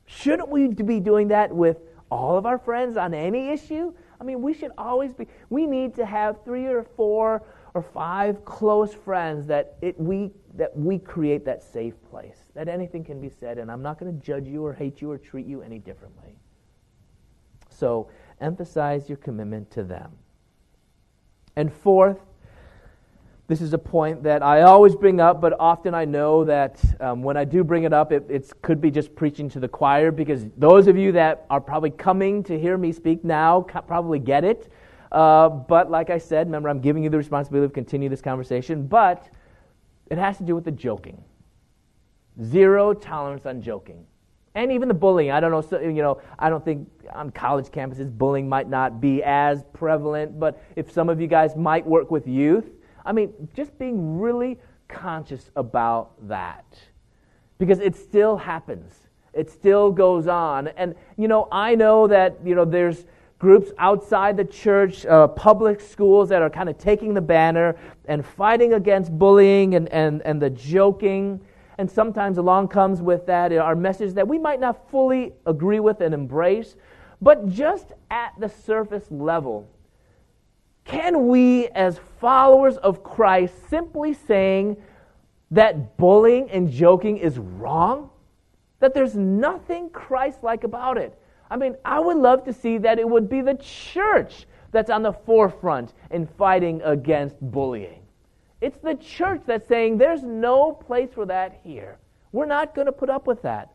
Shouldn't 0.07 0.49
we 0.49 0.69
be 0.69 0.99
doing 0.99 1.29
that 1.29 1.55
with 1.55 1.79
all 2.11 2.37
of 2.37 2.45
our 2.45 2.59
friends 2.59 2.97
on 2.97 3.15
any 3.15 3.49
issue? 3.51 3.93
I 4.21 4.25
mean, 4.25 4.43
we 4.43 4.53
should 4.53 4.73
always 4.77 5.15
be, 5.15 5.27
we 5.49 5.67
need 5.67 5.95
to 5.95 6.05
have 6.05 6.45
three 6.45 6.67
or 6.67 6.83
four 6.83 7.43
or 7.75 7.83
five 7.83 8.45
close 8.45 8.93
friends 8.93 9.47
that, 9.47 9.77
it, 9.81 9.99
we, 9.99 10.31
that 10.55 10.77
we 10.77 10.99
create 10.99 11.45
that 11.45 11.63
safe 11.63 11.95
place, 12.11 12.39
that 12.55 12.69
anything 12.69 13.05
can 13.05 13.21
be 13.21 13.29
said, 13.29 13.59
and 13.59 13.71
I'm 13.71 13.83
not 13.83 13.99
going 13.99 14.13
to 14.13 14.27
judge 14.27 14.47
you 14.47 14.65
or 14.65 14.73
hate 14.73 15.01
you 15.01 15.11
or 15.11 15.19
treat 15.19 15.47
you 15.47 15.63
any 15.63 15.79
differently. 15.79 16.37
So 17.69 18.11
emphasize 18.41 19.09
your 19.09 19.19
commitment 19.19 19.71
to 19.73 19.85
them. 19.85 20.13
And 21.57 21.73
fourth, 21.73 22.19
this 23.47 23.61
is 23.61 23.73
a 23.73 23.79
point 23.79 24.23
that 24.23 24.45
I 24.45 24.63
always 24.63 24.95
bring 24.95 25.21
up, 25.21 25.41
but 25.41 25.55
often 25.59 25.93
I 25.93 26.05
know 26.05 26.45
that 26.45 26.81
um, 27.01 27.23
when 27.23 27.37
I 27.37 27.45
do 27.45 27.65
bring 27.65 27.83
it 27.83 27.93
up, 27.93 28.13
it 28.13 28.25
it's, 28.29 28.53
could 28.63 28.81
be 28.81 28.93
just 28.93 29.15
preaching 29.17 29.49
to 29.51 29.59
the 29.59 29.67
choir 29.67 30.13
because 30.13 30.47
those 30.57 30.87
of 30.87 30.97
you 30.97 31.11
that 31.13 31.47
are 31.51 31.61
probably 31.61 31.91
coming 31.91 32.45
to 32.45 32.59
hear 32.59 32.79
me 32.79 32.93
speak 32.93 33.25
now 33.25 33.61
probably 33.63 34.21
get 34.21 34.45
it. 34.45 34.71
Uh, 35.13 35.49
but 35.49 35.91
like 35.91 36.11
I 36.11 36.19
said, 36.19 36.47
remember, 36.47 36.69
I'm 36.69 36.81
giving 36.81 37.03
you 37.03 37.11
the 37.11 37.19
responsibility 37.19 37.69
to 37.69 37.75
continue 37.75 38.09
this 38.09 38.21
conversation, 38.21 38.87
but 38.87 39.29
it 40.11 40.19
has 40.19 40.39
to 40.39 40.45
do 40.45 40.55
with 40.55 40.65
the 40.65 40.71
joking. 40.71 41.23
Zero 42.43 42.95
tolerance 42.95 43.47
on 43.47 43.61
joking. 43.61 44.07
And 44.55 44.73
even 44.73 44.89
the 44.89 44.95
bullying. 44.95 45.31
I 45.31 45.41
don't 45.41 45.53
know, 45.53 45.61
so, 45.61 45.81
you 45.81 46.03
know, 46.03 46.21
I 46.39 46.49
don't 46.49 46.65
think 46.65 46.89
on 47.13 47.31
college 47.31 47.67
campuses 47.67 48.11
bullying 48.17 48.49
might 48.49 48.69
not 48.69 49.01
be 49.01 49.23
as 49.23 49.65
prevalent, 49.73 50.41
but 50.41 50.63
if 50.75 50.91
some 50.91 51.09
of 51.09 51.21
you 51.21 51.27
guys 51.27 51.57
might 51.57 51.87
work 51.87 52.11
with 52.11 52.27
youth, 52.27 52.69
I 53.05 53.13
mean, 53.13 53.33
just 53.55 53.79
being 53.79 54.19
really 54.19 54.59
conscious 54.89 55.51
about 55.57 56.13
that. 56.29 56.79
Because 57.59 57.79
it 57.79 57.95
still 57.95 58.37
happens. 58.37 58.93
It 59.33 59.51
still 59.51 59.93
goes 59.93 60.27
on. 60.27 60.69
And, 60.69 60.95
you 61.17 61.29
know, 61.29 61.47
I 61.53 61.75
know 61.77 62.09
that, 62.09 62.39
you 62.45 62.55
know, 62.55 62.65
there's 62.65 63.05
groups 63.41 63.73
outside 63.79 64.37
the 64.37 64.45
church, 64.45 65.07
uh, 65.07 65.27
public 65.27 65.81
schools 65.81 66.29
that 66.29 66.43
are 66.43 66.51
kind 66.51 66.69
of 66.69 66.77
taking 66.77 67.15
the 67.15 67.21
banner 67.23 67.75
and 68.05 68.25
fighting 68.25 68.75
against 68.75 69.11
bullying 69.19 69.75
and, 69.75 69.89
and, 69.89 70.23
and 70.23 70.41
the 70.41 70.51
joking. 70.51 71.41
And 71.79 71.91
sometimes 71.91 72.37
along 72.37 72.69
comes 72.69 73.01
with 73.01 73.27
that 73.27 73.51
our 73.53 73.75
message 73.75 74.13
that 74.15 74.29
we 74.29 74.39
might 74.39 74.61
not 74.61 74.91
fully 74.91 75.33
agree 75.47 75.81
with 75.81 76.03
and 76.03 76.13
embrace, 76.13 76.77
but 77.23 77.49
just 77.49 77.93
at 78.11 78.35
the 78.39 78.49
surface 78.49 79.07
level, 79.11 79.67
can 80.85 81.29
we, 81.29 81.69
as 81.69 81.99
followers 82.21 82.77
of 82.77 83.03
Christ, 83.03 83.55
simply 83.71 84.13
saying 84.13 84.77
that 85.51 85.97
bullying 85.97 86.51
and 86.51 86.71
joking 86.71 87.17
is 87.17 87.39
wrong? 87.39 88.11
That 88.81 88.93
there's 88.93 89.17
nothing 89.17 89.89
Christ 89.91 90.43
like 90.43 90.65
about 90.65 90.99
it? 90.99 91.19
I 91.51 91.57
mean, 91.57 91.77
I 91.85 91.99
would 91.99 92.17
love 92.17 92.45
to 92.45 92.53
see 92.53 92.79
that 92.79 92.99
it 92.99 93.09
would 93.09 93.29
be 93.29 93.41
the 93.41 93.57
church 93.57 94.47
that's 94.71 94.91
on 94.91 95.03
the 95.03 95.13
forefront 95.13 95.95
in 96.11 96.27
fighting 96.27 96.81
against 96.85 97.37
bullying. 97.41 98.03
It's 98.61 98.79
the 98.79 98.95
church 98.95 99.43
that's 99.47 99.67
saying 99.67 99.99
there's 99.99 100.23
no 100.23 100.73
place 100.73 101.11
for 101.13 101.27
that 101.27 101.61
here. 101.65 101.99
We're 102.33 102.47
not 102.47 102.75
going 102.75 102.87
to 102.87 102.93
put 102.93 103.11
up 103.11 103.27
with 103.27 103.43
that. 103.43 103.73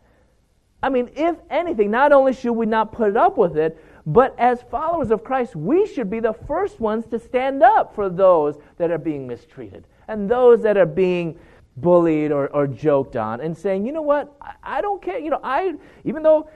I 0.81 0.89
mean, 0.89 1.09
if 1.15 1.35
anything, 1.49 1.91
not 1.91 2.11
only 2.11 2.33
should 2.33 2.53
we 2.53 2.65
not 2.65 2.91
put 2.91 3.17
up 3.17 3.37
with 3.37 3.57
it, 3.57 3.77
but 4.05 4.35
as 4.37 4.61
followers 4.61 5.09
of 5.09 5.23
Christ, 5.23 5.55
we 5.55 5.87
should 5.87 6.09
be 6.09 6.19
the 6.19 6.33
first 6.33 6.79
ones 6.79 7.07
to 7.07 7.17
stand 7.17 7.63
up 7.63 7.95
for 7.95 8.07
those 8.07 8.57
that 8.77 8.91
are 8.91 8.99
being 8.99 9.25
mistreated 9.25 9.87
and 10.07 10.29
those 10.29 10.61
that 10.61 10.77
are 10.77 10.85
being 10.85 11.39
bullied 11.77 12.31
or, 12.31 12.47
or 12.49 12.67
joked 12.67 13.15
on 13.15 13.41
and 13.41 13.57
saying, 13.57 13.85
you 13.85 13.91
know 13.91 14.03
what, 14.03 14.33
I, 14.41 14.53
I 14.63 14.81
don't 14.81 15.01
care. 15.01 15.17
You 15.17 15.31
know, 15.31 15.39
I 15.43 15.73
even 16.03 16.21
though 16.21 16.49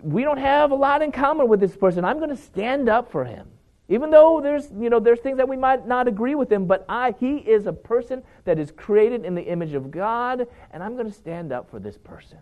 we 0.00 0.22
don't 0.22 0.38
have 0.38 0.70
a 0.70 0.74
lot 0.74 1.02
in 1.02 1.12
common 1.12 1.48
with 1.48 1.60
this 1.60 1.76
person, 1.76 2.04
I'm 2.04 2.18
going 2.18 2.30
to 2.30 2.36
stand 2.36 2.88
up 2.88 3.10
for 3.10 3.24
him. 3.24 3.48
Even 3.88 4.10
though 4.10 4.40
there's, 4.40 4.70
you 4.78 4.88
know, 4.88 5.00
there's 5.00 5.20
things 5.20 5.36
that 5.36 5.48
we 5.48 5.56
might 5.56 5.86
not 5.86 6.08
agree 6.08 6.34
with 6.34 6.50
him, 6.50 6.66
but 6.66 6.84
I, 6.88 7.14
he 7.18 7.36
is 7.36 7.66
a 7.66 7.72
person 7.72 8.22
that 8.44 8.58
is 8.58 8.70
created 8.70 9.24
in 9.24 9.34
the 9.34 9.42
image 9.42 9.74
of 9.74 9.90
God, 9.90 10.46
and 10.70 10.82
I'm 10.82 10.94
going 10.94 11.06
to 11.06 11.12
stand 11.12 11.52
up 11.52 11.68
for 11.68 11.78
this 11.78 11.98
person. 11.98 12.38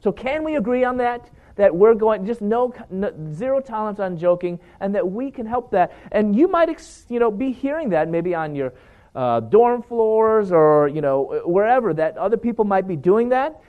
So, 0.00 0.12
can 0.12 0.44
we 0.44 0.56
agree 0.56 0.84
on 0.84 0.96
that? 0.98 1.30
That 1.56 1.74
we're 1.74 1.94
going 1.94 2.24
just 2.24 2.40
no, 2.40 2.72
no 2.88 3.12
zero 3.32 3.60
tolerance 3.60 3.98
on 3.98 4.16
joking, 4.16 4.58
and 4.80 4.94
that 4.94 5.08
we 5.08 5.30
can 5.30 5.44
help 5.44 5.70
that. 5.72 5.92
And 6.12 6.34
you 6.34 6.48
might, 6.48 6.68
ex, 6.68 7.04
you 7.08 7.18
know, 7.18 7.30
be 7.30 7.52
hearing 7.52 7.90
that 7.90 8.08
maybe 8.08 8.34
on 8.34 8.54
your 8.54 8.72
uh, 9.14 9.40
dorm 9.40 9.82
floors 9.82 10.52
or 10.52 10.88
you 10.88 11.00
know 11.00 11.42
wherever 11.44 11.92
that 11.94 12.16
other 12.16 12.36
people 12.36 12.64
might 12.64 12.86
be 12.86 12.96
doing 12.96 13.28
that. 13.30 13.60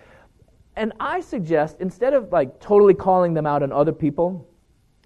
And 0.80 0.93
I 0.97 1.19
suggest 1.19 1.82
instead 1.82 2.13
of 2.13 2.32
like 2.32 2.61
totally 2.61 2.93
calling 2.93 3.34
them 3.34 3.45
out 3.45 3.63
on 3.63 3.73
other 3.73 3.91
people, 3.91 4.47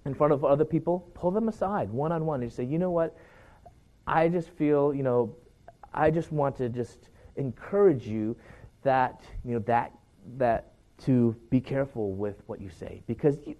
in 0.05 0.13
front 0.13 0.31
of 0.31 0.45
other 0.45 0.65
people, 0.65 1.09
pull 1.15 1.31
them 1.31 1.47
aside 1.47 1.89
one 1.89 2.11
on 2.11 2.27
one 2.27 2.43
and 2.43 2.53
say, 2.53 2.63
you 2.63 2.77
know 2.77 2.91
what, 2.91 3.17
I 4.05 4.27
just 4.29 4.49
feel, 4.49 4.93
you 4.93 5.01
know, 5.01 5.35
I 5.91 6.11
just 6.11 6.31
want 6.31 6.55
to 6.57 6.69
just 6.69 7.09
encourage 7.37 8.05
you 8.05 8.37
that 8.83 9.23
you 9.43 9.53
know 9.53 9.59
that 9.65 9.93
that 10.37 10.73
to 11.05 11.35
be 11.49 11.59
careful 11.59 12.11
with 12.11 12.43
what 12.45 12.61
you 12.61 12.69
say. 12.69 13.01
Because 13.07 13.39
you, 13.43 13.55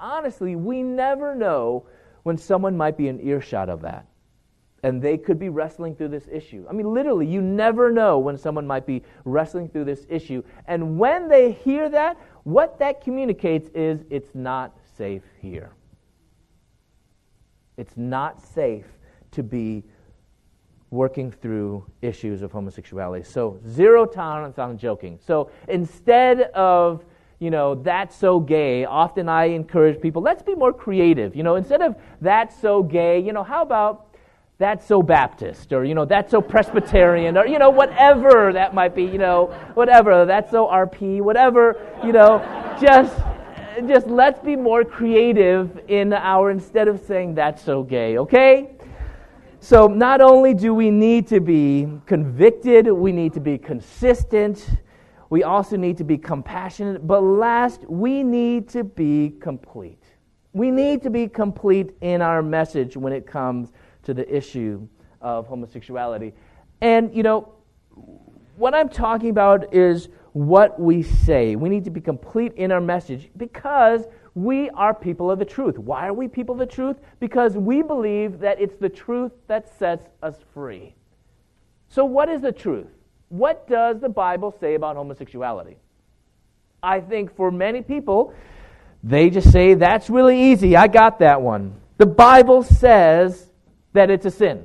honestly, 0.00 0.56
we 0.56 0.82
never 0.82 1.34
know 1.34 1.86
when 2.22 2.38
someone 2.38 2.78
might 2.78 2.96
be 2.96 3.08
in 3.08 3.20
earshot 3.20 3.68
of 3.68 3.82
that. 3.82 4.06
And 4.82 5.02
they 5.02 5.18
could 5.18 5.38
be 5.38 5.48
wrestling 5.48 5.96
through 5.96 6.08
this 6.08 6.28
issue. 6.30 6.64
I 6.68 6.72
mean, 6.72 6.92
literally, 6.94 7.26
you 7.26 7.42
never 7.42 7.90
know 7.90 8.18
when 8.18 8.36
someone 8.38 8.66
might 8.66 8.86
be 8.86 9.02
wrestling 9.24 9.68
through 9.68 9.84
this 9.84 10.06
issue. 10.08 10.42
And 10.66 10.98
when 10.98 11.28
they 11.28 11.52
hear 11.52 11.88
that, 11.88 12.16
what 12.44 12.78
that 12.78 13.02
communicates 13.02 13.68
is 13.74 14.04
it's 14.08 14.34
not 14.34 14.78
safe 14.96 15.24
here. 15.40 15.72
It's 17.76 17.96
not 17.96 18.40
safe 18.40 18.86
to 19.32 19.42
be 19.42 19.82
working 20.90 21.30
through 21.30 21.84
issues 22.00 22.42
of 22.42 22.50
homosexuality. 22.52 23.24
So, 23.24 23.60
zero 23.68 24.06
tolerance 24.06 24.58
on 24.58 24.78
joking. 24.78 25.18
So, 25.20 25.50
instead 25.68 26.42
of 26.54 27.04
you 27.40 27.50
know, 27.50 27.76
that's 27.76 28.16
so 28.16 28.40
gay. 28.40 28.84
Often 28.84 29.28
I 29.28 29.44
encourage 29.44 30.00
people, 30.00 30.22
let's 30.22 30.42
be 30.42 30.54
more 30.54 30.72
creative. 30.72 31.36
You 31.36 31.44
know, 31.44 31.54
instead 31.54 31.82
of 31.82 31.94
that's 32.20 32.60
so 32.60 32.82
gay, 32.82 33.20
you 33.20 33.32
know, 33.32 33.44
how 33.44 33.62
about 33.62 34.07
that's 34.58 34.84
so 34.84 35.02
Baptist 35.02 35.72
or, 35.72 35.84
you 35.84 35.94
know, 35.94 36.04
that's 36.04 36.32
so 36.32 36.42
Presbyterian 36.42 37.38
or, 37.38 37.46
you 37.46 37.60
know, 37.60 37.70
whatever 37.70 38.52
that 38.52 38.74
might 38.74 38.92
be, 38.92 39.04
you 39.04 39.18
know, 39.18 39.46
whatever, 39.74 40.24
that's 40.26 40.50
so 40.50 40.66
RP, 40.66 41.20
whatever, 41.20 41.76
you 42.04 42.10
know, 42.10 42.40
just, 42.80 43.16
just 43.86 44.08
let's 44.08 44.40
be 44.40 44.56
more 44.56 44.84
creative 44.84 45.80
in 45.86 46.12
our, 46.12 46.50
instead 46.50 46.88
of 46.88 47.00
saying 47.00 47.36
that's 47.36 47.62
so 47.62 47.84
gay, 47.84 48.18
okay? 48.18 48.74
So, 49.60 49.86
not 49.86 50.20
only 50.20 50.54
do 50.54 50.74
we 50.74 50.90
need 50.90 51.28
to 51.28 51.40
be 51.40 51.88
convicted, 52.06 52.88
we 52.88 53.12
need 53.12 53.32
to 53.34 53.40
be 53.40 53.58
consistent, 53.58 54.68
we 55.30 55.44
also 55.44 55.76
need 55.76 55.96
to 55.98 56.04
be 56.04 56.18
compassionate, 56.18 57.06
but 57.06 57.20
last, 57.22 57.82
we 57.88 58.24
need 58.24 58.68
to 58.70 58.82
be 58.82 59.34
complete. 59.40 60.02
We 60.52 60.70
need 60.72 61.02
to 61.02 61.10
be 61.10 61.28
complete 61.28 61.92
in 62.00 62.22
our 62.22 62.42
message 62.42 62.96
when 62.96 63.12
it 63.12 63.26
comes 63.26 63.72
to 64.08 64.14
the 64.14 64.34
issue 64.34 64.88
of 65.20 65.46
homosexuality. 65.46 66.32
And, 66.80 67.14
you 67.14 67.22
know, 67.22 67.52
what 68.56 68.74
I'm 68.74 68.88
talking 68.88 69.28
about 69.28 69.74
is 69.74 70.08
what 70.32 70.80
we 70.80 71.02
say. 71.02 71.56
We 71.56 71.68
need 71.68 71.84
to 71.84 71.90
be 71.90 72.00
complete 72.00 72.54
in 72.54 72.72
our 72.72 72.80
message 72.80 73.28
because 73.36 74.06
we 74.34 74.70
are 74.70 74.94
people 74.94 75.30
of 75.30 75.38
the 75.38 75.44
truth. 75.44 75.76
Why 75.76 76.08
are 76.08 76.14
we 76.14 76.26
people 76.26 76.54
of 76.54 76.58
the 76.58 76.74
truth? 76.74 76.96
Because 77.20 77.54
we 77.54 77.82
believe 77.82 78.38
that 78.38 78.58
it's 78.58 78.76
the 78.76 78.88
truth 78.88 79.32
that 79.46 79.78
sets 79.78 80.06
us 80.22 80.36
free. 80.54 80.94
So, 81.90 82.06
what 82.06 82.30
is 82.30 82.40
the 82.40 82.52
truth? 82.52 82.86
What 83.28 83.68
does 83.68 84.00
the 84.00 84.08
Bible 84.08 84.56
say 84.58 84.74
about 84.74 84.96
homosexuality? 84.96 85.76
I 86.82 87.00
think 87.00 87.36
for 87.36 87.50
many 87.50 87.82
people, 87.82 88.32
they 89.04 89.28
just 89.28 89.52
say, 89.52 89.74
that's 89.74 90.08
really 90.08 90.50
easy. 90.50 90.76
I 90.76 90.86
got 90.86 91.18
that 91.18 91.42
one. 91.42 91.74
The 91.98 92.06
Bible 92.06 92.62
says 92.62 93.47
that 93.92 94.10
it's 94.10 94.26
a 94.26 94.30
sin. 94.30 94.64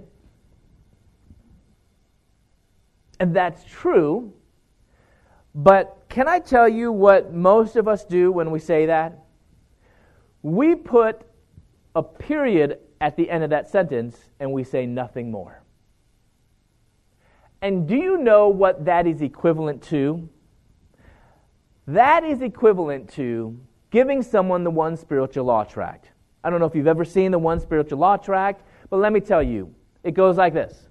And 3.19 3.35
that's 3.35 3.63
true. 3.63 4.33
But 5.55 6.05
can 6.09 6.27
I 6.27 6.39
tell 6.39 6.67
you 6.67 6.91
what 6.91 7.33
most 7.33 7.75
of 7.75 7.87
us 7.87 8.05
do 8.05 8.31
when 8.31 8.51
we 8.51 8.59
say 8.59 8.87
that? 8.87 9.19
We 10.41 10.75
put 10.75 11.21
a 11.95 12.03
period 12.03 12.79
at 12.99 13.15
the 13.15 13.29
end 13.29 13.43
of 13.43 13.49
that 13.51 13.69
sentence 13.69 14.17
and 14.39 14.51
we 14.51 14.63
say 14.63 14.85
nothing 14.85 15.31
more. 15.31 15.61
And 17.61 17.87
do 17.87 17.95
you 17.95 18.17
know 18.17 18.49
what 18.49 18.85
that 18.85 19.07
is 19.07 19.21
equivalent 19.21 19.81
to? 19.83 20.27
That 21.87 22.23
is 22.23 22.41
equivalent 22.41 23.09
to 23.13 23.57
giving 23.89 24.21
someone 24.21 24.63
the 24.63 24.71
one 24.71 24.97
spiritual 24.97 25.45
law 25.45 25.63
tract. 25.63 26.11
I 26.43 26.49
don't 26.49 26.59
know 26.59 26.65
if 26.65 26.75
you've 26.75 26.87
ever 26.87 27.05
seen 27.05 27.31
the 27.31 27.39
one 27.39 27.59
spiritual 27.59 27.99
law 27.99 28.17
tract, 28.17 28.63
but 28.93 28.99
let 28.99 29.11
me 29.11 29.21
tell 29.21 29.41
you, 29.41 29.73
it 30.03 30.11
goes 30.11 30.37
like 30.37 30.53
this 30.53 30.87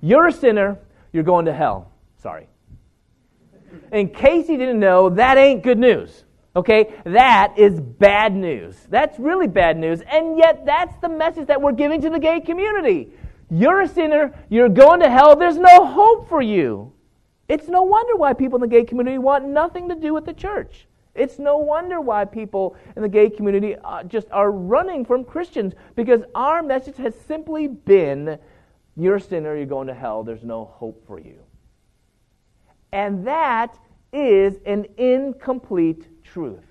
You're 0.00 0.26
a 0.26 0.32
sinner, 0.32 0.80
you're 1.12 1.22
going 1.22 1.44
to 1.44 1.52
hell. 1.52 1.92
Sorry. 2.16 2.48
In 3.92 4.08
case 4.08 4.48
you 4.48 4.56
didn't 4.56 4.80
know, 4.80 5.10
that 5.10 5.38
ain't 5.38 5.62
good 5.62 5.78
news. 5.78 6.24
Okay? 6.56 6.92
That 7.04 7.54
is 7.56 7.80
bad 7.80 8.34
news. 8.34 8.74
That's 8.90 9.16
really 9.20 9.46
bad 9.46 9.76
news. 9.76 10.00
And 10.10 10.36
yet, 10.36 10.66
that's 10.66 10.96
the 11.00 11.08
message 11.08 11.46
that 11.46 11.62
we're 11.62 11.70
giving 11.70 12.02
to 12.02 12.10
the 12.10 12.18
gay 12.18 12.40
community. 12.40 13.12
You're 13.48 13.82
a 13.82 13.88
sinner. 13.88 14.36
You're 14.48 14.68
going 14.68 14.98
to 14.98 15.08
hell. 15.08 15.36
There's 15.36 15.56
no 15.56 15.86
hope 15.86 16.28
for 16.28 16.42
you. 16.42 16.92
It's 17.48 17.68
no 17.68 17.82
wonder 17.82 18.16
why 18.16 18.32
people 18.32 18.56
in 18.56 18.60
the 18.60 18.76
gay 18.76 18.82
community 18.82 19.18
want 19.18 19.44
nothing 19.46 19.88
to 19.88 19.94
do 19.94 20.12
with 20.12 20.24
the 20.24 20.34
church. 20.34 20.88
It's 21.14 21.38
no 21.38 21.58
wonder 21.58 22.00
why 22.00 22.24
people 22.24 22.76
in 22.96 23.02
the 23.02 23.08
gay 23.08 23.30
community 23.30 23.76
uh, 23.84 24.02
just 24.04 24.26
are 24.32 24.50
running 24.50 25.04
from 25.04 25.24
Christians 25.24 25.74
because 25.94 26.22
our 26.34 26.62
message 26.62 26.96
has 26.96 27.14
simply 27.14 27.68
been 27.68 28.38
you're 28.96 29.16
a 29.16 29.20
sinner, 29.20 29.56
you're 29.56 29.66
going 29.66 29.88
to 29.88 29.94
hell, 29.94 30.22
there's 30.22 30.44
no 30.44 30.64
hope 30.64 31.06
for 31.06 31.18
you. 31.18 31.40
And 32.92 33.26
that 33.26 33.76
is 34.12 34.58
an 34.66 34.86
incomplete 34.96 36.22
truth. 36.22 36.64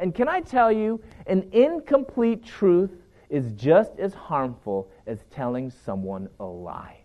And 0.00 0.14
can 0.14 0.28
I 0.28 0.40
tell 0.40 0.72
you, 0.72 1.00
an 1.26 1.48
incomplete 1.52 2.44
truth 2.44 2.90
is 3.28 3.52
just 3.52 3.98
as 3.98 4.14
harmful 4.14 4.90
as 5.06 5.24
telling 5.30 5.70
someone 5.70 6.28
a 6.40 6.44
lie. 6.44 7.00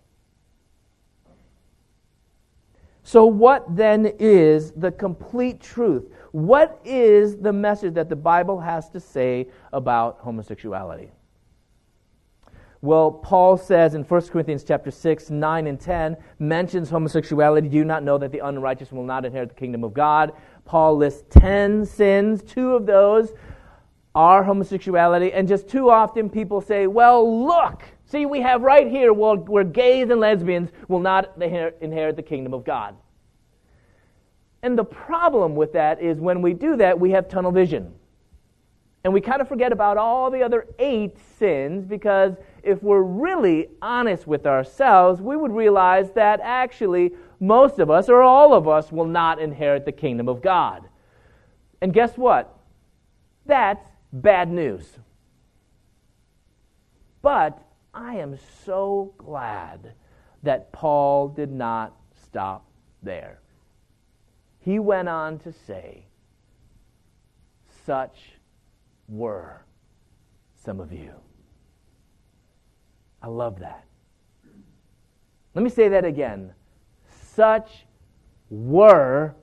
So, 3.02 3.26
what 3.26 3.64
then 3.74 4.12
is 4.18 4.72
the 4.72 4.92
complete 4.92 5.60
truth? 5.60 6.04
What 6.32 6.80
is 6.84 7.36
the 7.36 7.52
message 7.52 7.94
that 7.94 8.08
the 8.08 8.16
Bible 8.16 8.60
has 8.60 8.88
to 8.90 9.00
say 9.00 9.48
about 9.72 10.18
homosexuality? 10.20 11.10
Well, 12.82 13.10
Paul 13.10 13.58
says 13.58 13.94
in 13.94 14.04
1 14.04 14.22
Corinthians 14.28 14.64
chapter 14.64 14.90
6, 14.90 15.28
9 15.28 15.66
and 15.66 15.78
10 15.78 16.16
mentions 16.38 16.88
homosexuality. 16.88 17.68
Do 17.68 17.76
you 17.76 17.84
not 17.84 18.02
know 18.02 18.16
that 18.16 18.32
the 18.32 18.38
unrighteous 18.38 18.90
will 18.90 19.04
not 19.04 19.26
inherit 19.26 19.50
the 19.50 19.54
kingdom 19.54 19.84
of 19.84 19.92
God? 19.92 20.32
Paul 20.64 20.96
lists 20.96 21.24
10 21.28 21.84
sins. 21.84 22.42
Two 22.42 22.74
of 22.74 22.86
those 22.86 23.32
are 24.14 24.42
homosexuality. 24.42 25.30
And 25.32 25.46
just 25.46 25.68
too 25.68 25.90
often 25.90 26.30
people 26.30 26.62
say, 26.62 26.86
well, 26.86 27.46
look, 27.46 27.82
see, 28.06 28.24
we 28.24 28.40
have 28.40 28.62
right 28.62 28.88
here 28.88 29.12
where 29.12 29.64
gays 29.64 30.08
and 30.08 30.18
lesbians 30.18 30.70
will 30.88 31.00
not 31.00 31.34
inherit 31.42 32.16
the 32.16 32.22
kingdom 32.22 32.54
of 32.54 32.64
God. 32.64 32.96
And 34.62 34.78
the 34.78 34.84
problem 34.84 35.56
with 35.56 35.72
that 35.72 36.02
is 36.02 36.18
when 36.18 36.42
we 36.42 36.52
do 36.52 36.76
that, 36.76 36.98
we 36.98 37.10
have 37.12 37.28
tunnel 37.28 37.52
vision. 37.52 37.94
And 39.02 39.12
we 39.14 39.20
kind 39.22 39.40
of 39.40 39.48
forget 39.48 39.72
about 39.72 39.96
all 39.96 40.30
the 40.30 40.42
other 40.42 40.66
eight 40.78 41.16
sins 41.38 41.86
because 41.86 42.34
if 42.62 42.82
we're 42.82 43.00
really 43.00 43.68
honest 43.80 44.26
with 44.26 44.46
ourselves, 44.46 45.22
we 45.22 45.36
would 45.36 45.52
realize 45.52 46.10
that 46.12 46.40
actually 46.42 47.12
most 47.40 47.78
of 47.78 47.90
us, 47.90 48.10
or 48.10 48.22
all 48.22 48.52
of 48.52 48.68
us, 48.68 48.92
will 48.92 49.06
not 49.06 49.40
inherit 49.40 49.86
the 49.86 49.92
kingdom 49.92 50.28
of 50.28 50.42
God. 50.42 50.86
And 51.80 51.94
guess 51.94 52.18
what? 52.18 52.54
That's 53.46 53.88
bad 54.12 54.50
news. 54.50 54.98
But 57.22 57.58
I 57.94 58.16
am 58.16 58.38
so 58.66 59.14
glad 59.16 59.94
that 60.42 60.72
Paul 60.72 61.28
did 61.28 61.50
not 61.50 61.94
stop 62.26 62.66
there. 63.02 63.40
He 64.60 64.78
went 64.78 65.08
on 65.08 65.38
to 65.40 65.52
say, 65.52 66.06
Such 67.84 68.18
were 69.08 69.64
some 70.64 70.80
of 70.80 70.92
you. 70.92 71.12
I 73.22 73.28
love 73.28 73.58
that. 73.60 73.84
Let 75.54 75.62
me 75.62 75.70
say 75.70 75.88
that 75.88 76.04
again. 76.04 76.52
Such 77.34 77.86
were 78.50 79.34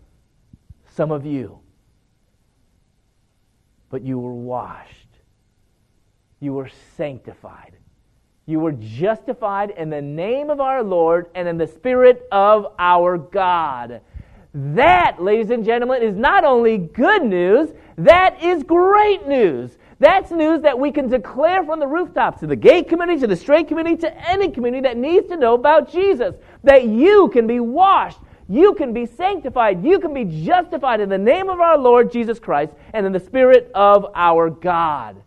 some 0.93 1.11
of 1.11 1.25
you. 1.25 1.59
But 3.89 4.03
you 4.03 4.19
were 4.19 4.33
washed. 4.33 5.07
You 6.39 6.53
were 6.53 6.69
sanctified. 6.95 7.77
You 8.45 8.59
were 8.59 8.71
justified 8.71 9.71
in 9.71 9.89
the 9.89 10.01
name 10.01 10.49
of 10.49 10.61
our 10.61 10.83
Lord 10.83 11.29
and 11.35 11.47
in 11.47 11.57
the 11.57 11.67
Spirit 11.67 12.27
of 12.31 12.73
our 12.79 13.17
God. 13.17 14.01
That, 14.59 15.21
ladies 15.21 15.51
and 15.51 15.63
gentlemen, 15.63 16.01
is 16.01 16.15
not 16.15 16.43
only 16.43 16.79
good 16.79 17.23
news, 17.23 17.69
that 17.95 18.41
is 18.43 18.63
great 18.63 19.27
news. 19.27 19.77
That's 19.99 20.31
news 20.31 20.63
that 20.63 20.79
we 20.79 20.91
can 20.91 21.07
declare 21.07 21.63
from 21.63 21.79
the 21.79 21.85
rooftops 21.85 22.39
to 22.39 22.47
the 22.47 22.55
gay 22.55 22.81
community, 22.81 23.21
to 23.21 23.27
the 23.27 23.35
straight 23.35 23.67
community, 23.67 23.97
to 23.97 24.27
any 24.27 24.49
community 24.49 24.81
that 24.81 24.97
needs 24.97 25.27
to 25.27 25.37
know 25.37 25.53
about 25.53 25.91
Jesus. 25.91 26.33
That 26.63 26.85
you 26.85 27.29
can 27.29 27.45
be 27.45 27.59
washed, 27.59 28.17
you 28.49 28.73
can 28.73 28.93
be 28.93 29.05
sanctified, 29.05 29.85
you 29.85 29.99
can 29.99 30.11
be 30.11 30.25
justified 30.25 31.01
in 31.01 31.09
the 31.09 31.19
name 31.19 31.49
of 31.49 31.59
our 31.59 31.77
Lord 31.77 32.11
Jesus 32.11 32.39
Christ 32.39 32.73
and 32.93 33.05
in 33.05 33.11
the 33.11 33.19
Spirit 33.19 33.69
of 33.75 34.07
our 34.15 34.49
God. 34.49 35.21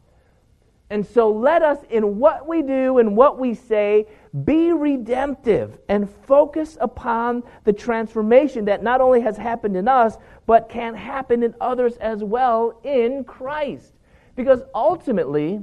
And 0.90 1.06
so 1.06 1.30
let 1.30 1.62
us, 1.62 1.78
in 1.88 2.18
what 2.18 2.48
we 2.48 2.62
do 2.62 2.98
and 2.98 3.16
what 3.16 3.38
we 3.38 3.54
say, 3.54 4.06
be 4.44 4.72
redemptive 4.72 5.78
and 5.88 6.10
focus 6.10 6.76
upon 6.80 7.44
the 7.62 7.72
transformation 7.72 8.64
that 8.64 8.82
not 8.82 9.00
only 9.00 9.20
has 9.20 9.36
happened 9.36 9.76
in 9.76 9.86
us, 9.86 10.16
but 10.46 10.68
can 10.68 10.94
happen 10.94 11.44
in 11.44 11.54
others 11.60 11.96
as 11.98 12.24
well 12.24 12.80
in 12.82 13.22
Christ. 13.22 13.92
Because 14.34 14.62
ultimately, 14.74 15.62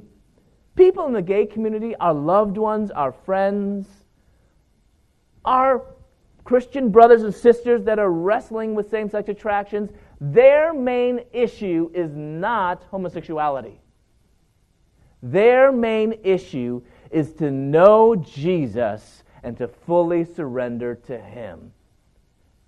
people 0.77 1.05
in 1.07 1.13
the 1.13 1.21
gay 1.21 1.45
community, 1.45 1.93
our 1.97 2.13
loved 2.13 2.57
ones, 2.57 2.89
our 2.91 3.11
friends, 3.11 3.85
our 5.43 5.83
Christian 6.45 6.89
brothers 6.89 7.23
and 7.23 7.35
sisters 7.35 7.83
that 7.83 7.99
are 7.99 8.11
wrestling 8.11 8.75
with 8.75 8.89
same 8.89 9.09
sex 9.09 9.27
attractions, 9.27 9.89
their 10.21 10.73
main 10.73 11.19
issue 11.33 11.91
is 11.93 12.15
not 12.15 12.83
homosexuality. 12.89 13.81
Their 15.21 15.71
main 15.71 16.19
issue 16.23 16.81
is 17.11 17.33
to 17.33 17.51
know 17.51 18.15
Jesus 18.15 19.23
and 19.43 19.57
to 19.57 19.67
fully 19.67 20.25
surrender 20.25 20.95
to 21.07 21.17
Him. 21.17 21.71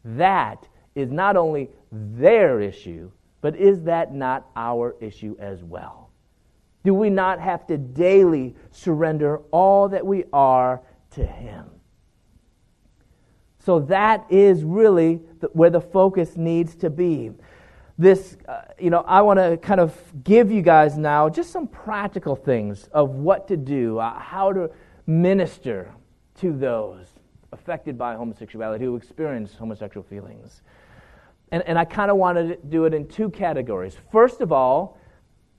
That 0.03 0.67
is 0.95 1.11
not 1.11 1.37
only 1.37 1.69
their 1.91 2.61
issue, 2.61 3.11
but 3.41 3.55
is 3.55 3.83
that 3.83 4.13
not 4.13 4.49
our 4.55 4.95
issue 4.99 5.35
as 5.39 5.63
well? 5.63 6.09
Do 6.83 6.93
we 6.93 7.09
not 7.09 7.39
have 7.39 7.67
to 7.67 7.77
daily 7.77 8.55
surrender 8.71 9.37
all 9.51 9.89
that 9.89 10.05
we 10.05 10.23
are 10.31 10.81
to 11.11 11.25
Him? 11.25 11.65
So 13.59 13.79
that 13.81 14.25
is 14.29 14.63
really 14.63 15.15
where 15.51 15.69
the 15.69 15.81
focus 15.81 16.37
needs 16.37 16.75
to 16.77 16.89
be. 16.89 17.31
This, 17.99 18.37
uh, 18.47 18.61
you 18.79 18.89
know, 18.89 19.03
I 19.05 19.21
want 19.21 19.39
to 19.39 19.57
kind 19.57 19.81
of 19.81 19.93
give 20.23 20.49
you 20.49 20.61
guys 20.61 20.97
now 20.97 21.27
just 21.27 21.51
some 21.51 21.67
practical 21.67 22.33
things 22.33 22.87
of 22.93 23.09
what 23.09 23.49
to 23.49 23.57
do, 23.57 23.99
uh, 23.99 24.17
how 24.17 24.53
to 24.53 24.71
minister 25.05 25.91
to 26.35 26.53
those 26.53 27.07
affected 27.51 27.97
by 27.97 28.15
homosexuality 28.15 28.85
who 28.85 28.95
experience 28.95 29.53
homosexual 29.53 30.07
feelings. 30.07 30.61
And, 31.51 31.61
and 31.67 31.77
I 31.77 31.83
kind 31.83 32.09
of 32.09 32.15
wanted 32.15 32.47
to 32.47 32.67
do 32.67 32.85
it 32.85 32.93
in 32.93 33.05
two 33.05 33.29
categories. 33.31 33.97
First 34.13 34.39
of 34.39 34.53
all, 34.53 34.97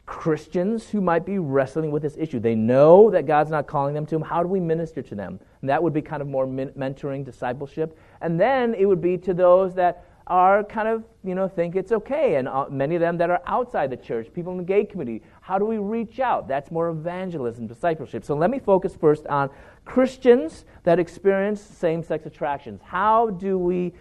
Christians 0.06 0.88
who 0.88 1.02
might 1.02 1.26
be 1.26 1.38
wrestling 1.38 1.90
with 1.90 2.02
this 2.02 2.16
issue. 2.16 2.40
They 2.40 2.54
know 2.54 3.10
that 3.10 3.26
God's 3.26 3.50
not 3.50 3.66
calling 3.66 3.94
them 3.94 4.06
to 4.06 4.14
them. 4.14 4.22
How 4.22 4.42
do 4.42 4.48
we 4.48 4.60
minister 4.60 5.02
to 5.02 5.14
them? 5.14 5.38
And 5.60 5.68
that 5.68 5.80
would 5.80 5.92
be 5.92 6.02
kind 6.02 6.22
of 6.22 6.26
more 6.26 6.46
mentoring, 6.46 7.24
discipleship. 7.24 7.96
And 8.20 8.40
then 8.40 8.74
it 8.74 8.86
would 8.86 9.00
be 9.00 9.18
to 9.18 9.34
those 9.34 9.74
that 9.74 10.06
are 10.26 10.62
kind 10.62 10.88
of, 10.88 11.04
you 11.24 11.34
know, 11.34 11.48
think 11.48 11.74
it's 11.76 11.92
okay. 11.92 12.36
And 12.36 12.46
uh, 12.46 12.66
many 12.70 12.94
of 12.94 13.00
them 13.00 13.18
that 13.18 13.30
are 13.30 13.42
outside 13.46 13.90
the 13.90 13.96
church, 13.96 14.32
people 14.32 14.52
in 14.52 14.58
the 14.58 14.64
gay 14.64 14.84
community. 14.84 15.24
How 15.40 15.58
do 15.58 15.64
we 15.64 15.78
reach 15.78 16.20
out? 16.20 16.46
That's 16.46 16.70
more 16.70 16.88
evangelism, 16.88 17.66
discipleship. 17.66 18.24
So 18.24 18.34
let 18.34 18.50
me 18.50 18.58
focus 18.58 18.94
first 18.94 19.26
on 19.26 19.50
Christians 19.84 20.64
that 20.84 20.98
experience 20.98 21.60
same 21.60 22.02
sex 22.02 22.26
attractions. 22.26 22.80
How 22.84 23.30
do 23.30 23.58
we 23.58 23.92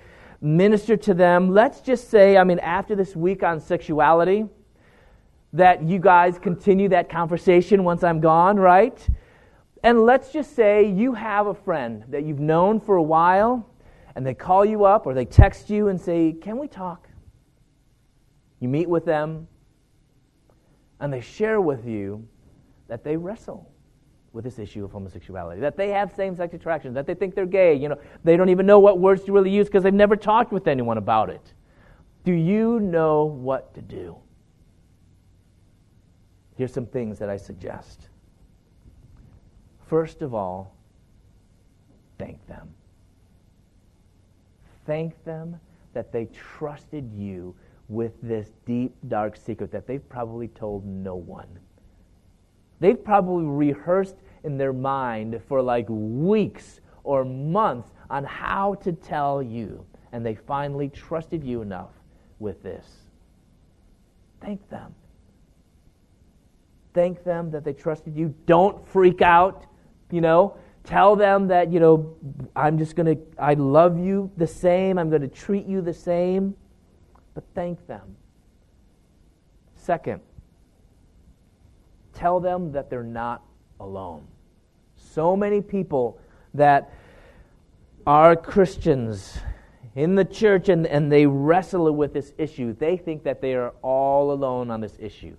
minister 0.41 0.95
to 0.97 1.13
them? 1.13 1.51
Let's 1.51 1.81
just 1.81 2.09
say, 2.09 2.37
I 2.37 2.43
mean, 2.43 2.59
after 2.59 2.95
this 2.95 3.15
week 3.15 3.43
on 3.43 3.59
sexuality, 3.59 4.45
that 5.53 5.83
you 5.83 5.99
guys 5.99 6.37
continue 6.37 6.89
that 6.89 7.09
conversation 7.09 7.83
once 7.83 8.03
I'm 8.03 8.19
gone, 8.19 8.57
right? 8.57 9.07
And 9.83 10.01
let's 10.01 10.31
just 10.31 10.55
say 10.55 10.89
you 10.89 11.13
have 11.13 11.47
a 11.47 11.53
friend 11.53 12.03
that 12.09 12.23
you've 12.23 12.39
known 12.39 12.79
for 12.79 12.97
a 12.97 13.03
while, 13.03 13.68
and 14.19 14.27
they 14.27 14.33
call 14.33 14.65
you 14.65 14.83
up 14.83 15.05
or 15.05 15.13
they 15.13 15.23
text 15.23 15.69
you 15.69 15.87
and 15.87 15.99
say, 15.99 16.33
Can 16.33 16.57
we 16.57 16.67
talk? 16.67 17.07
You 18.59 18.67
meet 18.67 18.89
with 18.89 19.05
them, 19.05 19.47
and 20.99 21.13
they 21.13 21.21
share 21.21 21.61
with 21.61 21.87
you 21.87 22.27
that 22.89 23.05
they 23.05 23.15
wrestle 23.15 23.71
with 24.33 24.43
this 24.43 24.59
issue 24.59 24.83
of 24.83 24.91
homosexuality, 24.91 25.61
that 25.61 25.77
they 25.77 25.87
have 25.91 26.13
same 26.13 26.35
sex 26.35 26.53
attractions, 26.53 26.95
that 26.95 27.07
they 27.07 27.13
think 27.13 27.33
they're 27.33 27.45
gay. 27.45 27.73
You 27.73 27.87
know, 27.87 27.99
they 28.25 28.35
don't 28.35 28.49
even 28.49 28.65
know 28.65 28.77
what 28.79 28.99
words 28.99 29.23
to 29.23 29.31
really 29.31 29.51
use 29.51 29.67
because 29.67 29.83
they've 29.83 29.93
never 29.93 30.17
talked 30.17 30.51
with 30.51 30.67
anyone 30.67 30.97
about 30.97 31.29
it. 31.29 31.53
Do 32.25 32.33
you 32.33 32.81
know 32.81 33.23
what 33.23 33.73
to 33.75 33.81
do? 33.81 34.17
Here's 36.57 36.73
some 36.73 36.87
things 36.87 37.19
that 37.19 37.29
I 37.29 37.37
suggest. 37.37 38.09
First 39.87 40.21
of 40.21 40.33
all, 40.33 40.75
thank 42.17 42.45
them. 42.47 42.75
Thank 44.89 45.23
them 45.23 45.59
that 45.93 46.11
they 46.11 46.25
trusted 46.25 47.11
you 47.13 47.55
with 47.89 48.13
this 48.23 48.49
deep, 48.65 48.95
dark 49.07 49.37
secret 49.37 49.71
that 49.71 49.85
they've 49.85 50.09
probably 50.09 50.47
told 50.47 50.83
no 50.83 51.15
one. 51.15 51.59
They've 52.79 53.03
probably 53.03 53.45
rehearsed 53.45 54.15
in 54.43 54.57
their 54.57 54.73
mind 54.73 55.41
for 55.47 55.61
like 55.61 55.85
weeks 55.89 56.79
or 57.03 57.23
months 57.23 57.91
on 58.09 58.23
how 58.23 58.73
to 58.75 58.91
tell 58.91 59.43
you, 59.43 59.85
and 60.11 60.25
they 60.25 60.33
finally 60.33 60.89
trusted 60.89 61.43
you 61.43 61.61
enough 61.61 61.91
with 62.39 62.63
this. 62.63 62.87
Thank 64.41 64.67
them 64.69 64.95
thank 66.93 67.23
them 67.23 67.49
that 67.51 67.63
they 67.63 67.71
trusted 67.71 68.15
you. 68.15 68.33
Don't 68.45 68.85
freak 68.87 69.21
out, 69.21 69.65
you 70.11 70.21
know. 70.21 70.57
Tell 70.89 71.15
them 71.15 71.49
that, 71.49 71.71
you 71.71 71.79
know, 71.79 72.15
I'm 72.55 72.79
just 72.79 72.95
going 72.95 73.15
to, 73.15 73.21
I 73.37 73.53
love 73.53 73.99
you 73.99 74.31
the 74.37 74.47
same. 74.47 74.97
I'm 74.97 75.11
going 75.11 75.21
to 75.21 75.27
treat 75.27 75.67
you 75.67 75.81
the 75.81 75.93
same. 75.93 76.55
But 77.35 77.43
thank 77.53 77.85
them. 77.85 78.15
Second, 79.75 80.19
tell 82.15 82.39
them 82.39 82.71
that 82.71 82.89
they're 82.89 83.03
not 83.03 83.43
alone. 83.79 84.25
So 84.97 85.35
many 85.35 85.61
people 85.61 86.19
that 86.55 86.91
are 88.07 88.35
Christians 88.35 89.37
in 89.93 90.15
the 90.15 90.25
church 90.25 90.69
and, 90.69 90.87
and 90.87 91.11
they 91.11 91.27
wrestle 91.27 91.91
with 91.91 92.13
this 92.13 92.33
issue, 92.39 92.73
they 92.73 92.97
think 92.97 93.21
that 93.25 93.41
they 93.41 93.53
are 93.53 93.75
all 93.83 94.31
alone 94.31 94.71
on 94.71 94.81
this 94.81 94.97
issue 94.99 95.35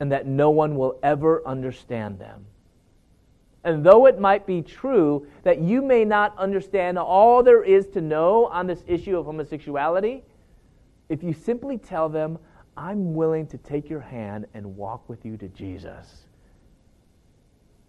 and 0.00 0.12
that 0.12 0.26
no 0.26 0.50
one 0.50 0.76
will 0.76 0.98
ever 1.02 1.42
understand 1.46 2.18
them. 2.18 2.44
And 3.64 3.84
though 3.84 4.06
it 4.06 4.18
might 4.18 4.46
be 4.46 4.62
true 4.62 5.26
that 5.42 5.60
you 5.60 5.82
may 5.82 6.04
not 6.04 6.36
understand 6.38 6.98
all 6.98 7.42
there 7.42 7.62
is 7.62 7.86
to 7.88 8.00
know 8.00 8.46
on 8.46 8.66
this 8.66 8.82
issue 8.86 9.18
of 9.18 9.26
homosexuality, 9.26 10.22
if 11.08 11.22
you 11.22 11.34
simply 11.34 11.76
tell 11.76 12.08
them, 12.08 12.38
I'm 12.76 13.14
willing 13.14 13.46
to 13.48 13.58
take 13.58 13.90
your 13.90 14.00
hand 14.00 14.46
and 14.54 14.76
walk 14.76 15.06
with 15.08 15.26
you 15.26 15.36
to 15.36 15.48
Jesus, 15.48 16.22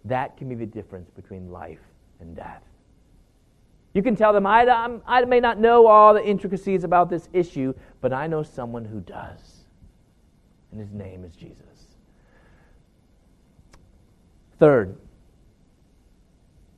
that 0.04 0.36
can 0.36 0.48
be 0.48 0.54
the 0.54 0.66
difference 0.66 1.08
between 1.10 1.50
life 1.50 1.80
and 2.20 2.36
death. 2.36 2.62
You 3.94 4.02
can 4.02 4.16
tell 4.16 4.32
them, 4.32 4.46
I, 4.46 4.98
I 5.06 5.24
may 5.24 5.40
not 5.40 5.58
know 5.58 5.86
all 5.86 6.14
the 6.14 6.24
intricacies 6.24 6.84
about 6.84 7.08
this 7.08 7.28
issue, 7.32 7.74
but 8.00 8.12
I 8.12 8.26
know 8.26 8.42
someone 8.42 8.84
who 8.84 9.00
does. 9.00 9.64
And 10.70 10.80
his 10.80 10.92
name 10.92 11.24
is 11.24 11.34
Jesus. 11.36 11.56
Third, 14.58 14.96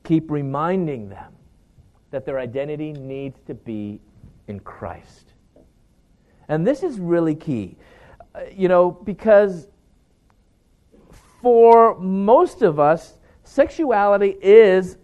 keep 0.05 0.31
reminding 0.31 1.09
them 1.09 1.33
that 2.11 2.25
their 2.25 2.39
identity 2.39 2.93
needs 2.93 3.39
to 3.47 3.53
be 3.53 3.99
in 4.47 4.59
Christ. 4.61 5.33
And 6.47 6.65
this 6.65 6.83
is 6.83 6.99
really 6.99 7.35
key, 7.35 7.75
uh, 8.33 8.41
you 8.55 8.67
know, 8.67 8.91
because 8.91 9.67
for 11.41 11.99
most 11.99 12.61
of 12.61 12.79
us, 12.79 13.15
sexuality 13.43 14.37
is 14.41 14.97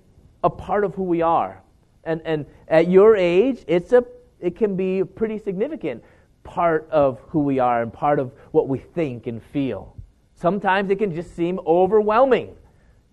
a 0.44 0.50
part 0.50 0.84
of 0.84 0.96
who 0.96 1.04
we 1.04 1.22
are. 1.22 1.62
And, 2.04 2.22
and 2.24 2.46
at 2.68 2.88
your 2.88 3.16
age, 3.16 3.64
it's 3.68 3.94
a, 3.94 4.06
it 4.40 4.56
can 4.56 4.76
be 4.76 5.00
a 5.00 5.06
pretty 5.06 5.38
significant 5.38 6.04
part 6.44 6.88
of 6.90 7.20
who 7.28 7.40
we 7.40 7.60
are 7.60 7.82
and 7.82 7.92
part 7.92 8.20
of 8.20 8.32
what 8.52 8.68
we 8.68 8.80
think 8.80 9.28
and 9.28 9.42
feel. 9.42 9.96
Sometimes 10.34 10.90
it 10.90 10.98
can 10.98 11.14
just 11.14 11.36
seem 11.36 11.60
overwhelming. 11.66 12.56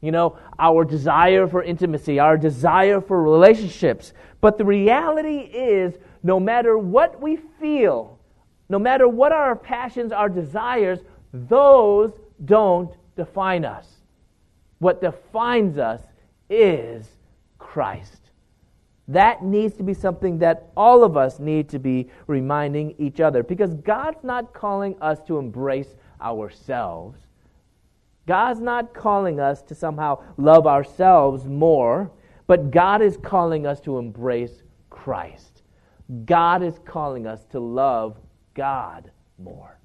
You 0.01 0.13
know, 0.13 0.39
our 0.59 0.85
desire 0.85 1.49
for 1.49 1.63
intimacy, 1.63 2.19
our 2.19 2.37
desire 2.37 3.01
for 3.01 3.23
relationships. 3.23 4.13
But 4.41 4.57
the 4.57 4.65
reality 4.65 5.39
is, 5.39 5.95
no 6.23 6.39
matter 6.39 6.79
what 6.79 7.21
we 7.21 7.37
feel, 7.61 8.19
no 8.69 8.79
matter 8.79 9.09
what 9.09 9.33
our 9.33 9.57
passions, 9.57 10.13
our 10.13 10.29
desires, 10.29 11.01
those 11.33 12.13
don't 12.45 12.95
define 13.17 13.65
us. 13.65 13.87
What 14.79 15.01
defines 15.01 15.79
us 15.79 16.03
is 16.49 17.07
Christ. 17.59 18.31
That 19.09 19.43
needs 19.43 19.75
to 19.77 19.83
be 19.83 19.95
something 19.95 20.39
that 20.39 20.69
all 20.77 21.03
of 21.03 21.17
us 21.17 21.39
need 21.39 21.69
to 21.71 21.79
be 21.79 22.09
reminding 22.27 22.95
each 22.99 23.21
other 23.21 23.43
because 23.43 23.75
God's 23.75 24.23
not 24.23 24.53
calling 24.53 24.95
us 25.01 25.19
to 25.27 25.39
embrace 25.39 25.97
ourselves. 26.21 27.19
God's 28.29 28.61
not 28.61 28.93
calling 28.93 29.41
us 29.41 29.63
to 29.63 29.75
somehow 29.75 30.23
love 30.37 30.67
ourselves 30.67 31.47
more, 31.47 32.13
but 32.47 32.71
God 32.71 33.01
is 33.01 33.17
calling 33.17 33.67
us 33.67 33.81
to 33.81 33.97
embrace 33.97 34.63
Christ. 34.91 35.63
God 36.27 36.63
is 36.63 36.79
calling 36.85 37.27
us 37.27 37.47
to 37.47 37.59
love 37.59 38.19
God 38.53 39.11
more. 39.39 39.81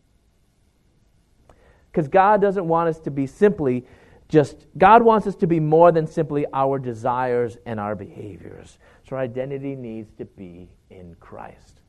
Because 1.90 2.10
God 2.10 2.42
doesn't 2.42 2.68
want 2.68 2.90
us 2.90 3.00
to 3.00 3.12
be 3.12 3.26
simply 3.26 3.86
just, 4.28 4.66
God 4.78 5.04
wants 5.04 5.26
us 5.26 5.36
to 5.38 5.48
be 5.48 5.62
more 5.62 5.94
than 5.94 6.06
simply 6.06 6.46
our 6.52 6.80
desires 6.80 7.58
and 7.66 7.80
our 7.80 7.96
behaviors. 7.96 8.78
So 9.08 9.16
our 9.16 9.22
identity 9.22 9.74
needs 9.74 10.12
to 10.18 10.26
be 10.26 10.68
in 10.90 11.16
Christ. 11.22 11.80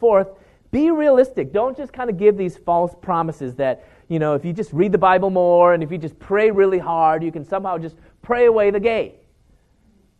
Fourth, 0.00 0.28
be 0.72 0.90
realistic. 0.90 1.52
Don't 1.52 1.76
just 1.76 1.92
kind 1.92 2.10
of 2.10 2.16
give 2.18 2.36
these 2.36 2.56
false 2.56 2.94
promises 3.00 3.54
that 3.56 3.84
you 4.12 4.18
know, 4.18 4.34
if 4.34 4.44
you 4.44 4.52
just 4.52 4.74
read 4.74 4.92
the 4.92 4.98
Bible 4.98 5.30
more 5.30 5.72
and 5.72 5.82
if 5.82 5.90
you 5.90 5.96
just 5.96 6.18
pray 6.18 6.50
really 6.50 6.78
hard, 6.78 7.22
you 7.22 7.32
can 7.32 7.46
somehow 7.46 7.78
just 7.78 7.96
pray 8.20 8.44
away 8.44 8.70
the 8.70 8.78
gay. 8.78 9.14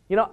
You 0.09 0.16
know, 0.16 0.30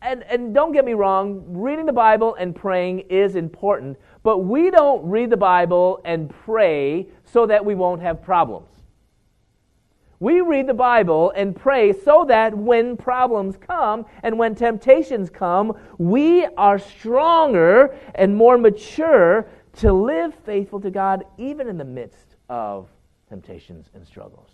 and, 0.00 0.22
and 0.22 0.54
don't 0.54 0.72
get 0.72 0.86
me 0.86 0.94
wrong, 0.94 1.44
reading 1.48 1.84
the 1.84 1.92
Bible 1.92 2.34
and 2.36 2.56
praying 2.56 3.00
is 3.10 3.34
important, 3.34 3.98
but 4.22 4.38
we 4.38 4.70
don't 4.70 5.04
read 5.04 5.28
the 5.28 5.36
Bible 5.36 6.00
and 6.06 6.30
pray 6.30 7.08
so 7.24 7.44
that 7.44 7.62
we 7.62 7.74
won't 7.74 8.00
have 8.00 8.22
problems. 8.22 8.70
We 10.20 10.40
read 10.40 10.66
the 10.66 10.74
Bible 10.74 11.32
and 11.36 11.54
pray 11.54 11.92
so 11.92 12.24
that 12.26 12.56
when 12.56 12.96
problems 12.96 13.56
come 13.56 14.04
and 14.24 14.36
when 14.38 14.54
temptations 14.56 15.30
come, 15.30 15.76
we 15.96 16.44
are 16.56 16.78
stronger 16.78 17.96
and 18.16 18.36
more 18.36 18.58
mature 18.58 19.48
to 19.74 19.92
live 19.92 20.34
faithful 20.44 20.80
to 20.80 20.90
God 20.90 21.24
even 21.36 21.68
in 21.68 21.78
the 21.78 21.84
midst 21.84 22.34
of 22.48 22.88
temptations 23.28 23.90
and 23.94 24.04
struggles. 24.04 24.50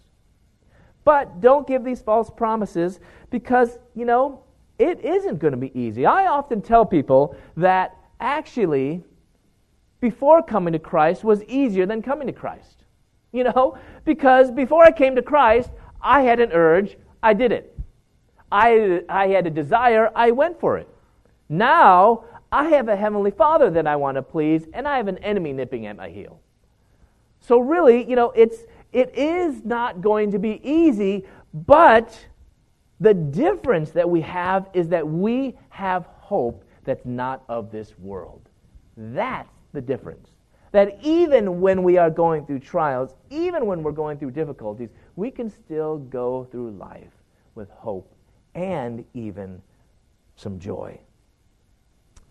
But 1.05 1.41
don't 1.41 1.67
give 1.67 1.83
these 1.83 2.03
false 2.03 2.29
promises 2.29 3.01
because, 3.31 3.79
you 3.95 4.05
know, 4.05 4.43
it 4.79 5.01
isn't 5.03 5.39
going 5.39 5.53
to 5.53 5.59
be 5.59 5.79
easy. 5.79 6.05
I 6.05 6.27
often 6.27 6.61
tell 6.61 6.85
people 6.85 7.37
that 7.57 7.97
actually, 8.21 9.03
before 10.01 10.43
coming 10.43 10.73
to 10.73 10.79
Christ 10.79 11.25
was 11.25 11.43
easier 11.45 11.87
than 11.87 12.03
coming 12.03 12.27
to 12.27 12.33
Christ. 12.33 12.84
You 13.35 13.43
know, 13.43 13.77
because 14.05 14.53
before 14.53 14.85
I 14.85 14.93
came 14.93 15.17
to 15.17 15.23
Christ, 15.23 15.69
I 16.01 16.23
had 16.23 16.39
an 16.39 16.53
urge, 16.53 16.97
I 17.21 17.35
did 17.35 17.51
it. 17.51 17.77
I, 18.53 19.03
I 19.09 19.27
had 19.27 19.49
a 19.49 19.51
desire, 19.51 20.13
I 20.15 20.31
went 20.31 20.61
for 20.61 20.79
it. 20.79 20.89
Now, 21.49 22.27
I 22.53 22.69
have 22.69 22.89
a 22.89 22.95
heavenly 22.95 23.33
Father 23.33 23.71
that 23.71 23.89
I 23.89 23.97
want 23.97 24.15
to 24.19 24.23
please, 24.23 24.69
and 24.73 24.87
I 24.87 24.99
have 24.99 25.09
an 25.09 25.19
enemy 25.19 25.53
nipping 25.53 25.87
at 25.87 25.97
my 25.97 26.11
heel. 26.11 26.41
So 27.41 27.59
really, 27.59 28.09
you 28.09 28.15
know, 28.15 28.31
it's 28.31 28.59
it 28.93 29.13
is 29.19 29.65
not 29.65 30.01
going 30.01 30.31
to 30.31 30.39
be 30.39 30.61
easy, 30.63 31.25
but 31.53 32.17
the 33.01 33.15
difference 33.15 33.91
that 33.91 34.09
we 34.09 34.21
have 34.21 34.71
is 34.73 34.89
that 34.91 35.07
we 35.07 35.57
have 35.71 36.07
hope 36.07 36.65
that's 36.85 37.05
not 37.05 37.43
of 37.49 37.73
this 37.73 37.99
world. 37.99 38.49
That's 38.97 39.51
the 39.73 39.81
difference. 39.81 40.29
That 40.75 40.99
even 41.05 41.61
when 41.61 41.85
we 41.85 41.99
are 41.99 42.11
going 42.11 42.47
through 42.47 42.59
trials, 42.59 43.15
even 43.31 43.67
when 43.67 43.85
we're 43.85 43.93
going 43.93 44.19
through 44.19 44.33
difficulties, 44.33 44.89
we 45.15 45.31
can 45.31 45.49
still 45.49 45.99
go 45.99 46.49
through 46.51 46.73
life 46.73 47.13
with 47.55 47.71
hope 47.71 48.13
and 48.57 49.05
even 49.15 49.63
some 50.35 50.59
joy. 50.59 50.99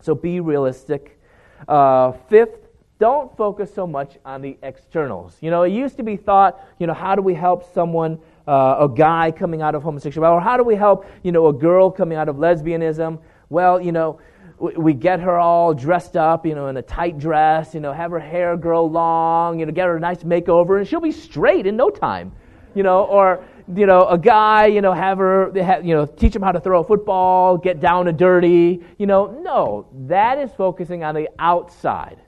So 0.02 0.14
be 0.14 0.40
realistic. 0.40 1.18
Uh, 1.66 2.12
fifth, 2.28 2.68
don't 2.98 3.34
focus 3.34 3.72
so 3.72 3.86
much 3.86 4.18
on 4.26 4.42
the 4.42 4.58
externals. 4.62 5.38
You 5.40 5.50
know, 5.50 5.62
it 5.62 5.72
used 5.72 5.96
to 5.96 6.02
be 6.02 6.18
thought, 6.18 6.60
you 6.78 6.86
know, 6.86 6.92
how 6.92 7.14
do 7.14 7.22
we 7.22 7.32
help 7.32 7.72
someone, 7.72 8.18
uh, 8.46 8.76
a 8.78 8.94
guy 8.94 9.30
coming 9.30 9.62
out 9.62 9.74
of 9.74 9.82
homosexuality, 9.82 10.36
or 10.36 10.42
how 10.42 10.58
do 10.58 10.64
we 10.64 10.74
help, 10.74 11.06
you 11.22 11.32
know, 11.32 11.46
a 11.46 11.52
girl 11.54 11.90
coming 11.90 12.18
out 12.18 12.28
of 12.28 12.36
lesbianism? 12.36 13.20
Well, 13.48 13.80
you 13.80 13.92
know, 13.92 14.18
we 14.58 14.94
get 14.94 15.20
her 15.20 15.38
all 15.38 15.74
dressed 15.74 16.16
up, 16.16 16.46
you 16.46 16.54
know, 16.54 16.68
in 16.68 16.76
a 16.76 16.82
tight 16.82 17.18
dress, 17.18 17.74
you 17.74 17.80
know, 17.80 17.92
have 17.92 18.10
her 18.10 18.20
hair 18.20 18.56
grow 18.56 18.84
long, 18.84 19.58
you 19.58 19.66
know, 19.66 19.72
get 19.72 19.86
her 19.86 19.96
a 19.96 20.00
nice 20.00 20.22
makeover, 20.22 20.78
and 20.78 20.86
she'll 20.86 21.00
be 21.00 21.12
straight 21.12 21.66
in 21.66 21.76
no 21.76 21.90
time, 21.90 22.32
you 22.74 22.82
know, 22.82 23.04
or 23.04 23.44
you 23.74 23.86
know, 23.86 24.06
a 24.06 24.18
guy, 24.18 24.66
you 24.66 24.82
know, 24.82 24.92
have 24.92 25.18
her, 25.18 25.50
you 25.82 25.94
know, 25.94 26.04
teach 26.04 26.36
him 26.36 26.42
how 26.42 26.52
to 26.52 26.60
throw 26.60 26.80
a 26.80 26.84
football, 26.84 27.56
get 27.56 27.80
down 27.80 28.08
and 28.08 28.18
dirty, 28.18 28.84
you 28.98 29.06
know, 29.06 29.40
no, 29.42 29.86
that 30.06 30.38
is 30.38 30.50
focusing 30.52 31.02
on 31.02 31.14
the 31.14 31.28
outside. 31.38 32.18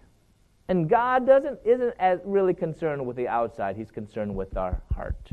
And 0.69 0.89
God 0.89 1.27
doesn't 1.27 1.61
isn't 1.65 1.95
as 1.99 2.21
really 2.25 2.55
concerned 2.55 3.07
with 3.07 3.17
the 3.17 3.29
outside; 3.29 3.77
He's 3.77 3.91
concerned 3.91 4.35
with 4.35 4.57
our 4.57 4.81
heart. 4.95 5.31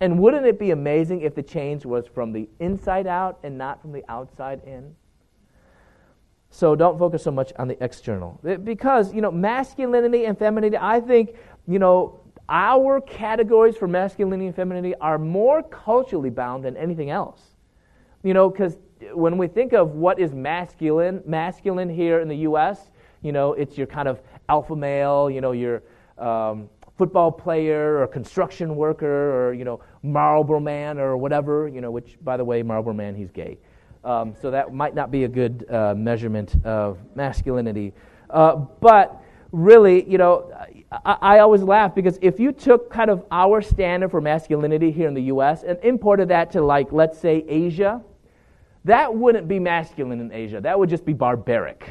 And 0.00 0.18
wouldn't 0.18 0.46
it 0.46 0.58
be 0.58 0.70
amazing 0.70 1.22
if 1.22 1.34
the 1.34 1.42
change 1.42 1.84
was 1.84 2.06
from 2.06 2.32
the 2.32 2.48
inside 2.60 3.06
out 3.06 3.40
and 3.42 3.58
not 3.58 3.82
from 3.82 3.92
the 3.92 4.04
outside 4.08 4.62
in? 4.64 4.94
So 6.58 6.74
don't 6.74 6.98
focus 6.98 7.22
so 7.22 7.30
much 7.30 7.52
on 7.56 7.68
the 7.68 7.80
external. 7.84 8.40
Because, 8.64 9.14
you 9.14 9.20
know, 9.20 9.30
masculinity 9.30 10.24
and 10.24 10.36
femininity, 10.36 10.76
I 10.76 11.00
think, 11.00 11.36
you 11.68 11.78
know, 11.78 12.18
our 12.48 13.00
categories 13.00 13.76
for 13.76 13.86
masculinity 13.86 14.46
and 14.46 14.56
femininity 14.56 14.96
are 14.96 15.18
more 15.18 15.62
culturally 15.62 16.30
bound 16.30 16.64
than 16.64 16.76
anything 16.76 17.10
else. 17.10 17.40
You 18.24 18.34
know, 18.34 18.50
because 18.50 18.76
when 19.12 19.38
we 19.38 19.46
think 19.46 19.72
of 19.72 19.92
what 19.92 20.18
is 20.18 20.34
masculine, 20.34 21.22
masculine 21.24 21.88
here 21.88 22.18
in 22.18 22.26
the 22.26 22.38
U.S., 22.38 22.90
you 23.22 23.30
know, 23.30 23.52
it's 23.52 23.78
your 23.78 23.86
kind 23.86 24.08
of 24.08 24.20
alpha 24.48 24.74
male, 24.74 25.30
you 25.30 25.40
know, 25.40 25.52
your 25.52 25.84
um, 26.18 26.68
football 26.96 27.30
player 27.30 27.98
or 27.98 28.08
construction 28.08 28.74
worker 28.74 29.06
or, 29.46 29.54
you 29.54 29.64
know, 29.64 29.78
Marlboro 30.02 30.58
man 30.58 30.98
or 30.98 31.16
whatever, 31.16 31.68
you 31.68 31.80
know, 31.80 31.92
which, 31.92 32.18
by 32.24 32.36
the 32.36 32.44
way, 32.44 32.64
Marlboro 32.64 32.94
man, 32.94 33.14
he's 33.14 33.30
gay. 33.30 33.58
Um, 34.08 34.34
so 34.40 34.50
that 34.50 34.72
might 34.72 34.94
not 34.94 35.10
be 35.10 35.24
a 35.24 35.28
good 35.28 35.66
uh, 35.68 35.94
measurement 35.94 36.56
of 36.64 36.96
masculinity. 37.14 37.92
Uh, 38.30 38.56
but 38.56 39.22
really, 39.52 40.08
you 40.10 40.16
know, 40.16 40.50
I, 40.90 41.16
I, 41.20 41.38
always 41.40 41.62
laugh 41.62 41.94
because 41.94 42.18
if 42.22 42.40
you 42.40 42.52
took 42.52 42.90
kind 42.90 43.10
of 43.10 43.26
our 43.30 43.60
standard 43.60 44.10
for 44.10 44.22
masculinity 44.22 44.90
here 44.90 45.08
in 45.08 45.12
the 45.12 45.24
U.S. 45.24 45.62
and 45.62 45.78
imported 45.82 46.28
that 46.28 46.50
to, 46.52 46.62
like, 46.62 46.90
let's 46.90 47.18
say 47.18 47.44
Asia, 47.46 48.00
that 48.86 49.14
wouldn't 49.14 49.46
be 49.46 49.58
masculine 49.58 50.20
in 50.20 50.32
Asia. 50.32 50.58
That 50.62 50.78
would 50.78 50.88
just 50.88 51.04
be 51.04 51.12
barbaric. 51.12 51.86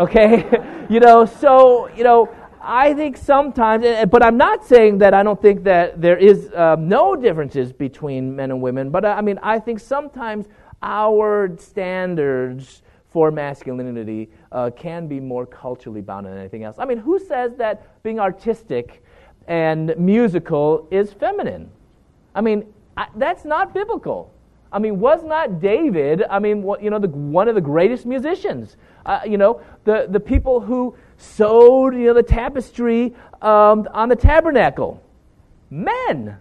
Okay? 0.00 0.44
you 0.90 0.98
know, 0.98 1.24
so, 1.24 1.88
you 1.94 2.02
know, 2.02 2.28
I 2.60 2.92
think 2.94 3.16
sometimes, 3.16 3.84
but 4.10 4.24
I'm 4.24 4.36
not 4.36 4.64
saying 4.66 4.98
that 4.98 5.14
I 5.14 5.22
don't 5.22 5.40
think 5.40 5.62
that 5.62 6.00
there 6.00 6.16
is 6.16 6.50
uh, 6.54 6.74
no 6.76 7.14
differences 7.14 7.72
between 7.72 8.34
men 8.34 8.50
and 8.50 8.60
women, 8.60 8.90
but 8.90 9.04
uh, 9.04 9.14
I 9.16 9.20
mean, 9.20 9.38
I 9.44 9.60
think 9.60 9.78
sometimes 9.78 10.46
our 10.82 11.56
standards 11.58 12.82
for 13.08 13.30
masculinity 13.30 14.30
uh, 14.52 14.70
can 14.70 15.06
be 15.06 15.20
more 15.20 15.46
culturally 15.46 16.00
bound 16.00 16.26
than 16.26 16.36
anything 16.36 16.64
else. 16.64 16.76
I 16.78 16.84
mean, 16.84 16.98
who 16.98 17.18
says 17.18 17.56
that 17.56 18.02
being 18.02 18.18
artistic 18.18 19.04
and 19.46 19.94
musical 19.98 20.88
is 20.90 21.12
feminine? 21.12 21.70
I 22.34 22.40
mean, 22.40 22.72
I, 22.96 23.08
that's 23.16 23.44
not 23.44 23.74
biblical. 23.74 24.32
I 24.72 24.78
mean, 24.78 24.98
was 24.98 25.22
not 25.22 25.60
David, 25.60 26.24
I 26.30 26.38
mean, 26.38 26.62
what, 26.62 26.82
you 26.82 26.88
know, 26.88 26.98
the, 26.98 27.08
one 27.08 27.46
of 27.48 27.54
the 27.54 27.60
greatest 27.60 28.06
musicians? 28.06 28.78
Uh, 29.04 29.20
you 29.26 29.36
know, 29.36 29.60
the, 29.84 30.06
the 30.08 30.20
people 30.20 30.60
who 30.60 30.96
sewed, 31.18 31.94
you 31.94 32.06
know, 32.06 32.14
the 32.14 32.22
tapestry 32.22 33.14
um, 33.42 33.86
on 33.92 34.08
the 34.08 34.16
tabernacle. 34.16 35.02
Men. 35.68 36.38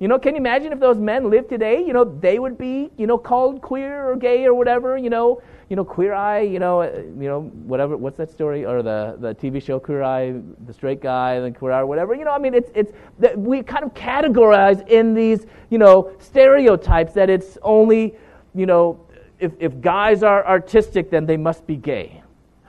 You 0.00 0.08
know, 0.08 0.18
can 0.18 0.34
you 0.34 0.38
imagine 0.38 0.72
if 0.72 0.80
those 0.80 0.96
men 0.96 1.28
lived 1.28 1.50
today? 1.50 1.84
You 1.84 1.92
know, 1.92 2.04
they 2.04 2.38
would 2.38 2.56
be, 2.56 2.90
you 2.96 3.06
know, 3.06 3.18
called 3.18 3.60
queer 3.60 4.10
or 4.10 4.16
gay 4.16 4.46
or 4.46 4.54
whatever. 4.54 4.96
You 4.96 5.10
know, 5.10 5.42
you 5.68 5.76
know, 5.76 5.84
Queer 5.84 6.14
Eye. 6.14 6.40
You 6.40 6.58
know, 6.58 6.80
uh, 6.80 7.02
you 7.04 7.28
know, 7.28 7.42
whatever. 7.42 7.98
What's 7.98 8.16
that 8.16 8.30
story 8.30 8.64
or 8.64 8.82
the 8.82 9.16
the 9.20 9.34
TV 9.34 9.62
show 9.62 9.78
Queer 9.78 10.02
Eye, 10.02 10.40
the 10.66 10.72
straight 10.72 11.02
guy, 11.02 11.38
the 11.40 11.50
Queer 11.50 11.72
Eye, 11.72 11.82
whatever. 11.82 12.14
You 12.14 12.24
know, 12.24 12.30
I 12.30 12.38
mean, 12.38 12.54
it's 12.54 12.70
it's 12.74 12.92
that 13.18 13.38
we 13.38 13.62
kind 13.62 13.84
of 13.84 13.92
categorize 13.92 14.88
in 14.88 15.12
these, 15.12 15.44
you 15.68 15.76
know, 15.76 16.12
stereotypes 16.18 17.12
that 17.12 17.28
it's 17.28 17.58
only, 17.60 18.14
you 18.54 18.64
know, 18.64 19.04
if 19.38 19.52
if 19.60 19.82
guys 19.82 20.22
are 20.22 20.46
artistic, 20.46 21.10
then 21.10 21.26
they 21.26 21.36
must 21.36 21.66
be 21.66 21.76
gay. 21.76 22.22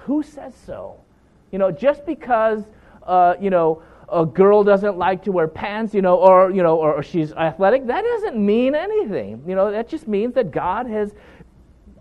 Who 0.03 0.21
says 0.21 0.53
so? 0.53 0.97
You 1.53 1.59
know, 1.59 1.71
just 1.71 2.05
because, 2.05 2.63
uh, 3.03 3.35
you 3.39 3.49
know 3.49 3.83
a 4.11 4.25
girl 4.25 4.63
doesn't 4.63 4.97
like 4.97 5.23
to 5.23 5.31
wear 5.31 5.47
pants, 5.47 5.93
you 5.93 6.01
know, 6.01 6.17
or 6.17 6.51
you 6.51 6.61
know, 6.61 6.77
or, 6.77 7.01
she's 7.01 7.31
athletic, 7.33 7.87
that 7.87 8.03
doesn't 8.03 8.37
mean 8.37 8.75
anything. 8.75 9.43
You 9.47 9.55
know, 9.55 9.71
that 9.71 9.87
just 9.87 10.07
means 10.07 10.33
that 10.35 10.51
God 10.51 10.87
has 10.87 11.13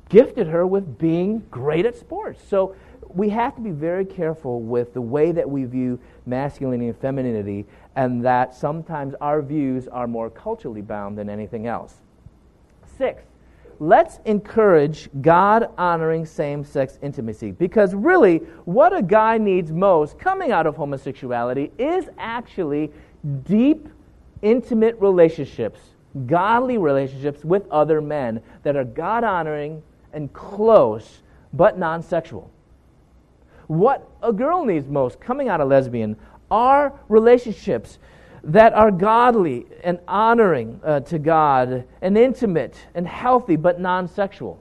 gifted 0.08 0.48
her 0.48 0.66
with 0.66 0.98
being 0.98 1.38
great 1.50 1.86
at 1.86 1.96
sports. 1.96 2.42
So 2.48 2.74
we 3.08 3.28
have 3.30 3.54
to 3.56 3.60
be 3.60 3.70
very 3.70 4.04
careful 4.04 4.60
with 4.60 4.92
the 4.92 5.00
way 5.00 5.32
that 5.32 5.48
we 5.48 5.64
view 5.64 5.98
masculinity 6.26 6.88
and 6.88 6.98
femininity, 6.98 7.66
and 7.96 8.24
that 8.24 8.54
sometimes 8.54 9.14
our 9.20 9.40
views 9.40 9.88
are 9.88 10.06
more 10.06 10.30
culturally 10.30 10.82
bound 10.82 11.16
than 11.16 11.30
anything 11.30 11.66
else. 11.66 11.94
Sixth, 12.98 13.26
let's 13.80 14.20
encourage 14.26 15.08
God 15.22 15.70
honoring 15.78 16.26
same 16.26 16.62
sex 16.62 16.98
intimacy. 17.02 17.50
Because 17.50 17.94
really, 17.94 18.38
what 18.66 18.94
a 18.94 19.02
guy 19.02 19.38
needs 19.38 19.72
most 19.72 20.18
coming 20.18 20.52
out 20.52 20.66
of 20.66 20.76
homosexuality 20.76 21.72
is 21.78 22.08
actually 22.18 22.92
deep, 23.44 23.88
intimate 24.42 24.96
relationships, 25.00 25.80
godly 26.26 26.76
relationships 26.76 27.42
with 27.42 27.66
other 27.70 28.00
men 28.02 28.42
that 28.62 28.76
are 28.76 28.84
God 28.84 29.24
honoring 29.24 29.82
and 30.12 30.30
close, 30.32 31.22
but 31.54 31.78
non 31.78 32.02
sexual. 32.02 32.50
What 33.66 34.06
a 34.22 34.32
girl 34.32 34.64
needs 34.64 34.88
most 34.88 35.20
coming 35.20 35.48
out 35.48 35.60
of 35.60 35.68
lesbian 35.68 36.16
are 36.50 36.92
relationships 37.08 37.98
that 38.42 38.72
are 38.72 38.90
godly 38.90 39.66
and 39.84 39.98
honoring 40.08 40.80
uh, 40.84 41.00
to 41.00 41.18
God 41.18 41.84
and 42.00 42.16
intimate 42.16 42.76
and 42.94 43.06
healthy 43.06 43.56
but 43.56 43.80
non 43.80 44.08
sexual. 44.08 44.60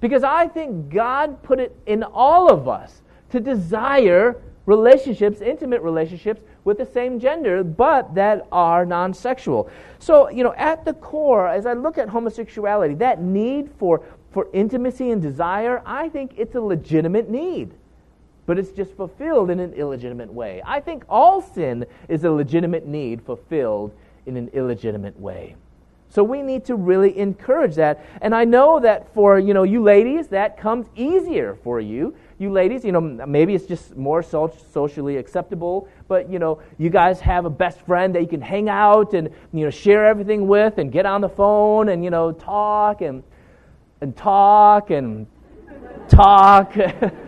Because 0.00 0.24
I 0.24 0.48
think 0.48 0.90
God 0.90 1.42
put 1.42 1.60
it 1.60 1.76
in 1.86 2.02
all 2.02 2.52
of 2.52 2.68
us 2.68 3.02
to 3.30 3.40
desire 3.40 4.40
relationships, 4.66 5.40
intimate 5.40 5.82
relationships 5.82 6.40
with 6.64 6.78
the 6.78 6.86
same 6.86 7.18
gender, 7.18 7.64
but 7.64 8.14
that 8.14 8.46
are 8.52 8.84
non 8.84 9.14
sexual. 9.14 9.68
So, 9.98 10.28
you 10.30 10.44
know, 10.44 10.54
at 10.56 10.84
the 10.84 10.94
core, 10.94 11.48
as 11.48 11.66
I 11.66 11.72
look 11.72 11.98
at 11.98 12.08
homosexuality, 12.08 12.94
that 12.94 13.20
need 13.20 13.70
for, 13.78 14.04
for 14.30 14.48
intimacy 14.52 15.10
and 15.10 15.20
desire, 15.20 15.82
I 15.84 16.08
think 16.08 16.34
it's 16.36 16.54
a 16.54 16.60
legitimate 16.60 17.28
need 17.28 17.74
but 18.46 18.58
it's 18.58 18.72
just 18.72 18.92
fulfilled 18.96 19.50
in 19.50 19.60
an 19.60 19.72
illegitimate 19.74 20.32
way. 20.32 20.62
I 20.64 20.80
think 20.80 21.04
all 21.08 21.40
sin 21.40 21.86
is 22.08 22.24
a 22.24 22.30
legitimate 22.30 22.86
need 22.86 23.22
fulfilled 23.22 23.94
in 24.26 24.36
an 24.36 24.48
illegitimate 24.52 25.18
way. 25.18 25.56
So 26.12 26.22
we 26.22 26.42
need 26.42 26.66
to 26.66 26.76
really 26.76 27.16
encourage 27.18 27.76
that. 27.76 28.04
And 28.20 28.34
I 28.34 28.44
know 28.44 28.78
that 28.80 29.14
for, 29.14 29.38
you 29.38 29.54
know, 29.54 29.62
you 29.62 29.82
ladies, 29.82 30.28
that 30.28 30.58
comes 30.58 30.86
easier 30.94 31.56
for 31.64 31.80
you. 31.80 32.14
You 32.38 32.52
ladies, 32.52 32.84
you 32.84 32.92
know, 32.92 33.00
maybe 33.00 33.54
it's 33.54 33.64
just 33.64 33.96
more 33.96 34.22
so- 34.22 34.52
socially 34.72 35.16
acceptable, 35.16 35.88
but, 36.08 36.30
you 36.30 36.38
know, 36.38 36.60
you 36.76 36.90
guys 36.90 37.18
have 37.20 37.46
a 37.46 37.50
best 37.50 37.80
friend 37.80 38.14
that 38.14 38.20
you 38.20 38.28
can 38.28 38.42
hang 38.42 38.68
out 38.68 39.14
and, 39.14 39.30
you 39.54 39.64
know, 39.64 39.70
share 39.70 40.04
everything 40.04 40.46
with 40.46 40.76
and 40.76 40.92
get 40.92 41.06
on 41.06 41.22
the 41.22 41.30
phone 41.30 41.88
and, 41.88 42.04
you 42.04 42.10
know, 42.10 42.30
talk 42.30 43.00
and, 43.00 43.22
and 44.02 44.14
talk 44.14 44.90
and 44.90 45.26
talk. 46.10 46.76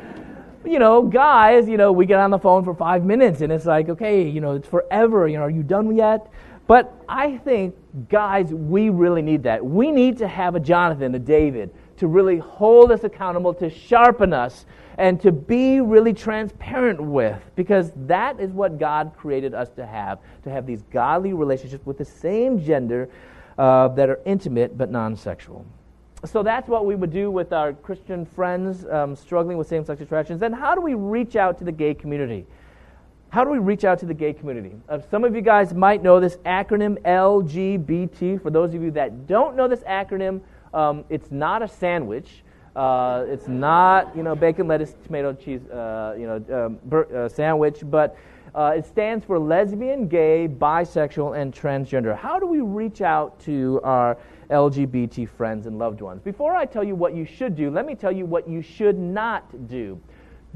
you 0.66 0.78
know, 0.78 1.02
guys, 1.02 1.68
you 1.68 1.76
know, 1.76 1.92
we 1.92 2.06
get 2.06 2.20
on 2.20 2.30
the 2.30 2.38
phone 2.38 2.64
for 2.64 2.74
five 2.74 3.04
minutes 3.04 3.40
and 3.40 3.52
it's 3.52 3.66
like, 3.66 3.88
okay, 3.88 4.28
you 4.28 4.40
know, 4.40 4.52
it's 4.52 4.68
forever. 4.68 5.28
You 5.28 5.38
know, 5.38 5.44
are 5.44 5.50
you 5.50 5.62
done 5.62 5.94
yet? 5.94 6.30
But 6.66 6.94
I 7.08 7.36
think, 7.38 7.74
guys, 8.08 8.52
we 8.52 8.88
really 8.88 9.22
need 9.22 9.42
that. 9.42 9.64
We 9.64 9.90
need 9.90 10.16
to 10.18 10.28
have 10.28 10.54
a 10.54 10.60
Jonathan, 10.60 11.14
a 11.14 11.18
David, 11.18 11.74
to 11.98 12.06
really 12.06 12.38
hold 12.38 12.90
us 12.90 13.04
accountable, 13.04 13.52
to 13.54 13.68
sharpen 13.68 14.32
us, 14.32 14.64
and 14.96 15.20
to 15.20 15.32
be 15.32 15.80
really 15.80 16.12
transparent 16.12 17.00
with, 17.00 17.38
because 17.56 17.92
that 18.06 18.40
is 18.40 18.50
what 18.52 18.78
God 18.78 19.12
created 19.16 19.52
us 19.52 19.68
to 19.70 19.84
have 19.84 20.20
to 20.44 20.50
have 20.50 20.66
these 20.66 20.82
godly 20.90 21.32
relationships 21.32 21.84
with 21.84 21.98
the 21.98 22.04
same 22.04 22.62
gender 22.62 23.10
uh, 23.58 23.88
that 23.88 24.08
are 24.08 24.20
intimate 24.24 24.78
but 24.78 24.90
non 24.90 25.16
sexual. 25.16 25.66
So 26.24 26.42
that's 26.42 26.68
what 26.68 26.86
we 26.86 26.94
would 26.94 27.12
do 27.12 27.30
with 27.30 27.52
our 27.52 27.74
Christian 27.74 28.24
friends 28.24 28.86
um, 28.86 29.14
struggling 29.14 29.58
with 29.58 29.68
same 29.68 29.84
sex 29.84 30.00
attractions. 30.00 30.40
Then, 30.40 30.54
how 30.54 30.74
do 30.74 30.80
we 30.80 30.94
reach 30.94 31.36
out 31.36 31.58
to 31.58 31.64
the 31.64 31.72
gay 31.72 31.92
community? 31.92 32.46
How 33.28 33.44
do 33.44 33.50
we 33.50 33.58
reach 33.58 33.84
out 33.84 33.98
to 33.98 34.06
the 34.06 34.14
gay 34.14 34.32
community? 34.32 34.72
Uh, 34.88 35.00
some 35.10 35.24
of 35.24 35.34
you 35.34 35.42
guys 35.42 35.74
might 35.74 36.02
know 36.02 36.20
this 36.20 36.36
acronym 36.46 36.98
LGBT. 37.02 38.40
For 38.40 38.50
those 38.50 38.72
of 38.74 38.82
you 38.82 38.90
that 38.92 39.26
don't 39.26 39.54
know 39.54 39.68
this 39.68 39.80
acronym, 39.80 40.40
um, 40.72 41.04
it's 41.10 41.30
not 41.30 41.60
a 41.60 41.68
sandwich. 41.68 42.42
Uh, 42.74 43.24
it's 43.28 43.46
not, 43.46 44.16
you 44.16 44.22
know, 44.22 44.34
bacon, 44.34 44.66
lettuce, 44.66 44.94
tomato, 45.04 45.32
cheese, 45.32 45.64
uh, 45.66 46.14
you 46.18 46.26
know, 46.26 46.66
um, 46.66 46.78
bur- 46.84 47.24
uh, 47.24 47.28
sandwich, 47.28 47.82
but 47.84 48.16
uh, 48.54 48.72
it 48.76 48.86
stands 48.86 49.24
for 49.24 49.38
lesbian, 49.38 50.08
gay, 50.08 50.48
bisexual, 50.48 51.38
and 51.38 51.52
transgender. 51.52 52.16
How 52.16 52.38
do 52.38 52.46
we 52.46 52.60
reach 52.60 53.00
out 53.00 53.38
to 53.40 53.80
our 53.84 54.16
LGBT 54.50 55.28
friends 55.28 55.66
and 55.66 55.78
loved 55.78 56.00
ones? 56.00 56.20
Before 56.22 56.54
I 56.54 56.64
tell 56.64 56.84
you 56.84 56.94
what 56.94 57.14
you 57.14 57.24
should 57.24 57.54
do, 57.56 57.70
let 57.70 57.86
me 57.86 57.94
tell 57.94 58.12
you 58.12 58.26
what 58.26 58.48
you 58.48 58.62
should 58.62 58.98
not 58.98 59.68
do. 59.68 60.00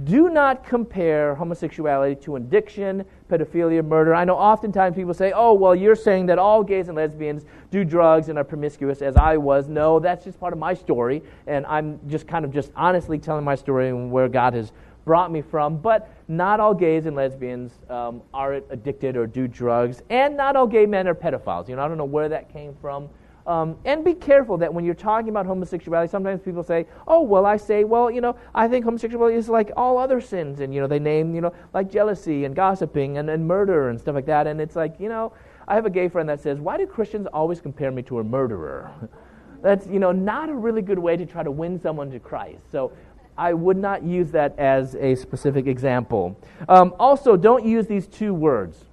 Do 0.05 0.28
not 0.28 0.64
compare 0.64 1.34
homosexuality 1.34 2.14
to 2.22 2.36
addiction, 2.36 3.05
pedophilia, 3.28 3.84
murder. 3.84 4.14
I 4.14 4.24
know 4.24 4.36
oftentimes 4.36 4.95
people 4.95 5.12
say, 5.12 5.32
oh, 5.34 5.55
well, 5.55 5.74
you're 5.74 5.97
saying 5.97 6.26
that 6.26 6.39
all 6.39 6.62
gays 6.62 6.86
and 6.86 6.97
lesbians 6.97 7.45
do 7.72 7.84
drugs 7.84 8.28
and 8.28 8.39
are 8.39 8.45
promiscuous, 8.45 9.03
as 9.03 9.16
I 9.16 9.36
was. 9.36 9.66
No, 9.66 9.99
that's 9.99 10.24
just 10.24 10.39
part 10.39 10.53
of 10.53 10.59
my 10.61 10.72
story, 10.72 11.20
and 11.49 11.66
I'm 11.66 11.99
just 12.09 12.28
kind 12.28 12.45
of 12.45 12.53
just 12.53 12.70
honestly 12.76 13.18
telling 13.18 13.45
my 13.45 13.57
story 13.57 13.89
and 13.89 14.09
where 14.12 14.28
God 14.28 14.55
has 14.55 14.70
brought 15.05 15.32
me 15.32 15.43
from. 15.43 15.78
But 15.78 16.09
not 16.28 16.61
all 16.61 16.74
gays 16.74 17.07
and 17.07 17.16
lesbians 17.16 17.72
um, 17.91 18.22
are 18.32 18.53
addicted 18.53 19.16
or 19.16 19.26
do 19.26 19.49
drugs, 19.49 20.03
and 20.11 20.36
not 20.36 20.55
all 20.55 20.68
gay 20.68 20.86
men 20.86 21.09
are 21.09 21.14
pedophiles. 21.14 21.68
You 21.68 21.74
know, 21.74 21.82
I 21.82 21.89
don't 21.89 21.99
know 21.99 22.05
where 22.05 22.28
that 22.28 22.53
came 22.53 22.76
from. 22.80 23.09
Um, 23.49 23.79
and 23.87 24.05
be 24.05 24.13
careful 24.13 24.59
that 24.59 24.75
when 24.75 24.85
you're 24.85 24.95
talking 24.95 25.31
about 25.31 25.47
homosexuality, 25.47 26.11
sometimes 26.11 26.43
people 26.43 26.63
say, 26.63 26.87
oh, 27.07 27.23
well, 27.23 27.47
I 27.47 27.57
say, 27.57 27.83
well, 27.83 28.11
you 28.11 28.21
know, 28.21 28.37
I 28.55 28.69
think 28.69 28.85
homosexuality 28.85 29.39
is 29.39 29.49
like 29.49 29.71
all 29.75 29.97
other 29.97 30.21
sins. 30.21 30.61
And, 30.61 30.75
you 30.75 30.83
know, 30.83 30.87
they 30.87 30.99
name, 30.99 31.35
you 31.35 31.41
know, 31.41 31.55
like 31.73 31.91
jealousy 31.91 32.45
and 32.45 32.55
gossiping 32.55 33.17
and, 33.17 33.31
and 33.31 33.49
murder 33.49 33.89
and 33.89 33.99
stuff 33.99 34.15
like 34.15 34.27
that. 34.27 34.47
And 34.47 34.61
it's 34.61 34.77
like, 34.77 35.01
you 35.01 35.09
know, 35.09 35.33
I 35.67 35.77
have 35.77 35.87
a 35.87 35.91
gay 35.91 36.09
friend 36.09 36.29
that 36.29 36.43
says, 36.43 36.59
why 36.59 36.77
do 36.77 36.87
Christians 36.87 37.27
always 37.33 37.59
compare 37.59 37.91
me 37.91 38.03
to 38.03 38.19
a 38.19 38.25
murderer? 38.25 38.93
That's, 39.63 39.87
you 39.87 39.99
know, 39.99 40.13
not 40.13 40.51
a 40.51 40.55
really 40.55 40.83
good 40.83 40.99
way 40.99 41.17
to 41.17 41.25
try 41.25 41.43
to 41.43 41.51
win 41.51 41.81
someone 41.81 42.11
to 42.11 42.21
Christ. 42.21 42.71
So 42.71 42.93
I 43.39 43.55
would 43.55 43.79
not 43.79 44.03
use 44.03 44.31
that 44.33 44.59
as 44.59 44.95
a 44.95 45.15
specific 45.15 45.67
example. 45.67 46.39
Um, 46.69 46.95
also, 47.01 47.35
don't 47.35 47.65
use 47.65 47.87
these 47.87 48.07
two 48.07 48.35
words. 48.35 48.85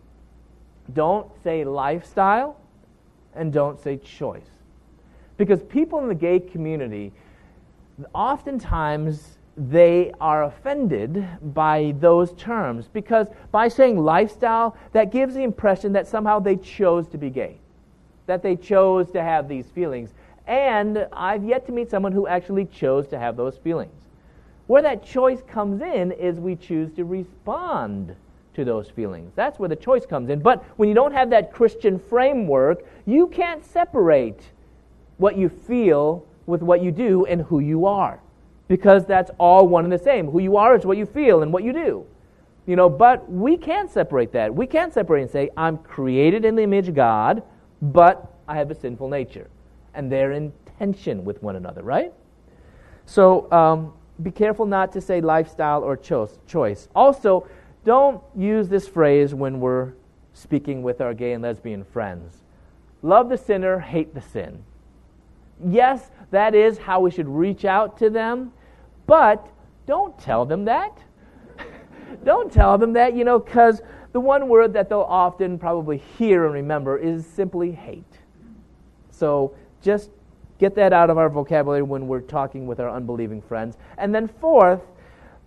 Don't 0.94 1.30
say 1.44 1.66
lifestyle 1.66 2.58
and 3.36 3.52
don't 3.52 3.80
say 3.80 3.98
choice. 3.98 4.50
Because 5.38 5.62
people 5.64 6.00
in 6.00 6.08
the 6.08 6.16
gay 6.16 6.40
community, 6.40 7.12
oftentimes, 8.14 9.38
they 9.58 10.12
are 10.20 10.44
offended 10.44 11.26
by 11.54 11.94
those 12.00 12.34
terms 12.34 12.90
because 12.92 13.28
by 13.52 13.68
saying 13.68 13.98
lifestyle, 13.98 14.76
that 14.92 15.12
gives 15.12 15.34
the 15.34 15.44
impression 15.44 15.94
that 15.94 16.08
somehow 16.08 16.40
they 16.40 16.58
chose 16.58 17.08
to 17.08 17.18
be 17.18 17.30
gay, 17.30 17.58
that 18.26 18.44
they 18.44 18.56
chose 18.56 19.12
to 19.12 19.22
have 19.22 19.48
these 19.48 19.68
feelings. 19.68 20.14
And 20.48 21.08
I've 21.14 21.44
yet 21.44 21.66
to 21.68 21.72
meet 21.72 21.90
someone 21.90 22.12
who 22.12 22.28
actually 22.28 22.66
chose 22.66 23.08
to 23.08 23.20
have 23.20 23.38
those 23.38 23.58
feelings. 23.58 23.94
Where 24.68 24.82
that 24.82 25.06
choice 25.06 25.42
comes 25.48 25.82
in 25.82 26.12
is 26.12 26.40
we 26.40 26.56
choose 26.56 26.92
to 26.94 27.06
respond 27.06 28.16
to 28.56 28.66
those 28.66 28.90
feelings. 28.90 29.32
That's 29.36 29.60
where 29.60 29.70
the 29.70 29.76
choice 29.76 30.06
comes 30.06 30.30
in. 30.30 30.40
But 30.40 30.64
when 30.78 30.90
you 30.90 30.96
don't 30.96 31.12
have 31.12 31.30
that 31.30 31.54
Christian 31.54 32.00
framework, 32.00 32.86
you 33.06 33.28
can't 33.28 33.64
separate 33.64 34.52
what 35.18 35.38
you 35.38 35.50
feel 35.50 36.26
with 36.46 36.62
what 36.62 36.82
you 36.82 36.92
do 36.92 37.26
and 37.26 37.42
who 37.42 37.60
you 37.60 37.86
are. 37.86 38.20
Because 38.68 39.06
that's 39.06 39.32
all 39.38 39.68
one 39.68 39.84
and 39.84 39.94
the 39.94 40.00
same. 40.00 40.30
Who 40.30 40.40
you 40.40 40.58
are 40.58 40.76
is 40.76 40.86
what 40.86 40.98
you 40.98 41.06
feel 41.06 41.44
and 41.44 41.54
what 41.54 41.64
you 41.64 41.74
do. 41.74 42.06
You 42.66 42.76
know, 42.76 42.90
but 42.90 43.30
we 43.32 43.58
can't 43.58 43.92
separate 43.92 44.32
that. 44.32 44.54
We 44.54 44.66
can't 44.66 44.92
separate 44.92 45.22
and 45.22 45.30
say, 45.30 45.50
I'm 45.56 45.78
created 45.78 46.46
in 46.46 46.56
the 46.56 46.64
image 46.64 46.88
of 46.88 46.96
God, 46.96 47.44
but 47.82 48.34
I 48.48 48.56
have 48.56 48.72
a 48.72 48.76
sinful 48.76 49.10
nature. 49.10 49.50
And 49.94 50.12
they're 50.12 50.32
in 50.32 50.52
tension 50.80 51.24
with 51.24 51.44
one 51.44 51.56
another, 51.56 51.84
right? 51.84 52.12
So 53.06 53.52
um, 53.52 53.94
be 54.24 54.32
careful 54.32 54.66
not 54.66 54.92
to 54.94 55.02
say 55.02 55.22
lifestyle 55.22 55.84
or 55.84 55.96
choice. 55.96 56.88
Also, 56.96 57.48
don't 57.86 58.22
use 58.36 58.68
this 58.68 58.88
phrase 58.88 59.34
when 59.34 59.60
we're 59.60 59.94
speaking 60.34 60.84
with 60.84 61.00
our 61.00 61.14
gay 61.14 61.32
and 61.32 61.44
lesbian 61.44 61.84
friends. 61.86 62.44
Love 63.02 63.30
the 63.30 63.38
sinner, 63.38 63.80
hate 63.80 64.14
the 64.14 64.22
sin. 64.22 64.64
Yes, 65.64 66.10
that 66.32 66.54
is 66.54 66.78
how 66.78 67.00
we 67.00 67.12
should 67.12 67.30
reach 67.30 67.64
out 67.64 67.98
to 68.00 68.10
them, 68.10 68.52
but 69.06 69.48
don't 69.86 70.18
tell 70.20 70.46
them 70.46 70.66
that. 70.66 70.98
don't 72.26 72.52
tell 72.52 72.78
them 72.78 72.94
that, 72.94 73.16
you 73.16 73.24
know, 73.24 73.40
because 73.40 73.82
the 74.12 74.20
one 74.20 74.50
word 74.50 74.74
that 74.74 74.90
they'll 74.90 75.02
often 75.02 75.60
probably 75.60 75.98
hear 76.18 76.46
and 76.46 76.54
remember 76.54 76.98
is 76.98 77.26
simply 77.26 77.72
hate. 77.72 78.20
So 79.12 79.56
just 79.82 80.10
get 80.58 80.76
that 80.76 80.92
out 80.92 81.10
of 81.10 81.18
our 81.18 81.30
vocabulary 81.30 81.84
when 81.84 82.08
we're 82.08 82.22
talking 82.22 82.66
with 82.66 82.80
our 82.80 82.90
unbelieving 82.90 83.42
friends. 83.42 83.78
And 83.98 84.14
then, 84.14 84.28
fourth, 84.28 84.82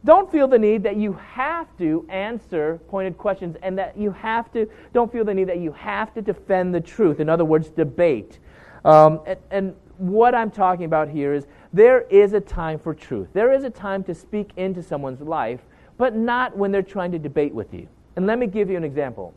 don't 0.09 0.33
feel 0.33 0.49
the 0.49 0.59
need 0.59 0.83
that 0.85 0.97
you 0.97 1.13
have 1.13 1.67
to 1.77 2.07
answer 2.09 2.81
pointed 2.89 3.19
questions 3.19 3.59
and 3.63 3.77
that 3.77 3.95
you 3.95 4.11
have 4.11 4.51
to, 4.53 4.67
don't 4.95 5.13
feel 5.13 5.23
the 5.23 5.35
need 5.35 5.49
that 5.49 5.59
you 5.59 5.71
have 5.73 6.15
to 6.15 6.23
defend 6.23 6.75
the 6.75 6.81
truth. 6.81 7.21
In 7.21 7.29
other 7.29 7.45
words, 7.45 7.69
debate. 7.69 8.39
Um, 8.87 9.21
and, 9.27 9.39
and 9.51 9.77
what 9.99 10.35
I'm 10.35 10.51
talking 10.51 10.87
about 10.87 11.11
here 11.11 11.35
is 11.35 11.47
there 11.75 12.07
is 12.09 12.33
a 12.33 12.41
time 12.41 12.79
for 12.79 12.95
truth. 12.95 13.29
There 13.35 13.53
is 13.53 13.65
a 13.65 13.71
time 13.71 14.03
to 14.05 14.15
speak 14.15 14.53
into 14.57 14.83
someone's 14.83 15.21
life, 15.21 15.61
but 15.99 16.17
not 16.17 16.57
when 16.57 16.73
they're 16.73 16.81
trying 16.81 17.13
to 17.13 17.19
debate 17.19 17.53
with 17.53 17.75
you. 17.75 17.87
And 18.17 18.27
let 18.27 18.39
me 18.39 18.47
give 18.47 18.71
you 18.71 18.79
an 18.79 18.85
example. 18.85 19.35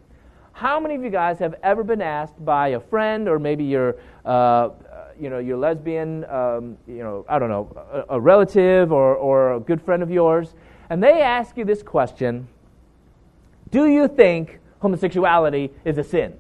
How 0.54 0.80
many 0.80 0.96
of 0.96 1.04
you 1.04 1.10
guys 1.10 1.38
have 1.40 1.56
ever 1.64 1.84
been 1.84 2.02
asked 2.02 2.44
by 2.46 2.70
a 2.70 2.80
friend 2.80 3.28
or 3.28 3.40
maybe 3.40 3.66
your, 3.66 3.98
uh, 4.24 4.70
you 5.22 5.30
know, 5.30 5.38
your 5.38 5.58
lesbian, 5.58 6.26
um, 6.26 6.78
you 6.88 7.04
know, 7.04 7.24
I 7.30 7.38
don't 7.38 7.50
know, 7.50 8.06
a, 8.10 8.16
a 8.16 8.20
relative 8.20 8.92
or, 8.92 9.16
or 9.16 9.54
a 9.54 9.60
good 9.60 9.82
friend 9.82 10.02
of 10.02 10.10
yours, 10.10 10.56
and 10.90 11.02
they 11.02 11.22
ask 11.22 11.56
you 11.58 11.64
this 11.64 11.84
question 11.84 12.48
Do 13.70 13.86
you 13.86 14.08
think 14.08 14.60
homosexuality 14.80 15.70
is 15.86 16.00
a 16.00 16.04
sin? 16.04 16.34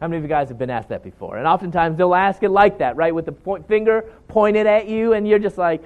How 0.00 0.08
many 0.08 0.16
of 0.18 0.22
you 0.24 0.28
guys 0.28 0.48
have 0.48 0.58
been 0.58 0.70
asked 0.70 0.88
that 0.88 1.02
before? 1.02 1.36
And 1.36 1.46
oftentimes 1.46 1.98
they'll 1.98 2.14
ask 2.14 2.42
it 2.42 2.50
like 2.50 2.78
that, 2.78 2.96
right? 2.96 3.14
With 3.14 3.26
the 3.26 3.32
point, 3.32 3.68
finger 3.68 4.04
pointed 4.28 4.66
at 4.66 4.88
you, 4.88 5.12
and 5.12 5.28
you're 5.28 5.38
just 5.38 5.58
like, 5.58 5.82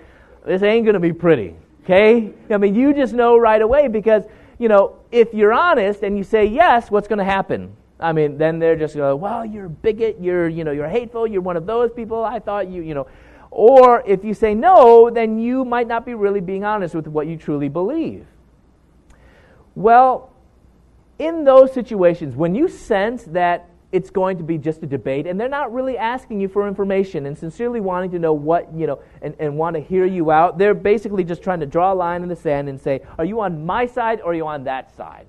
this 0.47 0.63
ain't 0.63 0.85
to 0.95 1.01
be 1.01 1.13
pretty, 1.13 1.55
okay? 1.83 2.33
I 2.49 2.57
mean, 2.57 2.75
you 2.75 2.95
just 2.95 3.13
know 3.13 3.37
right 3.37 3.61
away 3.61 3.89
because, 3.89 4.25
you 4.59 4.69
know, 4.69 4.97
if 5.11 5.35
you're 5.35 5.53
honest 5.53 6.03
and 6.03 6.17
you 6.17 6.25
say 6.25 6.45
yes, 6.45 6.91
what's 6.91 7.09
to 7.19 7.25
happen? 7.25 7.77
I 8.01 8.13
mean, 8.13 8.39
then 8.39 8.59
they're 8.59 8.77
just 8.77 8.97
going, 8.97 9.21
well, 9.21 9.45
you're 9.45 9.67
a 9.67 9.71
bigot, 9.71 10.17
you're, 10.21 10.49
you 10.49 10.65
know, 10.65 10.73
you're 10.73 10.89
hateful, 10.89 11.27
you're 11.27 11.43
one 11.43 11.57
of 11.57 11.67
those 11.67 11.93
people. 11.93 12.25
I 12.25 12.39
thought 12.39 12.69
you, 12.69 12.83
you 12.83 12.95
know. 12.95 13.07
Or 13.51 14.03
if 14.07 14.25
you 14.25 14.33
say 14.33 14.55
no, 14.55 15.11
then 15.11 15.39
you 15.39 15.65
might 15.65 15.89
not 15.89 16.07
be 16.07 16.15
really 16.15 16.41
being 16.41 16.65
honest 16.65 16.95
with 16.95 17.07
what 17.07 17.27
you 17.27 17.37
truly 17.37 17.69
believe. 17.69 18.27
Well, 19.75 20.33
in 21.19 21.45
those 21.45 21.73
situations, 21.73 22.37
when 22.37 22.55
you 22.55 22.69
sense 22.69 23.25
that 23.25 23.71
it's 23.93 24.11
going 24.11 24.39
to 24.39 24.45
be 24.45 24.57
just 24.57 24.83
a 24.83 24.87
debate, 24.87 25.27
and 25.27 25.41
they're 25.41 25.49
not 25.49 25.73
really 25.73 25.99
asking 25.99 26.41
you 26.41 26.49
for 26.49 26.69
information 26.69 27.27
and 27.27 27.37
sincerely 27.37 27.81
wanting 27.81 28.11
to 28.13 28.19
know 28.19 28.33
what, 28.33 28.73
you 28.73 28.87
know, 28.87 29.01
and, 29.21 29.35
and 29.41 29.57
want 29.57 29.75
to 29.75 29.81
hear 29.83 30.07
you 30.07 30.31
out. 30.31 30.59
They're 30.59 30.75
basically 30.75 31.25
just 31.25 31.43
trying 31.43 31.61
to 31.61 31.67
draw 31.67 31.93
a 31.93 31.95
line 31.95 32.23
in 32.23 32.29
the 32.29 32.37
sand 32.37 32.69
and 32.69 32.81
say, 32.81 33.01
Are 33.19 33.25
you 33.25 33.41
on 33.41 33.67
my 33.67 33.87
side 33.87 34.21
or 34.21 34.31
are 34.31 34.35
you 34.35 34.47
on 34.47 34.65
that 34.65 34.95
side? 34.97 35.27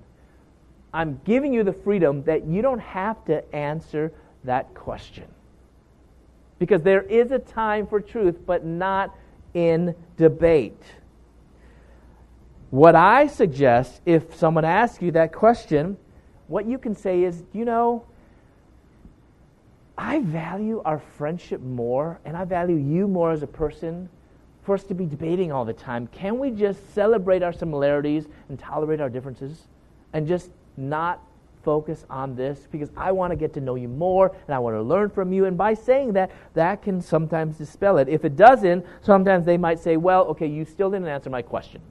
I'm 0.94 1.22
giving 1.24 1.54
you 1.54 1.64
the 1.64 1.74
freedom 1.74 2.24
that 2.24 2.46
you 2.46 2.62
don't 2.62 2.80
have 2.80 3.24
to 3.26 3.56
answer 3.56 4.12
that 4.44 4.74
question. 4.74 5.26
Because 6.60 6.82
there 6.82 7.02
is 7.02 7.32
a 7.32 7.40
time 7.40 7.88
for 7.88 8.00
truth, 8.02 8.40
but 8.46 8.66
not 8.66 9.16
in 9.54 9.96
debate. 10.18 10.82
What 12.70 12.96
I 12.96 13.28
suggest, 13.28 14.02
if 14.06 14.36
someone 14.36 14.64
asks 14.64 15.02
you 15.02 15.12
that 15.12 15.34
question, 15.34 15.98
what 16.48 16.66
you 16.66 16.78
can 16.78 16.96
say 16.96 17.24
is, 17.24 17.44
you 17.54 17.66
know, 17.66 18.06
I 19.98 20.22
value 20.22 20.82
our 20.84 21.00
friendship 21.00 21.62
more, 21.62 22.20
and 22.26 22.36
I 22.36 22.46
value 22.46 22.78
you 22.78 23.08
more 23.08 23.32
as 23.32 23.44
a 23.44 23.48
person 23.48 24.10
for 24.64 24.76
us 24.76 24.84
to 24.86 24.94
be 24.94 25.06
debating 25.06 25.52
all 25.52 25.66
the 25.66 25.74
time. 25.74 26.08
Can 26.08 26.40
we 26.40 26.52
just 26.52 26.94
celebrate 26.94 27.44
our 27.44 27.54
similarities 27.54 28.28
and 28.50 28.58
tolerate 28.58 29.02
our 29.02 29.10
differences 29.10 29.68
and 30.14 30.28
just 30.28 30.50
not 30.78 31.22
focus 31.64 32.06
on 32.10 32.36
this 32.36 32.68
because 32.72 32.90
I 32.98 33.12
want 33.12 33.32
to 33.32 33.36
get 33.36 33.54
to 33.54 33.62
know 33.62 33.76
you 33.76 33.88
more 33.88 34.36
and 34.48 34.56
I 34.56 34.60
want 34.60 34.76
to 34.76 34.82
learn 34.82 35.10
from 35.10 35.32
you. 35.32 35.46
And 35.46 35.58
by 35.58 35.74
saying 35.74 36.14
that, 36.14 36.32
that 36.54 36.82
can 36.82 37.02
sometimes 37.02 37.58
dispel 37.58 37.98
it. 37.98 38.10
If 38.10 38.26
it 38.26 38.36
doesn't, 38.36 38.86
sometimes 39.02 39.46
they 39.46 39.58
might 39.58 39.80
say, 39.80 39.98
well, 39.98 40.24
okay, 40.28 40.48
you 40.48 40.66
still 40.66 40.90
didn't 40.90 41.08
answer 41.08 41.30
my 41.30 41.42
question. 41.42 41.82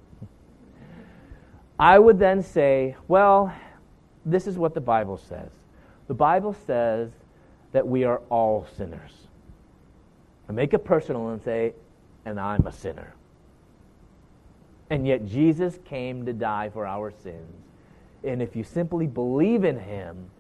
I 1.79 1.99
would 1.99 2.19
then 2.19 2.43
say, 2.43 2.97
well, 3.09 3.55
this 4.27 4.47
is 4.47 4.59
what 4.59 4.75
the 4.75 4.81
Bible 4.81 5.17
says. 5.17 5.51
The 6.09 6.15
Bible 6.15 6.55
says 6.67 7.11
that 7.73 7.87
we 7.87 8.05
are 8.05 8.21
all 8.29 8.67
sinners. 8.77 9.13
I 10.49 10.53
make 10.53 10.75
it 10.75 10.85
personal 10.85 11.29
and 11.29 11.41
say, 11.43 11.75
and 12.25 12.39
I'm 12.39 12.67
a 12.67 12.73
sinner. 12.73 13.15
And 14.91 15.07
yet 15.07 15.25
Jesus 15.25 15.79
came 15.85 16.27
to 16.27 16.33
die 16.33 16.69
for 16.71 16.85
our 16.87 17.13
sins. 17.23 17.70
And 18.25 18.43
if 18.43 18.55
you 18.55 18.65
simply 18.65 19.07
believe 19.07 19.65
in 19.65 19.79
him, 19.79 20.31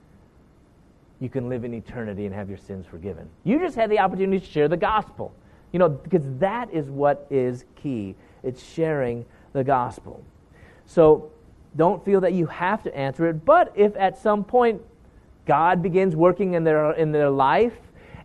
you 1.19 1.29
can 1.29 1.49
live 1.49 1.65
in 1.65 1.75
eternity 1.75 2.27
and 2.27 2.35
have 2.35 2.49
your 2.49 2.59
sins 2.59 2.87
forgiven. 2.87 3.29
You 3.45 3.59
just 3.59 3.77
had 3.77 3.91
the 3.91 3.99
opportunity 3.99 4.45
to 4.45 4.51
share 4.53 4.69
the 4.69 4.77
gospel. 4.77 5.35
You 5.73 5.79
know, 5.79 5.89
because 5.89 6.25
that 6.39 6.73
is 6.73 6.91
what 6.91 7.27
is 7.31 7.65
key. 7.77 8.17
It's 8.43 8.63
sharing 8.63 9.25
the 9.53 9.63
gospel. 9.63 10.25
So 10.87 11.31
don't 11.77 12.05
feel 12.05 12.21
that 12.23 12.33
you 12.33 12.47
have 12.47 12.83
to 12.83 12.97
answer 12.97 13.29
it, 13.29 13.45
but 13.45 13.73
if 13.77 13.95
at 13.97 14.19
some 14.19 14.43
point 14.43 14.83
God 15.47 15.83
begins 15.83 16.17
working 16.17 16.55
in 16.55 16.65
their 16.65 16.93
in 16.93 17.13
their 17.13 17.31
life 17.31 17.77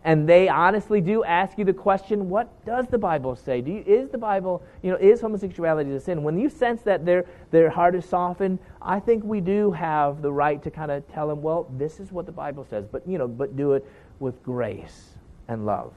and 0.05 0.29
they 0.29 0.47
honestly 0.47 1.01
do 1.01 1.23
ask 1.23 1.57
you 1.57 1.65
the 1.65 1.73
question, 1.73 2.29
what 2.29 2.63
does 2.63 2.85
the 2.85 2.97
Bible 2.97 3.35
say? 3.35 3.59
Do 3.59 3.71
you, 3.71 3.83
is 3.87 4.11
the 4.11 4.19
Bible, 4.19 4.61
you 4.83 4.91
know, 4.91 4.97
is 4.97 5.19
homosexuality 5.19 5.91
a 5.93 5.99
sin? 5.99 6.21
When 6.21 6.37
you 6.39 6.47
sense 6.47 6.83
that 6.83 7.07
their, 7.07 7.25
their 7.49 7.71
heart 7.71 7.95
is 7.95 8.05
softened, 8.05 8.59
I 8.83 8.99
think 8.99 9.23
we 9.23 9.41
do 9.41 9.71
have 9.71 10.21
the 10.21 10.31
right 10.31 10.61
to 10.61 10.69
kind 10.69 10.91
of 10.91 11.11
tell 11.11 11.27
them, 11.27 11.41
well, 11.41 11.67
this 11.75 11.99
is 11.99 12.11
what 12.11 12.27
the 12.27 12.31
Bible 12.31 12.63
says, 12.69 12.85
but, 12.85 13.01
you 13.07 13.17
know, 13.17 13.27
but 13.27 13.57
do 13.57 13.73
it 13.73 13.83
with 14.19 14.43
grace 14.43 15.15
and 15.47 15.65
love. 15.65 15.91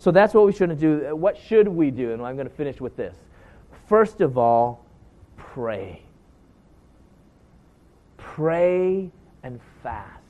So 0.00 0.10
that's 0.10 0.34
what 0.34 0.44
we 0.44 0.52
shouldn't 0.52 0.80
do. 0.80 1.06
Uh, 1.08 1.14
what 1.14 1.38
should 1.38 1.68
we 1.68 1.92
do? 1.92 2.14
And 2.14 2.20
I'm 2.20 2.34
going 2.34 2.48
to 2.48 2.54
finish 2.54 2.80
with 2.80 2.96
this. 2.96 3.14
First 3.88 4.20
of 4.20 4.36
all, 4.36 4.84
pray. 5.36 6.02
Pray 8.16 9.08
and 9.44 9.60
fast. 9.84 10.20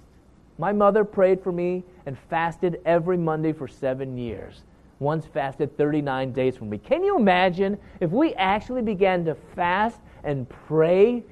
My 0.59 0.72
mother 0.72 1.03
prayed 1.03 1.43
for 1.43 1.51
me 1.51 1.82
and 2.07 2.16
fasted 2.30 2.80
every 2.84 3.16
Monday 3.16 3.52
for 3.52 3.68
seven 3.68 4.16
years. 4.16 4.62
Once 4.98 5.26
fasted 5.26 5.76
39 5.76 6.32
days 6.32 6.57
for 6.57 6.64
me. 6.64 6.78
Can 6.78 7.04
you 7.04 7.18
imagine 7.18 7.76
if 8.00 8.11
we 8.11 8.32
actually 8.34 8.80
began 8.80 9.24
to 9.26 9.34
fast 9.54 10.00
and 10.24 10.48
pray 10.48 11.22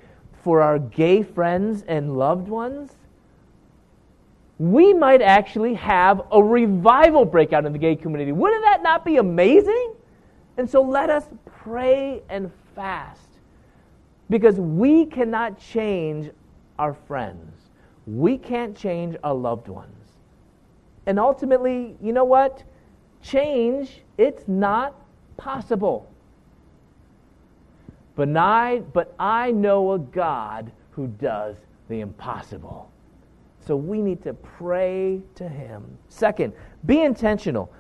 for 0.43 0.61
our 0.61 0.79
gay 0.79 1.23
friends 1.23 1.83
and 1.89 2.19
loved 2.19 2.49
ones? 2.49 2.93
We 4.59 4.93
might 4.93 5.23
actually 5.23 5.75
have 5.75 6.23
a 6.31 6.43
revival 6.43 7.25
breakout 7.25 7.65
in 7.65 7.73
the 7.73 7.79
gay 7.79 7.97
community. 7.97 8.33
Wouldn't 8.33 8.63
that 8.65 8.83
not 8.83 9.05
be 9.05 9.17
amazing? 9.17 9.95
And 10.59 10.69
so 10.69 10.83
let 10.83 11.09
us 11.09 11.25
pray 11.47 12.23
and 12.29 12.51
fast 12.75 13.21
because 14.29 14.57
we 14.57 15.07
cannot 15.07 15.59
change 15.59 16.31
our 16.79 16.95
friends. 16.95 17.53
We 18.07 18.37
can't 18.37 18.77
change 18.77 19.17
our 19.25 19.35
loved 19.35 19.69
ones. 19.69 20.04
And 21.07 21.19
ultimately, 21.19 21.97
you 22.03 22.13
know 22.13 22.25
what? 22.25 22.63
Change, 23.23 24.03
it's 24.19 24.47
not 24.49 24.95
possible. 25.37 26.11
But 28.17 28.37
I, 28.37 28.81
but 28.93 29.15
I 29.19 29.51
know 29.51 29.93
a 29.93 29.99
God 29.99 30.71
who 30.93 31.09
does 31.09 31.57
the 31.89 32.01
impossible. 32.01 32.91
So 33.67 33.77
we 33.77 34.03
need 34.03 34.23
to 34.23 34.35
pray 34.35 35.21
to 35.37 35.49
Him. 35.49 35.99
Second, 36.09 36.53
be 36.87 37.03
intentional. 37.03 37.73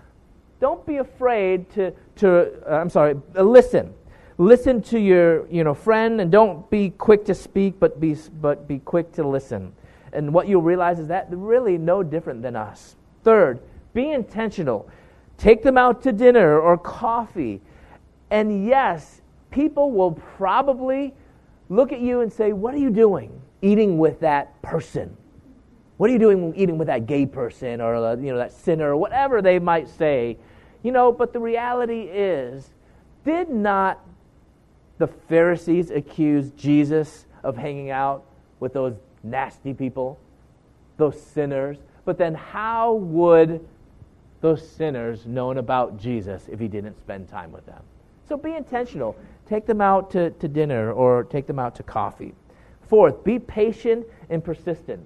Don't 0.61 0.85
be 0.87 0.97
afraid 0.97 1.71
to, 1.73 1.93
to 2.17 2.53
uh, 2.67 2.77
I'm 2.77 2.91
sorry, 2.91 3.17
uh, 3.37 3.43
listen. 3.43 3.93
Listen 4.39 4.83
to 4.83 4.99
your 4.99 5.47
you 5.49 5.63
know, 5.63 5.75
friend 5.75 6.21
and 6.21 6.33
don't 6.33 6.69
be 6.69 6.91
quick 6.91 7.25
to 7.27 7.35
speak, 7.35 7.79
but 7.79 8.01
be, 8.01 8.17
but 8.41 8.67
be 8.67 8.81
quick 8.81 9.13
to 9.13 9.27
listen. 9.27 9.73
And 10.13 10.33
what 10.33 10.49
you'll 10.49 10.63
realize 10.63 10.99
is 10.99 11.09
that 11.09 11.29
really 11.31 11.79
no 11.79 12.03
different 12.03 12.43
than 12.43 12.57
us. 12.57 12.97
Third, 13.25 13.61
be 13.95 14.11
intentional. 14.11 14.89
Take 15.39 15.63
them 15.63 15.77
out 15.77 16.03
to 16.03 16.13
dinner 16.13 16.61
or 16.61 16.79
coffee. 16.79 17.61
And 18.31 18.67
yes, 18.67 19.23
people 19.51 19.91
will 19.91 20.13
probably 20.13 21.15
look 21.69 21.93
at 21.93 22.01
you 22.01 22.21
and 22.21 22.33
say, 22.33 22.53
What 22.53 22.75
are 22.75 22.79
you 22.79 22.91
doing 22.91 23.41
eating 23.63 23.99
with 23.99 24.21
that 24.21 24.61
person? 24.63 25.17
What 25.97 26.11
are 26.11 26.13
you 26.13 26.19
doing 26.19 26.53
eating 26.57 26.77
with 26.77 26.89
that 26.89 27.07
gay 27.07 27.25
person 27.25 27.81
or 27.81 27.95
uh, 27.95 28.17
you 28.17 28.33
know, 28.33 28.39
that 28.39 28.53
sinner 28.53 28.91
or 28.91 28.97
whatever 28.97 29.41
they 29.41 29.59
might 29.59 29.89
say? 29.89 30.37
You 30.83 30.93
know, 30.93 31.11
but 31.13 31.33
the 31.33 31.41
reality 31.41 32.03
is, 32.03 32.71
did 33.25 33.49
not 33.49 34.05
the 34.99 35.07
Pharisees 35.07 35.91
accuse 35.91 36.51
Jesus 36.51 37.27
of 37.43 37.57
hanging 37.57 37.91
out 37.91 38.25
with 38.61 38.75
those 38.75 38.95
nasty 39.23 39.73
people, 39.73 40.19
those 40.99 41.21
sinners? 41.21 41.79
But 42.05 42.19
then, 42.19 42.35
how 42.35 42.95
would 42.95 43.67
those 44.41 44.67
sinners 44.69 45.27
known 45.27 45.59
about 45.59 45.99
Jesus 45.99 46.49
if 46.51 46.61
he 46.61 46.69
didn't 46.69 46.99
spend 46.99 47.29
time 47.29 47.51
with 47.51 47.65
them? 47.67 47.83
So 48.29 48.37
be 48.37 48.55
intentional. 48.55 49.17
Take 49.47 49.67
them 49.67 49.81
out 49.81 50.11
to, 50.13 50.31
to 50.31 50.49
dinner 50.49 50.93
or 50.93 51.25
take 51.25 51.47
them 51.47 51.59
out 51.59 51.75
to 51.77 51.83
coffee. 51.83 52.35
Fourth, 52.89 53.25
be 53.25 53.39
patient 53.39 54.07
and 54.31 54.43
persistent. 54.43 55.03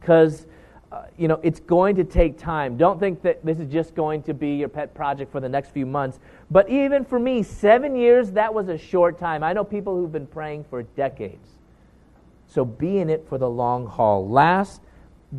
Because, 0.00 0.46
uh, 0.90 1.04
you 1.16 1.28
know, 1.28 1.40
it's 1.42 1.60
going 1.60 1.96
to 1.96 2.04
take 2.04 2.38
time. 2.38 2.76
Don't 2.76 2.98
think 2.98 3.22
that 3.22 3.44
this 3.44 3.58
is 3.58 3.72
just 3.72 3.94
going 3.94 4.22
to 4.24 4.34
be 4.34 4.56
your 4.56 4.68
pet 4.68 4.94
project 4.94 5.30
for 5.30 5.40
the 5.40 5.48
next 5.48 5.70
few 5.70 5.86
months. 5.86 6.18
But 6.50 6.68
even 6.68 7.04
for 7.04 7.18
me, 7.18 7.42
seven 7.42 7.96
years, 7.96 8.32
that 8.32 8.52
was 8.52 8.68
a 8.68 8.78
short 8.78 9.18
time. 9.18 9.42
I 9.42 9.52
know 9.52 9.64
people 9.64 9.96
who've 9.96 10.12
been 10.12 10.26
praying 10.26 10.64
for 10.64 10.82
decades. 10.82 11.48
So 12.46 12.64
be 12.64 12.98
in 12.98 13.08
it 13.08 13.26
for 13.28 13.38
the 13.38 13.48
long 13.48 13.86
haul. 13.86 14.28
Last, 14.28 14.82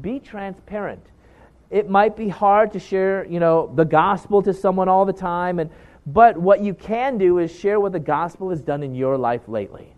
be 0.01 0.19
transparent. 0.19 1.05
It 1.69 1.89
might 1.89 2.15
be 2.15 2.27
hard 2.29 2.71
to 2.73 2.79
share, 2.79 3.25
you 3.25 3.39
know, 3.39 3.71
the 3.75 3.85
gospel 3.85 4.41
to 4.43 4.53
someone 4.53 4.87
all 4.87 5.05
the 5.05 5.13
time, 5.13 5.59
and, 5.59 5.69
but 6.05 6.37
what 6.37 6.61
you 6.61 6.73
can 6.73 7.17
do 7.17 7.39
is 7.39 7.53
share 7.53 7.79
what 7.79 7.91
the 7.91 7.99
gospel 7.99 8.49
has 8.49 8.61
done 8.61 8.83
in 8.83 8.93
your 8.93 9.17
life 9.17 9.47
lately. 9.47 9.93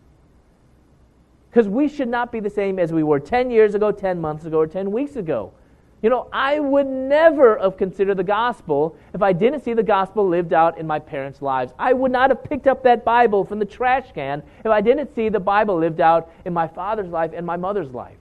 Because 1.50 1.68
we 1.68 1.88
should 1.88 2.10
not 2.10 2.32
be 2.32 2.40
the 2.40 2.50
same 2.50 2.80
as 2.80 2.92
we 2.92 3.04
were 3.04 3.20
10 3.20 3.50
years 3.50 3.76
ago, 3.76 3.92
10 3.92 4.20
months 4.20 4.46
ago, 4.46 4.60
or 4.60 4.68
10 4.68 4.92
weeks 4.92 5.16
ago. 5.16 5.54
You 6.02 6.10
know, 6.10 6.28
I 6.32 6.60
would 6.60 6.86
never 6.86 7.58
have 7.58 7.78
considered 7.78 8.18
the 8.18 8.24
gospel 8.24 8.96
if 9.14 9.24
I 9.24 9.34
didn't 9.34 9.62
see 9.62 9.74
the 9.74 9.82
gospel 9.82 10.28
lived 10.28 10.54
out 10.54 10.78
in 10.78 10.86
my 10.86 11.00
parents' 11.00 11.42
lives. 11.42 11.74
I 11.80 11.94
would 11.94 12.12
not 12.12 12.30
have 12.30 12.44
picked 12.44 12.68
up 12.68 12.84
that 12.84 13.04
Bible 13.04 13.44
from 13.44 13.60
the 13.60 13.66
trash 13.66 14.12
can 14.14 14.44
if 14.60 14.68
I 14.68 14.82
didn't 14.82 15.16
see 15.16 15.30
the 15.30 15.40
Bible 15.40 15.78
lived 15.78 16.02
out 16.02 16.30
in 16.46 16.54
my 16.54 16.68
father's 16.68 17.10
life 17.10 17.32
and 17.34 17.46
my 17.46 17.58
mother's 17.58 17.92
life. 17.92 18.18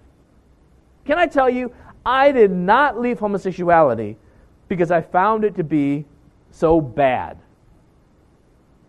Can 1.05 1.19
I 1.19 1.27
tell 1.27 1.51
you, 1.51 1.73
I 2.05 2.33
did 2.33 2.51
not 2.51 3.01
leave 3.01 3.19
homosexuality 3.19 4.17
because 4.69 4.91
I 4.91 5.01
found 5.01 5.45
it 5.45 5.55
to 5.57 5.65
be 5.65 6.05
so 6.51 6.81
bad. 6.81 7.39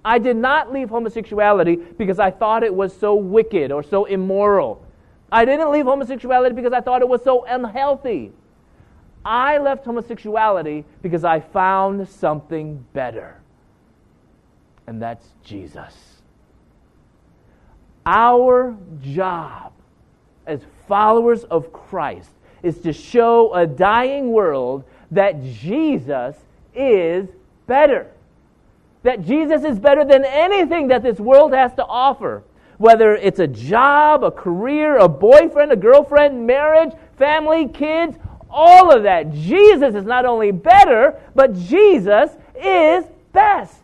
I 0.04 0.20
did 0.20 0.38
not 0.38 0.72
leave 0.72 0.90
homosexuality 0.90 1.78
because 1.98 2.20
I 2.20 2.30
thought 2.30 2.64
it 2.64 2.74
was 2.74 2.96
so 2.96 3.16
wicked 3.16 3.72
or 3.72 3.82
so 3.82 4.06
immoral. 4.06 4.86
I 5.32 5.46
didn't 5.46 5.72
leave 5.72 5.86
homosexuality 5.86 6.56
because 6.56 6.74
I 6.74 6.82
thought 6.82 7.02
it 7.02 7.10
was 7.10 7.24
so 7.24 7.44
unhealthy. 7.46 8.32
I 9.26 9.58
left 9.58 9.84
homosexuality 9.84 10.86
because 11.02 11.24
I 11.24 11.40
found 11.40 12.08
something 12.08 12.86
better, 12.94 13.42
and 14.86 15.02
that's 15.02 15.28
Jesus. 15.44 16.22
Our 18.06 18.78
job 19.02 19.74
as 20.46 20.62
followers 20.88 21.44
of 21.46 21.72
Christ 21.74 22.30
is 22.64 22.80
to 22.80 22.94
show 22.94 23.54
a 23.54 23.68
dying 23.68 24.32
world 24.32 24.84
that 25.12 25.44
Jesus 25.44 26.36
is 26.74 27.28
better. 27.68 28.08
That 29.04 29.24
Jesus 29.24 29.64
is 29.64 29.80
better 29.80 30.04
than 30.04 30.26
anything 30.26 30.88
that 30.88 31.04
this 31.04 31.20
world 31.20 31.54
has 31.54 31.74
to 31.76 31.86
offer. 31.86 32.44
Whether 32.78 33.16
it's 33.16 33.40
a 33.40 33.48
job, 33.48 34.24
a 34.24 34.32
career, 34.32 34.98
a 34.98 35.08
boyfriend, 35.08 35.72
a 35.72 35.76
girlfriend, 35.76 36.46
marriage, 36.46 36.92
family, 37.18 37.68
kids, 37.68 38.18
all 38.50 38.92
of 38.96 39.04
that. 39.04 39.32
Jesus 39.32 39.96
is 39.96 40.06
not 40.06 40.26
only 40.26 40.52
better, 40.52 41.20
but 41.36 41.54
Jesus 41.54 42.32
is 42.60 43.06
best. 43.32 43.82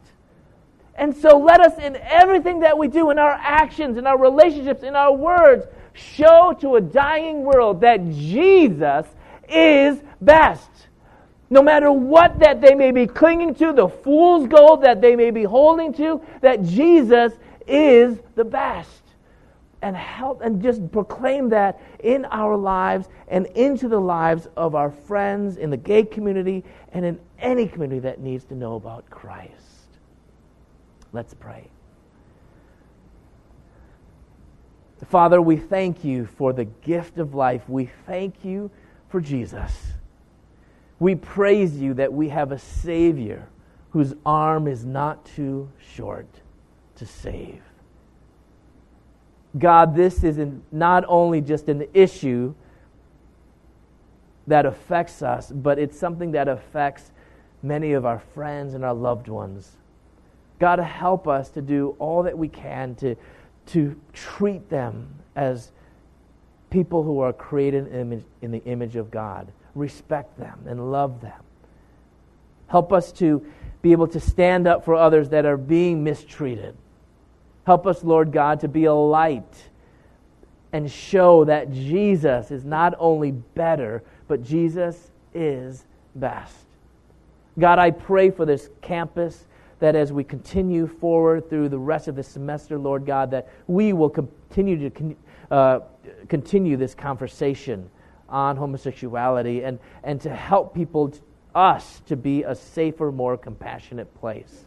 And 0.96 1.16
so 1.16 1.38
let 1.38 1.62
us, 1.62 1.78
in 1.80 1.96
everything 1.96 2.60
that 2.62 2.78
we 2.78 2.88
do, 2.88 3.12
in 3.12 3.20
our 3.20 3.32
actions, 3.32 3.98
in 3.98 4.06
our 4.06 4.18
relationships, 4.18 4.84
in 4.84 4.96
our 4.96 5.14
words, 5.14 5.66
show 5.94 6.54
to 6.62 6.76
a 6.76 6.82
dying 6.82 7.44
world 7.44 7.82
that 7.82 8.10
Jesus 8.12 9.06
is 9.50 10.02
best. 10.22 10.70
No 11.50 11.62
matter 11.62 11.92
what 11.92 12.40
that 12.40 12.62
they 12.62 12.76
may 12.76 12.92
be 12.92 13.06
clinging 13.08 13.56
to, 13.56 13.74
the 13.74 13.90
fool's 13.90 14.48
gold 14.48 14.84
that 14.84 15.02
they 15.02 15.16
may 15.16 15.32
be 15.32 15.44
holding 15.44 15.94
to, 15.96 16.22
that 16.42 16.64
Jesus 16.64 17.34
is 17.68 18.20
the 18.36 18.46
best. 18.46 19.02
and 19.82 19.96
help 19.96 20.42
and 20.42 20.62
just 20.62 20.92
proclaim 20.92 21.50
that 21.50 21.80
in 22.04 22.26
our 22.26 22.56
lives 22.56 23.08
and 23.28 23.48
into 23.48 23.88
the 23.88 24.00
lives 24.00 24.48
of 24.56 24.76
our 24.76 24.92
friends 24.92 25.58
in 25.58 25.70
the 25.70 25.78
gay 25.78 26.04
community 26.04 26.64
and 26.94 27.04
in 27.04 27.20
any 27.40 27.68
community 27.68 28.00
that 28.00 28.20
needs 28.20 28.44
to 28.46 28.56
know 28.56 28.76
about 28.76 29.10
Christ. 29.10 29.98
Let's 31.14 31.34
pray. 31.34 31.71
Father, 35.08 35.42
we 35.42 35.58
thank 35.58 36.04
you 36.04 36.26
for 36.26 36.54
the 36.54 36.66
gift 36.66 37.18
of 37.18 37.34
life. 37.34 37.68
We 37.68 37.90
thank 38.06 38.46
you 38.46 38.70
for 39.10 39.20
Jesus. 39.20 39.94
We 41.00 41.16
praise 41.16 41.78
you 41.78 41.96
that 41.96 42.14
we 42.14 42.30
have 42.30 42.52
a 42.52 42.60
Savior 42.60 43.48
whose 43.90 44.14
arm 44.26 44.68
is 44.68 44.86
not 44.86 45.26
too 45.26 45.70
short 45.96 46.28
to 46.96 47.06
save. 47.06 47.62
God, 49.58 49.96
this 49.96 50.24
is 50.24 50.40
not 50.72 51.04
only 51.08 51.42
just 51.42 51.68
an 51.68 51.88
issue 51.94 52.54
that 54.48 54.66
affects 54.66 55.22
us, 55.22 55.52
but 55.52 55.78
it's 55.78 55.98
something 55.98 56.32
that 56.32 56.48
affects 56.48 57.12
many 57.62 57.94
of 57.94 58.06
our 58.06 58.20
friends 58.20 58.74
and 58.74 58.86
our 58.86 58.94
loved 58.94 59.28
ones. 59.28 59.78
God, 60.60 60.80
help 60.80 61.28
us 61.28 61.50
to 61.50 61.62
do 61.62 61.96
all 62.00 62.24
that 62.24 62.38
we 62.38 62.48
can 62.48 62.96
to, 62.96 63.16
to 63.68 64.00
treat 64.14 64.70
them 64.70 65.08
as 65.36 65.72
people 66.70 67.04
who 67.04 67.20
are 67.20 67.34
created 67.34 67.88
in 68.42 68.52
the 68.52 68.64
image 68.66 68.96
of 68.96 69.12
God. 69.12 69.52
Respect 69.76 70.38
them 70.38 70.60
and 70.68 70.92
love 70.92 71.22
them. 71.22 71.42
Help 72.68 72.94
us 72.94 73.12
to 73.14 73.46
be 73.82 73.92
able 73.92 74.08
to 74.08 74.20
stand 74.20 74.68
up 74.68 74.86
for 74.86 74.96
others 74.96 75.30
that 75.30 75.46
are 75.46 75.58
being 75.58 76.04
mistreated. 76.04 76.76
Help 77.66 77.86
us, 77.86 78.04
Lord 78.04 78.32
God, 78.32 78.60
to 78.62 78.68
be 78.68 78.86
a 78.86 78.94
light 78.94 79.70
and 80.74 80.90
show 80.90 81.46
that 81.46 81.72
Jesus 81.72 82.52
is 82.52 82.64
not 82.64 82.94
only 82.98 83.32
better, 83.32 84.04
but 84.28 84.44
Jesus 84.44 85.12
is 85.34 85.86
best. 86.16 86.56
God, 87.60 87.80
I 87.80 87.92
pray 87.92 88.30
for 88.32 88.46
this 88.46 88.70
campus 88.82 89.46
that 89.82 89.96
as 89.96 90.14
we 90.14 90.24
continue 90.24 90.88
forward 90.88 91.50
through 91.50 91.68
the 91.68 91.78
rest 91.78 92.08
of 92.08 92.16
the 92.16 92.24
semester, 92.24 92.78
Lord 92.78 93.06
God, 93.06 93.32
that 93.32 93.50
we 93.68 93.94
will 93.94 94.12
continue 94.12 94.90
to 94.90 95.16
uh, 95.50 95.80
continue 96.30 96.78
this 96.78 96.96
conversation 96.96 97.90
on 98.30 98.56
homosexuality 98.56 99.64
and, 99.64 99.80
and 100.04 100.22
to 100.22 100.34
help 100.34 100.74
people, 100.74 101.12
us, 101.56 102.02
to 102.06 102.16
be 102.16 102.44
a 102.44 102.56
safer, 102.56 103.12
more 103.12 103.36
compassionate 103.36 104.14
place. 104.20 104.66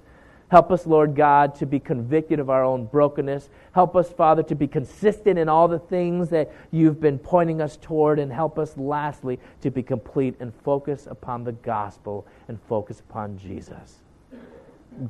Help 0.48 0.70
us, 0.70 0.84
Lord 0.84 1.14
God, 1.14 1.54
to 1.56 1.66
be 1.66 1.80
convicted 1.80 2.38
of 2.38 2.50
our 2.50 2.64
own 2.64 2.84
brokenness. 2.86 3.48
Help 3.72 3.96
us, 3.96 4.10
Father, 4.10 4.42
to 4.42 4.54
be 4.54 4.66
consistent 4.66 5.38
in 5.38 5.48
all 5.48 5.68
the 5.68 5.78
things 5.78 6.28
that 6.30 6.52
you've 6.70 7.00
been 7.00 7.18
pointing 7.18 7.60
us 7.60 7.76
toward. 7.76 8.18
And 8.18 8.32
help 8.32 8.58
us, 8.58 8.76
lastly, 8.76 9.40
to 9.62 9.70
be 9.70 9.82
complete 9.82 10.34
and 10.40 10.52
focus 10.62 11.06
upon 11.10 11.44
the 11.44 11.52
gospel 11.52 12.26
and 12.48 12.60
focus 12.68 13.00
upon 13.00 13.38
Jesus. 13.38 14.03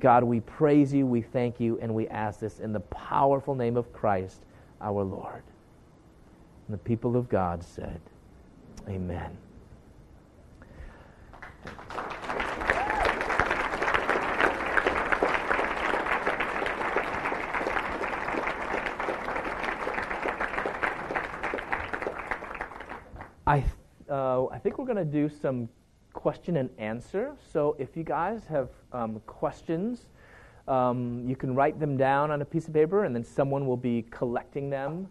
God, 0.01 0.25
we 0.25 0.41
praise 0.41 0.93
you, 0.95 1.07
we 1.07 1.21
thank 1.21 1.61
you, 1.61 1.79
and 1.81 1.95
we 1.95 2.09
ask 2.09 2.41
this 2.41 2.59
in 2.59 2.73
the 2.73 2.81
powerful 2.81 3.55
name 3.55 3.77
of 3.77 3.93
Christ, 3.93 4.41
our 4.81 5.03
Lord. 5.03 5.43
And 6.67 6.75
the 6.75 6.79
people 6.79 7.17
of 7.17 7.29
God 7.29 7.63
said, 7.63 8.01
Amen. 8.89 9.37
I, 23.47 23.63
uh, 24.09 24.47
I 24.47 24.59
think 24.59 24.79
we're 24.79 24.87
going 24.87 24.97
to 24.97 25.05
do 25.05 25.29
some 25.29 25.69
question 26.25 26.57
and 26.57 26.71
answer. 26.79 27.37
So 27.53 27.77
if 27.79 27.99
you 27.99 28.03
guys 28.03 28.47
have 28.47 28.71
um, 28.95 29.21
questions, 29.27 30.07
um, 30.67 31.23
you 31.29 31.37
can 31.37 31.55
write 31.55 31.79
them 31.79 31.99
down 31.99 32.31
on 32.31 32.41
a 32.41 32.45
piece 32.47 32.67
of 32.67 32.73
paper, 32.73 33.05
and 33.05 33.15
then 33.15 33.23
someone 33.23 33.67
will 33.67 33.77
be 33.77 34.07
collecting 34.11 34.71
them. 34.71 35.07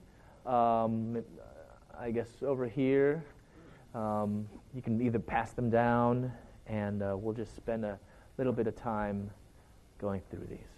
Um, 0.48 1.24
I 1.96 2.10
guess 2.10 2.42
over 2.42 2.68
here, 2.68 3.24
um, 3.94 4.50
you 4.74 4.82
can 4.82 5.00
either 5.04 5.20
pass 5.20 5.52
them 5.52 5.70
down, 5.70 6.32
and 6.66 7.04
uh, 7.04 7.16
we'll 7.16 7.36
just 7.36 7.56
spend 7.56 7.86
a 7.86 8.00
little 8.40 8.52
bit 8.52 8.66
of 8.66 8.76
time 8.76 9.30
going 10.00 10.24
through 10.32 10.48
these. 10.50 10.73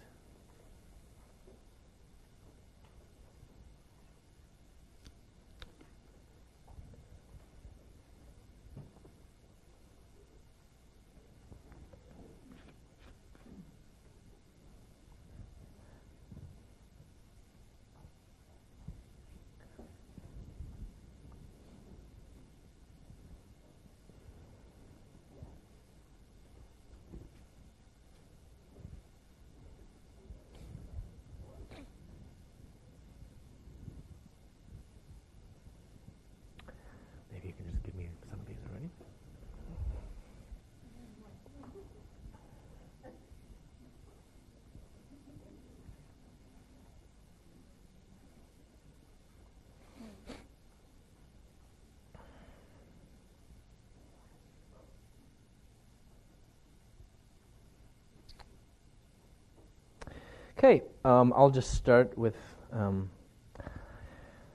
Okay, 60.58 60.80
um, 61.04 61.34
I'll 61.36 61.50
just 61.50 61.74
start 61.74 62.16
with 62.16 62.34
um, 62.72 63.10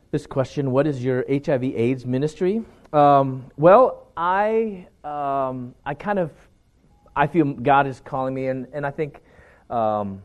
this 0.10 0.26
question 0.26 0.72
What 0.72 0.88
is 0.88 1.04
your 1.04 1.24
HIV 1.30 1.64
AIDS 1.64 2.08
ministry? 2.08 2.64
Um, 2.92 3.46
well, 3.56 4.08
I, 4.18 4.88
um, 5.04 5.76
I 5.86 5.94
kind 5.94 6.18
of 6.18 6.32
I 7.16 7.28
feel 7.28 7.54
God 7.54 7.86
is 7.86 8.00
calling 8.04 8.34
me, 8.34 8.48
and, 8.48 8.66
and 8.74 8.84
I 8.84 8.90
think 8.90 9.22
um, 9.70 10.24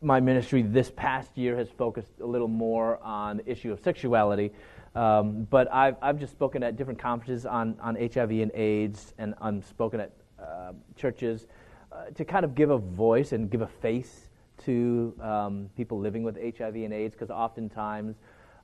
my 0.00 0.18
ministry 0.18 0.62
this 0.62 0.90
past 0.96 1.36
year 1.36 1.54
has 1.58 1.68
focused 1.68 2.12
a 2.22 2.26
little 2.26 2.48
more 2.48 2.98
on 3.02 3.36
the 3.36 3.52
issue 3.52 3.70
of 3.70 3.80
sexuality. 3.80 4.50
Um, 4.94 5.46
but 5.50 5.70
I've, 5.70 5.96
I've 6.00 6.18
just 6.18 6.32
spoken 6.32 6.62
at 6.62 6.76
different 6.76 6.98
conferences 6.98 7.44
on, 7.44 7.76
on 7.82 7.96
HIV 7.96 8.30
and 8.30 8.50
AIDS, 8.54 9.12
and 9.18 9.34
I'm 9.42 9.62
spoken 9.62 10.00
at 10.00 10.12
uh, 10.42 10.72
churches 10.96 11.48
uh, 11.92 12.06
to 12.14 12.24
kind 12.24 12.46
of 12.46 12.54
give 12.54 12.70
a 12.70 12.78
voice 12.78 13.32
and 13.32 13.50
give 13.50 13.60
a 13.60 13.66
face 13.66 14.27
to 14.68 15.14
um, 15.22 15.70
people 15.78 15.98
living 15.98 16.22
with 16.22 16.36
HIV 16.36 16.74
and 16.74 16.92
AIDS 16.92 17.14
because 17.14 17.30
oftentimes 17.30 18.16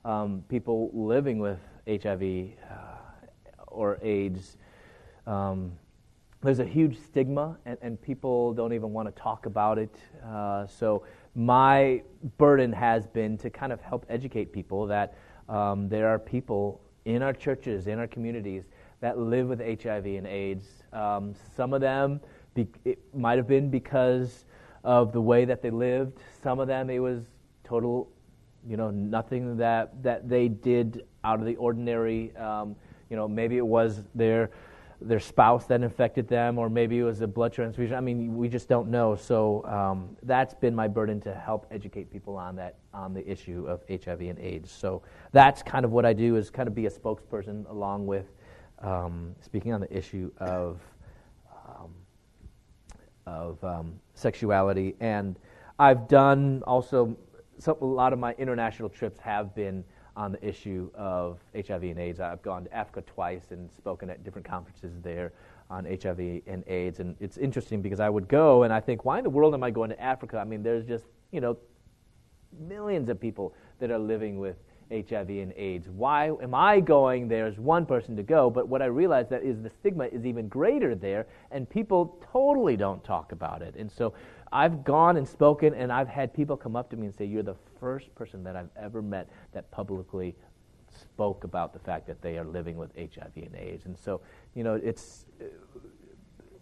um, 0.05 0.43
people 0.49 0.91
living 0.93 1.39
with 1.39 1.57
HIV 1.87 2.21
uh, 2.21 3.25
or 3.65 3.97
AIDS, 4.03 4.57
um, 5.25 5.71
there's 6.43 6.59
a 6.59 6.65
huge 6.65 6.99
stigma 6.99 7.57
and, 7.65 7.79
and, 7.81 7.99
people 7.99 8.53
don't 8.53 8.71
even 8.71 8.93
want 8.93 9.07
to 9.07 9.19
talk 9.19 9.47
about 9.47 9.79
it. 9.79 9.95
Uh, 10.23 10.67
so 10.67 11.03
my 11.33 12.03
burden 12.37 12.71
has 12.71 13.07
been 13.07 13.35
to 13.39 13.49
kind 13.49 13.73
of 13.73 13.81
help 13.81 14.05
educate 14.07 14.53
people 14.53 14.85
that 14.85 15.17
um, 15.49 15.89
there 15.89 16.07
are 16.07 16.19
people 16.19 16.81
in 17.05 17.23
our 17.23 17.33
churches, 17.33 17.87
in 17.87 17.97
our 17.97 18.07
communities, 18.07 18.65
that 19.01 19.17
live 19.17 19.47
with 19.47 19.59
HIV 19.59 20.05
and 20.05 20.27
AIDS. 20.27 20.67
Um, 20.93 21.33
some 21.55 21.73
of 21.73 21.81
them, 21.81 22.21
be, 22.53 22.67
it 22.85 22.99
might 23.11 23.37
have 23.39 23.47
been 23.47 23.71
because 23.71 24.44
of 24.85 25.11
the 25.11 25.19
way 25.19 25.43
that 25.45 25.61
they 25.61 25.71
lived. 25.71 26.19
Some 26.41 26.59
of 26.59 26.67
them, 26.67 26.89
it 26.89 26.99
was 26.99 27.23
total, 27.63 28.09
you 28.65 28.77
know, 28.77 28.91
nothing 28.91 29.57
that, 29.57 30.01
that 30.03 30.29
they 30.29 30.47
did 30.47 31.05
out 31.23 31.39
of 31.39 31.45
the 31.45 31.55
ordinary. 31.57 32.35
Um, 32.37 32.75
you 33.09 33.15
know, 33.17 33.27
maybe 33.27 33.57
it 33.57 33.65
was 33.65 34.03
their 34.13 34.51
their 35.01 35.19
spouse 35.19 35.65
that 35.65 35.81
infected 35.83 36.25
them, 36.27 36.57
or 36.57 36.69
maybe 36.69 36.97
it 36.97 37.03
was 37.03 37.19
a 37.19 37.27
blood 37.27 37.51
transfusion. 37.51 37.97
I 37.97 37.99
mean, 37.99 38.37
we 38.37 38.47
just 38.47 38.69
don't 38.69 38.89
know. 38.89 39.15
So 39.15 39.65
um, 39.65 40.15
that's 40.23 40.53
been 40.53 40.73
my 40.73 40.87
burden 40.87 41.19
to 41.21 41.33
help 41.33 41.67
educate 41.69 42.09
people 42.09 42.37
on 42.37 42.55
that 42.55 42.75
on 42.93 43.13
the 43.13 43.29
issue 43.29 43.65
of 43.67 43.83
HIV 43.89 44.21
and 44.21 44.39
AIDS. 44.39 44.71
So 44.71 45.01
that's 45.33 45.61
kind 45.61 45.83
of 45.83 45.91
what 45.91 46.05
I 46.05 46.13
do 46.13 46.37
is 46.37 46.49
kind 46.49 46.67
of 46.67 46.73
be 46.73 46.85
a 46.85 46.89
spokesperson 46.89 47.69
along 47.69 48.05
with 48.05 48.25
um, 48.79 49.35
speaking 49.41 49.73
on 49.73 49.81
the 49.81 49.95
issue 49.95 50.31
of 50.37 50.79
um, 51.67 51.91
of 53.25 53.63
um, 53.63 53.99
sexuality. 54.15 54.95
And 54.99 55.37
I've 55.77 56.07
done 56.07 56.63
also 56.65 57.15
so 57.57 57.77
a 57.81 57.85
lot 57.85 58.13
of 58.13 58.19
my 58.19 58.33
international 58.33 58.89
trips 58.89 59.19
have 59.19 59.55
been 59.55 59.83
on 60.15 60.31
the 60.31 60.47
issue 60.47 60.89
of 60.95 61.39
HIV 61.55 61.83
and 61.83 61.99
AIDS. 61.99 62.19
I've 62.19 62.41
gone 62.41 62.65
to 62.65 62.73
Africa 62.73 63.01
twice 63.05 63.51
and 63.51 63.71
spoken 63.71 64.09
at 64.09 64.23
different 64.23 64.47
conferences 64.47 64.93
there 65.01 65.33
on 65.69 65.85
HIV 65.85 66.41
and 66.47 66.63
AIDS. 66.67 66.99
And 66.99 67.15
it's 67.19 67.37
interesting 67.37 67.81
because 67.81 67.99
I 67.99 68.09
would 68.09 68.27
go 68.27 68.63
and 68.63 68.73
I 68.73 68.79
think, 68.79 69.03
why 69.03 69.17
in 69.17 69.23
the 69.23 69.29
world 69.29 69.53
am 69.53 69.63
I 69.63 69.71
going 69.71 69.89
to 69.89 70.01
Africa? 70.01 70.37
I 70.37 70.45
mean, 70.45 70.63
there's 70.63 70.85
just, 70.85 71.05
you 71.31 71.41
know, 71.41 71.57
millions 72.57 73.09
of 73.09 73.19
people 73.19 73.53
that 73.79 73.91
are 73.91 73.99
living 73.99 74.39
with 74.39 74.55
HIV 74.91 75.29
and 75.29 75.53
AIDS. 75.55 75.89
Why 75.89 76.31
am 76.41 76.53
I 76.53 76.79
going 76.79 77.27
there 77.27 77.47
as 77.47 77.57
one 77.57 77.85
person 77.85 78.15
to 78.17 78.23
go? 78.23 78.49
But 78.49 78.67
what 78.67 78.81
I 78.81 78.85
realize 78.85 79.29
that 79.29 79.43
is 79.43 79.61
the 79.61 79.69
stigma 79.69 80.05
is 80.05 80.25
even 80.25 80.47
greater 80.47 80.95
there, 80.95 81.27
and 81.51 81.69
people 81.69 82.23
totally 82.31 82.77
don't 82.77 83.03
talk 83.03 83.31
about 83.31 83.61
it. 83.61 83.75
And 83.75 83.91
so 83.91 84.13
I've 84.51 84.83
gone 84.83 85.17
and 85.17 85.27
spoken, 85.27 85.73
and 85.73 85.91
I've 85.91 86.07
had 86.07 86.33
people 86.33 86.55
come 86.55 86.75
up 86.75 86.89
to 86.91 86.97
me 86.97 87.07
and 87.07 87.15
say, 87.15 87.25
You're 87.25 87.43
the 87.43 87.55
first 87.79 88.13
person 88.15 88.43
that 88.43 88.55
I've 88.55 88.69
ever 88.77 89.01
met 89.01 89.29
that 89.53 89.69
publicly 89.71 90.35
spoke 90.89 91.43
about 91.43 91.73
the 91.73 91.79
fact 91.79 92.07
that 92.07 92.21
they 92.21 92.37
are 92.37 92.45
living 92.45 92.77
with 92.77 92.91
HIV 92.95 93.35
and 93.35 93.55
AIDS. 93.55 93.85
And 93.85 93.97
so, 93.97 94.21
you 94.53 94.63
know, 94.63 94.75
it's, 94.75 95.25
uh, 95.41 95.45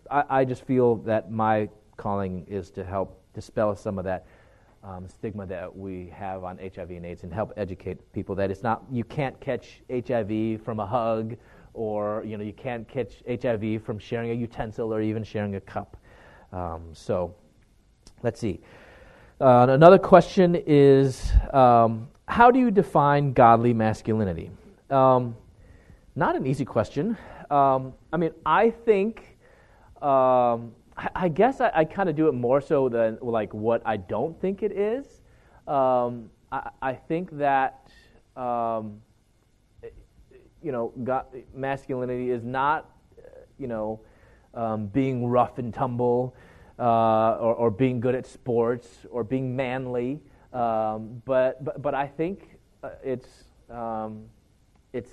I, 0.10 0.40
I 0.40 0.46
just 0.46 0.66
feel 0.66 0.96
that 0.98 1.32
my 1.32 1.70
calling 1.98 2.46
is 2.48 2.72
to 2.72 2.84
help 2.84 3.22
dispel 3.34 3.76
some 3.76 4.00
of 4.00 4.06
that 4.06 4.26
um, 4.84 5.08
stigma 5.08 5.46
that 5.48 5.76
we 5.76 6.12
have 6.14 6.44
on 6.44 6.58
HIV 6.58 6.92
and 6.92 7.06
AIDS 7.06 7.24
and 7.24 7.34
help 7.34 7.54
educate 7.58 8.12
people 8.14 8.36
that 8.36 8.52
it's 8.52 8.64
not, 8.64 8.84
you 8.92 9.04
can't 9.04 9.40
catch 9.40 9.82
HIV 9.90 10.62
from 10.62 10.80
a 10.80 10.86
hug 10.86 11.38
or, 11.74 12.24
you 12.26 12.38
know, 12.38 12.44
you 12.44 12.54
can't 12.54 12.88
catch 12.88 13.24
HIV 13.28 13.84
from 13.84 13.98
sharing 13.98 14.32
a 14.32 14.34
utensil 14.34 14.94
or 14.94 15.02
even 15.02 15.24
sharing 15.24 15.56
a 15.56 15.62
cup. 15.62 15.98
Um, 16.52 16.90
so, 16.94 17.34
Let's 18.24 18.40
see. 18.40 18.62
Uh, 19.42 19.68
another 19.70 20.00
question 20.00 20.56
is 20.66 21.34
um, 21.52 22.08
How 22.26 22.52
do 22.52 22.58
you 22.58 22.72
define 22.72 23.34
godly 23.34 23.74
masculinity? 23.74 24.50
Um, 24.90 25.36
not 26.16 26.38
an 26.38 26.48
easy 26.48 26.64
question. 26.64 27.18
Um, 27.52 27.94
I 28.14 28.18
mean, 28.18 28.32
I 28.46 28.70
think, 28.70 29.38
um, 30.02 30.72
I, 30.98 31.10
I, 31.16 31.28
guess 31.30 31.62
I, 31.62 31.72
I 31.74 31.86
kind 31.86 32.10
of 32.10 32.16
do 32.16 32.28
it 32.28 32.34
more 32.34 32.62
so 32.62 32.90
than 32.90 33.18
like 33.22 33.54
what 33.54 33.82
I 33.86 33.98
don't 33.98 34.40
think 34.40 34.64
it 34.64 34.72
is. 34.72 35.22
Um, 35.68 36.30
I, 36.52 36.70
I, 36.82 36.94
think 36.94 37.38
that, 37.38 37.88
um, 38.36 39.02
you 40.62 40.72
know, 40.72 40.94
God, 41.04 41.26
masculinity 41.56 42.32
is 42.32 42.44
not, 42.44 42.90
you 43.58 43.68
know, 43.68 44.02
being 44.92 45.28
rough 45.28 45.58
and 45.58 45.74
tumble 45.74 46.36
uh, 46.80 47.38
or, 47.40 47.56
or, 47.56 47.72
being 47.72 48.00
good 48.00 48.16
at 48.16 48.26
sports 48.26 48.88
or 49.12 49.24
being 49.24 49.56
manly. 49.56 50.20
Um, 50.52 51.22
but, 51.26 51.64
but, 51.64 51.82
but 51.82 51.94
I 51.94 52.08
think 52.08 52.58
uh, 52.84 52.90
it's, 53.04 53.28
um, 53.70 54.26
it's, 54.92 55.12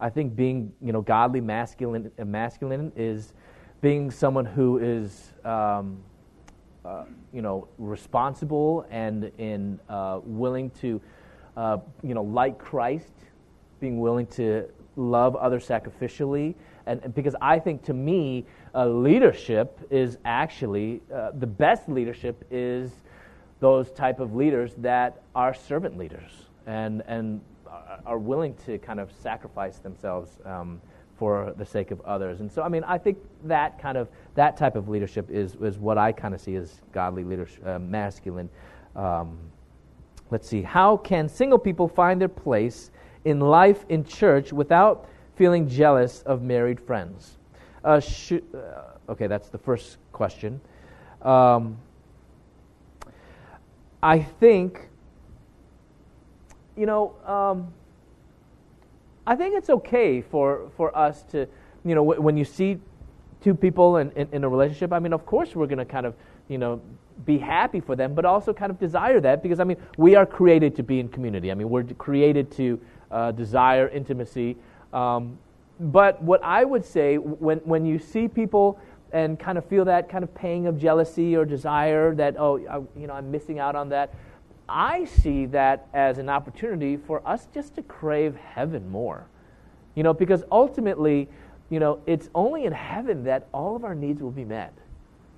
I 0.00 0.10
think 0.10 0.34
being, 0.34 0.72
you 0.80 0.92
know, 0.92 1.00
godly 1.00 1.40
masculine, 1.40 2.10
masculine 2.24 2.92
is 2.96 3.34
being 3.82 4.12
someone 4.12 4.44
who 4.44 4.78
is, 4.78 5.32
um, 5.44 5.98
uh, 6.84 7.04
you 7.32 7.42
know, 7.42 7.68
responsible 7.78 8.86
and 8.90 9.30
in 9.38 9.78
uh, 9.88 10.20
willing 10.22 10.70
to, 10.70 11.00
uh, 11.56 11.76
you 12.02 12.14
know, 12.14 12.22
like 12.22 12.58
Christ, 12.58 13.12
being 13.80 14.00
willing 14.00 14.26
to 14.28 14.68
love 14.94 15.34
others 15.34 15.66
sacrificially. 15.66 16.54
And, 16.86 17.02
and 17.02 17.12
because 17.12 17.34
I 17.42 17.58
think 17.58 17.82
to 17.84 17.92
me, 17.92 18.46
uh, 18.72 18.86
leadership 18.86 19.80
is 19.90 20.16
actually 20.24 21.02
uh, 21.12 21.32
the 21.34 21.46
best 21.46 21.88
leadership 21.88 22.44
is 22.52 22.92
those 23.58 23.90
type 23.90 24.20
of 24.20 24.34
leaders 24.34 24.74
that 24.78 25.22
are 25.34 25.52
servant 25.52 25.98
leaders 25.98 26.30
and 26.66 27.02
and 27.06 27.40
are 28.06 28.18
willing 28.18 28.54
to 28.66 28.78
kind 28.78 28.98
of 29.00 29.10
sacrifice 29.12 29.78
themselves 29.78 30.38
um, 30.44 30.80
for 31.22 31.54
the 31.56 31.64
sake 31.64 31.92
of 31.92 32.00
others. 32.00 32.40
And 32.40 32.50
so, 32.50 32.62
I 32.62 32.68
mean, 32.68 32.82
I 32.82 32.98
think 32.98 33.16
that 33.44 33.78
kind 33.78 33.96
of 33.96 34.08
that 34.34 34.56
type 34.56 34.74
of 34.74 34.88
leadership 34.88 35.30
is 35.30 35.54
is 35.62 35.78
what 35.78 35.96
I 35.96 36.10
kind 36.10 36.34
of 36.34 36.40
see 36.40 36.56
as 36.56 36.80
godly 36.92 37.22
leadership, 37.22 37.64
uh, 37.64 37.78
masculine. 37.78 38.48
Um, 38.96 39.38
let's 40.32 40.48
see. 40.48 40.62
How 40.62 40.96
can 40.96 41.28
single 41.28 41.60
people 41.60 41.86
find 41.86 42.20
their 42.20 42.26
place 42.28 42.90
in 43.24 43.38
life 43.38 43.84
in 43.88 44.04
church 44.04 44.52
without 44.52 45.08
feeling 45.36 45.68
jealous 45.68 46.22
of 46.22 46.42
married 46.42 46.80
friends? 46.80 47.38
Uh, 47.84 48.00
sh- 48.00 48.42
uh, 48.52 49.12
okay, 49.12 49.28
that's 49.28 49.48
the 49.48 49.58
first 49.58 49.98
question. 50.10 50.60
Um, 51.22 51.78
I 54.02 54.18
think, 54.18 54.88
you 56.76 56.86
know, 56.86 57.14
um, 57.24 57.72
I 59.26 59.36
think 59.36 59.54
it's 59.54 59.70
okay 59.70 60.20
for, 60.20 60.70
for 60.76 60.96
us 60.96 61.22
to, 61.24 61.46
you 61.84 61.94
know, 61.94 62.02
w- 62.02 62.20
when 62.20 62.36
you 62.36 62.44
see 62.44 62.78
two 63.40 63.54
people 63.54 63.98
in, 63.98 64.10
in, 64.12 64.28
in, 64.32 64.44
a 64.44 64.48
relationship, 64.48 64.92
I 64.92 64.98
mean, 64.98 65.12
of 65.12 65.26
course 65.26 65.54
we're 65.54 65.66
going 65.66 65.78
to 65.78 65.84
kind 65.84 66.06
of, 66.06 66.14
you 66.48 66.58
know, 66.58 66.80
be 67.24 67.38
happy 67.38 67.80
for 67.80 67.94
them, 67.94 68.14
but 68.14 68.24
also 68.24 68.52
kind 68.52 68.70
of 68.70 68.78
desire 68.78 69.20
that 69.20 69.42
because, 69.42 69.60
I 69.60 69.64
mean, 69.64 69.76
we 69.96 70.14
are 70.16 70.26
created 70.26 70.74
to 70.76 70.82
be 70.82 70.98
in 70.98 71.08
community. 71.08 71.50
I 71.50 71.54
mean, 71.54 71.68
we're 71.68 71.84
created 71.84 72.50
to 72.52 72.80
uh, 73.10 73.30
desire 73.32 73.88
intimacy. 73.88 74.56
Um, 74.92 75.38
but 75.78 76.22
what 76.22 76.42
I 76.42 76.64
would 76.64 76.84
say, 76.84 77.18
when, 77.18 77.58
when 77.58 77.84
you 77.84 77.98
see 77.98 78.28
people 78.28 78.78
and 79.12 79.38
kind 79.38 79.58
of 79.58 79.64
feel 79.66 79.84
that 79.84 80.08
kind 80.08 80.24
of 80.24 80.34
pang 80.34 80.66
of 80.66 80.78
jealousy 80.78 81.36
or 81.36 81.44
desire 81.44 82.14
that, 82.14 82.36
oh, 82.38 82.58
I, 82.66 83.00
you 83.00 83.06
know, 83.06 83.14
I'm 83.14 83.30
missing 83.30 83.58
out 83.58 83.76
on 83.76 83.88
that, 83.90 84.14
I 84.72 85.04
see 85.04 85.46
that 85.46 85.86
as 85.92 86.18
an 86.18 86.28
opportunity 86.28 86.96
for 86.96 87.22
us 87.26 87.46
just 87.52 87.74
to 87.74 87.82
crave 87.82 88.34
heaven 88.36 88.90
more. 88.90 89.26
You 89.94 90.02
know, 90.02 90.14
because 90.14 90.42
ultimately, 90.50 91.28
you 91.68 91.78
know, 91.78 92.00
it's 92.06 92.30
only 92.34 92.64
in 92.64 92.72
heaven 92.72 93.24
that 93.24 93.46
all 93.52 93.76
of 93.76 93.84
our 93.84 93.94
needs 93.94 94.22
will 94.22 94.30
be 94.30 94.44
met. 94.44 94.72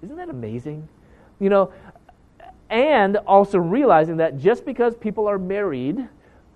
Isn't 0.03 0.17
that 0.17 0.29
amazing? 0.29 0.89
You 1.41 1.51
know, 1.51 1.73
and 2.71 3.17
also 3.27 3.59
realizing 3.59 4.19
that 4.19 4.39
just 4.39 4.65
because 4.65 4.97
people 4.97 5.27
are 5.27 5.39
married 5.39 6.09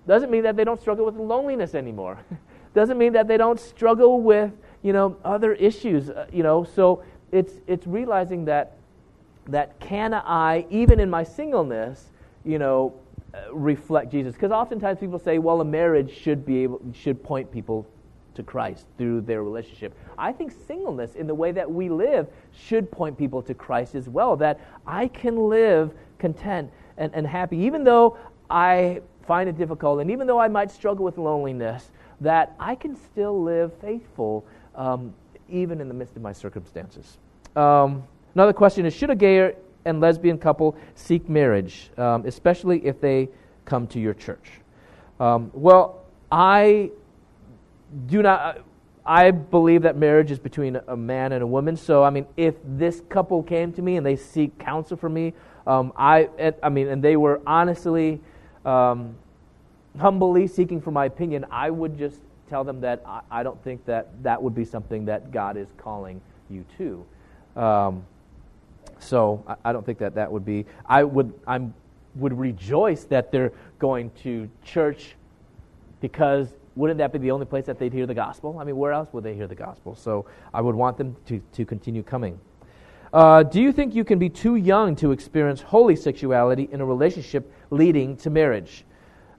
doesn't 0.07 0.31
mean 0.31 0.43
that 0.43 0.55
they 0.55 0.63
don't 0.63 0.79
struggle 0.79 1.05
with 1.05 1.15
loneliness 1.15 1.75
anymore. 1.75 2.17
doesn't 2.73 2.97
mean 2.97 3.13
that 3.13 3.27
they 3.27 3.37
don't 3.37 3.59
struggle 3.59 4.21
with 4.21 4.51
you 4.81 4.93
know 4.93 5.17
other 5.25 5.53
issues 5.53 6.09
uh, 6.09 6.25
you 6.31 6.43
know 6.43 6.63
so 6.63 7.03
it's 7.31 7.53
it's 7.67 7.85
realizing 7.85 8.45
that 8.45 8.77
that 9.47 9.79
can 9.79 10.13
i 10.13 10.65
even 10.69 10.99
in 10.99 11.09
my 11.09 11.23
singleness 11.23 12.11
you 12.49 12.59
know 12.59 12.93
uh, 13.33 13.53
reflect 13.53 14.11
jesus 14.11 14.33
because 14.33 14.51
oftentimes 14.51 14.99
people 14.99 15.19
say 15.19 15.37
well 15.37 15.61
a 15.61 15.65
marriage 15.65 16.11
should 16.15 16.45
be 16.45 16.63
able 16.63 16.81
should 16.93 17.21
point 17.23 17.51
people 17.51 17.87
to 18.33 18.43
christ 18.43 18.85
through 18.97 19.21
their 19.21 19.43
relationship 19.43 19.93
i 20.17 20.31
think 20.31 20.51
singleness 20.67 21.15
in 21.15 21.27
the 21.27 21.35
way 21.35 21.51
that 21.51 21.69
we 21.69 21.89
live 21.89 22.27
should 22.51 22.91
point 22.91 23.17
people 23.17 23.41
to 23.41 23.53
christ 23.53 23.95
as 23.95 24.09
well 24.09 24.35
that 24.35 24.59
i 24.87 25.07
can 25.07 25.35
live 25.49 25.93
content 26.17 26.71
and, 26.97 27.13
and 27.13 27.27
happy 27.27 27.57
even 27.57 27.83
though 27.83 28.17
i 28.49 28.99
find 29.27 29.47
it 29.47 29.57
difficult 29.57 29.99
and 30.01 30.09
even 30.09 30.25
though 30.25 30.39
i 30.39 30.47
might 30.47 30.71
struggle 30.71 31.05
with 31.05 31.17
loneliness 31.17 31.91
that 32.21 32.55
I 32.59 32.75
can 32.75 32.95
still 32.95 33.41
live 33.41 33.73
faithful 33.75 34.45
um, 34.75 35.13
even 35.49 35.81
in 35.81 35.87
the 35.87 35.93
midst 35.93 36.15
of 36.15 36.21
my 36.21 36.31
circumstances. 36.31 37.17
Um, 37.55 38.03
another 38.35 38.53
question 38.53 38.85
is 38.85 38.93
Should 38.93 39.09
a 39.09 39.15
gay 39.15 39.53
and 39.85 39.99
lesbian 39.99 40.37
couple 40.37 40.75
seek 40.95 41.29
marriage, 41.29 41.89
um, 41.97 42.25
especially 42.25 42.85
if 42.85 42.99
they 42.99 43.29
come 43.65 43.87
to 43.87 43.99
your 43.99 44.13
church? 44.13 44.49
Um, 45.19 45.51
well, 45.53 46.05
I 46.31 46.91
do 48.07 48.21
not. 48.21 48.59
I 49.05 49.31
believe 49.31 49.81
that 49.83 49.97
marriage 49.97 50.29
is 50.29 50.37
between 50.37 50.79
a 50.87 50.95
man 50.95 51.31
and 51.31 51.41
a 51.41 51.47
woman. 51.47 51.75
So, 51.75 52.03
I 52.03 52.11
mean, 52.11 52.27
if 52.37 52.55
this 52.63 53.01
couple 53.09 53.41
came 53.41 53.73
to 53.73 53.81
me 53.81 53.97
and 53.97 54.05
they 54.05 54.15
seek 54.15 54.59
counsel 54.59 54.97
from 54.97 55.15
me, 55.15 55.33
um, 55.65 55.93
I, 55.97 56.29
I 56.61 56.69
mean, 56.69 56.87
and 56.87 57.03
they 57.03 57.15
were 57.15 57.41
honestly 57.47 58.21
um, 58.65 59.15
humbly 59.97 60.45
seeking 60.45 60.79
for 60.79 60.91
my 60.91 61.05
opinion, 61.05 61.45
I 61.49 61.71
would 61.71 61.97
just 61.97 62.19
tell 62.49 62.63
them 62.63 62.81
that 62.81 63.01
I, 63.05 63.21
I 63.31 63.43
don't 63.43 63.61
think 63.63 63.85
that 63.85 64.23
that 64.23 64.41
would 64.41 64.53
be 64.53 64.65
something 64.65 65.05
that 65.05 65.31
God 65.31 65.57
is 65.57 65.69
calling 65.77 66.21
you 66.49 66.65
to. 66.77 67.61
Um, 67.61 68.05
so 68.99 69.43
I, 69.47 69.55
I, 69.65 69.73
don't 69.73 69.85
think 69.85 69.97
that 69.99 70.15
that 70.15 70.31
would 70.31 70.45
be. 70.45 70.65
I 70.85 71.03
would 71.03 71.33
I 71.47 71.61
would 72.15 72.37
rejoice 72.37 73.05
that 73.05 73.31
they're 73.31 73.53
going 73.79 74.11
to 74.23 74.49
church 74.63 75.15
because 76.01 76.53
wouldn't 76.75 76.97
that 76.99 77.11
be 77.11 77.19
the 77.19 77.31
only 77.31 77.45
place 77.45 77.65
that 77.65 77.77
they'd 77.77 77.93
hear 77.93 78.05
the 78.05 78.13
gospel? 78.13 78.57
I 78.59 78.63
mean, 78.63 78.77
where 78.77 78.93
else 78.93 79.09
would 79.11 79.23
they 79.23 79.35
hear 79.35 79.47
the 79.47 79.55
gospel? 79.55 79.95
So 79.95 80.25
I 80.53 80.61
would 80.61 80.75
want 80.75 80.97
them 80.97 81.15
to, 81.25 81.41
to 81.53 81.65
continue 81.65 82.03
coming. 82.03 82.39
Uh, 83.11 83.43
do 83.43 83.59
you 83.59 83.71
think 83.71 83.95
you 83.95 84.03
can 84.03 84.19
be 84.19 84.29
too 84.29 84.55
young 84.55 84.95
to 84.95 85.11
experience 85.11 85.61
holy 85.61 85.95
sexuality 85.95 86.69
in 86.71 86.79
a 86.79 86.85
relationship 86.85 87.51
leading 87.69 88.15
to 88.17 88.29
marriage? 88.29 88.85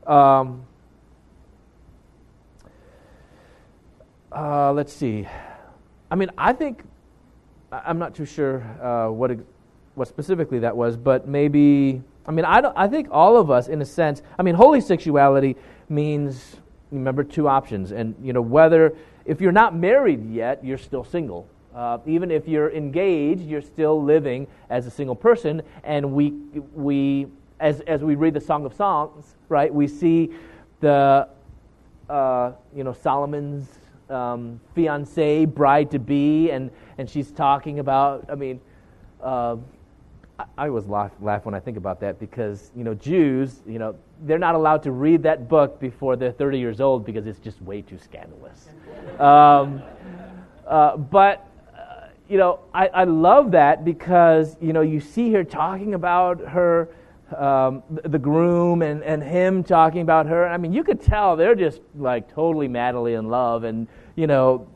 Um, 0.07 0.65
uh, 4.32 4.73
let's 4.73 4.93
see. 4.93 5.27
I 6.11 6.16
mean, 6.16 6.31
I 6.37 6.53
think 6.53 6.82
I'm 7.72 7.98
not 7.98 8.14
too 8.14 8.26
sure 8.26 8.62
uh, 8.82 9.10
what 9.10 9.32
what 9.94 10.09
specifically 10.09 10.59
that 10.60 10.76
was, 10.76 10.97
but 10.97 11.28
maybe 11.28 12.02
I 12.26 12.32
mean, 12.32 12.44
I, 12.44 12.62
I 12.76 12.86
think 12.86 13.09
all 13.10 13.36
of 13.36 13.51
us, 13.51 13.68
in 13.68 13.82
a 13.82 13.84
sense, 13.84 14.22
I 14.38 14.42
mean, 14.42 14.55
holy 14.55 14.80
sexuality 14.80 15.56
means, 15.88 16.56
remember, 16.92 17.24
two 17.24 17.48
options. 17.48 17.92
And, 17.92 18.14
you 18.22 18.32
know, 18.32 18.42
whether, 18.42 18.94
if 19.24 19.40
you're 19.40 19.52
not 19.52 19.74
married 19.74 20.30
yet, 20.30 20.64
you're 20.64 20.78
still 20.78 21.02
single. 21.02 21.48
Uh, 21.74 21.98
even 22.06 22.30
if 22.30 22.47
you're 22.47 22.70
engaged, 22.70 23.42
you're 23.42 23.62
still 23.62 24.02
living 24.02 24.47
as 24.68 24.86
a 24.86 24.90
single 24.90 25.16
person. 25.16 25.62
And 25.82 26.12
we, 26.12 26.30
we 26.74 27.26
as, 27.59 27.80
as 27.80 28.05
we 28.05 28.14
read 28.14 28.34
the 28.34 28.40
Song 28.40 28.64
of 28.64 28.74
Songs, 28.74 29.34
right, 29.48 29.72
we 29.72 29.88
see 29.88 30.30
the, 30.80 31.28
uh, 32.09 32.52
you 32.76 32.84
know, 32.84 32.92
Solomon's 32.92 33.66
um, 34.09 34.60
fiancee, 34.74 35.47
bride 35.47 35.90
to 35.92 35.98
be, 35.98 36.51
and, 36.51 36.70
and 37.01 37.09
she's 37.09 37.31
talking 37.31 37.78
about, 37.78 38.27
I 38.31 38.35
mean, 38.35 38.60
uh, 39.22 39.56
I, 40.59 40.68
always 40.68 40.85
laugh, 40.85 41.12
laugh 41.22 41.47
when 41.47 41.55
I 41.55 41.60
think 41.60 41.78
about 41.78 41.98
that 42.01 42.20
because, 42.20 42.70
you 42.77 42.85
know, 42.85 42.93
Jews, 42.93 43.62
you 43.66 43.78
know, 43.78 43.97
they're 44.27 44.39
not 44.39 44.55
allowed 44.55 44.82
to 44.82 44.93
read 44.93 45.22
that 45.22 45.48
book 45.48 45.81
before 45.81 46.14
they're 46.16 46.31
30 46.31 46.59
years 46.59 46.78
old 46.78 47.06
because 47.06 47.27
it's 47.27 47.39
just 47.39 47.60
way 47.62 47.81
too 47.81 47.98
scandalous. 47.98 48.68
Um, 49.18 49.82
uh, 50.66 50.98
but 50.98 51.48
uh, 51.74 52.09
you 52.28 52.36
know, 52.36 52.60
I, 52.74 52.89
I 52.89 53.05
love 53.05 53.51
that 53.52 53.82
because, 53.82 54.56
you 54.60 54.74
know, 54.74 54.82
you 54.82 55.01
see 55.01 55.32
her 55.32 55.43
talking 55.43 55.94
about 55.94 56.40
her, 56.40 56.90
um, 57.35 57.82
the 57.89 58.18
groom 58.18 58.82
and, 58.82 59.02
and 59.05 59.22
him 59.22 59.64
talking 59.64 60.02
about 60.02 60.27
her. 60.27 60.47
I 60.47 60.59
mean, 60.59 60.74
you 60.74 60.85
could 60.85 61.01
tell 61.01 61.35
they're 61.35 61.55
just 61.55 61.81
like 61.97 62.31
totally 62.31 62.68
madly 62.68 63.14
in 63.14 63.28
love 63.28 63.64
and, 63.64 63.89
you 64.16 64.27
know, 64.27 64.68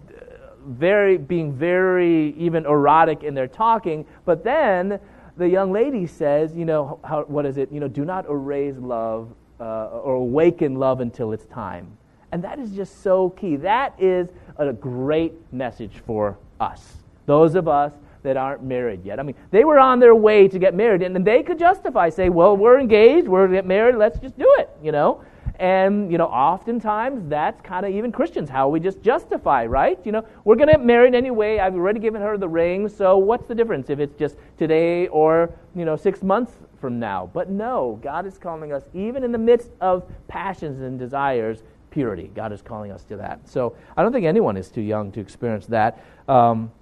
very, 0.67 1.17
being 1.17 1.53
very 1.53 2.35
even 2.37 2.67
erotic 2.67 3.23
in 3.23 3.35
their 3.35 3.49
talking. 3.49 4.05
But 4.25 4.45
then 4.45 4.99
the 5.37 5.49
young 5.49 5.73
lady 5.73 6.07
says, 6.07 6.55
you 6.55 6.65
know, 6.65 6.99
how, 7.05 7.23
what 7.25 7.47
is 7.47 7.57
it? 7.57 7.71
You 7.73 7.81
know, 7.81 7.89
do 7.89 8.05
not 8.05 8.29
erase 8.29 8.77
love 8.79 9.33
uh, 9.61 9.87
or 9.87 10.15
awaken 10.15 10.77
love 10.77 11.01
until 11.01 11.33
it's 11.33 11.47
time. 11.47 11.97
And 12.33 12.43
that 12.43 12.59
is 12.59 12.73
just 12.73 13.03
so 13.03 13.31
key. 13.31 13.57
That 13.57 13.95
is 13.99 14.29
a 14.59 14.73
great 14.73 15.35
message 15.53 16.03
for 16.07 16.37
us. 16.61 16.97
Those 17.27 17.55
of 17.55 17.69
us 17.69 17.93
that 18.25 18.37
aren't 18.37 18.63
married 18.63 19.05
yet. 19.05 19.21
I 19.21 19.23
mean, 19.23 19.37
they 19.51 19.65
were 19.65 19.79
on 19.79 20.01
their 20.01 20.15
way 20.15 20.49
to 20.49 20.59
get 20.59 20.75
married, 20.75 21.03
and 21.03 21.25
they 21.25 21.43
could 21.43 21.59
justify, 21.59 22.09
say, 22.09 22.31
well, 22.31 22.57
we're 22.57 22.81
engaged, 22.81 23.29
we're 23.29 23.41
going 23.41 23.51
to 23.51 23.57
get 23.59 23.67
married, 23.67 23.97
let's 23.97 24.19
just 24.19 24.37
do 24.39 24.53
it, 24.59 24.71
you 24.83 24.93
know? 24.93 25.23
And, 25.61 26.11
you 26.11 26.19
know, 26.19 26.27
oftentimes 26.27 27.29
that's 27.29 27.61
kind 27.61 27.87
of 27.87 27.93
even 27.93 28.11
Christians, 28.11 28.51
how 28.51 28.69
we 28.69 28.81
just 28.81 29.03
justify, 29.03 29.67
right? 29.67 29.99
You 30.05 30.13
know, 30.13 30.27
we're 30.45 30.57
going 30.57 30.67
to 30.67 30.75
get 30.75 30.85
married 30.85 31.15
anyway. 31.15 31.61
I've 31.61 31.75
already 31.75 32.01
given 32.01 32.21
her 32.23 32.37
the 32.37 32.49
ring, 32.49 32.89
so 32.89 33.19
what's 33.19 33.47
the 33.47 33.55
difference 33.55 33.89
if 33.89 34.01
it's 34.01 34.19
just 34.19 34.37
today 34.59 35.07
or, 35.09 35.53
you 35.77 35.85
know, 35.85 35.95
six 35.95 36.23
months 36.23 36.55
from 36.81 36.99
now? 36.99 37.31
But 37.33 37.51
no, 37.51 38.01
God 38.03 38.27
is 38.27 38.37
calling 38.37 38.73
us, 38.73 38.83
even 38.95 39.23
in 39.23 39.31
the 39.31 39.39
midst 39.39 39.71
of 39.81 40.11
passions 40.27 40.81
and 40.81 40.99
desires, 40.99 41.63
purity. 41.91 42.33
God 42.35 42.53
is 42.53 42.61
calling 42.61 42.91
us 42.91 43.05
to 43.05 43.17
that. 43.19 43.49
So 43.49 43.77
I 43.97 44.03
don't 44.03 44.13
think 44.13 44.27
anyone 44.27 44.57
is 44.57 44.69
too 44.69 44.83
young 44.83 45.13
to 45.13 45.21
experience 45.21 45.67
that. 45.67 46.05
Um, 46.27 46.73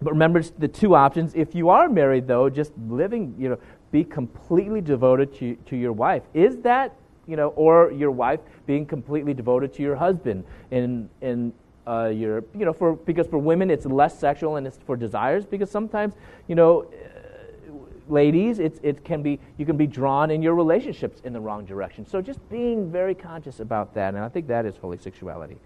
but 0.00 0.12
remember 0.12 0.42
the 0.58 0.68
two 0.68 0.94
options. 0.94 1.34
If 1.34 1.54
you 1.54 1.68
are 1.68 1.90
married, 1.90 2.26
though, 2.26 2.48
just 2.48 2.72
living, 2.88 3.34
you 3.38 3.50
know, 3.50 3.58
be 3.92 4.02
completely 4.02 4.80
devoted 4.80 5.34
to, 5.34 5.56
to 5.66 5.76
your 5.76 5.92
wife. 5.92 6.22
Is 6.32 6.58
that 6.62 6.96
you 7.26 7.36
know, 7.36 7.48
or 7.50 7.90
your 7.92 8.10
wife 8.10 8.40
being 8.66 8.86
completely 8.86 9.34
devoted 9.34 9.72
to 9.74 9.82
your 9.82 9.96
husband 9.96 10.44
in 10.70 11.08
in 11.20 11.52
uh, 11.86 12.06
your 12.06 12.44
you 12.54 12.64
know 12.64 12.72
for 12.72 12.94
because 12.94 13.26
for 13.26 13.38
women 13.38 13.70
it's 13.70 13.86
less 13.86 14.18
sexual 14.18 14.56
and 14.56 14.66
it's 14.66 14.78
for 14.86 14.96
desires 14.96 15.44
because 15.44 15.70
sometimes 15.70 16.14
you 16.48 16.54
know 16.54 16.82
uh, 16.84 17.68
ladies 18.08 18.58
it's 18.58 18.80
it 18.82 19.04
can 19.04 19.22
be 19.22 19.38
you 19.58 19.66
can 19.66 19.76
be 19.76 19.86
drawn 19.86 20.30
in 20.30 20.42
your 20.42 20.54
relationships 20.54 21.20
in 21.24 21.32
the 21.32 21.40
wrong 21.40 21.64
direction. 21.64 22.06
So 22.06 22.20
just 22.20 22.46
being 22.48 22.90
very 22.90 23.14
conscious 23.14 23.60
about 23.60 23.94
that 23.94 24.14
and 24.14 24.22
i 24.22 24.28
think 24.28 24.46
that 24.48 24.66
is 24.66 24.76
holy 24.76 24.98
sexuality. 24.98 25.56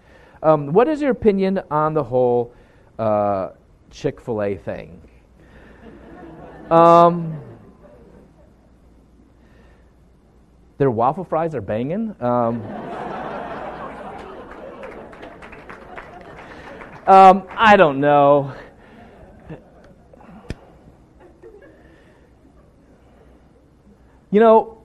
Um, 0.41 0.71
what 0.71 0.87
is 0.87 1.01
your 1.01 1.11
opinion 1.11 1.61
on 1.69 1.93
the 1.93 2.03
whole 2.03 2.53
uh, 2.97 3.49
chick-fil-a 3.91 4.55
thing? 4.55 5.01
Um, 6.69 7.48
Their 10.79 10.89
waffle 10.89 11.25
fries 11.25 11.53
are 11.55 11.61
banging. 11.61 12.15
Um, 12.21 12.63
um, 17.05 17.43
I 17.49 17.75
don't 17.75 17.99
know. 17.99 18.53
You 24.31 24.39
know, 24.39 24.81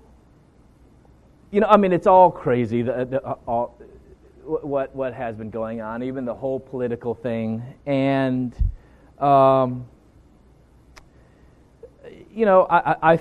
you 1.53 1.61
know. 1.61 1.69
I 1.69 1.77
mean, 1.77 1.93
it's 1.93 2.09
all 2.09 2.29
crazy. 2.29 2.83
The, 2.83 3.05
the, 3.05 3.25
uh, 3.25 3.37
all, 3.47 3.79
what 4.43 4.93
what 4.97 5.15
has 5.15 5.37
been 5.37 5.51
going 5.51 5.81
on, 5.81 6.03
even 6.03 6.25
the 6.25 6.35
whole 6.35 6.59
political 6.59 7.15
thing, 7.15 7.62
and 7.87 8.53
um, 9.21 9.87
you 12.35 12.47
know, 12.47 12.66
I, 12.69 13.12
I, 13.12 13.21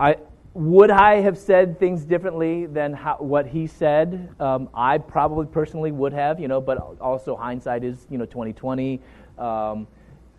I, 0.00 0.16
would 0.54 0.90
I 0.90 1.16
have 1.16 1.36
said 1.36 1.80
things 1.80 2.04
differently 2.04 2.66
than 2.66 2.92
how, 2.92 3.16
what 3.18 3.46
he 3.46 3.66
said? 3.66 4.32
Um, 4.38 4.68
I 4.72 4.98
probably 4.98 5.46
personally 5.46 5.90
would 5.90 6.12
have, 6.12 6.38
you 6.38 6.46
know, 6.46 6.60
but 6.60 6.78
also 7.00 7.34
hindsight 7.34 7.82
is, 7.82 8.06
you 8.08 8.18
know, 8.18 8.24
2020. 8.24 9.00
Um, 9.36 9.88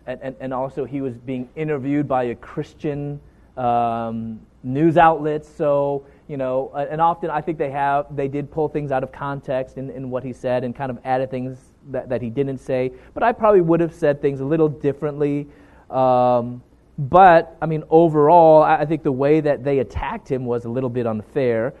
and, 0.06 0.20
and, 0.22 0.36
and, 0.40 0.54
also 0.54 0.86
he 0.86 1.02
was 1.02 1.18
being 1.18 1.50
interviewed 1.54 2.08
by 2.08 2.24
a 2.24 2.34
Christian 2.34 3.20
um, 3.58 4.40
news 4.62 4.96
outlet. 4.96 5.44
So, 5.44 6.06
you 6.28 6.38
know, 6.38 6.72
and 6.74 6.98
often 7.00 7.28
I 7.28 7.42
think 7.42 7.58
they 7.58 7.70
have, 7.70 8.06
they 8.16 8.28
did 8.28 8.50
pull 8.50 8.68
things 8.68 8.92
out 8.92 9.02
of 9.02 9.12
context 9.12 9.76
in, 9.76 9.90
in 9.90 10.08
what 10.08 10.24
he 10.24 10.32
said 10.32 10.64
and 10.64 10.74
kind 10.74 10.90
of 10.90 10.98
added 11.04 11.30
things 11.30 11.58
that, 11.90 12.08
that 12.08 12.22
he 12.22 12.30
didn't 12.30 12.58
say. 12.58 12.90
But 13.12 13.22
I 13.22 13.32
probably 13.32 13.60
would 13.60 13.80
have 13.80 13.94
said 13.94 14.22
things 14.22 14.40
a 14.40 14.44
little 14.46 14.68
differently. 14.68 15.46
Um, 15.90 16.62
but, 16.98 17.56
I 17.60 17.66
mean, 17.66 17.84
overall, 17.90 18.62
I 18.62 18.84
think 18.86 19.02
the 19.02 19.12
way 19.12 19.40
that 19.40 19.64
they 19.64 19.80
attacked 19.80 20.30
him 20.30 20.44
was 20.46 20.64
a 20.64 20.68
little 20.68 20.90
bit 20.90 21.06
unfair. 21.06 21.74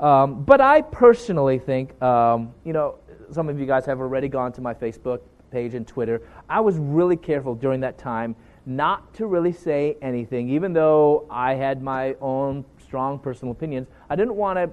Um, 0.00 0.44
but 0.44 0.60
I 0.60 0.80
personally 0.80 1.58
think, 1.58 2.00
um, 2.02 2.52
you 2.64 2.72
know, 2.72 2.96
some 3.30 3.48
of 3.48 3.60
you 3.60 3.66
guys 3.66 3.86
have 3.86 4.00
already 4.00 4.28
gone 4.28 4.52
to 4.52 4.60
my 4.60 4.74
Facebook 4.74 5.20
page 5.50 5.74
and 5.74 5.86
Twitter. 5.86 6.22
I 6.48 6.60
was 6.60 6.76
really 6.78 7.16
careful 7.16 7.54
during 7.54 7.80
that 7.80 7.98
time 7.98 8.34
not 8.64 9.12
to 9.14 9.26
really 9.26 9.52
say 9.52 9.96
anything, 10.02 10.48
even 10.48 10.72
though 10.72 11.26
I 11.30 11.54
had 11.54 11.82
my 11.82 12.14
own 12.20 12.64
strong 12.82 13.18
personal 13.18 13.52
opinions. 13.52 13.88
I 14.08 14.16
didn't 14.16 14.36
want 14.36 14.58
to. 14.58 14.70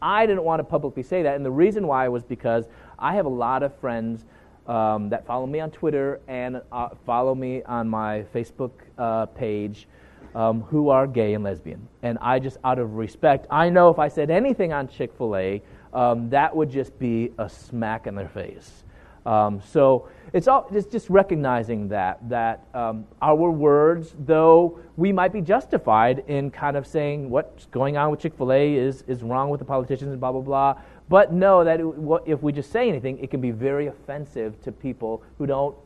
I 0.00 0.26
didn't 0.26 0.44
want 0.44 0.60
to 0.60 0.64
publicly 0.64 1.02
say 1.02 1.22
that, 1.22 1.36
and 1.36 1.44
the 1.44 1.50
reason 1.50 1.86
why 1.86 2.06
was 2.08 2.22
because 2.22 2.66
I 2.98 3.14
have 3.14 3.24
a 3.24 3.30
lot 3.30 3.62
of 3.62 3.74
friends 3.76 4.26
um, 4.68 5.08
that 5.10 5.26
follow 5.26 5.46
me 5.46 5.60
on 5.60 5.70
Twitter 5.70 6.20
and 6.28 6.60
uh, 6.72 6.88
follow 7.04 7.34
me 7.34 7.62
on 7.64 7.88
my 7.88 8.24
Facebook 8.34 8.72
uh, 8.98 9.26
page 9.26 9.86
um, 10.34 10.62
who 10.62 10.90
are 10.90 11.06
gay 11.06 11.34
and 11.34 11.42
lesbian. 11.44 11.88
And 12.02 12.18
I 12.20 12.38
just, 12.38 12.58
out 12.64 12.78
of 12.78 12.94
respect, 12.94 13.46
I 13.50 13.70
know 13.70 13.88
if 13.90 13.98
I 13.98 14.08
said 14.08 14.30
anything 14.30 14.72
on 14.72 14.88
Chick 14.88 15.12
fil 15.16 15.36
A, 15.36 15.62
um, 15.92 16.28
that 16.30 16.54
would 16.54 16.70
just 16.70 16.98
be 16.98 17.32
a 17.38 17.48
smack 17.48 18.06
in 18.06 18.14
their 18.14 18.28
face. 18.28 18.84
Um, 19.24 19.60
so 19.60 20.08
it's, 20.32 20.46
all, 20.46 20.68
it's 20.72 20.86
just 20.86 21.10
recognizing 21.10 21.88
that, 21.88 22.28
that 22.28 22.64
um, 22.74 23.06
our 23.20 23.50
words, 23.50 24.14
though 24.20 24.78
we 24.96 25.10
might 25.10 25.32
be 25.32 25.40
justified 25.40 26.22
in 26.28 26.50
kind 26.50 26.76
of 26.76 26.86
saying 26.86 27.28
what's 27.28 27.66
going 27.66 27.96
on 27.96 28.12
with 28.12 28.20
Chick 28.20 28.34
fil 28.36 28.52
A 28.52 28.74
is, 28.74 29.02
is 29.08 29.24
wrong 29.24 29.48
with 29.48 29.58
the 29.58 29.64
politicians 29.64 30.12
and 30.12 30.20
blah, 30.20 30.30
blah, 30.30 30.42
blah, 30.42 30.80
but 31.08 31.32
know 31.32 31.64
that 31.64 31.80
if 32.26 32.42
we 32.42 32.52
just 32.52 32.72
say 32.72 32.88
anything, 32.88 33.18
it 33.18 33.30
can 33.30 33.40
be 33.40 33.52
very 33.52 33.86
offensive 33.86 34.60
to 34.62 34.72
people 34.72 35.22
who 35.38 35.46
don't 35.46 35.76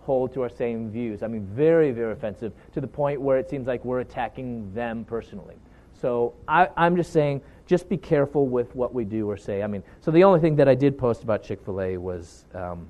hold 0.00 0.32
to 0.34 0.42
our 0.42 0.48
same 0.48 0.90
views. 0.90 1.22
I 1.22 1.28
mean, 1.28 1.46
very, 1.54 1.90
very 1.92 2.12
offensive 2.12 2.52
to 2.72 2.80
the 2.80 2.86
point 2.86 3.20
where 3.20 3.38
it 3.38 3.48
seems 3.48 3.66
like 3.66 3.84
we're 3.84 4.00
attacking 4.00 4.72
them 4.74 5.04
personally. 5.04 5.56
So 6.00 6.34
I, 6.46 6.68
am 6.76 6.96
just 6.96 7.12
saying, 7.12 7.42
just 7.66 7.88
be 7.88 7.96
careful 7.96 8.46
with 8.48 8.74
what 8.74 8.94
we 8.94 9.04
do 9.04 9.28
or 9.28 9.36
say. 9.36 9.62
I 9.62 9.66
mean, 9.66 9.82
so 10.00 10.10
the 10.10 10.24
only 10.24 10.40
thing 10.40 10.56
that 10.56 10.68
I 10.68 10.74
did 10.74 10.96
post 10.96 11.22
about 11.22 11.42
Chick 11.42 11.62
fil 11.64 11.80
A 11.80 11.96
was 11.98 12.46
um, 12.54 12.88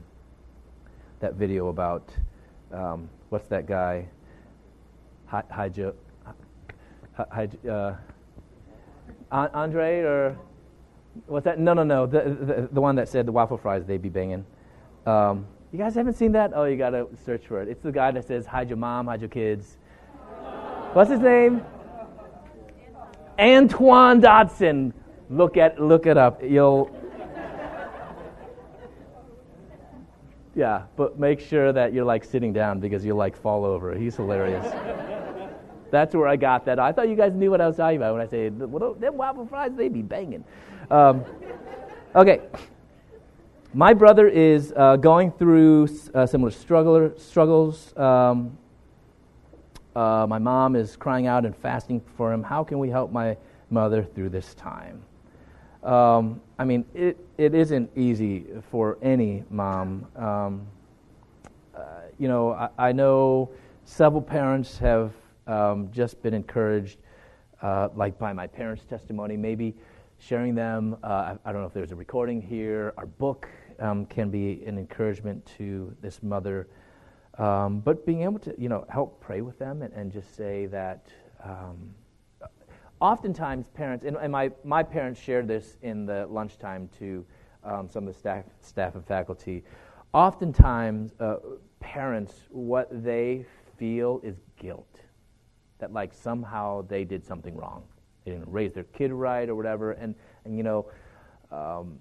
that 1.20 1.35
video 1.35 1.69
about 1.69 2.09
um, 2.73 3.09
what's 3.31 3.49
that 3.49 3.66
guy? 3.66 4.07
Hi, 5.27 5.43
hi. 5.51 5.70
Hi, 7.16 7.49
uh, 7.69 7.97
Andre 9.32 10.01
or 10.03 10.39
What's 11.26 11.44
that? 11.44 11.59
No, 11.59 11.74
no, 11.74 11.82
no. 11.82 12.06
The, 12.06 12.20
the, 12.20 12.68
the 12.72 12.80
one 12.80 12.97
that 12.97 13.09
said 13.09 13.26
the 13.26 13.32
waffle 13.32 13.59
fries, 13.59 13.85
they 13.85 13.98
be 13.98 14.09
banging. 14.09 14.44
Um, 15.06 15.47
you 15.72 15.78
guys 15.78 15.94
haven't 15.94 16.14
seen 16.14 16.32
that? 16.32 16.52
Oh, 16.55 16.64
you 16.64 16.76
got 16.76 16.90
to 16.90 17.09
search 17.24 17.47
for 17.47 17.60
it. 17.60 17.68
It's 17.68 17.82
the 17.82 17.93
guy 17.93 18.10
that 18.10 18.26
says, 18.26 18.47
hide 18.47 18.68
your 18.68 18.78
mom, 18.78 19.06
hide 19.06 19.20
your 19.20 19.28
kids. 19.28 19.78
What's 20.93 21.10
his 21.10 21.20
name? 21.20 21.62
Antoine 23.39 24.20
Dodson. 24.20 24.94
Look 25.30 25.56
at 25.56 25.80
look 25.80 26.06
it 26.06 26.16
up. 26.16 26.43
You'll 26.43 26.90
Yeah, 30.59 30.86
but 30.97 31.20
make 31.20 31.39
sure 31.39 31.72
that 31.72 31.93
you're 31.93 32.05
like 32.05 32.24
sitting 32.24 32.52
down 32.52 32.80
because 32.80 33.05
you'll 33.05 33.16
like 33.16 33.36
fall 33.36 33.64
over. 33.64 33.94
He's 33.94 34.16
hilarious. 34.16 34.66
That's 35.93 36.16
where 36.16 36.26
I 36.26 36.35
got 36.35 36.64
that. 36.64 36.80
I 36.80 36.90
thought 36.90 37.09
you 37.09 37.14
guys 37.14 37.32
knew 37.32 37.48
what 37.52 37.60
I 37.60 37.68
was 37.68 37.76
talking 37.76 37.97
about 37.97 38.14
when 38.14 38.22
I 38.22 38.26
say, 38.26 38.48
well, 38.48 38.94
them 38.94 39.16
waffle 39.16 39.47
fries, 39.47 39.70
they 39.76 39.89
be 39.89 40.02
banging. 40.02 40.43
Um, 40.90 41.24
okay. 42.15 42.40
My 43.74 43.93
brother 43.93 44.27
is 44.27 44.73
uh, 44.74 44.97
going 44.97 45.31
through 45.32 45.89
uh, 46.15 46.24
similar 46.24 46.51
struggle, 46.51 47.12
struggles. 47.19 47.94
Um, 47.97 48.56
uh, 49.94 50.27
my 50.27 50.39
mom 50.39 50.77
is 50.77 50.97
crying 50.97 51.27
out 51.27 51.44
and 51.44 51.55
fasting 51.55 52.01
for 52.16 52.32
him. 52.32 52.43
How 52.43 52.65
can 52.65 52.78
we 52.78 52.89
help 52.89 53.12
my 53.12 53.36
mother 53.69 54.02
through 54.02 54.31
this 54.31 54.55
time? 54.55 55.02
Um, 55.82 56.40
I 56.59 56.65
mean, 56.65 56.86
it, 56.94 57.19
it 57.36 57.55
isn't 57.55 57.90
easy 57.94 58.47
for 58.70 58.97
any 59.02 59.44
mom. 59.51 60.06
Um, 60.16 60.66
uh, 61.77 61.81
you 62.19 62.28
know, 62.28 62.52
I, 62.52 62.89
I, 62.89 62.93
know 62.93 63.51
several 63.85 64.23
parents 64.23 64.78
have 64.78 65.12
um, 65.47 65.90
just 65.93 66.20
been 66.23 66.35
encouraged, 66.35 66.98
uh, 67.62 67.89
like 67.94 68.19
by 68.19 68.32
my 68.32 68.47
parents' 68.47 68.85
testimony, 68.85 69.36
maybe 69.36 69.74
sharing 70.19 70.55
them. 70.55 70.97
Uh, 71.03 71.36
I, 71.45 71.53
don't 71.53 71.62
know 71.62 71.66
if 71.66 71.73
there's 71.73 71.93
a 71.93 71.97
recording 71.97 72.43
here. 72.43 72.93
Our 72.97 73.07
book 73.07 73.49
um, 73.78 74.07
can 74.07 74.31
be 74.31 74.62
an 74.66 74.78
encouragement 74.78 75.47
to 75.59 75.95
this 76.01 76.23
mother. 76.23 76.69
Um, 77.39 77.81
but 77.81 78.05
being 78.05 78.23
able 78.23 78.40
to, 78.40 78.55
you 78.59 78.69
know, 78.69 78.85
help 78.89 79.20
pray 79.20 79.40
with 79.43 79.59
them 79.59 79.82
and, 79.82 79.95
and 79.95 80.11
just 80.11 80.36
say 80.36 80.66
that 80.66 81.07
um, 81.45 81.95
oftentimes 83.01 83.66
parents, 83.74 84.05
and, 84.05 84.16
and, 84.16 84.32
my, 84.32 84.51
my 84.65 84.82
parents 84.82 85.20
shared 85.20 85.47
this 85.47 85.77
in 85.82 86.05
the 86.05 86.27
lunchtime 86.28 86.90
to 86.99 87.24
um, 87.62 87.89
some 87.89 88.09
of 88.09 88.12
the 88.12 88.19
staff, 88.19 88.45
staff 88.61 88.97
and 88.97 89.07
faculty. 89.07 89.62
Oftentimes, 90.12 91.12
uh, 91.20 91.36
parents, 91.78 92.35
what 92.51 92.89
they 93.05 93.47
feel 93.77 94.20
is 94.24 94.40
guilt. 94.59 95.01
That 95.78 95.93
like 95.93 96.12
somehow 96.12 96.82
they 96.82 97.05
did 97.05 97.24
something 97.24 97.57
wrong. 97.57 97.85
They 98.29 98.35
didn't 98.35 98.53
raise 98.53 98.75
their 98.75 98.85
kid 98.85 99.11
right 99.11 99.49
or 99.49 99.55
whatever. 99.55 99.93
And, 99.93 100.15
and 100.45 100.55
you 100.55 100.63
know, 100.63 100.91
um, 101.51 101.99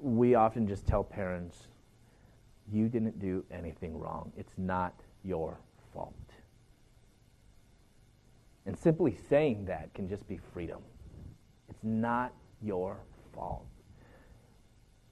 we 0.00 0.34
often 0.34 0.66
just 0.66 0.88
tell 0.88 1.04
parents, 1.04 1.68
you 2.72 2.88
didn't 2.88 3.20
do 3.20 3.44
anything 3.52 3.96
wrong. 3.96 4.32
It's 4.36 4.54
not 4.56 4.94
your 5.22 5.60
fault. 5.94 6.14
And 8.66 8.76
simply 8.76 9.16
saying 9.30 9.66
that 9.66 9.94
can 9.94 10.08
just 10.08 10.26
be 10.28 10.40
freedom. 10.52 10.80
It's 11.68 11.84
not 11.84 12.32
your 12.60 12.98
fault. 13.32 13.66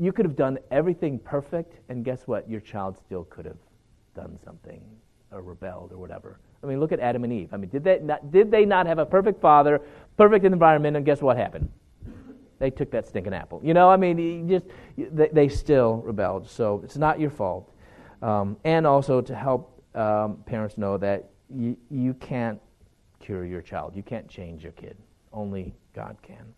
You 0.00 0.12
could 0.12 0.26
have 0.26 0.36
done 0.36 0.58
everything 0.72 1.20
perfect, 1.20 1.78
and 1.88 2.04
guess 2.04 2.26
what? 2.26 2.50
Your 2.50 2.60
child 2.60 2.98
still 2.98 3.22
could 3.24 3.44
have 3.44 3.56
done 4.16 4.36
something 4.44 4.82
or 5.30 5.42
rebelled 5.42 5.92
or 5.92 5.98
whatever. 5.98 6.40
I 6.66 6.68
mean, 6.68 6.80
look 6.80 6.90
at 6.90 6.98
Adam 6.98 7.22
and 7.22 7.32
Eve. 7.32 7.50
I 7.52 7.56
mean, 7.56 7.70
did 7.70 7.84
they 7.84 8.00
not, 8.00 8.30
did 8.32 8.50
they 8.50 8.64
not 8.64 8.86
have 8.86 8.98
a 8.98 9.06
perfect 9.06 9.40
father, 9.40 9.80
perfect 10.16 10.44
environment, 10.44 10.96
and 10.96 11.06
guess 11.06 11.22
what 11.22 11.36
happened? 11.36 11.70
They 12.58 12.70
took 12.70 12.90
that 12.90 13.06
stinking 13.06 13.34
apple. 13.34 13.60
You 13.62 13.74
know, 13.74 13.88
I 13.88 13.96
mean, 13.96 14.48
just 14.48 14.66
they, 14.96 15.28
they 15.32 15.48
still 15.48 15.96
rebelled. 15.98 16.48
So 16.48 16.80
it's 16.82 16.96
not 16.96 17.20
your 17.20 17.30
fault. 17.30 17.72
Um, 18.22 18.56
and 18.64 18.86
also 18.86 19.20
to 19.20 19.34
help 19.34 19.80
um, 19.94 20.38
parents 20.46 20.76
know 20.78 20.96
that 20.98 21.28
you, 21.54 21.76
you 21.90 22.14
can't 22.14 22.60
cure 23.20 23.44
your 23.44 23.62
child. 23.62 23.94
You 23.94 24.02
can't 24.02 24.26
change 24.28 24.62
your 24.62 24.72
kid. 24.72 24.96
Only 25.32 25.74
God 25.94 26.16
can. 26.22 26.54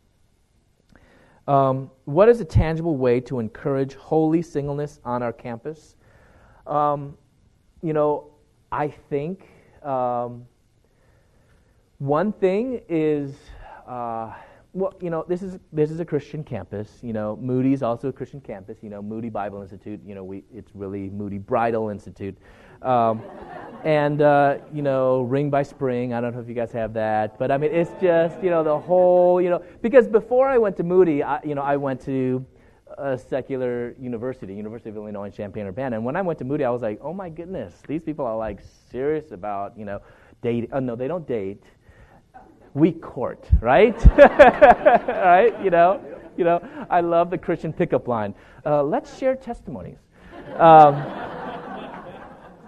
Um, 1.53 1.91
what 2.05 2.29
is 2.29 2.41
a 2.41 2.45
tangible 2.45 2.97
way 2.97 3.21
to 3.23 3.41
encourage 3.41 3.95
holy 3.95 4.41
singleness 4.41 5.01
on 5.05 5.23
our 5.23 5.33
campus? 5.33 5.97
Um, 6.67 7.17
you 7.83 7.93
know, 7.93 8.31
I 8.71 8.89
think 8.89 9.49
um, 9.89 10.47
one 11.99 12.33
thing 12.33 12.83
is. 12.89 13.35
Uh, 13.87 14.33
well, 14.75 14.95
you 15.01 15.09
know, 15.11 15.25
this 15.27 15.43
is 15.43 15.59
this 15.73 15.91
is 15.91 15.99
a 15.99 16.05
Christian 16.05 16.45
campus. 16.45 16.99
You 17.03 17.13
know, 17.13 17.37
Moody 17.41 17.73
is 17.73 17.83
also 17.83 18.09
a 18.09 18.13
Christian 18.13 18.41
campus. 18.41 18.79
You 18.83 18.91
know, 18.91 19.01
Moody 19.01 19.31
Bible 19.31 19.63
Institute. 19.63 20.01
You 20.07 20.15
know, 20.15 20.23
we 20.23 20.45
it's 20.55 20.71
really 20.75 21.09
Moody 21.09 21.39
Bridal 21.39 21.89
Institute, 21.89 22.37
um, 22.83 23.23
and 23.85 24.21
uh, 24.21 24.59
you 24.73 24.83
know, 24.83 25.23
Ring 25.23 25.49
by 25.49 25.63
Spring. 25.63 26.13
I 26.13 26.21
don't 26.21 26.35
know 26.35 26.41
if 26.41 26.49
you 26.49 26.55
guys 26.55 26.71
have 26.73 26.93
that, 26.95 27.39
but 27.39 27.51
I 27.51 27.57
mean, 27.57 27.73
it's 27.73 27.91
just 28.01 28.43
you 28.43 28.51
know 28.51 28.63
the 28.63 28.79
whole 28.79 29.41
you 29.41 29.49
know 29.49 29.63
because 29.81 30.07
before 30.07 30.49
I 30.49 30.59
went 30.59 30.77
to 30.77 30.83
Moody, 30.83 31.23
I, 31.23 31.41
you 31.43 31.55
know, 31.55 31.63
I 31.63 31.77
went 31.77 32.01
to 32.03 32.45
a 32.99 33.17
secular 33.19 33.95
university, 33.99 34.55
University 34.55 34.91
of 34.91 34.97
Illinois 34.97 35.27
in 35.27 35.33
Champaign-Urbana, 35.33 35.97
and 35.97 36.05
when 36.05 36.17
I 36.17 36.23
went 36.23 36.39
to 36.41 36.45
Moody, 36.45 36.65
I 36.65 36.71
was 36.71 36.83
like, 36.83 36.99
oh 37.03 37.13
my 37.13 37.29
goodness, 37.29 37.75
these 37.87 38.03
people 38.03 38.27
are 38.27 38.37
like 38.37 38.61
serious 38.91 39.33
about 39.33 39.79
you 39.79 39.85
know 39.85 40.01
dating. 40.43 40.71
Oh 40.73 40.81
no, 40.81 40.97
they 40.97 41.09
don't 41.09 41.27
date 41.27 41.63
we 42.75 42.93
court, 42.93 43.49
right? 43.61 43.97
right? 44.17 45.53
You 45.63 45.71
know, 45.71 46.01
you 46.37 46.45
know. 46.45 46.61
I 46.91 47.01
love 47.01 47.31
the 47.31 47.39
Christian 47.39 47.73
pickup 47.73 48.09
line. 48.09 48.35
Uh, 48.65 48.83
let's 48.83 49.19
share 49.19 49.37
testimonies. 49.37 49.99
Um, 50.57 50.95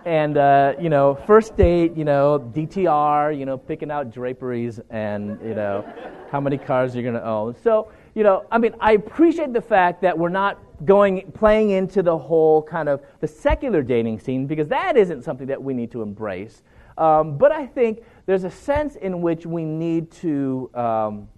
and 0.04 0.36
uh, 0.36 0.74
you 0.80 0.88
know, 0.88 1.14
first 1.26 1.56
date, 1.56 1.96
you 1.96 2.04
know, 2.04 2.50
DTR, 2.54 3.38
you 3.38 3.46
know, 3.46 3.58
picking 3.58 3.90
out 3.90 4.12
draperies, 4.12 4.80
and 4.90 5.38
you 5.42 5.54
know, 5.54 5.84
how 6.30 6.40
many 6.40 6.58
cars 6.58 6.94
you're 6.94 7.02
going 7.02 7.14
to 7.14 7.24
own. 7.24 7.54
So, 7.62 7.90
you 8.14 8.22
know, 8.22 8.46
I 8.50 8.58
mean, 8.58 8.74
I 8.80 8.92
appreciate 8.92 9.52
the 9.52 9.60
fact 9.60 10.02
that 10.02 10.18
we're 10.18 10.28
not 10.28 10.58
going 10.84 11.30
playing 11.32 11.70
into 11.70 12.02
the 12.02 12.16
whole 12.16 12.62
kind 12.62 12.88
of 12.88 13.02
the 13.20 13.28
secular 13.28 13.82
dating 13.82 14.18
scene 14.18 14.46
because 14.46 14.68
that 14.68 14.96
isn't 14.96 15.22
something 15.22 15.46
that 15.46 15.62
we 15.62 15.74
need 15.74 15.90
to 15.92 16.02
embrace. 16.02 16.62
Um, 16.98 17.38
but 17.38 17.52
I 17.52 17.66
think 17.66 18.02
there's 18.26 18.44
a 18.44 18.50
sense 18.50 18.96
in 18.96 19.22
which 19.22 19.46
we 19.46 19.64
need 19.64 20.10
to 20.12 20.70
um, 20.74 21.28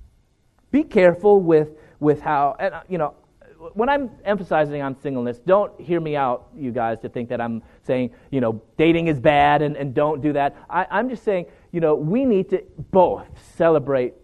be 0.70 0.82
careful 0.82 1.40
with, 1.40 1.70
with 2.00 2.20
how, 2.20 2.56
and, 2.58 2.74
uh, 2.74 2.82
you 2.88 2.98
know, 2.98 3.14
when 3.74 3.88
I'm 3.88 4.10
emphasizing 4.24 4.82
on 4.82 4.98
singleness, 5.00 5.38
don't 5.38 5.78
hear 5.80 6.00
me 6.00 6.16
out, 6.16 6.48
you 6.56 6.72
guys, 6.72 6.98
to 7.00 7.08
think 7.08 7.28
that 7.28 7.40
I'm 7.40 7.62
saying, 7.84 8.10
you 8.30 8.40
know, 8.40 8.60
dating 8.76 9.06
is 9.06 9.20
bad 9.20 9.62
and, 9.62 9.76
and 9.76 9.94
don't 9.94 10.20
do 10.20 10.32
that. 10.32 10.56
I, 10.68 10.86
I'm 10.90 11.08
just 11.08 11.22
saying, 11.22 11.46
you 11.70 11.80
know, 11.80 11.94
we 11.94 12.24
need 12.24 12.50
to 12.50 12.64
both 12.90 13.28
celebrate 13.56 14.14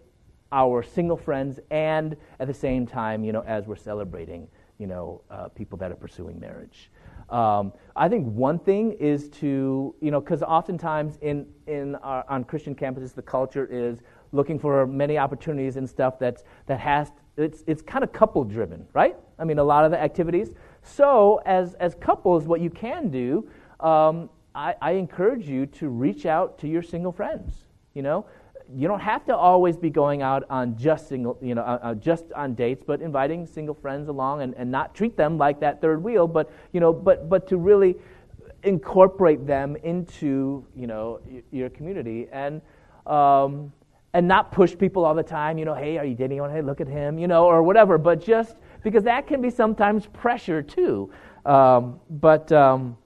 our 0.51 0.81
single 0.83 1.17
friends 1.17 1.59
and 1.69 2.15
at 2.39 2.47
the 2.47 2.53
same 2.53 2.85
time, 2.85 3.23
you 3.23 3.31
know, 3.31 3.43
as 3.45 3.67
we're 3.67 3.75
celebrating, 3.75 4.47
you 4.77 4.87
know, 4.87 5.21
uh, 5.29 5.47
people 5.49 5.77
that 5.77 5.91
are 5.91 5.95
pursuing 5.95 6.39
marriage. 6.39 6.91
Um, 7.29 7.73
I 7.95 8.09
think 8.09 8.25
one 8.25 8.57
thing 8.57 8.93
is 8.93 9.29
to, 9.29 9.93
you 10.01 10.11
know, 10.11 10.19
because 10.19 10.41
oftentimes 10.41 11.17
in, 11.21 11.45
in 11.67 11.95
our, 11.97 12.25
on 12.27 12.43
Christian 12.43 12.73
campuses, 12.73 13.13
the 13.13 13.21
culture 13.21 13.67
is 13.69 13.99
looking 14.31 14.57
for 14.57 14.87
many 14.87 15.17
opportunities 15.17 15.75
and 15.75 15.87
stuff 15.87 16.17
that's, 16.17 16.43
that 16.65 16.79
has, 16.79 17.11
it's, 17.37 17.63
it's 17.67 17.81
kind 17.81 18.03
of 18.03 18.11
couple 18.11 18.43
driven, 18.43 18.85
right? 18.93 19.15
I 19.37 19.43
mean, 19.43 19.59
a 19.59 19.63
lot 19.63 19.85
of 19.85 19.91
the 19.91 20.01
activities. 20.01 20.51
So, 20.81 21.41
as, 21.45 21.75
as 21.75 21.95
couples, 21.95 22.45
what 22.45 22.61
you 22.61 22.69
can 22.69 23.09
do, 23.09 23.47
um, 23.79 24.29
I, 24.55 24.75
I 24.81 24.91
encourage 24.91 25.47
you 25.47 25.65
to 25.67 25.89
reach 25.89 26.25
out 26.25 26.57
to 26.59 26.67
your 26.67 26.81
single 26.81 27.11
friends. 27.11 27.53
You 27.93 28.03
know, 28.03 28.25
you 28.75 28.87
don't 28.87 28.99
have 28.99 29.25
to 29.25 29.35
always 29.35 29.77
be 29.77 29.89
going 29.89 30.21
out 30.21 30.43
on 30.49 30.77
just 30.77 31.07
single, 31.07 31.37
you 31.41 31.55
know, 31.55 31.61
uh, 31.61 31.79
uh, 31.81 31.95
just 31.95 32.31
on 32.33 32.53
dates, 32.53 32.83
but 32.85 33.01
inviting 33.01 33.45
single 33.45 33.73
friends 33.73 34.09
along 34.09 34.41
and, 34.41 34.53
and 34.55 34.69
not 34.69 34.93
treat 34.93 35.17
them 35.17 35.37
like 35.37 35.59
that 35.59 35.81
third 35.81 36.03
wheel, 36.03 36.27
but 36.27 36.51
you 36.71 36.79
know, 36.79 36.93
but 36.93 37.29
but 37.29 37.47
to 37.47 37.57
really 37.57 37.95
incorporate 38.63 39.47
them 39.47 39.75
into 39.77 40.65
you 40.75 40.85
know 40.85 41.19
your 41.51 41.69
community 41.69 42.27
and 42.31 42.61
um, 43.07 43.71
and 44.13 44.27
not 44.27 44.51
push 44.51 44.77
people 44.77 45.03
all 45.03 45.15
the 45.15 45.23
time. 45.23 45.57
You 45.57 45.65
know, 45.65 45.73
hey, 45.73 45.97
are 45.97 46.05
you 46.05 46.13
dating 46.13 46.33
anyone? 46.33 46.51
Hey, 46.51 46.61
look 46.61 46.81
at 46.81 46.87
him, 46.87 47.17
you 47.17 47.27
know, 47.27 47.45
or 47.45 47.63
whatever. 47.63 47.97
But 47.97 48.21
just 48.21 48.57
because 48.83 49.03
that 49.03 49.25
can 49.25 49.41
be 49.41 49.49
sometimes 49.49 50.05
pressure 50.07 50.61
too. 50.61 51.11
Um, 51.45 51.99
but 52.09 52.51
um, 52.51 52.97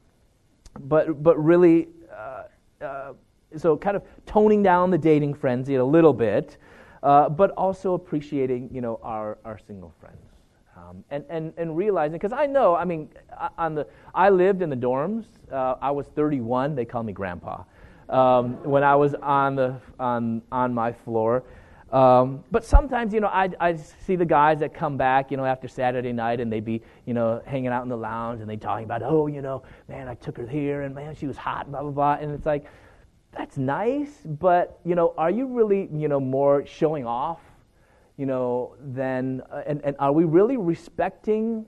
but 0.80 1.24
but 1.24 1.42
really. 1.42 1.88
Uh, 2.14 2.44
uh, 2.84 3.14
so 3.58 3.78
kind 3.78 3.96
of 3.96 4.04
toning 4.26 4.64
down 4.64 4.92
the 4.92 4.98
dating 4.98 5.34
frenzy 5.34 5.76
a 5.76 5.86
little 5.86 6.14
bit, 6.14 6.58
uh, 7.02 7.30
but 7.30 7.52
also 7.52 7.94
appreciating, 7.94 8.70
you 8.72 8.82
know, 8.82 9.00
our, 9.04 9.38
our 9.46 9.60
single 9.68 9.94
friends. 10.00 10.18
Um, 10.76 11.04
and, 11.12 11.24
and, 11.30 11.54
and 11.58 11.78
realizing, 11.78 12.14
because 12.14 12.34
I 12.34 12.46
know, 12.46 12.76
I 12.76 12.84
mean, 12.84 13.10
on 13.58 13.76
the, 13.76 13.88
I 14.14 14.30
lived 14.30 14.62
in 14.62 14.70
the 14.70 14.76
dorms. 14.76 15.26
Uh, 15.52 15.76
I 15.82 15.92
was 15.92 16.08
31. 16.08 16.76
They 16.76 16.86
call 16.86 17.04
me 17.04 17.14
grandpa. 17.14 17.64
Um, 18.10 18.62
when 18.64 18.84
I 18.84 18.96
was 18.96 19.14
on, 19.16 19.56
the, 19.56 19.78
on, 20.00 20.42
on 20.52 20.74
my 20.74 20.92
floor. 20.92 21.44
Um, 21.94 22.44
but 22.50 22.66
sometimes, 22.66 23.14
you 23.14 23.20
know, 23.20 23.28
I, 23.28 23.50
I 23.60 23.76
see 23.76 24.16
the 24.16 24.26
guys 24.26 24.60
that 24.60 24.74
come 24.74 24.98
back, 24.98 25.30
you 25.30 25.38
know, 25.38 25.46
after 25.46 25.68
Saturday 25.68 26.12
night 26.12 26.40
and 26.40 26.52
they'd 26.52 26.66
be, 26.66 26.82
you 27.06 27.14
know, 27.14 27.40
hanging 27.46 27.68
out 27.68 27.84
in 27.84 27.90
the 27.90 27.96
lounge 27.96 28.42
and 28.42 28.50
they 28.50 28.58
talking 28.58 28.86
about, 28.86 29.04
oh, 29.04 29.28
you 29.28 29.44
know, 29.44 29.62
man, 29.88 30.08
I 30.08 30.16
took 30.16 30.36
her 30.38 30.48
here 30.48 30.82
and 30.82 30.96
man, 30.96 31.16
she 31.16 31.28
was 31.28 31.38
hot, 31.38 31.70
blah, 31.70 31.84
blah, 31.84 31.92
blah. 31.92 32.14
And 32.20 32.32
it's 32.32 32.48
like, 32.48 32.66
that's 33.36 33.58
nice, 33.58 34.22
but 34.26 34.80
you 34.86 34.96
know, 34.96 35.14
are 35.18 35.32
you 35.32 35.48
really 35.48 35.90
you 35.94 36.08
know 36.08 36.20
more 36.20 36.66
showing 36.66 37.06
off, 37.06 37.42
you 38.18 38.26
know, 38.26 38.76
than 38.80 39.42
uh, 39.52 39.64
and, 39.66 39.82
and 39.84 39.96
are 40.00 40.12
we 40.12 40.24
really 40.24 40.58
respecting 40.58 41.66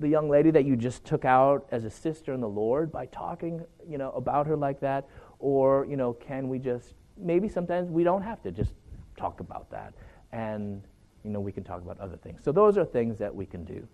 the 0.00 0.08
young 0.08 0.28
lady 0.28 0.50
that 0.50 0.64
you 0.64 0.76
just 0.76 1.04
took 1.04 1.24
out 1.24 1.66
as 1.70 1.84
a 1.84 1.90
sister 1.90 2.32
in 2.32 2.40
the 2.40 2.48
Lord 2.48 2.90
by 2.90 3.06
talking, 3.06 3.64
you 3.88 3.98
know, 3.98 4.10
about 4.12 4.46
her 4.46 4.56
like 4.56 4.80
that? 4.80 5.08
Or, 5.38 5.86
you 5.88 5.96
know, 5.96 6.12
can 6.12 6.48
we 6.48 6.58
just, 6.58 6.94
maybe 7.16 7.48
sometimes 7.48 7.90
we 7.90 8.04
don't 8.04 8.22
have 8.22 8.42
to 8.42 8.50
just 8.50 8.72
talk 9.16 9.40
about 9.40 9.70
that. 9.70 9.94
And, 10.32 10.82
you 11.22 11.30
know, 11.30 11.40
we 11.40 11.52
can 11.52 11.64
talk 11.64 11.80
about 11.80 11.98
other 12.00 12.16
things. 12.16 12.42
So 12.42 12.52
those 12.52 12.76
are 12.76 12.84
things 12.84 13.18
that 13.18 13.34
we 13.34 13.46
can 13.46 13.64
do. 13.64 13.86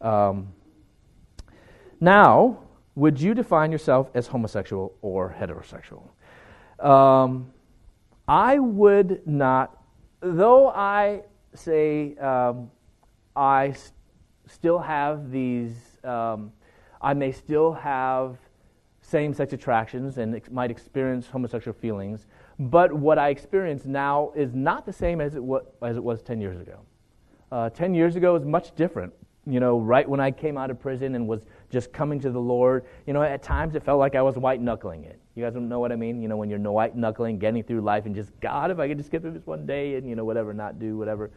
Um, 0.00 0.48
now, 2.00 2.60
would 2.94 3.20
you 3.20 3.34
define 3.34 3.72
yourself 3.72 4.10
as 4.14 4.28
homosexual 4.28 4.94
or 5.02 5.34
heterosexual? 5.38 6.08
Um, 6.80 7.52
I 8.26 8.58
would 8.58 9.26
not, 9.26 9.82
though 10.20 10.68
I 10.68 11.22
say 11.54 12.16
um, 12.16 12.70
I 13.34 13.72
st- 13.72 13.92
still 14.46 14.78
have 14.78 15.30
these, 15.30 15.74
um, 16.04 16.52
I 17.00 17.14
may 17.14 17.32
still 17.32 17.72
have 17.72 18.36
same 19.00 19.32
sex 19.32 19.52
attractions 19.52 20.18
and 20.18 20.34
ex- 20.36 20.50
might 20.50 20.70
experience 20.70 21.26
homosexual 21.26 21.76
feelings, 21.76 22.26
but 22.58 22.92
what 22.92 23.18
I 23.18 23.30
experience 23.30 23.86
now 23.86 24.32
is 24.36 24.54
not 24.54 24.84
the 24.84 24.92
same 24.92 25.20
as 25.20 25.34
it, 25.34 25.42
as 25.82 25.96
it 25.96 26.04
was 26.04 26.22
10 26.22 26.40
years 26.40 26.60
ago. 26.60 26.80
Uh, 27.50 27.70
10 27.70 27.94
years 27.94 28.16
ago 28.16 28.34
was 28.34 28.44
much 28.44 28.74
different. 28.76 29.12
You 29.46 29.60
know, 29.60 29.78
right 29.78 30.06
when 30.06 30.20
I 30.20 30.30
came 30.30 30.58
out 30.58 30.70
of 30.70 30.78
prison 30.78 31.14
and 31.14 31.26
was 31.26 31.46
just 31.70 31.90
coming 31.90 32.20
to 32.20 32.30
the 32.30 32.40
Lord, 32.40 32.84
you 33.06 33.14
know, 33.14 33.22
at 33.22 33.42
times 33.42 33.74
it 33.74 33.82
felt 33.82 33.98
like 33.98 34.14
I 34.14 34.20
was 34.20 34.36
white 34.36 34.60
knuckling 34.60 35.04
it. 35.04 35.18
You 35.38 35.44
guys 35.44 35.54
don't 35.54 35.68
know 35.68 35.78
what 35.78 35.92
I 35.92 35.96
mean? 35.96 36.20
You 36.20 36.26
know, 36.26 36.36
when 36.36 36.50
you're 36.50 36.58
white 36.58 36.96
knuckling, 36.96 37.38
getting 37.38 37.62
through 37.62 37.82
life 37.82 38.06
and 38.06 38.14
just, 38.14 38.32
God, 38.40 38.72
if 38.72 38.80
I 38.80 38.88
could 38.88 38.98
just 38.98 39.12
get 39.12 39.22
through 39.22 39.30
this 39.30 39.46
one 39.46 39.66
day 39.66 39.94
and, 39.94 40.08
you 40.08 40.16
know, 40.16 40.24
whatever, 40.24 40.52
not 40.52 40.80
do 40.80 40.98
whatever. 40.98 41.30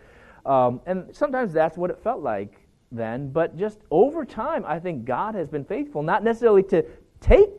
Um, 0.43 0.81
and 0.87 1.15
sometimes 1.15 1.53
that's 1.53 1.77
what 1.77 1.91
it 1.91 1.99
felt 1.99 2.23
like 2.23 2.55
then. 2.91 3.29
But 3.29 3.55
just 3.55 3.77
over 3.91 4.25
time, 4.25 4.65
I 4.67 4.79
think 4.79 5.05
God 5.05 5.35
has 5.35 5.49
been 5.49 5.63
faithful, 5.63 6.01
not 6.01 6.23
necessarily 6.23 6.63
to 6.63 6.83
take 7.19 7.51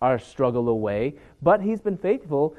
our 0.00 0.20
struggle 0.20 0.68
away, 0.68 1.16
but 1.42 1.60
He's 1.60 1.80
been 1.80 1.96
faithful 1.96 2.54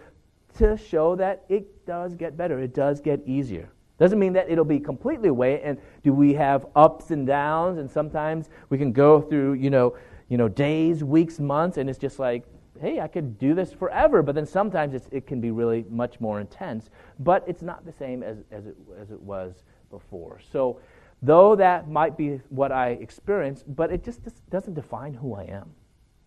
to 0.58 0.76
show 0.76 1.16
that 1.16 1.46
it 1.48 1.86
does 1.86 2.14
get 2.14 2.36
better, 2.36 2.60
it 2.60 2.74
does 2.74 3.00
get 3.00 3.22
easier. 3.26 3.70
Doesn't 4.00 4.20
mean 4.20 4.34
that 4.34 4.50
it'll 4.50 4.66
be 4.66 4.82
completely 4.82 5.30
away. 5.30 5.62
And 5.62 5.78
do 6.04 6.12
we 6.12 6.34
have 6.34 6.66
ups 6.76 7.12
and 7.12 7.26
downs? 7.26 7.78
And 7.78 7.90
sometimes 7.90 8.50
we 8.70 8.78
can 8.78 8.92
go 8.92 9.22
through, 9.22 9.54
you 9.54 9.70
know, 9.70 9.96
you 10.28 10.38
know, 10.38 10.50
days, 10.50 11.06
weeks, 11.06 11.40
months, 11.40 11.78
and 11.78 11.90
it's 11.90 11.98
just 11.98 12.20
like, 12.20 12.44
hey, 12.80 13.00
I 13.00 13.08
could 13.08 13.38
do 13.38 13.54
this 13.54 13.74
forever. 13.74 14.22
But 14.22 14.36
then 14.36 14.46
sometimes 14.46 14.94
it 15.12 15.28
can 15.28 15.42
be 15.42 15.52
really 15.52 15.86
much 15.90 16.20
more 16.20 16.40
intense. 16.40 16.90
But 17.20 17.44
it's 17.48 17.62
not 17.62 17.86
the 17.86 17.94
same 17.94 18.24
as, 18.24 18.38
as, 18.52 18.66
it, 18.66 18.76
as 19.00 19.12
it 19.12 19.22
was 19.22 19.64
before. 19.90 20.40
So, 20.52 20.80
though 21.22 21.56
that 21.56 21.90
might 21.90 22.18
be 22.18 22.42
what 22.50 22.72
I 22.72 22.90
experience, 22.90 23.64
but 23.68 23.92
it 23.92 24.04
just 24.04 24.22
doesn't 24.50 24.74
define 24.74 25.14
who 25.14 25.34
I 25.34 25.44
am. 25.44 25.72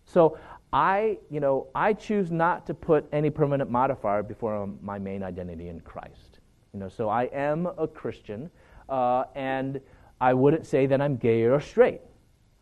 So 0.03 0.37
I, 0.73 1.17
you 1.29 1.39
know, 1.39 1.67
I 1.73 1.93
choose 1.93 2.31
not 2.31 2.65
to 2.67 2.73
put 2.73 3.07
any 3.11 3.29
permanent 3.29 3.69
modifier 3.69 4.23
before 4.23 4.69
my 4.81 4.99
main 4.99 5.23
identity 5.23 5.69
in 5.69 5.79
Christ. 5.81 6.39
You 6.73 6.79
know, 6.79 6.89
so 6.89 7.09
I 7.09 7.23
am 7.25 7.67
a 7.77 7.87
Christian, 7.87 8.49
uh, 8.89 9.25
and 9.35 9.79
I 10.19 10.33
wouldn't 10.33 10.65
say 10.65 10.85
that 10.85 11.01
I'm 11.01 11.17
gay 11.17 11.43
or 11.43 11.59
straight. 11.59 12.01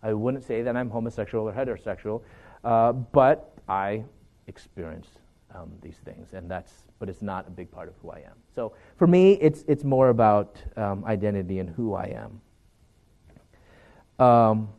I 0.01 0.13
wouldn't 0.13 0.43
say 0.43 0.61
that 0.61 0.75
I'm 0.75 0.89
homosexual 0.89 1.47
or 1.47 1.53
heterosexual, 1.53 2.21
uh, 2.63 2.93
but 2.93 3.53
I 3.69 4.03
experience 4.47 5.07
um, 5.55 5.71
these 5.81 5.97
things, 6.05 6.33
and 6.33 6.49
that's. 6.49 6.73
But 6.99 7.07
it's 7.07 7.21
not 7.21 7.47
a 7.47 7.51
big 7.51 7.71
part 7.71 7.87
of 7.87 7.93
who 8.01 8.11
I 8.11 8.17
am. 8.17 8.35
So 8.53 8.73
for 8.97 9.07
me, 9.07 9.33
it's 9.33 9.63
it's 9.67 9.83
more 9.83 10.09
about 10.09 10.57
um, 10.75 11.05
identity 11.05 11.59
and 11.59 11.69
who 11.69 11.93
I 11.93 12.27
am. 14.19 14.25
Um, 14.25 14.69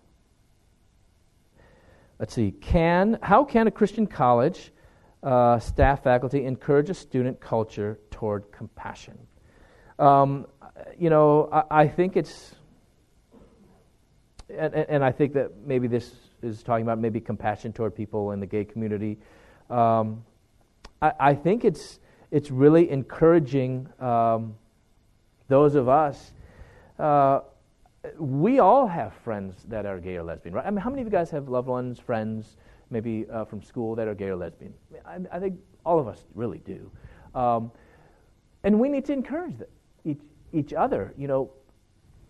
let's 2.18 2.34
see. 2.34 2.50
Can 2.50 3.18
how 3.22 3.44
can 3.44 3.66
a 3.66 3.70
Christian 3.70 4.06
college 4.06 4.70
uh, 5.22 5.58
staff 5.58 6.02
faculty 6.02 6.44
encourage 6.44 6.90
a 6.90 6.94
student 6.94 7.40
culture 7.40 7.98
toward 8.10 8.52
compassion? 8.52 9.18
Um, 9.98 10.46
you 10.98 11.10
know, 11.10 11.48
I, 11.52 11.82
I 11.82 11.88
think 11.88 12.16
it's 12.16 12.54
and, 14.50 14.74
and, 14.74 15.04
I 15.04 15.12
think 15.12 15.34
that 15.34 15.52
maybe 15.64 15.86
this 15.86 16.12
is 16.42 16.62
talking 16.62 16.82
about 16.82 16.98
maybe 16.98 17.20
compassion 17.20 17.72
toward 17.72 17.94
people 17.94 18.32
in 18.32 18.40
the 18.40 18.46
gay 18.46 18.64
community. 18.64 19.18
Um, 19.68 20.24
I, 21.00 21.12
I, 21.20 21.34
think 21.34 21.64
it's 21.64 22.00
it's 22.30 22.50
really 22.50 22.90
encouraging 22.90 23.88
um, 24.00 24.56
those 25.48 25.74
of 25.74 25.88
us. 25.88 26.32
Uh, 26.98 27.40
we 28.18 28.58
all 28.58 28.86
have 28.86 29.12
friends 29.12 29.64
that 29.68 29.84
are 29.84 29.98
gay 29.98 30.16
or 30.16 30.22
lesbian, 30.22 30.54
right? 30.54 30.66
I 30.66 30.70
mean, 30.70 30.78
how 30.78 30.90
many 30.90 31.02
of 31.02 31.06
you 31.06 31.12
guys 31.12 31.30
have 31.30 31.48
loved 31.48 31.68
ones, 31.68 31.98
friends, 31.98 32.56
maybe 32.90 33.26
uh, 33.30 33.44
from 33.44 33.62
school 33.62 33.94
that 33.94 34.08
are 34.08 34.14
gay 34.14 34.28
or 34.28 34.36
lesbian? 34.36 34.72
I, 35.04 35.18
I 35.30 35.38
think 35.38 35.60
all 35.84 35.98
of 35.98 36.08
us 36.08 36.24
really 36.34 36.58
do, 36.58 36.90
um, 37.34 37.70
and 38.64 38.78
we 38.78 38.88
need 38.88 39.04
to 39.06 39.12
encourage 39.12 39.56
each 40.04 40.20
each 40.52 40.72
other. 40.72 41.14
You 41.16 41.28
know, 41.28 41.50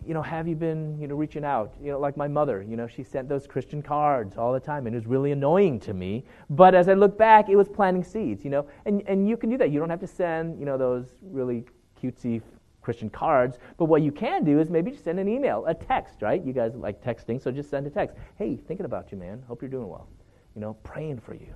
you 0.07 0.15
know, 0.15 0.23
have 0.23 0.49
you 0.49 0.57
been, 0.57 0.99
you 0.99 1.07
know, 1.07 1.15
reaching 1.15 1.45
out? 1.45 1.75
You 1.81 1.93
know, 1.93 1.99
like 1.99 2.17
my 2.17 2.29
mother, 2.29 2.63
you 2.63 2.77
know, 2.77 2.87
she 2.87 3.03
sent 3.03 3.29
those 3.29 3.47
Christian 3.47 3.83
cards 3.83 4.37
all 4.37 4.53
the 4.53 4.61
time, 4.61 4.87
and 4.87 4.95
it 4.95 4.99
was 4.99 5.07
really 5.07 5.33
annoying 5.33 5.79
to 5.81 5.95
me. 5.95 6.25
But 6.49 6.75
as 6.75 6.89
I 6.89 6.95
look 6.95 7.19
back, 7.19 7.49
it 7.49 7.57
was 7.57 7.69
planting 7.69 8.05
seeds, 8.05 8.45
you 8.45 8.51
know, 8.51 8.67
and, 8.87 9.03
and 9.07 9.29
you 9.29 9.37
can 9.37 9.51
do 9.51 9.59
that. 9.59 9.71
You 9.71 9.79
don't 9.79 9.91
have 9.91 10.01
to 10.01 10.07
send, 10.07 10.59
you 10.59 10.67
know, 10.67 10.79
those 10.79 11.07
really 11.23 11.65
cutesy 12.03 12.41
Christian 12.83 13.11
cards, 13.11 13.59
but 13.77 13.85
what 13.85 14.03
you 14.03 14.11
can 14.11 14.43
do 14.43 14.59
is 14.59 14.71
maybe 14.71 14.91
just 14.91 15.05
send 15.05 15.21
an 15.21 15.29
email, 15.29 15.67
a 15.67 15.75
text, 15.75 16.23
right? 16.23 16.43
You 16.43 16.53
guys 16.53 16.75
like 16.75 17.03
texting, 17.03 17.41
so 17.43 17.51
just 17.51 17.69
send 17.69 17.87
a 17.87 17.91
text. 17.91 18.17
Hey, 18.37 18.57
thinking 18.57 18.87
about 18.87 19.13
you, 19.13 19.19
man. 19.19 19.43
Hope 19.47 19.61
you're 19.61 19.71
doing 19.71 19.89
well. 19.89 20.09
You 20.55 20.63
know, 20.63 20.75
praying 20.83 21.21
for 21.21 21.35
you. 21.35 21.55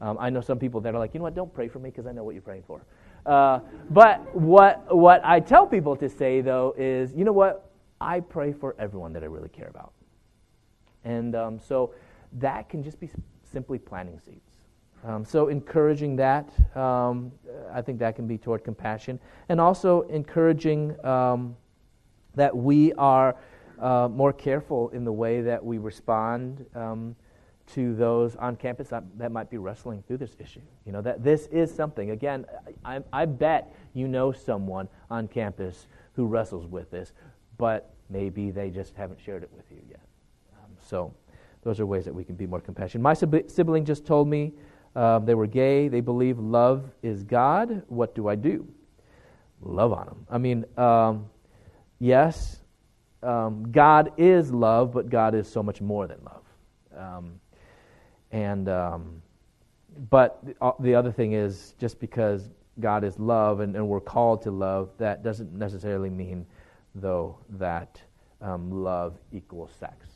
Um, 0.00 0.16
I 0.18 0.30
know 0.30 0.40
some 0.40 0.58
people 0.58 0.80
that 0.82 0.94
are 0.94 0.98
like, 0.98 1.12
you 1.12 1.18
know 1.18 1.24
what, 1.24 1.34
don't 1.34 1.52
pray 1.52 1.68
for 1.68 1.78
me 1.78 1.90
because 1.90 2.06
I 2.06 2.12
know 2.12 2.24
what 2.24 2.34
you're 2.34 2.42
praying 2.42 2.62
for. 2.66 2.82
Uh, 3.26 3.60
but 3.90 4.34
what, 4.34 4.96
what 4.96 5.20
I 5.24 5.40
tell 5.40 5.66
people 5.66 5.94
to 5.96 6.08
say, 6.08 6.40
though, 6.40 6.74
is, 6.78 7.12
you 7.12 7.24
know 7.24 7.32
what, 7.32 7.69
I 8.00 8.20
pray 8.20 8.52
for 8.52 8.74
everyone 8.78 9.12
that 9.12 9.22
I 9.22 9.26
really 9.26 9.48
care 9.48 9.68
about. 9.68 9.92
And 11.04 11.34
um, 11.34 11.58
so 11.58 11.94
that 12.34 12.68
can 12.68 12.82
just 12.82 13.00
be 13.00 13.10
simply 13.50 13.78
planting 13.78 14.18
seeds. 14.18 14.60
Um, 15.04 15.24
so 15.24 15.48
encouraging 15.48 16.16
that, 16.16 16.50
um, 16.76 17.32
I 17.72 17.80
think 17.80 17.98
that 18.00 18.16
can 18.16 18.26
be 18.26 18.36
toward 18.36 18.64
compassion. 18.64 19.18
And 19.48 19.60
also 19.60 20.02
encouraging 20.02 20.94
um, 21.04 21.56
that 22.34 22.54
we 22.54 22.92
are 22.94 23.36
uh, 23.78 24.08
more 24.10 24.32
careful 24.32 24.90
in 24.90 25.04
the 25.04 25.12
way 25.12 25.40
that 25.40 25.64
we 25.64 25.78
respond 25.78 26.66
um, 26.74 27.16
to 27.68 27.94
those 27.94 28.36
on 28.36 28.56
campus 28.56 28.88
that, 28.88 29.04
that, 29.16 29.32
might 29.32 29.48
be 29.48 29.56
wrestling 29.56 30.02
through 30.06 30.18
this 30.18 30.36
issue. 30.38 30.60
You 30.84 30.92
know, 30.92 31.00
that 31.02 31.24
this 31.24 31.46
is 31.46 31.72
something, 31.72 32.10
again, 32.10 32.44
I, 32.84 33.00
I 33.12 33.24
bet 33.24 33.74
you 33.94 34.06
know 34.06 34.32
someone 34.32 34.88
on 35.08 35.28
campus 35.28 35.86
who 36.14 36.26
wrestles 36.26 36.66
with 36.66 36.90
this, 36.90 37.12
but 37.60 37.94
maybe 38.08 38.50
they 38.50 38.70
just 38.70 38.96
haven't 38.96 39.20
shared 39.20 39.42
it 39.42 39.50
with 39.54 39.66
you 39.70 39.82
yet. 39.88 40.00
Um, 40.54 40.70
so, 40.84 41.14
those 41.62 41.78
are 41.78 41.84
ways 41.84 42.06
that 42.06 42.14
we 42.14 42.24
can 42.24 42.34
be 42.34 42.46
more 42.46 42.60
compassionate. 42.60 43.02
My 43.02 43.12
sibling 43.12 43.84
just 43.84 44.06
told 44.06 44.26
me 44.26 44.54
um, 44.96 45.26
they 45.26 45.34
were 45.34 45.46
gay. 45.46 45.88
They 45.88 46.00
believe 46.00 46.38
love 46.38 46.90
is 47.02 47.22
God. 47.22 47.82
What 47.88 48.14
do 48.14 48.28
I 48.28 48.34
do? 48.34 48.66
Love 49.60 49.92
on 49.92 50.06
them. 50.06 50.26
I 50.30 50.38
mean, 50.38 50.64
um, 50.78 51.26
yes, 51.98 52.60
um, 53.22 53.70
God 53.70 54.12
is 54.16 54.50
love, 54.50 54.92
but 54.92 55.10
God 55.10 55.34
is 55.34 55.46
so 55.46 55.62
much 55.62 55.82
more 55.82 56.06
than 56.06 56.18
love. 56.24 56.44
Um, 56.96 57.40
and 58.32 58.68
um, 58.70 59.22
but 60.08 60.38
the, 60.42 60.54
uh, 60.62 60.72
the 60.80 60.94
other 60.94 61.12
thing 61.12 61.34
is 61.34 61.74
just 61.78 62.00
because 62.00 62.48
God 62.80 63.04
is 63.04 63.18
love 63.18 63.60
and, 63.60 63.76
and 63.76 63.86
we're 63.86 64.00
called 64.00 64.42
to 64.42 64.50
love, 64.50 64.90
that 64.96 65.22
doesn't 65.22 65.52
necessarily 65.52 66.08
mean 66.08 66.46
though, 66.94 67.38
that 67.50 68.00
um, 68.40 68.70
love 68.70 69.18
equals 69.32 69.70
sex. 69.78 70.06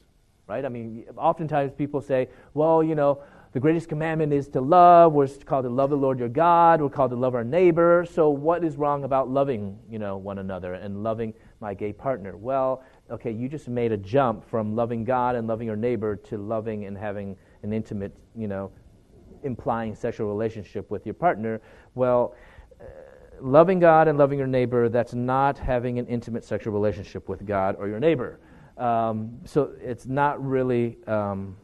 Right? 0.47 0.65
I 0.65 0.69
mean, 0.69 1.05
oftentimes 1.17 1.73
people 1.73 2.01
say, 2.01 2.29
well, 2.53 2.83
you 2.83 2.95
know, 2.95 3.23
the 3.53 3.61
greatest 3.61 3.89
commandment 3.89 4.33
is 4.33 4.49
to 4.49 4.61
love. 4.61 5.13
We're 5.13 5.29
called 5.29 5.65
to 5.65 5.71
love 5.71 5.91
the 5.91 5.97
Lord 5.97 6.19
your 6.19 6.29
God. 6.29 6.83
We're 6.83 6.91
called 6.91 7.13
to 7.13 7.17
love 7.17 7.37
our 7.37 7.45
neighbor. 7.45 8.05
So 8.11 8.29
what 8.29 8.65
is 8.65 8.77
wrong 8.77 9.05
about 9.05 9.31
loving, 9.31 9.79
you 9.89 10.01
know, 10.01 10.17
one 10.17 10.39
another 10.39 10.75
and 10.75 11.05
loving 11.05 11.33
my 11.61 11.73
gay 11.73 11.93
partner? 11.93 12.37
Well, 12.37 12.83
okay, 13.11 13.31
you 13.31 13.49
just 13.49 13.69
made 13.69 13.93
a 13.93 13.97
jump 13.97 14.45
from 14.45 14.75
loving 14.75 15.05
God 15.05 15.37
and 15.37 15.47
loving 15.47 15.69
your 15.69 15.77
neighbor 15.77 16.17
to 16.17 16.37
loving 16.37 16.87
and 16.87 16.99
having 16.99 17.37
an 17.63 17.73
intimate, 17.73 18.13
you 18.35 18.49
know, 18.49 18.73
implying 19.45 19.95
sexual 19.95 20.29
relationship 20.29 20.91
with 20.91 21.07
your 21.07 21.15
partner. 21.15 21.61
Well, 21.95 22.35
loving 23.41 23.79
God 23.79 24.09
and 24.09 24.19
loving 24.19 24.39
your 24.39 24.49
neighbor, 24.49 24.89
that's 24.89 25.15
not 25.15 25.59
having 25.59 25.99
an 25.99 26.07
intimate 26.07 26.45
sexual 26.45 26.73
relationship 26.73 27.29
with 27.29 27.47
God 27.47 27.77
or 27.79 27.89
your 27.89 28.01
neighbor. 28.01 28.41
Um, 28.77 29.39
so 29.45 29.73
it's 29.81 30.07
not 30.07 30.45
really, 30.45 30.99
um, 31.07 31.57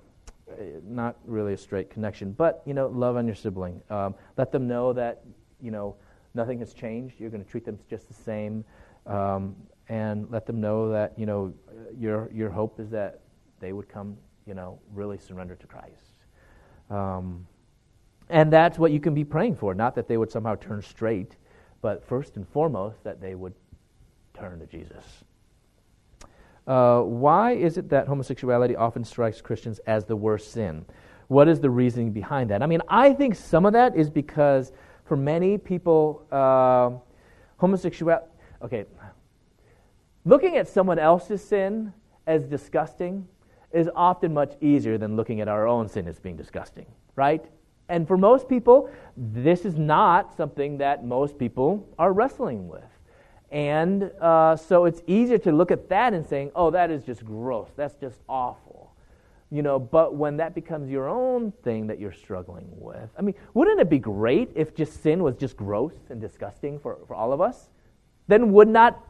not 0.84 1.16
really 1.24 1.54
a 1.54 1.56
straight 1.56 1.90
connection. 1.90 2.32
But 2.32 2.62
you 2.66 2.74
know, 2.74 2.88
love 2.88 3.16
on 3.16 3.26
your 3.26 3.34
sibling. 3.34 3.82
Um, 3.90 4.14
let 4.36 4.52
them 4.52 4.68
know 4.68 4.92
that 4.92 5.22
you 5.60 5.70
know 5.70 5.96
nothing 6.34 6.58
has 6.60 6.72
changed. 6.72 7.18
You're 7.18 7.30
going 7.30 7.44
to 7.44 7.50
treat 7.50 7.64
them 7.64 7.78
just 7.88 8.08
the 8.08 8.14
same, 8.14 8.64
um, 9.06 9.56
and 9.88 10.30
let 10.30 10.46
them 10.46 10.60
know 10.60 10.90
that 10.90 11.18
you 11.18 11.26
know 11.26 11.52
your 11.96 12.30
your 12.32 12.50
hope 12.50 12.78
is 12.78 12.90
that 12.90 13.20
they 13.58 13.72
would 13.72 13.88
come, 13.88 14.16
you 14.46 14.54
know, 14.54 14.78
really 14.92 15.18
surrender 15.18 15.54
to 15.54 15.66
Christ. 15.66 16.14
Um, 16.88 17.46
and 18.28 18.52
that's 18.52 18.78
what 18.78 18.92
you 18.92 19.00
can 19.00 19.12
be 19.12 19.24
praying 19.24 19.56
for. 19.56 19.74
Not 19.74 19.94
that 19.96 20.08
they 20.08 20.16
would 20.16 20.30
somehow 20.30 20.54
turn 20.54 20.82
straight, 20.82 21.36
but 21.82 22.04
first 22.04 22.36
and 22.36 22.46
foremost, 22.48 23.02
that 23.04 23.20
they 23.20 23.34
would 23.34 23.54
turn 24.34 24.58
to 24.60 24.66
Jesus. 24.66 25.24
Uh, 26.66 27.00
why 27.00 27.52
is 27.52 27.78
it 27.78 27.88
that 27.88 28.06
homosexuality 28.06 28.76
often 28.76 29.04
strikes 29.04 29.40
Christians 29.40 29.78
as 29.86 30.04
the 30.04 30.16
worst 30.16 30.52
sin? 30.52 30.84
What 31.28 31.48
is 31.48 31.60
the 31.60 31.70
reasoning 31.70 32.12
behind 32.12 32.50
that? 32.50 32.62
I 32.62 32.66
mean, 32.66 32.82
I 32.88 33.12
think 33.12 33.34
some 33.34 33.64
of 33.64 33.72
that 33.72 33.96
is 33.96 34.10
because 34.10 34.72
for 35.04 35.16
many 35.16 35.58
people, 35.58 36.26
uh, 36.30 36.90
homosexuality, 37.56 38.26
okay, 38.62 38.84
looking 40.24 40.56
at 40.56 40.68
someone 40.68 40.98
else's 40.98 41.42
sin 41.42 41.92
as 42.26 42.44
disgusting 42.44 43.26
is 43.72 43.88
often 43.94 44.34
much 44.34 44.54
easier 44.60 44.98
than 44.98 45.16
looking 45.16 45.40
at 45.40 45.48
our 45.48 45.66
own 45.66 45.88
sin 45.88 46.06
as 46.08 46.18
being 46.18 46.36
disgusting, 46.36 46.86
right? 47.16 47.44
And 47.90 48.06
for 48.06 48.16
most 48.16 48.48
people, 48.48 48.88
this 49.16 49.64
is 49.64 49.76
not 49.76 50.34
something 50.36 50.78
that 50.78 51.04
most 51.04 51.36
people 51.38 51.86
are 51.98 52.12
wrestling 52.12 52.68
with. 52.68 52.84
And 53.50 54.12
uh, 54.20 54.54
so 54.54 54.84
it's 54.84 55.02
easier 55.08 55.38
to 55.38 55.50
look 55.50 55.72
at 55.72 55.88
that 55.88 56.14
and 56.14 56.24
saying, 56.24 56.52
oh, 56.54 56.70
that 56.70 56.92
is 56.92 57.02
just 57.02 57.24
gross. 57.24 57.68
That's 57.76 57.96
just 57.96 58.20
awful. 58.28 58.94
You 59.50 59.62
know, 59.62 59.80
but 59.80 60.14
when 60.14 60.36
that 60.36 60.54
becomes 60.54 60.88
your 60.88 61.08
own 61.08 61.50
thing 61.64 61.88
that 61.88 61.98
you're 61.98 62.12
struggling 62.12 62.68
with, 62.70 63.10
I 63.18 63.22
mean, 63.22 63.34
wouldn't 63.54 63.80
it 63.80 63.90
be 63.90 63.98
great 63.98 64.52
if 64.54 64.72
just 64.76 65.02
sin 65.02 65.24
was 65.24 65.34
just 65.34 65.56
gross 65.56 65.94
and 66.10 66.20
disgusting 66.20 66.78
for, 66.78 66.98
for 67.08 67.16
all 67.16 67.32
of 67.32 67.40
us? 67.40 67.70
Then 68.28 68.52
would 68.52 68.68
not 68.68 69.04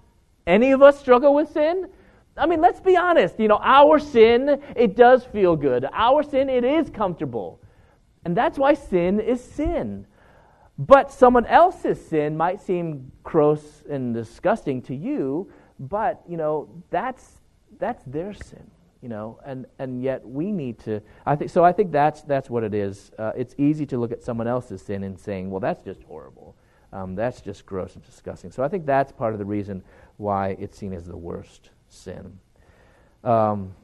any 0.47 0.73
of 0.73 0.81
us 0.81 0.98
struggle 0.98 1.35
with 1.35 1.52
sin? 1.52 1.89
I 2.39 2.47
mean, 2.47 2.62
let's 2.62 2.81
be 2.81 2.97
honest. 2.97 3.39
You 3.39 3.48
know, 3.48 3.61
our 3.62 3.98
sin, 3.98 4.62
it 4.74 4.97
does 4.97 5.23
feel 5.24 5.55
good. 5.55 5.85
Our 5.93 6.23
sin, 6.23 6.48
it 6.48 6.65
is 6.65 6.89
comfortable. 6.89 7.61
And 8.24 8.36
that's 8.36 8.59
why 8.59 8.74
sin 8.74 9.20
is 9.20 9.42
sin. 9.42 10.06
But 10.78 11.12
someone 11.12 11.47
else's 11.47 12.05
sin 12.05 12.36
might 12.36 12.60
seem 12.60 13.12
gross 13.22 13.82
and 13.88 14.14
disgusting 14.14 14.80
to 14.82 14.94
you, 14.94 15.52
but 15.78 16.22
you 16.26 16.38
know 16.38 16.70
that's 16.88 17.40
that's 17.78 18.02
their 18.05 18.32
sin, 18.32 18.70
you 19.02 19.10
know, 19.10 19.38
and 19.44 19.66
and 19.78 20.02
yet 20.02 20.26
we 20.26 20.52
need 20.52 20.78
to. 20.80 21.02
I 21.26 21.36
think 21.36 21.51
so. 21.51 21.64
I 21.64 21.72
think 21.72 21.92
that's 21.92 22.22
that's 22.22 22.48
what 22.48 22.64
it 22.64 22.72
is. 22.72 23.10
Uh, 23.18 23.32
it's 23.36 23.55
easy 23.59 23.84
to 23.86 23.98
look 23.98 24.10
at 24.10 24.22
someone 24.22 24.47
else's 24.47 24.80
sin 24.80 25.05
and 25.05 25.20
saying, 25.20 25.51
well, 25.51 25.60
that's 25.60 25.82
just 25.82 26.02
horrible. 26.05 26.56
Um, 26.94 27.14
that's 27.14 27.42
just 27.42 27.66
gross 27.66 27.94
and 27.94 28.05
disgusting. 28.05 28.51
So 28.51 28.62
I 28.62 28.68
think 28.68 28.86
that's 28.86 29.12
part 29.12 29.34
of 29.34 29.38
the 29.38 29.44
reason 29.44 29.82
why 30.16 30.56
it's 30.59 30.78
seen 30.78 30.94
as 30.94 31.06
the 31.06 31.16
worst 31.16 31.70
sin. 31.88 32.38
Um, 33.22 33.74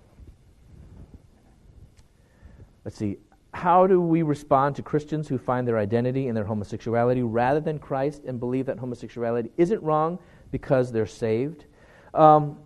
let's 2.85 2.97
see 2.97 3.19
how 3.57 3.87
do 3.87 4.03
we 4.03 4.21
respond 4.21 4.77
to 4.77 4.83
Christians 4.83 5.27
who 5.27 5.39
find 5.39 5.67
their 5.67 5.79
identity 5.79 6.29
in 6.29 6.35
their 6.35 6.45
homosexuality 6.45 7.23
rather 7.23 7.59
than 7.59 7.79
Christ 7.79 8.25
and 8.27 8.39
believe 8.39 8.67
that 8.67 8.79
homosexuality 8.79 9.51
isn't 9.57 9.83
wrong 9.83 10.19
because 10.51 10.93
they're 10.93 11.07
saved? 11.07 11.65
Um, 12.13 12.59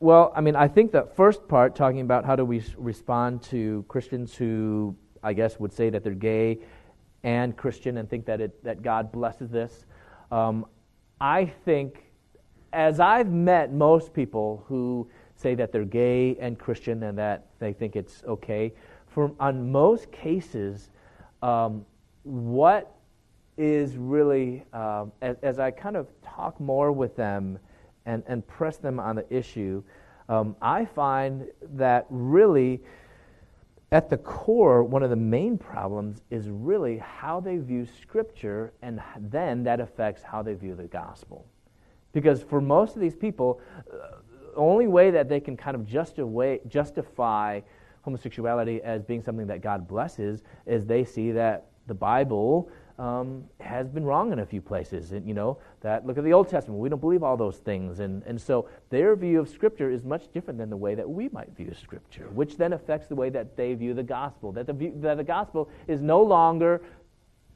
well, 0.00 0.32
I 0.34 0.40
mean, 0.40 0.56
I 0.56 0.66
think 0.66 0.90
the 0.90 1.08
first 1.16 1.46
part, 1.46 1.76
talking 1.76 2.00
about 2.00 2.24
how 2.24 2.34
do 2.34 2.44
we 2.44 2.60
respond 2.76 3.40
to 3.44 3.84
Christians 3.86 4.34
who, 4.34 4.96
I 5.22 5.32
guess, 5.32 5.60
would 5.60 5.72
say 5.72 5.90
that 5.90 6.02
they're 6.02 6.12
gay 6.12 6.58
and 7.22 7.56
Christian 7.56 7.98
and 7.98 8.10
think 8.10 8.26
that, 8.26 8.40
it, 8.40 8.64
that 8.64 8.82
God 8.82 9.12
blesses 9.12 9.48
this, 9.48 9.86
um, 10.32 10.66
I 11.20 11.46
think, 11.64 12.02
as 12.72 12.98
I've 12.98 13.30
met 13.30 13.72
most 13.72 14.12
people 14.12 14.64
who 14.66 15.08
say 15.36 15.54
that 15.54 15.70
they're 15.70 15.84
gay 15.84 16.36
and 16.40 16.58
Christian 16.58 17.04
and 17.04 17.16
that 17.16 17.46
they 17.60 17.72
think 17.72 17.94
it's 17.94 18.24
okay, 18.24 18.72
for 19.16 19.32
on 19.40 19.72
most 19.72 20.12
cases, 20.12 20.90
um, 21.40 21.86
what 22.22 22.94
is 23.56 23.96
really, 23.96 24.62
um, 24.74 25.10
as, 25.22 25.38
as, 25.42 25.58
I 25.58 25.70
kind 25.70 25.96
of 25.96 26.06
talk 26.20 26.60
more 26.60 26.92
with 26.92 27.16
them 27.16 27.58
and, 28.04 28.22
and 28.26 28.46
press 28.46 28.76
them 28.76 29.00
on 29.00 29.16
the 29.16 29.34
issue, 29.34 29.82
um, 30.28 30.54
I 30.60 30.84
find 30.84 31.46
that 31.76 32.04
really 32.10 32.82
at 33.90 34.10
the 34.10 34.18
core, 34.18 34.84
one 34.84 35.02
of 35.02 35.08
the 35.08 35.16
main 35.16 35.56
problems 35.56 36.20
is 36.28 36.50
really 36.50 36.98
how 36.98 37.40
they 37.40 37.56
view 37.56 37.86
Scripture, 38.02 38.74
and 38.82 39.00
then 39.18 39.64
that 39.64 39.80
affects 39.80 40.22
how 40.22 40.42
they 40.42 40.52
view 40.52 40.74
the 40.74 40.88
gospel. 40.88 41.46
Because 42.12 42.42
for 42.42 42.60
most 42.60 42.96
of 42.96 43.00
these 43.00 43.16
people, 43.16 43.62
uh, 43.90 44.18
the 44.52 44.56
only 44.56 44.88
way 44.88 45.10
that 45.10 45.30
they 45.30 45.40
can 45.40 45.56
kind 45.56 45.74
of 45.74 45.86
justify, 45.86 46.58
justify 46.68 47.62
homosexuality 48.06 48.80
as 48.82 49.02
being 49.02 49.22
something 49.22 49.48
that 49.48 49.60
God 49.60 49.86
blesses 49.86 50.42
is 50.64 50.86
they 50.86 51.04
see 51.04 51.32
that 51.32 51.66
the 51.86 51.94
Bible 51.94 52.70
um, 52.98 53.44
has 53.60 53.88
been 53.88 54.04
wrong 54.04 54.32
in 54.32 54.38
a 54.38 54.46
few 54.46 54.62
places. 54.62 55.12
And, 55.12 55.26
you 55.26 55.34
know, 55.34 55.58
that 55.80 56.06
look 56.06 56.16
at 56.16 56.24
the 56.24 56.32
Old 56.32 56.48
Testament. 56.48 56.80
We 56.80 56.88
don't 56.88 57.00
believe 57.00 57.22
all 57.22 57.36
those 57.36 57.58
things. 57.58 57.98
And, 57.98 58.22
and 58.22 58.40
so 58.40 58.68
their 58.90 59.14
view 59.16 59.40
of 59.40 59.48
Scripture 59.48 59.90
is 59.90 60.04
much 60.04 60.32
different 60.32 60.58
than 60.58 60.70
the 60.70 60.76
way 60.76 60.94
that 60.94 61.08
we 61.08 61.28
might 61.28 61.54
view 61.56 61.74
Scripture, 61.80 62.28
which 62.32 62.56
then 62.56 62.72
affects 62.72 63.08
the 63.08 63.16
way 63.16 63.28
that 63.30 63.56
they 63.56 63.74
view 63.74 63.92
the 63.92 64.02
gospel. 64.02 64.52
That 64.52 64.66
the, 64.66 64.72
view, 64.72 64.92
that 64.98 65.16
the 65.16 65.24
gospel 65.24 65.68
is 65.88 66.00
no 66.00 66.22
longer 66.22 66.80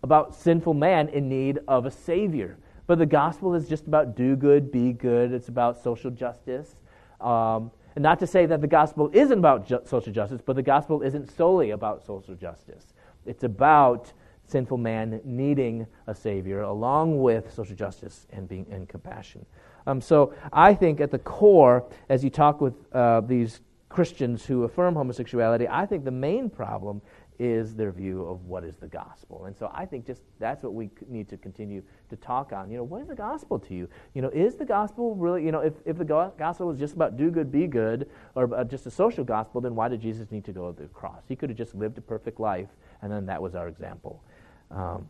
about 0.03 0.35
sinful 0.35 0.75
man 0.75 1.09
in 1.11 1.29
need 1.29 1.61
of 1.69 1.87
a 1.87 1.91
Savior. 1.91 2.59
But 2.87 2.99
the 2.99 3.07
gospel 3.07 3.55
is 3.55 3.69
just 3.69 3.87
about 3.87 4.17
do 4.17 4.35
good, 4.35 4.73
be 4.73 4.93
good. 4.93 5.33
It's 5.33 5.49
about 5.49 5.83
social 5.83 6.11
justice. 6.11 6.75
Um, 7.21 7.71
and 7.95 8.03
not 8.03 8.19
to 8.21 8.27
say 8.27 8.47
that 8.47 8.61
the 8.61 8.67
gospel 8.67 9.11
isn't 9.13 9.39
about 9.39 9.67
ju- 9.67 9.81
social 9.85 10.13
justice, 10.13 10.41
but 10.45 10.57
the 10.57 10.63
gospel 10.63 11.03
isn't 11.03 11.31
solely 11.37 11.71
about 11.71 12.05
social 12.05 12.35
justice. 12.35 12.95
It's 13.27 13.45
about 13.45 14.13
sinful 14.47 14.79
man 14.79 15.21
needing 15.25 15.87
a 16.07 16.15
savior, 16.15 16.63
along 16.63 17.21
with 17.21 17.53
social 17.53 17.77
justice 17.77 18.27
and 18.33 18.49
being 18.49 18.67
and 18.71 18.89
compassion. 18.89 19.47
Um, 19.87 20.01
so 20.01 20.35
I 20.53 20.75
think 20.75 21.01
at 21.01 21.11
the 21.11 21.19
core, 21.19 21.85
as 22.09 22.23
you 22.23 22.31
talk 22.31 22.61
with 22.61 22.75
uh, 22.93 23.21
these 23.23 23.61
Christians 23.89 24.45
who 24.45 24.65
affirm 24.65 24.95
homosexuality, 24.95 25.67
I 25.69 25.87
think 25.87 26.05
the 26.05 26.11
main 26.11 26.49
problem 26.49 27.03
is 27.41 27.75
their 27.75 27.91
view 27.91 28.23
of 28.27 28.45
what 28.45 28.65
is 28.65 28.77
the 28.77 28.87
gospel. 28.87 29.47
And 29.47 29.57
so 29.57 29.71
I 29.75 29.87
think 29.87 30.07
just 30.07 30.21
that's 30.39 30.63
what 30.63 30.75
we 30.75 30.91
need 31.09 31.27
to 31.31 31.39
continue 31.39 31.83
to 32.11 32.17
talk 32.17 32.53
on. 32.53 32.71
You 32.71 32.77
know, 32.77 32.85
what 32.85 33.01
is 33.01 33.09
the 33.09 33.15
gospel 33.15 33.59
to 33.61 33.75
you? 33.75 33.89
You 34.13 34.21
know, 34.21 34.29
is 34.29 34.57
the 34.57 34.67
gospel 34.67 35.15
really, 35.15 35.43
you 35.43 35.51
know, 35.51 35.61
if, 35.61 35.73
if 35.87 35.97
the 35.97 36.05
gospel 36.05 36.71
is 36.71 36.79
just 36.79 36.95
about 36.95 37.17
do 37.17 37.31
good, 37.31 37.51
be 37.51 37.67
good, 37.67 38.11
or 38.35 38.63
just 38.65 38.85
a 38.85 38.91
social 38.91 39.25
gospel, 39.25 39.63
then 39.63 39.75
why 39.75 39.89
did 39.89 40.03
Jesus 40.03 40.31
need 40.31 40.45
to 40.45 40.53
go 40.53 40.71
to 40.71 40.83
the 40.83 40.89
cross? 40.89 41.23
He 41.29 41.35
could 41.35 41.49
have 41.49 41.57
just 41.57 41.75
lived 41.75 41.97
a 41.97 42.03
perfect 42.03 42.39
life, 42.41 42.69
and 43.01 43.11
then 43.11 43.25
that 43.25 43.41
was 43.41 43.55
our 43.55 43.69
example. 43.69 44.23
Um, 44.71 45.09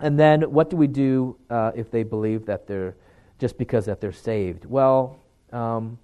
and 0.00 0.20
then 0.20 0.42
what 0.42 0.68
do 0.68 0.76
we 0.76 0.86
do 0.86 1.38
uh, 1.48 1.72
if 1.74 1.90
they 1.90 2.02
believe 2.02 2.44
that 2.44 2.66
they're 2.66 2.96
just 3.38 3.56
because 3.56 3.86
that 3.86 3.98
they're 3.98 4.12
saved? 4.12 4.66
Well, 4.66 5.18
um, 5.52 5.98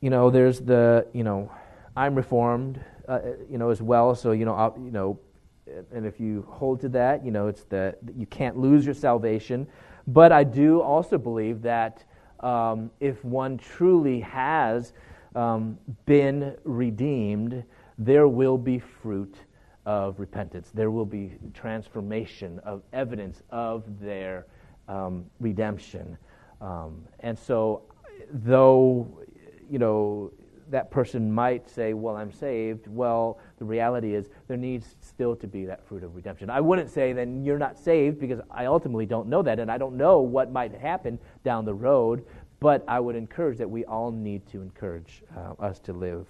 you 0.00 0.10
know, 0.10 0.28
there's 0.28 0.58
the, 0.58 1.06
you 1.12 1.22
know, 1.22 1.52
I'm 1.96 2.16
reformed 2.16 2.80
uh, 3.08 3.20
you 3.50 3.58
know, 3.58 3.70
as 3.70 3.82
well. 3.82 4.14
So, 4.14 4.32
you 4.32 4.44
know, 4.44 4.54
uh, 4.54 4.72
you 4.76 4.90
know, 4.90 5.18
and 5.92 6.06
if 6.06 6.20
you 6.20 6.46
hold 6.48 6.80
to 6.80 6.88
that, 6.90 7.24
you 7.24 7.30
know, 7.30 7.48
it's 7.48 7.64
that 7.64 7.98
you 8.16 8.26
can't 8.26 8.56
lose 8.56 8.84
your 8.84 8.94
salvation. 8.94 9.66
But 10.06 10.32
I 10.32 10.44
do 10.44 10.80
also 10.80 11.18
believe 11.18 11.62
that 11.62 12.04
um, 12.40 12.90
if 13.00 13.24
one 13.24 13.58
truly 13.58 14.20
has 14.20 14.92
um, 15.34 15.78
been 16.04 16.56
redeemed, 16.64 17.64
there 17.98 18.28
will 18.28 18.58
be 18.58 18.78
fruit 18.78 19.36
of 19.84 20.20
repentance. 20.20 20.70
There 20.72 20.90
will 20.90 21.06
be 21.06 21.32
transformation 21.54 22.60
of 22.60 22.82
evidence 22.92 23.42
of 23.50 23.84
their 24.00 24.46
um, 24.88 25.24
redemption. 25.40 26.16
Um, 26.60 27.04
and 27.20 27.38
so, 27.38 27.82
though, 28.32 29.06
you 29.70 29.78
know, 29.78 30.32
that 30.70 30.90
person 30.90 31.30
might 31.30 31.68
say, 31.68 31.94
Well, 31.94 32.16
I'm 32.16 32.32
saved. 32.32 32.86
Well, 32.88 33.38
the 33.58 33.64
reality 33.64 34.14
is 34.14 34.28
there 34.48 34.56
needs 34.56 34.96
still 35.00 35.36
to 35.36 35.46
be 35.46 35.64
that 35.66 35.86
fruit 35.86 36.02
of 36.02 36.14
redemption. 36.14 36.50
I 36.50 36.60
wouldn't 36.60 36.90
say 36.90 37.12
then 37.12 37.44
you're 37.44 37.58
not 37.58 37.78
saved 37.78 38.18
because 38.18 38.40
I 38.50 38.66
ultimately 38.66 39.06
don't 39.06 39.28
know 39.28 39.42
that 39.42 39.58
and 39.58 39.70
I 39.70 39.78
don't 39.78 39.96
know 39.96 40.20
what 40.20 40.50
might 40.50 40.74
happen 40.74 41.18
down 41.44 41.64
the 41.64 41.74
road, 41.74 42.24
but 42.60 42.84
I 42.88 43.00
would 43.00 43.16
encourage 43.16 43.58
that 43.58 43.68
we 43.70 43.84
all 43.84 44.10
need 44.10 44.46
to 44.48 44.60
encourage 44.60 45.22
uh, 45.36 45.62
us 45.62 45.78
to 45.80 45.92
live 45.92 46.26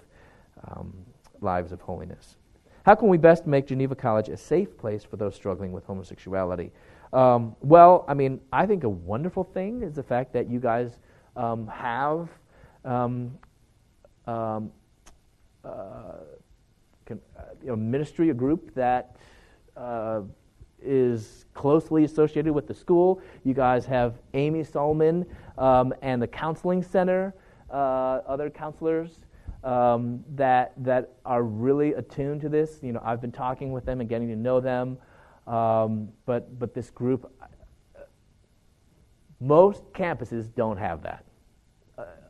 um, 0.69 0.93
lives 1.41 1.71
of 1.71 1.81
holiness. 1.81 2.37
How 2.85 2.95
can 2.95 3.09
we 3.09 3.17
best 3.17 3.45
make 3.45 3.67
Geneva 3.67 3.95
College 3.95 4.29
a 4.29 4.37
safe 4.37 4.77
place 4.77 5.03
for 5.03 5.17
those 5.17 5.35
struggling 5.35 5.71
with 5.71 5.85
homosexuality? 5.85 6.71
Um, 7.11 7.55
well, 7.61 8.05
I 8.07 8.13
mean, 8.13 8.39
I 8.51 8.65
think 8.65 8.83
a 8.83 8.89
wonderful 8.89 9.43
thing 9.43 9.81
is 9.81 9.93
the 9.93 10.03
fact 10.03 10.33
that 10.33 10.49
you 10.49 10.59
guys 10.59 10.99
um, 11.35 11.67
have 11.67 12.29
um, 12.85 13.37
um, 14.27 14.71
uh, 15.63 16.23
can, 17.05 17.19
uh, 17.37 17.41
you 17.61 17.67
know, 17.67 17.75
ministry, 17.75 18.29
a 18.29 18.33
group 18.33 18.73
that 18.75 19.15
uh, 19.75 20.21
is 20.81 21.45
closely 21.53 22.03
associated 22.03 22.53
with 22.53 22.67
the 22.67 22.73
school. 22.73 23.21
You 23.43 23.53
guys 23.53 23.85
have 23.85 24.15
Amy 24.33 24.63
Solomon 24.63 25.25
um, 25.57 25.93
and 26.01 26.21
the 26.21 26.27
Counseling 26.27 26.83
Center, 26.83 27.33
uh, 27.71 28.21
other 28.27 28.49
counselors. 28.49 29.19
um, 29.63 30.23
that 30.35 30.73
that 30.77 31.13
are 31.25 31.43
really 31.43 31.93
attuned 31.93 32.41
to 32.41 32.49
this. 32.49 32.79
You 32.81 32.93
know, 32.93 33.01
I've 33.03 33.21
been 33.21 33.31
talking 33.31 33.71
with 33.71 33.85
them 33.85 33.99
and 33.99 34.09
getting 34.09 34.29
to 34.29 34.35
know 34.35 34.59
them, 34.59 34.97
um, 35.45 36.09
but 36.25 36.57
but 36.57 36.73
this 36.73 36.89
group, 36.89 37.31
most 39.39 39.83
campuses 39.93 40.53
don't 40.55 40.77
have 40.77 41.03
that. 41.03 41.25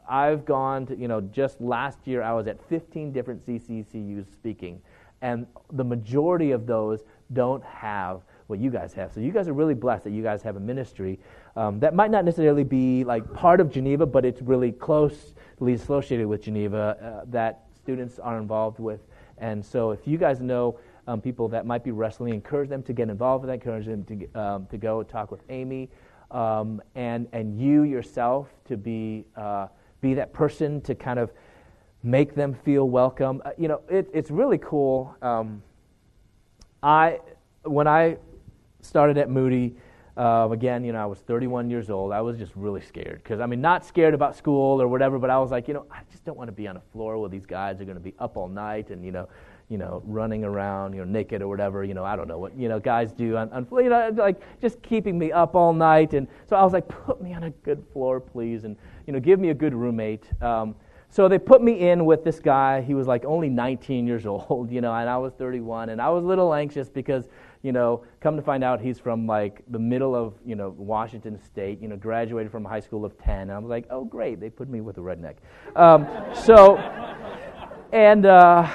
I've 0.08 0.46
gone 0.46 0.86
to 0.88 0.96
you 0.96 1.08
know 1.08 1.22
just 1.22 1.60
last 1.62 2.00
year 2.06 2.22
I 2.22 2.34
was 2.34 2.48
at 2.48 2.62
15 2.70 3.12
different 3.12 3.46
CCCUs 3.46 4.32
speaking, 4.32 4.82
and 5.22 5.48
the 5.74 5.84
majority 5.84 6.52
of 6.52 6.66
those 6.66 7.04
don't 7.34 7.64
have 7.64 8.22
what 8.48 8.60
you 8.60 8.70
guys 8.70 8.94
have. 8.94 9.14
So 9.14 9.20
you 9.20 9.32
guys 9.32 9.48
are 9.48 9.54
really 9.54 9.74
blessed 9.74 10.06
that 10.06 10.12
you 10.12 10.24
guys 10.24 10.42
have 10.42 10.56
a 10.56 10.60
ministry 10.60 11.20
um, 11.58 11.80
that 11.80 11.94
might 11.94 12.12
not 12.12 12.24
necessarily 12.24 12.64
be 12.64 13.04
like 13.04 13.34
part 13.34 13.60
of 13.60 13.72
Geneva, 13.72 14.06
but 14.06 14.24
it's 14.24 14.42
really 14.42 14.72
closely 14.72 15.74
associated 15.74 16.28
with 16.28 16.44
Geneva 16.44 16.98
uh, 17.02 17.26
that 17.30 17.66
students 17.76 18.20
are 18.20 18.38
involved 18.38 18.80
with. 18.80 19.02
And 19.38 19.66
so 19.66 19.92
if 19.92 20.08
you 20.08 20.18
guys 20.18 20.40
know 20.40 20.80
um, 21.08 21.22
people 21.22 21.48
that 21.50 21.66
might 21.66 21.84
be 21.84 21.92
wrestling, 21.92 22.34
encourage 22.34 22.70
them 22.70 22.84
to 22.84 22.94
get 22.94 23.10
involved 23.10 23.44
with 23.44 23.50
that, 23.50 23.56
encourage 23.56 23.86
them 23.86 24.04
to, 24.06 24.40
um, 24.40 24.66
to 24.68 24.78
go 24.78 25.04
talk 25.04 25.32
with 25.32 25.42
Amy, 25.50 25.90
um, 26.32 26.82
and, 26.96 27.28
and 27.32 27.60
you 27.60 27.84
yourself 27.84 28.50
to 28.66 28.78
be, 28.78 29.26
uh, 29.36 29.68
be 30.02 30.14
that 30.16 30.34
person 30.34 30.82
to 30.82 30.96
kind 30.96 31.20
of 31.20 31.32
make 32.04 32.36
them 32.36 32.54
feel 32.54 32.90
welcome. 32.90 33.42
Uh, 33.44 33.52
you 33.58 33.68
know, 33.68 33.82
it, 33.90 34.10
it's 34.14 34.32
really 34.32 34.58
cool. 34.58 35.16
Um, 35.22 35.62
I, 36.82 37.20
when 37.64 37.88
I 37.88 38.18
started 38.82 39.18
at 39.18 39.30
Moody. 39.30 39.76
Uh, 40.16 40.50
again, 40.52 40.84
you 40.84 40.92
know, 40.94 41.00
I 41.00 41.06
was 41.06 41.20
31 41.20 41.70
years 41.70 41.92
old. 41.92 42.12
I 42.12 42.22
was 42.22 42.40
just 42.40 42.52
really 42.56 42.82
scared 42.82 43.22
because 43.24 43.40
I 43.40 43.46
mean, 43.46 43.62
not 43.62 43.86
scared 43.86 44.16
about 44.16 44.36
school 44.36 44.82
or 44.82 44.88
whatever, 44.88 45.20
but 45.20 45.30
I 45.30 45.38
was 45.38 45.52
like, 45.52 45.68
you 45.68 45.76
know, 45.76 45.86
I 45.92 46.00
just 46.10 46.26
don't 46.26 46.36
want 46.36 46.48
to 46.48 46.54
be 46.54 46.68
on 46.68 46.76
a 46.76 46.82
floor 46.92 47.20
where 47.20 47.30
these 47.30 47.46
guys 47.46 47.80
are 47.82 47.86
going 47.86 47.98
to 47.98 48.04
be 48.04 48.16
up 48.18 48.36
all 48.36 48.48
night 48.48 48.90
and 48.90 49.06
you 49.06 49.12
know, 49.12 49.30
you 49.70 49.78
know, 49.78 50.02
running 50.08 50.44
around, 50.44 50.94
you 50.94 51.06
know, 51.06 51.12
naked 51.12 51.44
or 51.44 51.48
whatever. 51.48 51.84
You 51.84 51.94
know, 51.94 52.04
I 52.04 52.16
don't 52.16 52.28
know 52.28 52.40
what 52.40 52.58
you 52.58 52.68
know 52.68 52.80
guys 52.80 53.12
do 53.12 53.38
on, 53.38 53.52
on 53.52 53.68
you 53.74 53.90
know, 53.90 54.12
like 54.16 54.42
just 54.60 54.82
keeping 54.82 55.20
me 55.20 55.32
up 55.32 55.54
all 55.54 55.72
night. 55.72 56.16
And 56.16 56.28
so 56.50 56.56
I 56.56 56.64
was 56.64 56.74
like, 56.74 56.88
put 56.88 57.22
me 57.22 57.36
on 57.36 57.44
a 57.44 57.52
good 57.52 57.86
floor, 57.94 58.20
please, 58.20 58.64
and 58.64 58.76
you 59.08 59.14
know, 59.14 59.20
give 59.20 59.40
me 59.40 59.50
a 59.50 59.56
good 59.56 59.74
roommate. 59.74 60.30
Um, 60.44 60.76
so 61.10 61.28
they 61.28 61.40
put 61.40 61.64
me 61.64 61.90
in 61.90 62.06
with 62.06 62.24
this 62.24 62.40
guy. 62.40 62.82
He 62.82 62.94
was 62.94 63.08
like 63.08 63.26
only 63.26 63.50
19 63.50 64.06
years 64.06 64.26
old, 64.28 64.70
you 64.72 64.82
know, 64.82 64.94
and 64.94 65.10
I 65.10 65.18
was 65.18 65.34
31, 65.34 65.90
and 65.90 66.00
I 66.00 66.10
was 66.10 66.24
a 66.24 66.28
little 66.28 66.54
anxious 66.54 66.90
because 66.90 67.28
you 67.68 67.72
know, 67.72 68.04
come 68.22 68.36
to 68.36 68.42
find 68.42 68.64
out 68.64 68.80
he's 68.80 69.00
from 69.00 69.28
like 69.28 69.62
the 69.70 69.80
middle 69.80 70.16
of, 70.16 70.36
you 70.46 70.56
know, 70.56 70.70
Washington 70.78 71.38
State, 71.44 71.82
you 71.82 71.88
know, 71.88 71.96
graduated 71.96 72.52
from 72.52 72.66
a 72.66 72.70
high 72.70 72.80
school 72.80 73.04
of 73.04 73.18
10. 73.18 73.42
And 73.42 73.52
I 73.52 73.58
was 73.58 73.70
like, 73.70 73.86
oh, 73.90 74.06
great, 74.06 74.40
they 74.40 74.50
put 74.50 74.70
me 74.70 74.82
with 74.82 74.98
a 74.98 75.02
redneck. 75.02 75.36
Um, 75.76 76.08
so, 76.34 76.78
and, 77.92 78.26
uh, 78.26 78.72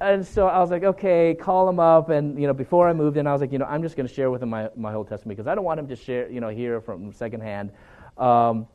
and 0.00 0.26
so 0.26 0.48
I 0.48 0.58
was 0.58 0.70
like, 0.70 0.82
okay, 0.82 1.34
call 1.34 1.68
him 1.68 1.78
up. 1.78 2.10
And, 2.10 2.40
you 2.40 2.46
know, 2.46 2.54
before 2.54 2.88
I 2.88 2.92
moved 2.92 3.16
in, 3.16 3.26
I 3.26 3.32
was 3.32 3.40
like, 3.40 3.52
you 3.52 3.58
know, 3.58 3.66
I'm 3.66 3.82
just 3.82 3.96
going 3.96 4.06
to 4.06 4.12
share 4.12 4.30
with 4.30 4.42
him 4.42 4.50
my, 4.50 4.68
my 4.76 4.92
whole 4.92 5.04
testimony 5.04 5.36
because 5.36 5.46
I 5.46 5.54
don't 5.54 5.64
want 5.64 5.78
him 5.78 5.88
to 5.88 5.96
share, 5.96 6.30
you 6.30 6.40
know, 6.40 6.48
hear 6.48 6.80
from 6.80 7.12
secondhand. 7.12 7.70
Um, 8.18 8.66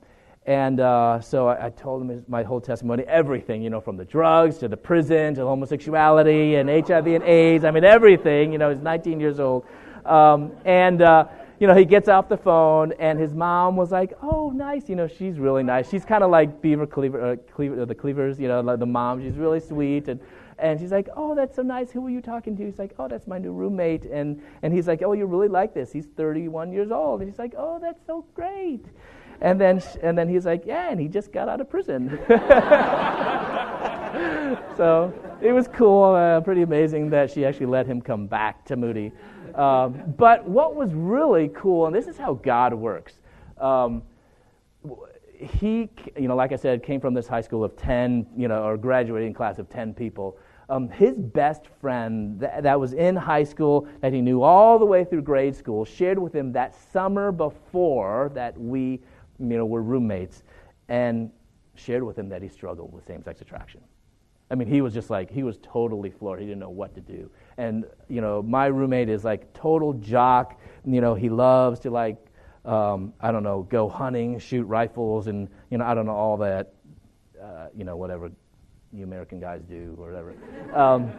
and 0.46 0.80
uh, 0.80 1.20
so 1.22 1.48
I, 1.48 1.68
I, 1.68 1.70
told 1.72 2.04
him 2.04 2.24
my 2.28 2.44
whole 2.44 2.62
testimony, 2.62 3.04
everything, 3.08 3.64
you 3.64 3.72
know, 3.72 3.82
from 3.82 3.98
the 3.98 4.06
drugs 4.06 4.60
to 4.60 4.68
the 4.68 4.78
prison 4.78 5.34
to 5.36 5.42
homosexuality 5.42 6.56
and 6.56 6.70
HIV 6.70 7.08
and 7.08 7.24
AIDS. 7.24 7.66
I 7.66 7.72
mean, 7.72 7.84
everything. 7.84 8.52
You 8.52 8.60
know, 8.60 8.70
he's 8.70 8.80
19 8.80 9.20
years 9.20 9.40
old. 9.40 9.66
Um, 10.06 10.52
and, 10.64 11.02
uh, 11.02 11.26
you 11.60 11.66
know, 11.66 11.74
he 11.74 11.84
gets 11.84 12.10
off 12.10 12.30
the 12.30 12.38
phone, 12.38 12.92
and 13.00 13.18
his 13.18 13.34
mom 13.34 13.76
was 13.76 13.92
like, 13.92 14.14
"Oh, 14.22 14.52
nice. 14.52 14.90
You 14.90 14.96
know, 14.96 15.08
she's 15.08 15.40
really 15.40 15.64
nice. 15.64 15.90
She's 15.90 16.04
kind 16.04 16.24
of 16.24 16.30
like 16.30 16.62
Beaver 16.62 16.86
Cleaver, 16.86 17.26
uh, 17.26 17.36
Cleaver, 17.54 17.86
the 17.86 17.96
Cleavers. 17.96 18.40
You 18.40 18.50
know, 18.50 18.60
like 18.60 18.80
the 18.80 18.86
mom. 18.86 19.22
She's 19.22 19.38
really 19.38 19.62
sweet." 19.62 20.10
And 20.10 20.20
and 20.60 20.80
she's 20.80 20.92
like, 20.92 21.08
"Oh, 21.16 21.34
that's 21.34 21.56
so 21.56 21.62
nice. 21.62 21.92
Who 21.92 22.06
are 22.06 22.10
you 22.10 22.22
talking 22.22 22.58
to?" 22.58 22.66
He's 22.66 22.78
like, 22.78 22.94
"Oh, 23.00 23.08
that's 23.08 23.26
my 23.26 23.38
new 23.38 23.54
roommate." 23.54 24.06
And 24.06 24.42
and 24.64 24.74
he's 24.74 24.86
like, 24.88 25.02
"Oh, 25.02 25.14
you 25.14 25.26
really 25.26 25.48
like 25.48 25.74
this? 25.74 25.94
He's 25.94 26.08
31 26.08 26.74
years 26.74 26.92
old." 26.92 27.22
And 27.22 27.30
he's 27.30 27.40
like, 27.40 27.54
"Oh, 27.58 27.80
that's 27.80 28.06
so 28.06 28.26
great." 28.36 28.86
And 29.42 29.60
then, 29.60 29.82
and 30.02 30.18
then 30.18 30.30
he's 30.30 30.46
like, 30.46 30.66
yeah, 30.66 30.90
and 30.90 31.00
he 31.00 31.08
just 31.08 31.32
got 31.32 31.50
out 31.50 31.62
of 31.62 31.70
prison. 31.70 32.20
so 34.78 35.14
it 35.42 35.52
was 35.52 35.68
cool, 35.68 36.16
uh, 36.16 36.42
pretty 36.42 36.62
amazing 36.62 37.10
that 37.10 37.32
she 37.32 37.46
actually 37.46 37.66
let 37.66 37.86
him 37.86 38.02
come 38.02 38.28
back 38.28 38.66
to 38.66 38.76
Moody. 38.76 39.12
Um, 39.56 40.14
but 40.18 40.48
what 40.48 40.76
was 40.76 40.94
really 40.94 41.50
cool, 41.50 41.86
and 41.86 41.96
this 41.96 42.08
is 42.08 42.18
how 42.18 42.34
God 42.34 42.74
works. 42.74 43.20
Um, 43.58 44.04
he, 45.38 45.90
you 46.18 46.28
know, 46.28 46.36
like 46.36 46.52
I 46.52 46.56
said, 46.56 46.84
came 46.84 47.00
from 47.02 47.14
this 47.14 47.28
high 47.28 47.42
school 47.42 47.64
of 47.64 47.76
10, 47.76 48.28
you 48.38 48.48
know, 48.48 48.64
or 48.64 48.78
graduating 48.78 49.34
class 49.34 49.60
of 49.60 49.70
10 49.70 49.94
people. 49.94 50.38
Um, 50.68 50.90
his 50.90 51.16
best 51.16 51.68
friend 51.80 52.40
that, 52.40 52.64
that 52.64 52.80
was 52.80 52.94
in 52.94 53.16
high 53.16 53.44
school, 53.44 53.88
that 54.02 54.12
he 54.14 54.22
knew 54.22 54.42
all 54.42 54.80
the 54.80 54.86
way 54.86 55.04
through 55.04 55.22
grade 55.22 55.56
school, 55.56 55.86
shared 55.86 56.18
with 56.18 56.34
him 56.34 56.52
that 56.54 56.76
summer 56.92 57.32
before 57.32 58.32
that 58.34 58.60
we 58.60 59.02
you 59.40 59.58
know, 59.58 59.66
were 59.66 59.82
roommates, 59.82 60.44
and 60.88 61.32
shared 61.76 62.04
with 62.04 62.18
him 62.18 62.30
that 62.30 62.42
he 62.42 62.48
struggled 62.48 62.94
with 62.94 63.06
same-sex 63.06 63.42
attraction. 63.42 63.82
I 64.50 64.56
mean, 64.56 64.68
he 64.68 64.82
was 64.82 64.94
just 64.94 65.10
like 65.10 65.32
he 65.32 65.44
was 65.44 65.58
totally 65.64 66.12
floored. 66.12 66.40
He 66.40 66.46
didn't 66.46 66.60
know 66.60 66.70
what 66.70 66.94
to 66.96 67.02
do. 67.02 67.32
And 67.58 67.86
you 68.08 68.22
know, 68.22 68.44
my 68.44 68.68
roommate 68.68 69.10
is 69.10 69.24
like 69.24 69.52
total 69.54 69.94
jock. 69.94 70.60
You 70.86 71.02
know, 71.02 71.16
he 71.16 71.30
loves 71.30 71.80
to 71.82 71.90
like 71.90 72.18
um, 72.64 73.14
I 73.20 73.32
don't 73.32 73.44
know, 73.44 73.64
go 73.64 73.90
hunting, 73.90 74.40
shoot 74.40 74.64
rifles, 74.64 75.28
and 75.28 75.48
you 75.70 75.78
know, 75.78 75.86
I 75.86 75.94
don't 75.94 76.06
know 76.06 76.16
all 76.16 76.38
that. 76.38 76.74
Uh, 77.42 77.68
you 77.76 77.84
know, 77.84 77.96
whatever 77.96 78.32
you 78.92 79.04
American 79.04 79.40
guys 79.40 79.62
do 79.64 79.96
or 80.00 80.08
whatever. 80.08 80.34
Um, 80.74 81.12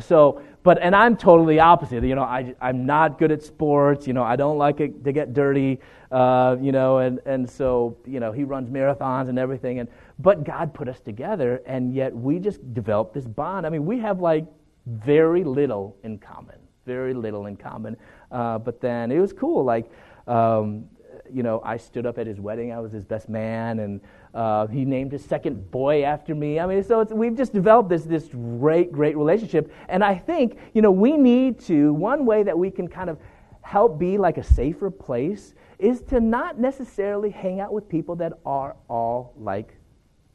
so, 0.00 0.42
but, 0.62 0.78
and 0.80 0.96
I'm 0.96 1.16
totally 1.16 1.60
opposite. 1.60 2.02
You 2.02 2.14
know, 2.14 2.22
I, 2.22 2.54
I'm 2.60 2.86
not 2.86 3.18
good 3.18 3.30
at 3.30 3.42
sports. 3.42 4.06
You 4.06 4.14
know, 4.14 4.22
I 4.22 4.36
don't 4.36 4.58
like 4.58 4.80
it 4.80 5.04
to 5.04 5.12
get 5.12 5.34
dirty. 5.34 5.78
Uh, 6.12 6.56
you 6.60 6.72
know, 6.72 6.98
and, 6.98 7.20
and 7.24 7.48
so, 7.48 7.96
you 8.04 8.20
know, 8.20 8.32
he 8.32 8.44
runs 8.44 8.68
marathons 8.68 9.30
and 9.30 9.38
everything. 9.38 9.78
And, 9.78 9.88
but 10.18 10.44
God 10.44 10.74
put 10.74 10.86
us 10.86 11.00
together, 11.00 11.62
and 11.66 11.94
yet 11.94 12.14
we 12.14 12.38
just 12.38 12.74
developed 12.74 13.14
this 13.14 13.26
bond. 13.26 13.64
I 13.66 13.70
mean, 13.70 13.86
we 13.86 13.98
have 14.00 14.20
like 14.20 14.44
very 14.84 15.42
little 15.42 15.96
in 16.02 16.18
common, 16.18 16.58
very 16.84 17.14
little 17.14 17.46
in 17.46 17.56
common. 17.56 17.96
Uh, 18.30 18.58
but 18.58 18.78
then 18.78 19.10
it 19.10 19.20
was 19.20 19.32
cool. 19.32 19.64
Like, 19.64 19.90
um, 20.26 20.84
you 21.32 21.42
know, 21.42 21.62
I 21.64 21.78
stood 21.78 22.04
up 22.04 22.18
at 22.18 22.26
his 22.26 22.38
wedding. 22.40 22.72
I 22.72 22.80
was 22.80 22.92
his 22.92 23.06
best 23.06 23.30
man, 23.30 23.78
and 23.78 24.00
uh, 24.34 24.66
he 24.66 24.84
named 24.84 25.12
his 25.12 25.24
second 25.24 25.70
boy 25.70 26.04
after 26.04 26.34
me. 26.34 26.60
I 26.60 26.66
mean, 26.66 26.82
so 26.82 27.04
we've 27.04 27.36
just 27.36 27.54
developed 27.54 27.88
this 27.88 28.04
this 28.04 28.28
great, 28.28 28.92
great 28.92 29.16
relationship. 29.16 29.72
And 29.88 30.04
I 30.04 30.16
think, 30.16 30.58
you 30.74 30.82
know, 30.82 30.90
we 30.90 31.16
need 31.16 31.58
to. 31.60 31.94
One 31.94 32.26
way 32.26 32.42
that 32.42 32.58
we 32.58 32.70
can 32.70 32.86
kind 32.86 33.08
of 33.08 33.18
help 33.62 33.98
be 33.98 34.18
like 34.18 34.38
a 34.38 34.42
safer 34.42 34.90
place 34.90 35.54
is 35.78 36.02
to 36.02 36.20
not 36.20 36.58
necessarily 36.58 37.30
hang 37.30 37.60
out 37.60 37.72
with 37.72 37.88
people 37.88 38.16
that 38.16 38.32
are 38.44 38.76
all 38.88 39.32
like 39.38 39.74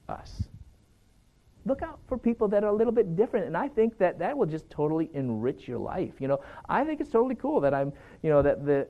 us 0.09 0.47
look 1.67 1.81
out 1.81 1.99
for 2.07 2.17
people 2.17 2.47
that 2.47 2.63
are 2.63 2.69
a 2.69 2.73
little 2.73 2.93
bit 2.93 3.15
different 3.15 3.45
and 3.45 3.57
i 3.57 3.67
think 3.67 3.97
that 3.97 4.17
that 4.17 4.35
will 4.35 4.45
just 4.45 4.69
totally 4.69 5.09
enrich 5.13 5.67
your 5.67 5.77
life 5.77 6.13
you 6.19 6.27
know 6.27 6.39
i 6.69 6.83
think 6.83 7.01
it's 7.01 7.11
totally 7.11 7.35
cool 7.35 7.59
that 7.59 7.73
i'm 7.73 7.91
you 8.23 8.29
know 8.29 8.41
that 8.41 8.65
the 8.65 8.87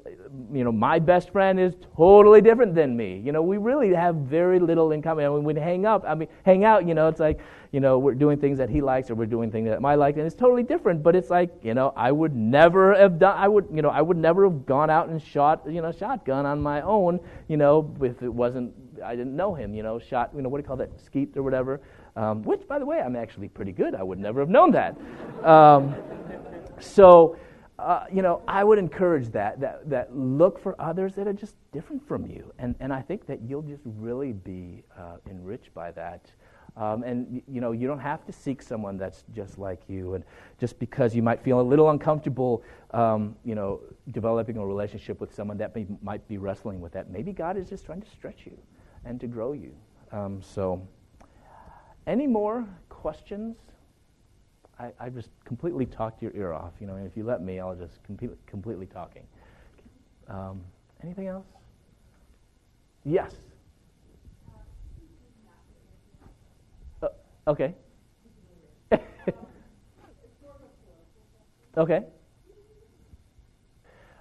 you 0.54 0.64
know 0.64 0.72
my 0.72 1.00
best 1.00 1.32
friend 1.32 1.60
is 1.60 1.76
totally 1.96 2.40
different 2.40 2.76
than 2.76 2.96
me 2.96 3.20
you 3.26 3.32
know 3.32 3.42
we 3.42 3.58
really 3.58 3.94
have 3.94 4.16
very 4.16 4.60
little 4.60 4.92
in 4.92 5.02
common 5.02 5.26
and 5.26 5.34
when 5.34 5.44
we 5.44 5.60
hang 5.60 5.86
up 5.86 6.04
i 6.08 6.14
mean 6.14 6.28
hang 6.46 6.64
out 6.64 6.88
you 6.88 6.94
know 6.94 7.08
it's 7.08 7.20
like 7.20 7.40
you 7.72 7.80
know 7.80 7.98
we're 7.98 8.14
doing 8.14 8.38
things 8.38 8.58
that 8.58 8.70
he 8.70 8.82
likes 8.82 9.10
or 9.10 9.16
we're 9.16 9.26
doing 9.26 9.52
things 9.52 9.68
that 9.68 9.84
i 9.84 9.96
like 9.96 10.16
and 10.18 10.26
it's 10.26 10.36
totally 10.36 10.64
different 10.64 11.02
but 11.02 11.16
it's 11.16 11.30
like 11.30 11.52
you 11.64 11.74
know 11.74 11.92
i 11.96 12.12
would 12.12 12.36
never 12.36 12.94
have 12.96 13.18
done 13.18 13.36
i 13.38 13.48
would 13.48 13.66
you 13.74 13.82
know 13.82 13.90
i 13.90 14.02
would 14.02 14.18
never 14.18 14.44
have 14.44 14.66
gone 14.66 14.90
out 14.90 15.10
and 15.10 15.22
shot 15.22 15.64
you 15.68 15.82
know 15.82 15.92
shotgun 15.92 16.46
on 16.46 16.62
my 16.62 16.82
own 16.82 17.20
you 17.48 17.58
know 17.58 17.94
if 18.02 18.22
it 18.22 18.34
wasn't 18.34 18.72
i 19.04 19.16
didn't 19.16 19.36
know 19.36 19.54
him 19.54 19.74
you 19.74 19.84
know 19.84 19.98
shot 20.00 20.32
you 20.36 20.42
know 20.42 20.50
what 20.50 20.58
do 20.58 20.64
you 20.64 20.68
call 20.68 20.78
that 20.78 20.90
skeet 21.00 21.36
or 21.36 21.44
whatever 21.44 21.82
um, 22.18 22.42
which, 22.42 22.68
by 22.68 22.80
the 22.80 22.86
way, 22.86 23.00
I'm 23.00 23.16
actually 23.16 23.48
pretty 23.48 23.72
good. 23.72 23.94
I 23.94 24.02
would 24.02 24.18
never 24.18 24.40
have 24.40 24.50
known 24.50 24.72
that. 24.72 24.98
Um, 25.46 25.96
so, 26.80 27.38
uh, 27.78 28.06
you 28.12 28.24
know, 28.24 28.42
I 28.48 28.64
would 28.64 28.80
encourage 28.80 29.28
that, 29.34 29.60
that, 29.60 29.88
that 29.88 30.16
look 30.16 30.60
for 30.60 30.76
others 30.82 31.14
that 31.14 31.28
are 31.28 31.34
just 31.34 31.56
different 31.72 32.06
from 32.08 32.26
you. 32.26 32.52
And, 32.58 32.74
and 32.80 32.92
I 32.92 33.02
think 33.04 33.28
that 33.28 33.42
you'll 33.48 33.62
just 33.62 33.84
really 33.86 34.34
be 34.34 34.84
uh, 34.98 35.18
enriched 35.30 35.72
by 35.76 35.92
that. 35.92 36.32
Um, 36.76 37.04
and, 37.04 37.42
you 37.48 37.62
know, 37.62 37.72
you 37.72 37.88
don't 37.88 38.00
have 38.00 38.26
to 38.26 38.32
seek 38.32 38.64
someone 38.64 38.98
that's 38.98 39.24
just 39.36 39.60
like 39.60 39.82
you. 39.88 40.16
And 40.16 40.24
just 40.60 40.80
because 40.80 41.16
you 41.16 41.22
might 41.22 41.44
feel 41.44 41.60
a 41.60 41.62
little 41.62 41.92
uncomfortable, 41.92 42.64
um, 42.92 43.36
you 43.46 43.54
know, 43.54 43.80
developing 44.12 44.58
a 44.58 44.66
relationship 44.66 45.20
with 45.22 45.34
someone 45.34 45.58
that 45.58 45.76
may, 45.76 45.86
might 46.02 46.28
be 46.28 46.40
wrestling 46.40 46.82
with 46.82 46.94
that, 46.94 47.12
maybe 47.12 47.32
God 47.32 47.58
is 47.58 47.70
just 47.70 47.86
trying 47.86 48.02
to 48.02 48.10
stretch 48.10 48.46
you 48.46 48.58
and 49.06 49.20
to 49.20 49.28
grow 49.28 49.54
you. 49.54 49.76
Um, 50.12 50.42
so, 50.42 50.88
any 52.08 52.26
more 52.26 52.66
questions? 52.88 53.58
I, 54.80 54.92
I 54.98 55.10
just 55.10 55.30
completely 55.44 55.86
talked 55.86 56.22
your 56.22 56.32
ear 56.36 56.54
off. 56.54 56.72
You 56.80 56.88
know, 56.88 56.96
if 56.96 57.18
you 57.18 57.26
let 57.26 57.42
me, 57.44 57.60
I'll 57.60 57.76
just 57.76 58.02
completely, 58.04 58.38
completely 58.46 58.86
talking. 58.86 59.24
Um, 60.30 60.62
anything 61.04 61.28
else? 61.28 61.46
Yes. 63.04 63.34
Uh, 67.04 67.10
okay. 67.48 67.76
okay. 71.78 72.06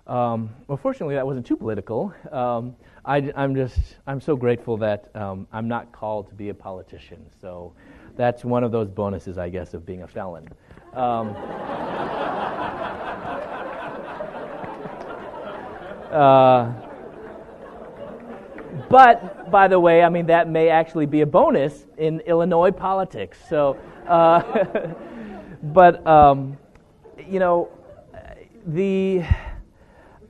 Um, 0.09 0.51
well, 0.67 0.79
fortunately, 0.79 1.15
that 1.17 1.27
wasn't 1.27 1.47
too 1.47 1.57
political. 1.57 2.13
Um, 2.33 2.77
I, 3.07 3.19
am 3.37 3.55
just, 3.55 3.79
I'm 4.09 4.21
so 4.21 4.35
grateful 4.35 4.77
that 4.79 5.15
um, 5.15 5.47
I'm 5.53 5.69
not 5.69 5.93
called 5.93 6.29
to 6.29 6.35
be 6.35 6.49
a 6.49 6.55
politician. 6.55 7.25
So 7.41 7.73
that's 8.17 8.45
one 8.45 8.65
of 8.65 8.73
those 8.73 8.89
bonuses, 8.89 9.39
I 9.39 9.49
guess, 9.49 9.75
of 9.75 9.87
being 9.87 10.03
a 10.03 10.09
felon. 10.09 10.49
Um, 10.93 11.29
uh, 16.11 16.73
but, 18.91 19.53
by 19.53 19.69
the 19.69 19.79
way, 19.79 20.03
I 20.03 20.09
mean, 20.09 20.27
that 20.27 20.49
may 20.49 20.69
actually 20.69 21.07
be 21.07 21.21
a 21.21 21.27
bonus 21.27 21.87
in 21.99 22.19
Illinois 22.21 22.73
politics. 22.73 23.39
So, 23.49 23.77
uh, 24.09 24.43
but, 25.63 26.05
um, 26.05 26.59
you 27.25 27.39
know, 27.39 27.69
the 28.67 29.23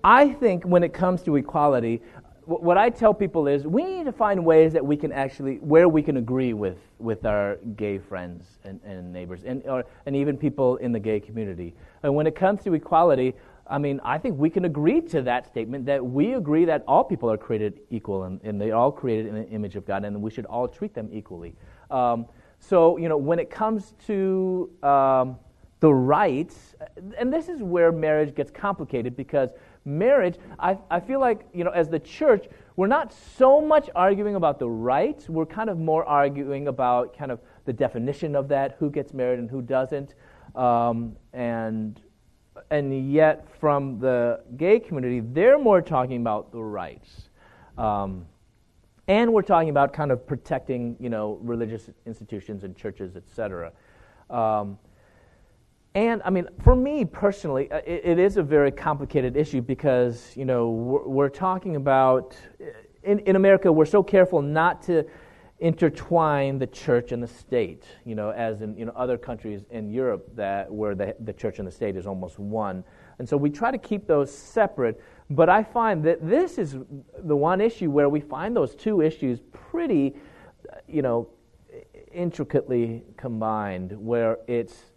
I 0.07 0.29
think 0.35 0.63
when 0.63 0.85
it 0.85 0.93
comes 0.93 1.21
to 1.25 1.35
equality, 1.35 2.01
what 2.47 2.79
I 2.79 2.91
tell 2.91 3.13
people 3.13 3.49
is 3.49 3.67
we 3.67 3.83
need 3.83 4.05
to 4.05 4.13
find 4.13 4.45
ways 4.45 4.73
that 4.73 4.85
we 4.85 4.97
can 4.97 5.11
actually, 5.11 5.57
where 5.57 5.89
we 5.89 6.01
can 6.01 6.17
agree 6.17 6.53
with, 6.53 6.79
with 6.99 7.27
our 7.27 7.57
gay 7.77 7.99
friends 7.99 8.59
and, 8.63 8.81
and 8.85 9.13
neighbors, 9.13 9.43
and, 9.45 9.65
or, 9.67 9.85
and 10.07 10.15
even 10.15 10.37
people 10.37 10.77
in 10.77 10.93
the 10.93 11.01
gay 11.01 11.19
community. 11.19 11.75
And 12.05 12.15
when 12.15 12.27
it 12.27 12.37
comes 12.37 12.63
to 12.63 12.75
equality, 12.75 13.35
I 13.67 13.79
mean, 13.79 14.01
I 14.05 14.19
think 14.19 14.39
we 14.39 14.49
can 14.49 14.65
agree 14.65 15.01
to 15.01 15.23
that 15.23 15.47
statement 15.47 15.87
that 15.87 16.05
we 16.05 16.35
agree 16.35 16.65
that 16.67 16.85
all 16.87 17.03
people 17.03 17.29
are 17.29 17.37
created 17.37 17.81
equal 17.91 18.23
and, 18.25 18.41
and 18.45 18.61
they're 18.61 18.77
all 18.77 18.93
created 18.93 19.27
in 19.27 19.35
the 19.35 19.49
image 19.49 19.75
of 19.75 19.85
God 19.85 20.05
and 20.05 20.23
we 20.23 20.31
should 20.31 20.47
all 20.47 20.69
treat 20.69 20.95
them 20.95 21.09
equally. 21.13 21.53
Um, 21.91 22.27
so, 22.61 22.97
you 22.97 23.09
know, 23.09 23.17
when 23.17 23.41
it 23.41 23.51
comes 23.51 23.95
to 24.07 24.71
um, 24.85 25.37
the 25.81 25.93
rights, 25.93 26.77
and 27.19 27.33
this 27.33 27.49
is 27.49 27.61
where 27.61 27.91
marriage 27.91 28.35
gets 28.37 28.53
complicated 28.53 29.17
because 29.17 29.51
marriage, 29.87 30.37
I, 30.59 30.77
I 30.91 31.01
feel 31.01 31.21
like, 31.21 31.47
you 31.55 31.65
know, 31.65 31.71
as 31.71 31.89
the 31.89 31.99
church, 31.99 32.47
we're 32.75 32.89
not 32.89 33.15
so 33.39 33.61
much 33.61 33.89
arguing 33.95 34.35
about 34.35 34.59
the 34.59 34.69
rights. 34.69 35.29
We're 35.29 35.47
kind 35.47 35.71
of 35.71 35.79
more 35.79 36.05
arguing 36.05 36.69
about 36.69 37.17
kind 37.17 37.31
of 37.31 37.41
the 37.65 37.73
definition 37.73 38.37
of 38.37 38.49
that, 38.49 38.77
who 38.79 38.91
gets 38.91 39.15
married 39.15 39.39
and 39.39 39.49
who 39.49 39.63
doesn't. 39.63 40.15
Um, 40.55 41.17
and, 41.33 42.01
and 42.71 43.13
yet, 43.13 43.47
from 43.59 43.99
the 43.99 44.41
gay 44.57 44.81
community, 44.81 45.21
they're 45.21 45.59
more 45.59 45.81
talking 45.81 46.21
about 46.21 46.53
the 46.53 46.63
rights. 46.63 47.31
Um, 47.79 48.27
and 49.09 49.33
we're 49.33 49.43
talking 49.43 49.71
about 49.71 49.93
kind 49.93 50.11
of 50.11 50.27
protecting, 50.27 50.97
you 50.99 51.09
know, 51.09 51.39
religious 51.43 51.91
institutions 52.07 52.65
and 52.65 52.77
churches, 52.77 53.17
et 53.17 53.25
cetera. 53.29 53.73
Um, 54.29 54.79
and 55.97 56.21
I 56.27 56.31
mean, 56.31 56.47
for 56.63 56.77
me 56.77 57.07
personally, 57.07 57.71
uh, 57.73 57.79
it, 57.79 58.03
it 58.05 58.19
is 58.19 58.37
a 58.37 58.43
very 58.43 58.71
complicated 58.71 59.35
issue 59.35 59.63
because, 59.63 60.31
you 60.37 60.45
know, 60.45 60.69
we're, 60.69 61.09
we're, 61.09 61.29
talking 61.31 61.77
about, 61.77 62.37
in, 63.03 63.21
in 63.21 63.35
America, 63.35 63.73
we're 63.73 63.87
so 63.87 64.03
careful 64.03 64.43
not 64.43 64.83
to 64.83 65.07
intertwine 65.59 66.59
the 66.59 66.67
church 66.67 67.13
and 67.13 67.23
the 67.23 67.27
state, 67.27 67.85
you 68.05 68.15
know, 68.15 68.29
as 68.29 68.61
in 68.61 68.77
you 68.77 68.85
know, 68.85 68.93
other 68.95 69.17
countries 69.17 69.63
in 69.71 69.89
Europe 69.89 70.29
that, 70.37 70.71
where 70.71 70.95
the, 70.95 71.17
the 71.21 71.33
church 71.33 71.61
and 71.61 71.67
the 71.67 71.73
state 71.73 71.97
is 71.97 72.07
almost 72.07 72.39
one. 72.39 72.85
And 73.19 73.27
so 73.27 73.39
we 73.39 73.49
try 73.49 73.71
to 73.71 73.79
keep 73.79 74.07
those 74.07 74.31
separate. 74.31 75.01
But 75.31 75.49
I 75.49 75.63
find 75.63 76.05
that 76.05 76.29
this 76.29 76.59
is 76.59 76.77
the 77.21 77.37
one 77.37 77.63
issue 77.63 77.91
where 77.91 78.11
we 78.11 78.21
find 78.21 78.55
those 78.55 78.75
two 78.75 79.01
issues 79.01 79.41
pretty, 79.51 80.15
you 80.87 81.01
know, 81.01 81.31
intricately 82.13 83.03
combined, 83.17 83.93
where 83.93 84.37
it's 84.47 84.93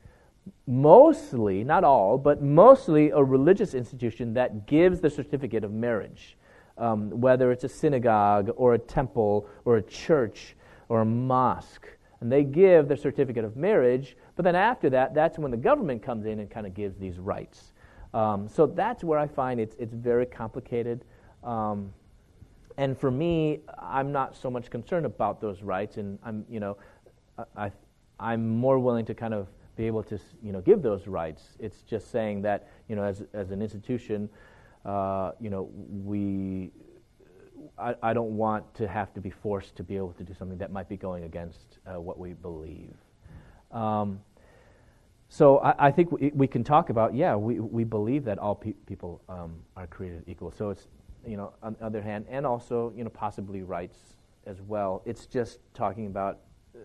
mostly, 0.68 1.64
not 1.64 1.84
all, 1.84 2.18
but 2.18 2.42
mostly 2.42 3.10
a 3.10 3.24
religious 3.24 3.74
institution 3.74 4.34
that 4.34 4.66
gives 4.68 5.00
the 5.00 5.10
certificate 5.10 5.64
of 5.64 5.72
marriage, 5.72 6.38
um, 6.78 7.10
whether 7.10 7.52
it's 7.52 7.64
a 7.64 7.70
synagogue 7.70 8.52
or 8.56 8.74
a 8.74 8.80
temple 8.80 9.48
or 9.66 9.78
a 9.78 9.82
church 9.82 10.56
or 10.88 11.02
a 11.02 11.06
mosque. 11.06 11.88
And 12.22 12.32
they 12.32 12.44
give 12.44 12.88
the 12.88 12.98
certificate 12.98 13.46
of 13.46 13.56
marriage, 13.56 14.18
but 14.36 14.44
then 14.44 14.56
after 14.56 14.90
that, 14.90 15.14
that's 15.14 15.40
when 15.40 15.52
the 15.52 15.58
government 15.58 16.04
comes 16.04 16.26
in 16.26 16.40
and 16.40 16.50
kind 16.50 16.68
of 16.68 16.74
gives 16.74 16.98
these 16.98 17.18
rights. 17.18 17.74
Um, 18.14 18.48
so 18.48 18.66
that's 18.66 19.04
where 19.04 19.20
I 19.20 19.28
find 19.28 19.60
it's, 19.60 19.76
it's 19.80 19.94
very 19.94 20.26
complicated. 20.26 21.06
Um, 21.44 21.94
and 22.78 22.98
for 22.98 23.12
me, 23.12 23.60
I'm 23.78 24.12
not 24.12 24.36
so 24.36 24.50
much 24.50 24.70
concerned 24.70 25.06
about 25.06 25.42
those 25.42 25.62
rights, 25.62 25.98
and 25.98 26.18
I'm, 26.24 26.46
you 26.50 26.60
know, 26.60 26.78
I, 27.56 27.72
I'm 28.20 28.50
more 28.50 28.80
willing 28.80 29.06
to 29.06 29.14
kind 29.14 29.34
of 29.34 29.48
be 29.80 29.88
able 29.88 30.04
to 30.04 30.20
you 30.44 30.52
know 30.52 30.60
give 30.60 30.82
those 30.82 31.08
rights. 31.08 31.56
It's 31.58 31.84
just 31.84 32.12
saying 32.12 32.42
that 32.42 32.68
you 32.90 32.98
know 32.98 33.04
as 33.04 33.24
as 33.34 33.52
an 33.52 33.62
institution, 33.62 34.30
uh, 34.86 35.32
you 35.40 35.50
know 35.50 35.70
we. 35.90 36.72
I, 37.78 37.94
I, 38.02 38.14
don't 38.14 38.38
want 38.38 38.74
to 38.76 38.88
have 38.88 39.14
to 39.14 39.22
be 39.22 39.30
forced 39.30 39.76
to 39.76 39.84
be 39.84 39.98
able 39.98 40.14
to 40.14 40.24
do 40.24 40.34
something 40.34 40.58
that 40.60 40.72
might 40.72 40.88
be 40.88 40.96
going 40.96 41.26
against 41.26 41.80
uh, 41.86 42.00
what 42.00 42.18
we 42.18 42.32
believe. 42.34 42.96
Um, 43.72 44.22
so 45.28 45.60
I, 45.60 45.88
I 45.88 45.92
think 45.92 46.10
we, 46.12 46.32
we, 46.34 46.48
can 46.48 46.64
talk 46.64 46.90
about 46.90 47.14
yeah 47.14 47.36
we, 47.36 47.60
we 47.60 47.84
believe 47.84 48.24
that 48.26 48.38
all 48.38 48.56
pe- 48.56 48.80
people 48.86 49.22
um, 49.28 49.56
are 49.76 49.88
created 49.88 50.24
equal. 50.28 50.52
So 50.52 50.70
it's 50.70 50.88
you 51.26 51.38
know 51.38 51.54
on 51.64 51.76
the 51.80 51.86
other 51.86 52.02
hand 52.02 52.26
and 52.30 52.46
also 52.46 52.94
you 52.96 53.04
know 53.04 53.10
possibly 53.10 53.62
rights 53.62 54.00
as 54.46 54.62
well. 54.62 55.02
It's 55.06 55.26
just 55.26 55.60
talking 55.74 56.08
about 56.08 56.40
uh, 56.76 56.80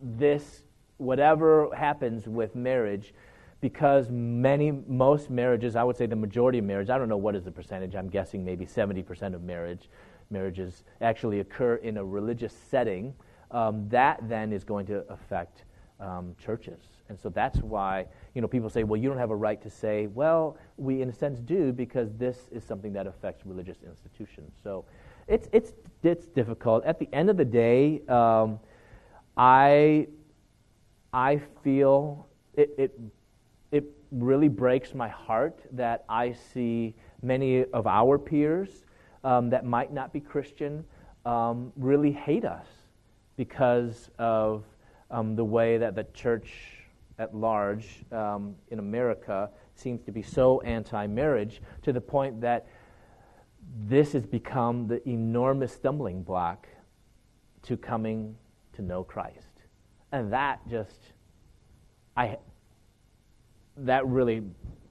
this 0.00 0.64
whatever 0.98 1.74
happens 1.74 2.26
with 2.26 2.54
marriage, 2.54 3.14
because 3.60 4.10
many, 4.10 4.72
most 4.86 5.30
marriages, 5.30 5.76
I 5.76 5.84
would 5.84 5.96
say 5.96 6.06
the 6.06 6.16
majority 6.16 6.58
of 6.58 6.64
marriage, 6.64 6.90
I 6.90 6.98
don't 6.98 7.08
know 7.08 7.16
what 7.16 7.34
is 7.34 7.44
the 7.44 7.50
percentage, 7.50 7.94
I'm 7.94 8.08
guessing 8.08 8.44
maybe 8.44 8.66
70% 8.66 9.34
of 9.34 9.42
marriage, 9.42 9.88
marriages 10.30 10.84
actually 11.00 11.40
occur 11.40 11.76
in 11.76 11.96
a 11.96 12.04
religious 12.04 12.54
setting, 12.70 13.14
um, 13.50 13.88
that 13.88 14.20
then 14.28 14.52
is 14.52 14.64
going 14.64 14.86
to 14.86 15.04
affect 15.08 15.64
um, 16.00 16.34
churches. 16.38 16.80
And 17.08 17.18
so 17.18 17.28
that's 17.28 17.58
why, 17.60 18.06
you 18.34 18.40
know, 18.40 18.48
people 18.48 18.68
say, 18.70 18.82
well, 18.82 19.00
you 19.00 19.08
don't 19.08 19.18
have 19.18 19.30
a 19.30 19.36
right 19.36 19.62
to 19.62 19.70
say, 19.70 20.08
well, 20.08 20.56
we 20.76 21.02
in 21.02 21.08
a 21.08 21.12
sense 21.12 21.38
do 21.40 21.72
because 21.72 22.12
this 22.18 22.48
is 22.50 22.64
something 22.64 22.92
that 22.94 23.06
affects 23.06 23.46
religious 23.46 23.78
institutions. 23.86 24.52
So 24.62 24.84
it's, 25.28 25.48
it's, 25.52 25.72
it's 26.02 26.26
difficult. 26.26 26.84
At 26.84 26.98
the 26.98 27.08
end 27.12 27.30
of 27.30 27.36
the 27.36 27.44
day, 27.44 28.02
um, 28.08 28.58
I 29.36 30.08
I 31.14 31.40
feel 31.62 32.26
it, 32.54 32.74
it, 32.76 33.00
it 33.70 33.84
really 34.10 34.48
breaks 34.48 34.94
my 34.94 35.08
heart 35.08 35.60
that 35.70 36.04
I 36.08 36.32
see 36.32 36.96
many 37.22 37.64
of 37.66 37.86
our 37.86 38.18
peers 38.18 38.84
um, 39.22 39.48
that 39.50 39.64
might 39.64 39.92
not 39.92 40.12
be 40.12 40.18
Christian 40.18 40.84
um, 41.24 41.72
really 41.76 42.10
hate 42.10 42.44
us 42.44 42.66
because 43.36 44.10
of 44.18 44.64
um, 45.12 45.36
the 45.36 45.44
way 45.44 45.78
that 45.78 45.94
the 45.94 46.02
church 46.14 46.52
at 47.20 47.32
large 47.32 48.04
um, 48.10 48.56
in 48.72 48.80
America 48.80 49.48
seems 49.76 50.02
to 50.02 50.10
be 50.10 50.20
so 50.20 50.60
anti 50.62 51.06
marriage 51.06 51.62
to 51.82 51.92
the 51.92 52.00
point 52.00 52.40
that 52.40 52.66
this 53.86 54.12
has 54.14 54.26
become 54.26 54.88
the 54.88 55.08
enormous 55.08 55.72
stumbling 55.72 56.24
block 56.24 56.66
to 57.62 57.76
coming 57.76 58.34
to 58.72 58.82
know 58.82 59.04
Christ. 59.04 59.53
And 60.14 60.32
that 60.32 60.60
just, 60.70 61.12
I, 62.16 62.38
that 63.78 64.06
really 64.06 64.42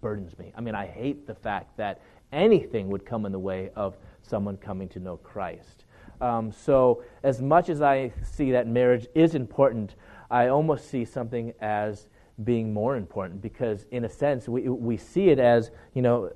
burdens 0.02 0.38
me. 0.38 0.52
I 0.54 0.60
mean, 0.60 0.76
I 0.76 0.86
hate 0.86 1.26
the 1.26 1.34
fact 1.34 1.78
that 1.78 2.02
anything 2.34 2.90
would 2.90 3.06
come 3.06 3.26
in 3.26 3.32
the 3.32 3.40
way 3.40 3.70
of 3.74 3.96
someone 4.22 4.58
coming 4.58 4.90
to 4.90 5.00
know 5.00 5.16
Christ. 5.16 5.86
Um, 6.20 6.52
so, 6.52 7.06
as 7.24 7.42
much 7.42 7.70
as 7.70 7.82
I 7.82 8.12
see 8.22 8.52
that 8.52 8.68
marriage 8.68 9.08
is 9.16 9.34
important, 9.34 9.96
I 10.30 10.48
almost 10.48 10.90
see 10.90 11.06
something 11.06 11.54
as 11.62 12.10
being 12.44 12.74
more 12.74 12.98
important 12.98 13.42
because, 13.42 13.86
in 13.92 14.04
a 14.04 14.10
sense, 14.10 14.50
we, 14.50 14.68
we 14.68 14.98
see 14.98 15.30
it 15.30 15.40
as, 15.40 15.72
you 15.94 16.02
know, 16.02 16.34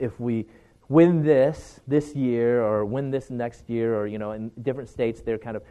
if 0.00 0.18
we 0.18 0.46
win 0.88 1.22
this 1.22 1.78
this 1.86 2.16
year 2.16 2.60
or 2.64 2.84
win 2.84 3.12
this 3.12 3.30
next 3.30 3.70
year, 3.70 3.96
or, 3.96 4.08
you 4.08 4.18
know, 4.18 4.32
in 4.32 4.50
different 4.62 4.88
states, 4.88 5.20
they're 5.20 5.38
kind 5.38 5.56
of 5.56 5.62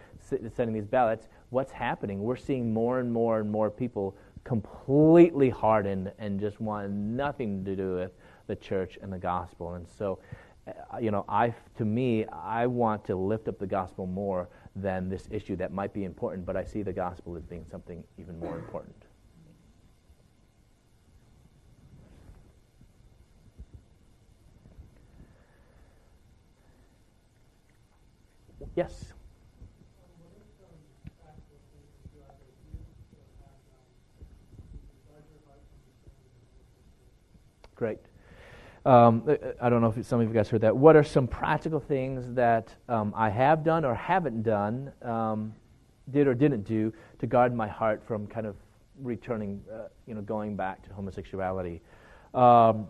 sending 0.56 0.74
these 0.74 0.88
ballots 0.88 1.28
what's 1.50 1.72
happening? 1.72 2.22
We're 2.22 2.36
seeing 2.36 2.74
more 2.74 3.00
and 3.00 3.12
more 3.12 3.40
and 3.40 3.52
more 3.52 3.70
people 3.70 4.16
completely 4.44 5.50
hardened 5.50 6.12
and 6.18 6.40
just 6.40 6.60
want 6.60 6.92
nothing 6.92 7.64
to 7.66 7.76
do 7.76 7.96
with 7.96 8.12
the 8.48 8.56
church 8.56 8.98
and 9.02 9.12
the 9.12 9.18
gospel. 9.18 9.74
And 9.74 9.88
so, 9.88 10.20
uh, 10.68 10.98
you 11.00 11.12
know, 11.12 11.26
I, 11.28 11.54
to 11.78 11.86
me, 11.86 12.26
I 12.26 12.68
want 12.68 13.06
to 13.06 13.16
lift 13.16 13.48
up 13.48 13.60
the 13.60 13.68
gospel 13.68 14.06
more 14.06 14.50
than 14.76 15.10
this 15.10 15.28
issue 15.32 15.56
that 15.58 15.72
might 15.72 15.94
be 15.94 16.04
important, 16.04 16.46
but 16.46 16.56
I 16.56 16.64
see 16.64 16.84
the 16.84 16.94
gospel 16.94 17.36
as 17.36 17.44
being 17.44 17.66
something 17.70 18.04
even 18.18 18.40
more 18.40 18.58
important. 18.58 18.96
Yes. 28.76 29.14
Great. 37.80 38.00
Um, 38.86 39.24
I 39.62 39.70
don't 39.70 39.80
know 39.80 39.94
if 39.96 40.06
some 40.06 40.20
of 40.20 40.28
you 40.28 40.34
guys 40.34 40.50
heard 40.50 40.60
that. 40.62 40.76
What 40.76 40.98
are 40.98 41.04
some 41.04 41.28
practical 41.28 41.80
things 41.80 42.34
that 42.34 42.76
um, 42.90 43.14
I 43.16 43.30
have 43.30 43.64
done 43.64 43.86
or 43.86 43.96
haven't 43.96 44.44
done, 44.44 44.92
um, 45.02 45.56
did 46.12 46.28
or 46.28 46.34
didn't 46.34 46.64
do, 46.64 46.92
to 47.20 47.26
guard 47.26 47.56
my 47.56 47.70
heart 47.70 48.04
from 48.06 48.28
kind 48.28 48.46
of 48.46 48.58
returning, 49.02 49.64
uh, 49.74 49.84
you 50.08 50.14
know, 50.14 50.20
going 50.20 50.58
back 50.58 50.84
to 50.90 50.94
homosexuality? 50.94 51.80
Um, 52.34 52.90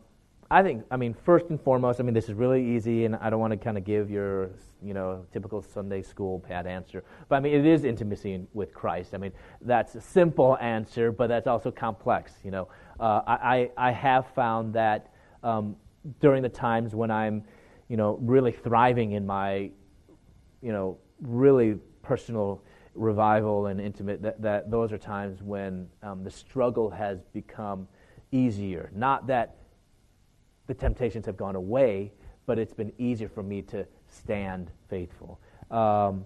I 0.49 0.63
think, 0.63 0.85
I 0.89 0.97
mean, 0.97 1.13
first 1.13 1.45
and 1.51 1.61
foremost, 1.61 1.99
I 1.99 2.03
mean, 2.03 2.15
this 2.15 2.27
is 2.27 2.33
really 2.33 2.75
easy, 2.75 3.05
and 3.05 3.15
I 3.17 3.29
don't 3.29 3.39
want 3.39 3.51
to 3.51 3.57
kind 3.57 3.77
of 3.77 3.83
give 3.83 4.09
your, 4.09 4.49
you 4.81 4.95
know, 4.95 5.23
typical 5.31 5.61
Sunday 5.61 6.01
school 6.01 6.39
pat 6.39 6.65
answer. 6.65 7.03
But 7.27 7.35
I 7.35 7.39
mean, 7.41 7.53
it 7.53 7.67
is 7.67 7.83
intimacy 7.83 8.47
with 8.53 8.73
Christ. 8.73 9.13
I 9.13 9.19
mean, 9.19 9.33
that's 9.61 9.93
a 9.93 10.01
simple 10.01 10.57
answer, 10.59 11.11
but 11.11 11.27
that's 11.27 11.45
also 11.45 11.69
complex. 11.69 12.33
You 12.43 12.49
know, 12.49 12.67
uh, 12.99 13.21
I, 13.25 13.71
I 13.77 13.91
have 13.91 14.27
found 14.33 14.73
that 14.73 15.13
um, 15.43 15.75
during 16.19 16.43
the 16.43 16.49
times 16.49 16.93
when 16.93 17.11
I'm, 17.11 17.43
you 17.87 17.97
know, 17.97 18.17
really 18.21 18.51
thriving 18.51 19.13
in 19.13 19.25
my, 19.25 19.71
you 20.61 20.71
know, 20.71 20.97
really 21.21 21.77
personal 22.01 22.61
revival 22.95 23.67
and 23.67 23.79
intimate, 23.79 24.21
that, 24.21 24.41
that 24.41 24.69
those 24.69 24.91
are 24.91 24.97
times 24.97 25.41
when 25.41 25.87
um, 26.03 26.23
the 26.23 26.31
struggle 26.31 26.89
has 26.89 27.19
become 27.33 27.87
easier. 28.31 28.91
Not 28.93 29.27
that 29.27 29.55
the 30.67 30.73
temptations 30.73 31.25
have 31.25 31.37
gone 31.37 31.55
away, 31.55 32.11
but 32.45 32.59
it's 32.59 32.73
been 32.73 32.91
easier 32.97 33.29
for 33.29 33.43
me 33.43 33.61
to 33.63 33.85
stand 34.09 34.71
faithful. 34.89 35.39
Um, 35.71 36.25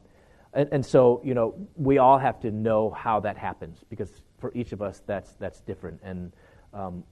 and, 0.53 0.69
and, 0.71 0.85
so, 0.85 1.21
you 1.23 1.33
know, 1.33 1.55
we 1.75 1.97
all 1.97 2.17
have 2.17 2.39
to 2.41 2.51
know 2.51 2.91
how 2.91 3.19
that 3.21 3.37
happens 3.37 3.83
because 3.89 4.09
for 4.37 4.51
each 4.53 4.71
of 4.71 4.81
us, 4.81 5.01
that's 5.07 5.33
that's 5.33 5.61
different. 5.61 5.99
And 6.03 6.31
um, 6.73 7.03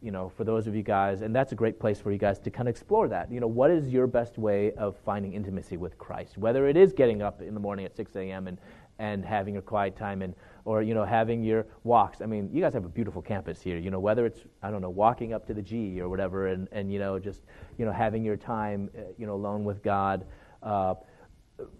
you 0.00 0.10
know, 0.10 0.28
for 0.28 0.42
those 0.42 0.66
of 0.66 0.74
you 0.74 0.82
guys, 0.82 1.22
and 1.22 1.34
that's 1.34 1.52
a 1.52 1.54
great 1.54 1.78
place 1.78 2.00
for 2.00 2.10
you 2.10 2.18
guys 2.18 2.38
to 2.40 2.50
kind 2.50 2.68
of 2.68 2.72
explore 2.72 3.06
that. 3.08 3.30
You 3.30 3.38
know, 3.38 3.46
what 3.46 3.70
is 3.70 3.88
your 3.88 4.08
best 4.08 4.36
way 4.36 4.72
of 4.72 4.96
finding 5.04 5.32
intimacy 5.32 5.76
with 5.76 5.96
Christ? 5.96 6.36
Whether 6.36 6.66
it 6.66 6.76
is 6.76 6.92
getting 6.92 7.22
up 7.22 7.40
in 7.40 7.54
the 7.54 7.60
morning 7.60 7.84
at 7.84 7.96
6 7.96 8.16
a.m. 8.16 8.48
and 8.48 8.58
and 8.98 9.24
having 9.24 9.54
your 9.54 9.62
quiet 9.62 9.96
time 9.96 10.22
and 10.22 10.34
or 10.64 10.82
you 10.82 10.94
know 10.94 11.04
having 11.04 11.42
your 11.42 11.66
walks. 11.84 12.20
I 12.20 12.26
mean, 12.26 12.50
you 12.52 12.60
guys 12.60 12.74
have 12.74 12.84
a 12.84 12.88
beautiful 12.88 13.22
campus 13.22 13.60
here. 13.60 13.78
You 13.78 13.90
know, 13.90 14.00
whether 14.00 14.26
it's 14.26 14.40
I 14.62 14.70
don't 14.70 14.82
know 14.82 14.90
walking 14.90 15.32
up 15.32 15.46
to 15.46 15.54
the 15.54 15.62
G 15.62 16.00
or 16.00 16.08
whatever, 16.08 16.48
and 16.48 16.68
and 16.72 16.92
you 16.92 16.98
know 16.98 17.18
just 17.18 17.42
you 17.78 17.84
know 17.84 17.92
having 17.92 18.24
your 18.24 18.36
time 18.36 18.90
uh, 18.96 19.02
you 19.18 19.26
know 19.26 19.34
alone 19.34 19.64
with 19.64 19.82
God. 19.82 20.26
Uh, 20.62 20.94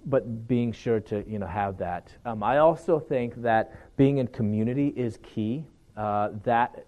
but 0.07 0.47
being 0.47 0.73
sure 0.73 1.01
to 1.01 1.25
you 1.29 1.39
know 1.39 1.47
have 1.47 1.77
that. 1.79 2.13
Um, 2.25 2.43
I 2.43 2.59
also 2.59 2.99
think 2.99 3.41
that 3.43 3.97
being 3.97 4.19
in 4.19 4.29
community 4.29 4.93
is 4.97 5.19
key. 5.23 5.65
Uh, 5.97 6.31
that 6.45 6.87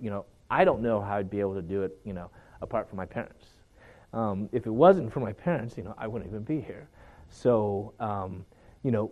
you 0.00 0.10
know 0.10 0.24
I 0.50 0.64
don't 0.64 0.82
know 0.82 1.00
how 1.00 1.16
I'd 1.16 1.30
be 1.30 1.40
able 1.40 1.54
to 1.54 1.62
do 1.62 1.82
it 1.82 1.98
you 2.04 2.12
know 2.12 2.30
apart 2.62 2.88
from 2.88 2.96
my 2.96 3.06
parents. 3.06 3.46
Um, 4.12 4.48
if 4.52 4.66
it 4.66 4.70
wasn't 4.70 5.12
for 5.12 5.20
my 5.20 5.32
parents, 5.32 5.76
you 5.76 5.84
know 5.84 5.94
I 5.98 6.06
wouldn't 6.06 6.30
even 6.30 6.42
be 6.42 6.60
here. 6.60 6.88
So 7.28 7.94
um, 8.00 8.44
you 8.82 8.90
know 8.90 9.10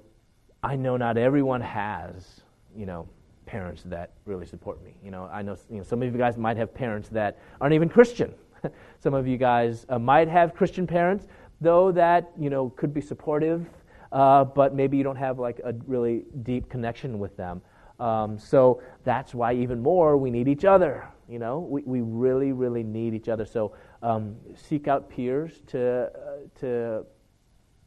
I 0.62 0.76
know 0.76 0.96
not 0.96 1.18
everyone 1.18 1.60
has, 1.60 2.40
you 2.76 2.86
know, 2.86 3.08
parents 3.46 3.82
that 3.86 4.12
really 4.26 4.46
support 4.46 4.82
me. 4.84 4.94
You 5.02 5.10
know, 5.10 5.28
I 5.32 5.42
know, 5.42 5.56
you 5.68 5.78
know 5.78 5.82
some 5.82 6.02
of 6.02 6.12
you 6.12 6.18
guys 6.18 6.36
might 6.36 6.56
have 6.56 6.72
parents 6.72 7.08
that 7.08 7.38
aren't 7.60 7.74
even 7.74 7.88
Christian. 7.88 8.32
some 9.00 9.12
of 9.12 9.26
you 9.26 9.36
guys 9.36 9.84
uh, 9.88 9.98
might 9.98 10.28
have 10.28 10.54
Christian 10.54 10.86
parents, 10.86 11.26
though 11.60 11.90
that 11.92 12.30
you 12.38 12.48
know 12.48 12.70
could 12.70 12.94
be 12.94 13.00
supportive, 13.00 13.66
uh, 14.12 14.44
but 14.44 14.72
maybe 14.72 14.96
you 14.96 15.02
don't 15.02 15.16
have 15.16 15.40
like 15.40 15.60
a 15.64 15.74
really 15.86 16.24
deep 16.44 16.68
connection 16.68 17.18
with 17.18 17.36
them. 17.36 17.60
Um, 18.00 18.38
so 18.38 18.82
that's 19.04 19.34
why 19.34 19.54
even 19.54 19.80
more 19.80 20.16
we 20.16 20.30
need 20.30 20.48
each 20.48 20.64
other. 20.64 21.08
You 21.28 21.38
know, 21.38 21.60
we, 21.60 21.82
we 21.82 22.00
really 22.00 22.52
really 22.52 22.82
need 22.82 23.14
each 23.14 23.28
other. 23.28 23.46
So 23.46 23.74
um, 24.02 24.36
seek 24.54 24.88
out 24.88 25.08
peers 25.08 25.62
to 25.68 26.10
uh, 26.14 26.60
to 26.60 27.06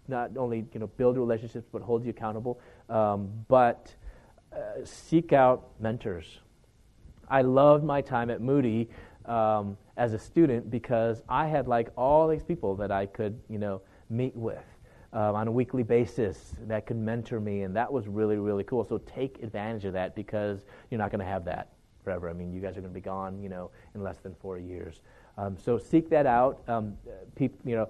not 0.07 0.37
only 0.37 0.65
you 0.73 0.79
know 0.79 0.87
build 0.87 1.17
relationships 1.17 1.67
but 1.71 1.81
hold 1.81 2.03
you 2.03 2.11
accountable, 2.11 2.59
um, 2.89 3.29
but 3.47 3.93
uh, 4.53 4.83
seek 4.83 5.33
out 5.33 5.69
mentors. 5.79 6.39
I 7.29 7.41
loved 7.41 7.83
my 7.83 8.01
time 8.01 8.29
at 8.29 8.41
Moody 8.41 8.89
um, 9.25 9.77
as 9.97 10.13
a 10.13 10.19
student 10.19 10.69
because 10.69 11.21
I 11.27 11.47
had 11.47 11.67
like 11.67 11.89
all 11.97 12.27
these 12.27 12.43
people 12.43 12.75
that 12.75 12.91
I 12.91 13.05
could 13.05 13.39
you 13.49 13.57
know 13.57 13.81
meet 14.09 14.35
with. 14.35 14.63
Um, 15.15 15.33
on 15.33 15.47
a 15.47 15.51
weekly 15.51 15.81
basis 15.81 16.51
that 16.67 16.85
could 16.85 16.97
mentor 16.97 17.39
me, 17.39 17.61
and 17.61 17.73
that 17.73 17.89
was 17.89 18.05
really, 18.05 18.35
really 18.35 18.65
cool. 18.65 18.83
So 18.83 18.97
take 18.97 19.41
advantage 19.41 19.85
of 19.85 19.93
that 19.93 20.13
because 20.13 20.65
you're 20.91 20.97
not 20.97 21.09
going 21.09 21.21
to 21.21 21.25
have 21.25 21.45
that 21.45 21.69
forever. 22.03 22.29
I 22.29 22.33
mean, 22.33 22.51
you 22.51 22.59
guys 22.59 22.75
are 22.75 22.81
going 22.81 22.91
to 22.91 22.99
be 22.99 22.99
gone, 22.99 23.41
you 23.41 23.47
know, 23.47 23.71
in 23.93 24.03
less 24.03 24.17
than 24.17 24.35
four 24.35 24.57
years. 24.59 25.01
Um, 25.37 25.57
so 25.57 25.77
seek 25.77 26.09
that 26.09 26.25
out. 26.25 26.61
Um, 26.67 26.97
peop, 27.35 27.57
you 27.63 27.77
know, 27.77 27.87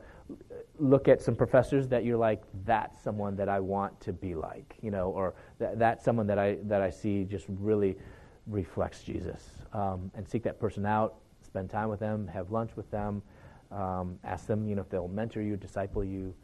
look 0.78 1.08
at 1.08 1.20
some 1.20 1.36
professors 1.36 1.88
that 1.88 2.06
you're 2.06 2.16
like, 2.18 2.44
that's 2.64 3.02
someone 3.02 3.36
that 3.38 3.50
I 3.50 3.60
want 3.60 4.00
to 4.02 4.14
be 4.14 4.36
like, 4.36 4.76
you 4.84 4.92
know, 4.92 5.10
or 5.10 5.34
that, 5.58 5.80
that's 5.80 6.06
someone 6.06 6.28
that 6.28 6.38
I 6.38 6.58
that 6.66 6.84
I 6.84 6.92
see 6.92 7.24
just 7.24 7.48
really 7.50 7.98
reflects 8.46 9.02
Jesus. 9.02 9.50
Um, 9.74 10.12
and 10.14 10.30
seek 10.30 10.44
that 10.44 10.60
person 10.60 10.86
out, 10.86 11.16
spend 11.44 11.72
time 11.72 11.90
with 11.90 12.00
them, 12.00 12.28
have 12.28 12.52
lunch 12.52 12.76
with 12.76 12.90
them, 12.92 13.24
um, 13.72 14.20
ask 14.24 14.46
them, 14.46 14.68
you 14.68 14.76
know, 14.76 14.84
if 14.84 14.90
they'll 14.90 15.08
mentor 15.08 15.42
you, 15.42 15.58
disciple 15.58 16.04
you, 16.04 16.36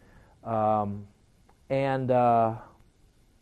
um, 0.44 1.08
and 1.70 2.12
uh, 2.12 2.56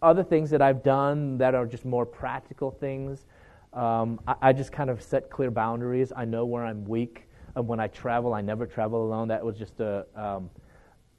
other 0.01 0.23
things 0.23 0.49
that 0.49 0.61
I've 0.61 0.84
done 0.84 1.38
that 1.39 1.55
are 1.55 1.65
just 1.65 1.85
more 1.85 2.05
practical 2.05 2.71
things. 2.71 3.26
Um, 3.73 4.19
I, 4.27 4.35
I 4.41 4.53
just 4.53 4.71
kind 4.71 4.89
of 4.89 5.01
set 5.01 5.30
clear 5.30 5.51
boundaries. 5.51 6.11
I 6.15 6.26
know 6.26 6.45
where 6.45 6.65
I'm 6.65 6.85
weak 6.85 7.27
And 7.55 7.67
when 7.67 7.80
I 7.80 7.88
travel, 7.88 8.34
I 8.34 8.41
never 8.41 8.65
travel 8.65 9.03
alone. 9.03 9.27
That 9.27 9.43
was 9.43 9.57
just 9.57 9.80
a 9.80 10.05
um, 10.15 10.49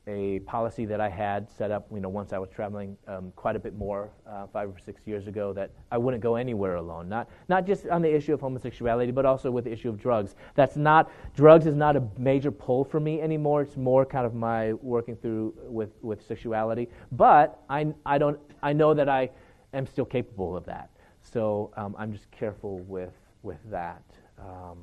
a 0.07 0.41
policy 0.41 0.87
that 0.87 1.01
I 1.01 1.09
had 1.09 1.49
set 1.51 1.71
up. 1.71 1.87
You 1.93 2.01
know, 2.01 2.09
once 2.09 2.33
I 2.33 2.39
was 2.39 2.49
traveling 2.51 2.97
um, 3.07 3.33
quite 3.37 3.57
a 3.57 3.59
bit 3.59 3.75
more 3.75 4.11
uh, 4.29 4.47
five 4.47 4.69
or 4.69 4.79
six 4.79 5.01
years 5.07 5.27
ago, 5.27 5.53
that 5.53 5.71
I 5.91 5.99
wouldn't 5.99 6.23
go 6.23 6.37
anywhere 6.37 6.77
alone. 6.77 7.09
Not 7.09 7.29
not 7.49 7.67
just 7.67 7.87
on 7.89 8.03
the 8.03 8.15
issue 8.15 8.33
of 8.33 8.41
homosexuality, 8.41 9.13
but 9.13 9.27
also 9.27 9.51
with 9.51 9.65
the 9.65 9.73
issue 9.73 9.89
of 9.89 9.99
drugs. 9.99 10.35
That's 10.55 10.77
not 10.77 11.11
drugs 11.35 11.67
is 11.67 11.77
not 11.77 11.97
a 11.97 12.03
major 12.19 12.51
pull 12.51 12.85
for 12.85 13.01
me 13.01 13.21
anymore. 13.21 13.63
It's 13.63 13.77
more 13.77 14.05
kind 14.07 14.27
of 14.27 14.35
my 14.35 14.73
working 14.75 15.17
through 15.17 15.55
with 15.65 15.91
with 16.03 16.27
sexuality. 16.27 16.89
But 17.13 17.63
I 17.69 17.93
I 18.07 18.19
don't 18.19 18.39
I 18.63 18.73
know 18.73 18.95
that 18.95 19.09
I 19.09 19.31
am 19.73 19.87
still 19.87 20.07
capable 20.07 20.57
of 20.57 20.65
that. 20.67 20.91
So 21.23 21.71
um, 21.77 21.95
I'm 21.99 22.13
just 22.13 22.31
careful 22.31 22.79
with 22.81 23.15
with 23.43 23.59
that. 23.71 24.03
Um, 24.39 24.79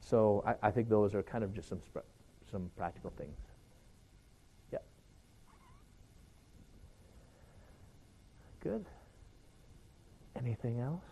so 0.00 0.42
I, 0.46 0.68
I 0.68 0.70
think 0.70 0.88
those 0.88 1.14
are 1.14 1.22
kind 1.22 1.44
of 1.44 1.54
just 1.54 1.68
some, 1.68 1.80
some 2.50 2.70
practical 2.76 3.12
things. 3.18 3.36
Good. 8.60 8.84
Anything 10.36 10.80
else? 10.80 11.02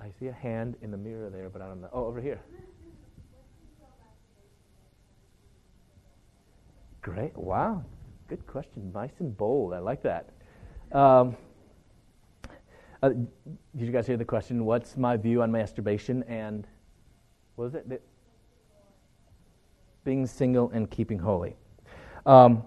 I 0.00 0.10
see 0.18 0.26
a 0.26 0.32
hand 0.32 0.76
in 0.82 0.90
the 0.90 0.96
mirror 0.96 1.30
there, 1.30 1.48
but 1.48 1.62
I 1.62 1.66
don't 1.66 1.80
know. 1.80 1.88
Oh, 1.92 2.06
over 2.06 2.20
here. 2.20 2.40
Great. 7.02 7.36
Wow. 7.36 7.84
Good 8.28 8.46
question. 8.46 8.90
Nice 8.94 9.12
and 9.20 9.36
bold. 9.36 9.74
I 9.74 9.78
like 9.78 10.02
that. 10.02 10.30
Um, 10.92 11.36
uh, 13.02 13.08
did 13.08 13.28
you 13.86 13.92
guys 13.92 14.06
hear 14.06 14.16
the 14.16 14.24
question? 14.24 14.64
What's 14.64 14.96
my 14.96 15.16
view 15.16 15.42
on 15.42 15.52
masturbation 15.52 16.22
and 16.24 16.66
what 17.56 17.72
was 17.72 17.74
it? 17.74 18.02
Being 20.04 20.26
single 20.26 20.70
and 20.70 20.90
keeping 20.90 21.18
holy. 21.18 21.56
Um, 22.26 22.64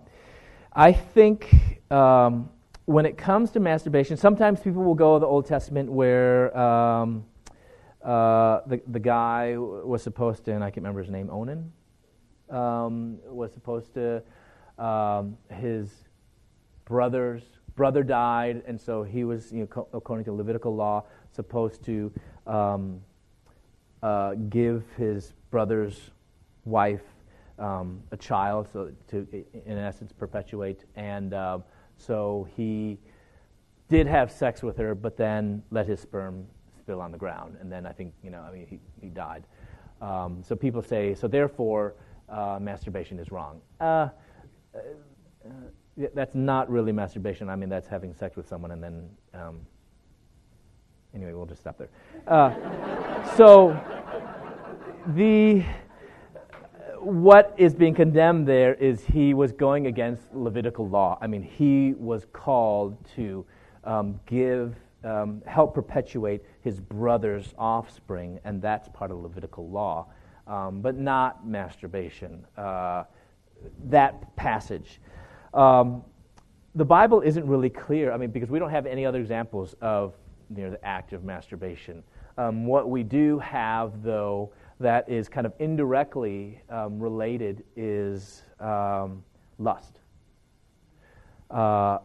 I 0.73 0.91
think 0.91 1.82
um, 1.91 2.49
when 2.86 3.06
it 3.06 3.18
comes 3.18 3.52
to 3.52 3.60
masturbation, 3.60 4.18
sometimes 4.18 4.60
people 4.60 4.84
will 4.84 4.95
go 4.95 5.15
to 5.15 5.19
the 5.19 5.27
Old 5.27 5.45
Testament 5.45 5.91
where 5.91 6.56
um, 6.57 7.26
uh, 8.03 8.61
the 8.68 8.82
the 8.88 8.99
guy 8.99 9.56
was 9.57 10.03
supposed 10.03 10.45
to, 10.45 10.53
and 10.53 10.64
I 10.64 10.69
can't 10.69 10.77
remember 10.77 11.02
his 11.02 11.11
name, 11.11 11.30
Onan, 11.30 11.72
um, 12.49 13.18
was 13.26 13.53
supposed 13.53 13.94
to 13.94 14.22
um, 14.77 15.38
his 15.49 15.90
brothers 16.86 17.44
brother 17.76 18.03
died, 18.03 18.64
and 18.65 18.80
so 18.80 19.03
he 19.03 19.23
was, 19.23 19.52
you 19.52 19.68
know, 19.76 19.88
according 19.94 20.26
to 20.26 20.32
Levitical 20.32 20.76
law, 20.76 21.03
supposed 21.32 21.84
to 21.84 22.11
um, 22.48 23.02
uh, 24.02 24.34
give 24.49 24.84
his 24.98 25.34
brother's 25.52 26.11
wife 26.64 27.03
um, 27.60 28.02
a 28.11 28.18
child, 28.18 28.68
so 28.72 28.91
to, 29.07 29.27
in 29.65 29.77
essence, 29.77 30.11
perpetuate. 30.11 30.86
And 30.95 31.34
uh, 31.34 31.60
so 31.98 32.48
he 32.56 32.98
did 33.90 34.07
have 34.07 34.32
sex 34.32 34.64
with 34.64 34.77
her, 34.77 34.95
but 34.95 35.18
then 35.18 35.64
let 35.72 35.88
his 35.88 35.99
sperm 35.99 36.45
spill 36.80 37.02
on 37.02 37.11
the 37.11 37.18
ground, 37.18 37.57
and 37.60 37.72
then 37.72 37.86
I 37.86 37.91
think, 37.91 38.14
you 38.23 38.30
know, 38.30 38.41
I 38.41 38.52
mean, 38.52 38.68
he, 38.68 38.80
he 39.02 39.10
died. 39.10 39.44
Um, 40.02 40.44
so 40.44 40.56
people 40.56 40.82
say, 40.82 41.15
so 41.15 41.27
therefore, 41.27 41.95
uh, 42.30 42.60
masturbation 42.61 43.18
is 43.19 43.32
wrong. 43.32 43.61
Uh, 43.80 44.10
uh 44.76 44.80
that's 46.14 46.36
not 46.36 46.69
really 46.69 46.91
masturbation. 46.91 47.49
I 47.49 47.56
mean, 47.56 47.69
that's 47.69 47.88
having 47.88 48.14
sex 48.14 48.36
with 48.36 48.48
someone 48.48 48.72
and 48.72 48.84
then, 48.84 49.10
um, 49.34 49.61
anyway, 51.14 51.32
we'll 51.32 51.45
just 51.45 51.61
stop 51.61 51.77
there. 51.77 51.90
Uh, 52.27 52.53
so 53.36 53.80
the 55.15 55.64
what 57.06 57.53
is 57.57 57.76
being 57.76 57.94
condemned 57.94 58.48
there 58.48 58.73
is 58.73 59.03
he 59.03 59.34
was 59.36 59.52
going 59.52 59.86
against 59.86 60.34
Levitical 60.34 60.90
law. 60.90 61.18
I 61.22 61.27
mean, 61.27 61.44
he 61.44 61.94
was 61.98 62.26
called 62.34 62.98
to 63.15 63.45
um, 63.84 64.19
give, 64.26 64.76
um, 65.03 65.44
help 65.45 65.76
perpetuate 65.76 66.41
his 66.61 66.80
brother's 66.80 67.53
offspring, 67.60 68.40
and 68.44 68.60
that's 68.60 68.90
part 68.90 69.11
of 69.11 69.18
Levitical 69.18 69.69
law, 69.69 70.07
um, 70.48 70.82
but 70.82 70.98
not 70.98 71.48
masturbation. 71.48 72.44
Uh, 72.57 73.03
that 73.86 74.36
passage. 74.36 74.99
Um, 75.53 76.03
the 76.73 76.86
Bible 76.86 77.22
isn't 77.22 77.45
really 77.45 77.69
clear, 77.69 78.11
I 78.11 78.18
mean, 78.18 78.32
because 78.32 78.49
we 78.49 78.57
don't 78.57 78.72
have 78.72 78.88
any 78.88 79.06
other 79.06 79.19
examples 79.19 79.76
of 79.80 80.15
you 80.56 80.64
know, 80.64 80.72
the 80.72 80.84
act 80.84 81.14
of 81.14 81.23
masturbation. 81.23 82.03
Um, 82.38 82.65
what 82.65 82.90
we 82.90 83.03
do 83.03 83.40
have, 83.40 84.03
though, 84.03 84.52
that 84.80 85.07
is 85.10 85.30
kind 85.30 85.45
of 85.45 85.53
indirectly 85.60 86.61
um, 86.69 86.99
related 86.99 87.64
is 87.76 88.43
um, 88.60 89.23
lust. 89.57 89.99
Uh, 91.49 91.99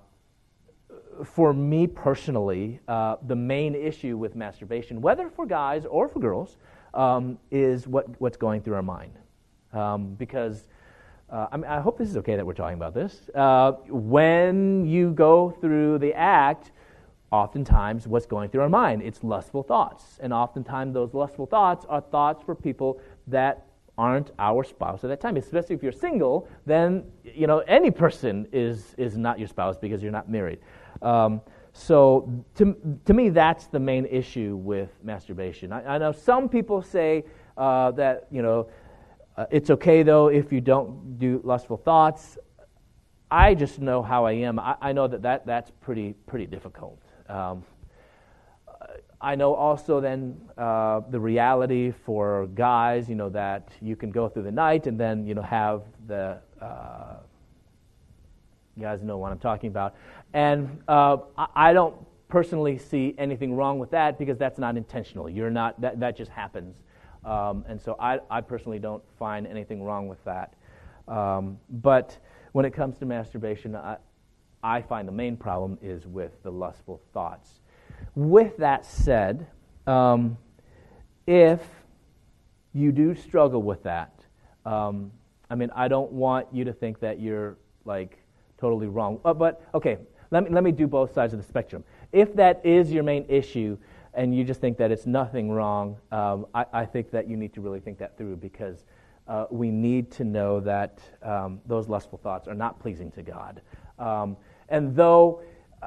for 1.24 1.52
me 1.52 1.86
personally, 1.86 2.80
uh, 2.88 3.16
the 3.26 3.36
main 3.36 3.74
issue 3.74 4.16
with 4.16 4.36
masturbation, 4.36 5.01
whether 5.01 5.28
for 5.28 5.47
guys 5.47 5.84
or 5.84 6.09
for 6.09 6.20
girls, 6.20 6.56
um, 6.94 7.38
is 7.51 7.86
what, 7.86 8.06
what's 8.20 8.36
going 8.36 8.62
through 8.62 8.74
our 8.74 8.82
mind. 8.82 9.12
Um, 9.72 10.14
because 10.14 10.68
uh, 11.30 11.47
I, 11.52 11.56
mean, 11.56 11.66
I, 11.66 11.80
hope 11.80 11.97
this 11.97 12.09
is 12.09 12.16
okay 12.18 12.34
that 12.34 12.44
we're 12.44 12.55
talking 12.55 12.76
about 12.76 12.92
this. 12.92 13.30
Uh, 13.34 13.72
when 13.88 14.84
you 14.84 15.12
go 15.12 15.51
through 15.60 15.98
the 15.98 16.12
act, 16.14 16.72
oftentimes 17.32 18.09
what's 18.09 18.27
going 18.27 18.51
through 18.51 18.62
our 18.62 18.69
mind. 18.69 19.02
It's 19.02 19.23
lustful 19.23 19.62
thoughts. 19.62 20.19
And 20.20 20.32
oftentimes 20.32 20.94
those 20.94 21.15
lustful 21.15 21.47
thoughts 21.47 21.86
are 21.89 22.01
thoughts 22.01 22.43
for 22.43 22.55
people 22.55 23.01
that 23.28 23.66
aren't 23.97 24.31
our 24.39 24.65
spouse 24.65 25.05
at 25.05 25.09
that 25.09 25.20
time. 25.20 25.36
Especially 25.36 25.74
if 25.74 25.82
you're 25.82 25.93
single, 25.93 26.48
then 26.66 27.05
you 27.23 27.47
know 27.47 27.59
any 27.61 27.90
person 27.90 28.48
is 28.52 28.94
is 28.98 29.16
not 29.16 29.39
your 29.39 29.48
spouse 29.48 29.77
because 29.77 30.02
you're 30.02 30.12
not 30.12 30.28
married. 30.28 30.59
Um, 31.02 31.40
so 31.73 32.44
to, 32.57 32.77
to 33.05 33.15
me, 33.15 33.28
that's 33.28 33.66
the 33.66 33.78
main 33.78 34.07
issue 34.07 34.57
with 34.57 34.90
masturbation. 35.05 35.73
I, 35.73 35.94
I 35.94 35.98
know 35.98 36.12
some 36.12 36.48
people 36.48 36.82
say 36.82 37.24
uh, 37.57 37.93
that 37.93 38.27
you 38.31 38.43
know 38.43 38.69
uh, 39.36 39.47
it's 39.51 39.70
okay 39.70 40.02
though 40.02 40.28
if 40.28 40.52
you 40.52 40.61
don't 40.61 41.19
do 41.19 41.40
lustful 41.44 41.77
thoughts. 41.77 42.39
I 43.31 43.55
just 43.55 43.78
know 43.78 44.02
how 44.02 44.24
I 44.24 44.32
am. 44.32 44.59
I, 44.59 44.74
I 44.81 44.93
know 44.93 45.07
that, 45.07 45.23
that 45.23 45.47
that's 45.47 45.70
pretty 45.81 46.15
pretty 46.27 46.47
difficult. 46.47 47.01
Um, 47.31 47.65
I 49.20 49.35
know 49.35 49.55
also 49.55 50.01
then 50.01 50.40
uh, 50.57 51.01
the 51.11 51.20
reality 51.20 51.93
for 52.07 52.47
guys, 52.55 53.09
you 53.09 53.15
know, 53.15 53.28
that 53.28 53.69
you 53.82 53.94
can 53.94 54.11
go 54.11 54.28
through 54.28 54.44
the 54.44 54.51
night 54.52 54.86
and 54.86 54.98
then, 54.98 55.27
you 55.27 55.35
know, 55.35 55.43
have 55.43 55.82
the, 56.07 56.39
uh, 56.61 57.16
you 58.77 58.82
guys 58.82 59.02
know 59.02 59.19
what 59.19 59.31
I'm 59.31 59.39
talking 59.39 59.69
about. 59.69 59.94
And 60.32 60.82
uh, 60.89 61.19
I 61.55 61.74
don't 61.74 61.94
personally 62.28 62.78
see 62.78 63.15
anything 63.19 63.55
wrong 63.55 63.78
with 63.78 63.90
that 63.90 64.19
because 64.19 64.39
that's 64.39 64.59
not 64.59 64.78
intentional. 64.78 65.28
You're 65.28 65.51
not, 65.51 65.78
that, 65.82 66.01
that 66.01 66.16
just 66.16 66.31
happens. 66.31 66.77
Um, 67.23 67.66
and 67.69 67.78
so 67.78 67.97
I, 68.01 68.20
I 68.31 68.40
personally 68.40 68.78
don't 68.78 69.02
find 69.19 69.47
anything 69.47 69.82
wrong 69.82 70.09
with 70.09 70.24
that. 70.24 70.55
Um, 71.07 71.59
but 71.69 72.16
when 72.52 72.65
it 72.65 72.73
comes 72.73 72.97
to 72.98 73.05
masturbation, 73.05 73.77
I, 73.77 73.98
I 74.62 74.82
find 74.82 75.08
the 75.08 75.12
main 75.12 75.36
problem 75.36 75.78
is 75.82 76.06
with 76.06 76.42
the 76.42 76.50
lustful 76.50 77.00
thoughts. 77.12 77.60
With 78.14 78.56
that 78.58 78.84
said, 78.84 79.46
um, 79.86 80.36
if 81.26 81.60
you 82.72 82.92
do 82.92 83.14
struggle 83.14 83.62
with 83.62 83.82
that, 83.84 84.12
um, 84.66 85.12
I 85.48 85.54
mean, 85.54 85.70
I 85.74 85.88
don't 85.88 86.12
want 86.12 86.46
you 86.52 86.64
to 86.64 86.72
think 86.72 87.00
that 87.00 87.20
you're 87.20 87.56
like 87.84 88.18
totally 88.58 88.86
wrong. 88.86 89.20
Uh, 89.24 89.34
but 89.34 89.62
okay, 89.74 89.98
let 90.30 90.44
me, 90.44 90.50
let 90.50 90.62
me 90.62 90.72
do 90.72 90.86
both 90.86 91.12
sides 91.12 91.32
of 91.32 91.40
the 91.40 91.46
spectrum. 91.46 91.82
If 92.12 92.34
that 92.36 92.60
is 92.64 92.92
your 92.92 93.02
main 93.02 93.24
issue 93.28 93.76
and 94.14 94.34
you 94.34 94.44
just 94.44 94.60
think 94.60 94.76
that 94.78 94.90
it's 94.90 95.06
nothing 95.06 95.50
wrong, 95.50 95.96
um, 96.12 96.46
I, 96.54 96.66
I, 96.72 96.84
think 96.84 97.10
that 97.12 97.28
you 97.28 97.36
need 97.36 97.52
to 97.54 97.60
really 97.60 97.80
think 97.80 97.98
that 97.98 98.16
through 98.16 98.36
because 98.36 98.84
uh, 99.28 99.46
we 99.50 99.70
need 99.70 100.10
to 100.12 100.24
know 100.24 100.60
that 100.60 101.00
um, 101.22 101.60
those 101.66 101.88
lustful 101.88 102.18
thoughts 102.18 102.48
are 102.48 102.54
not 102.54 102.80
pleasing 102.80 103.10
to 103.12 103.22
God. 103.22 103.62
Um, 103.98 104.36
and 104.70 104.94
though 104.94 105.42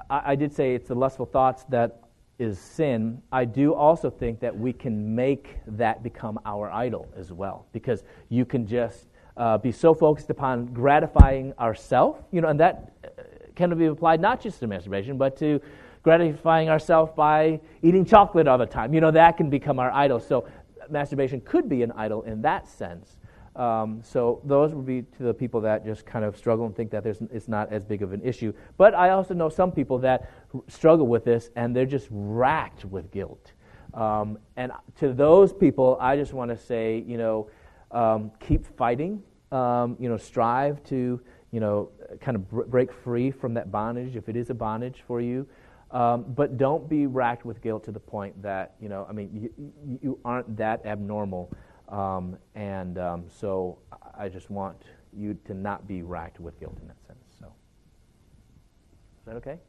I, 0.10 0.32
I 0.32 0.36
did 0.36 0.54
say 0.54 0.76
it's 0.76 0.88
the 0.88 0.96
lustful 0.96 1.26
thoughts 1.26 1.64
that 1.70 2.02
is 2.40 2.60
sin, 2.60 3.22
I 3.32 3.46
do 3.46 3.74
also 3.74 4.10
think 4.10 4.40
that 4.40 4.58
we 4.58 4.74
can 4.74 5.16
make 5.16 5.58
that 5.68 6.04
become 6.04 6.40
our 6.46 6.72
idol 6.72 7.08
as 7.16 7.32
well, 7.32 7.68
because 7.72 8.04
you 8.30 8.46
can 8.46 8.66
just 8.68 9.08
uh, 9.38 9.58
be 9.58 9.72
so 9.72 9.94
focused 9.94 10.30
upon 10.30 10.68
gratifying 10.68 11.54
ourself, 11.60 12.18
you 12.32 12.42
know, 12.42 12.50
and 12.50 12.60
that 12.60 12.94
uh, 13.04 13.24
can 13.56 13.76
be 13.78 13.86
applied 13.86 14.20
not 14.20 14.42
just 14.42 14.60
to 14.60 14.68
masturbation, 14.68 15.18
but 15.18 15.38
to 15.38 15.62
gratifying 16.02 16.70
ourselves 16.70 17.12
by 17.16 17.60
eating 17.82 18.04
chocolate 18.04 18.48
all 18.48 18.58
the 18.58 18.66
time. 18.66 18.94
You 18.94 19.02
know, 19.02 19.12
that 19.12 19.38
can 19.38 19.50
become 19.50 19.80
our 19.80 19.92
idol. 19.92 20.20
So 20.20 20.48
masturbation 20.90 21.40
could 21.42 21.70
be 21.70 21.82
an 21.84 21.92
idol 21.94 22.24
in 22.24 22.42
that 22.42 22.68
sense. 22.68 23.18
Um, 23.56 24.02
so 24.04 24.42
those 24.44 24.74
would 24.74 24.86
be 24.86 25.04
to 25.18 25.24
the 25.24 25.34
people 25.34 25.62
that 25.62 25.86
just 25.86 26.06
kind 26.06 26.26
of 26.26 26.36
struggle 26.36 26.66
and 26.66 26.76
think 26.76 26.90
that 26.92 27.06
it's 27.06 27.48
not 27.48 27.72
as 27.72 27.86
big 27.86 28.02
of 28.02 28.12
an 28.12 28.22
issue. 28.24 28.54
But 28.78 28.96
I 28.96 29.12
also 29.12 29.34
know 29.34 29.50
some 29.50 29.72
people 29.72 30.00
that 30.00 30.30
struggle 30.68 31.08
with 31.08 31.24
this 31.24 31.52
and 31.56 31.76
they're 31.76 31.86
just 31.86 32.08
racked 32.10 32.86
with 32.86 33.12
guilt. 33.12 33.54
Um, 33.94 34.40
and 34.58 34.72
to 35.00 35.14
those 35.14 35.54
people, 35.54 35.98
I 36.02 36.16
just 36.16 36.34
want 36.34 36.50
to 36.50 36.58
say, 36.58 37.04
you 37.06 37.18
know, 37.18 37.50
um, 37.92 38.32
keep 38.40 38.66
fighting. 38.76 39.22
Um, 39.52 39.98
you 40.00 40.10
know, 40.10 40.18
strive 40.18 40.84
to, 40.86 41.22
you 41.52 41.60
know, 41.60 41.92
kind 42.20 42.36
of 42.36 42.50
br- 42.50 42.64
break 42.64 42.92
free 42.92 43.30
from 43.30 43.54
that 43.54 43.72
bondage 43.72 44.16
if 44.16 44.28
it 44.28 44.36
is 44.36 44.50
a 44.50 44.54
bondage 44.56 45.04
for 45.06 45.22
you. 45.22 45.48
Um, 45.92 46.26
but 46.28 46.58
don't 46.58 46.90
be 46.90 47.06
racked 47.06 47.46
with 47.46 47.62
guilt 47.62 47.84
to 47.84 47.92
the 47.92 48.00
point 48.00 48.42
that, 48.42 48.74
you 48.82 48.90
know, 48.90 49.06
I 49.08 49.14
mean, 49.14 49.30
you, 49.32 50.00
you 50.02 50.20
aren't 50.26 50.58
that 50.58 50.84
abnormal 50.88 51.54
um, 51.94 52.38
and 52.56 52.98
um, 52.98 53.26
so 53.30 53.78
I 54.18 54.28
just 54.28 54.50
want 54.50 54.82
you 55.16 55.38
to 55.46 55.54
not 55.54 55.88
be 55.88 56.02
racked 56.02 56.40
with 56.40 56.60
guilt 56.60 56.78
in 56.82 56.88
that 56.88 56.98
sense. 57.06 57.24
So, 57.40 57.46
is 57.46 59.26
that 59.26 59.36
okay? 59.36 59.60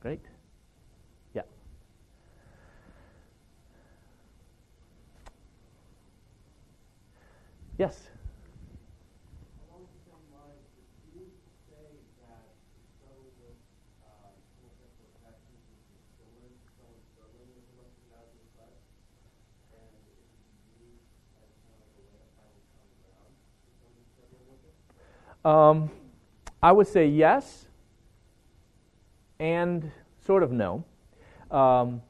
Great. 0.00 0.20
Yeah. 1.34 1.42
Yes. 7.76 8.10
Um, 25.46 25.90
I 26.60 26.72
would 26.72 26.88
say 26.88 27.06
yes 27.06 27.66
and 29.38 29.92
sort 30.26 30.42
of 30.42 30.50
no. 30.50 30.84
Um, 31.52 32.02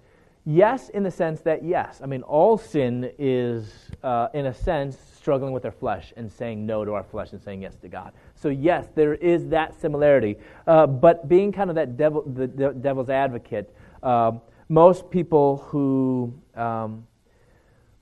yes, 0.47 0.89
in 0.89 1.03
the 1.03 1.11
sense 1.11 1.43
that, 1.43 1.63
yes, 1.63 2.01
I 2.03 2.07
mean, 2.07 2.23
all 2.23 2.57
sin 2.57 3.11
is, 3.19 3.71
uh, 4.03 4.29
in 4.33 4.47
a 4.47 4.55
sense, 4.55 4.97
struggling 5.19 5.53
with 5.53 5.67
our 5.67 5.71
flesh 5.71 6.15
and 6.17 6.33
saying 6.33 6.65
no 6.65 6.87
to 6.87 6.95
our 6.95 7.03
flesh 7.03 7.33
and 7.33 7.43
saying 7.43 7.61
yes 7.61 7.75
to 7.83 7.89
God. 7.89 8.13
So, 8.37 8.49
yes, 8.49 8.87
there 8.95 9.13
is 9.17 9.49
that 9.49 9.79
similarity. 9.79 10.37
Uh, 10.67 10.87
but 10.87 11.29
being 11.29 11.53
kind 11.53 11.69
of 11.69 11.77
that 11.77 11.99
devil, 11.99 12.23
the, 12.23 12.47
the 12.47 12.71
devil's 12.71 13.11
advocate, 13.11 13.77
uh, 14.03 14.33
most 14.71 15.11
people 15.11 15.59
who 15.69 16.33
um, 16.55 17.07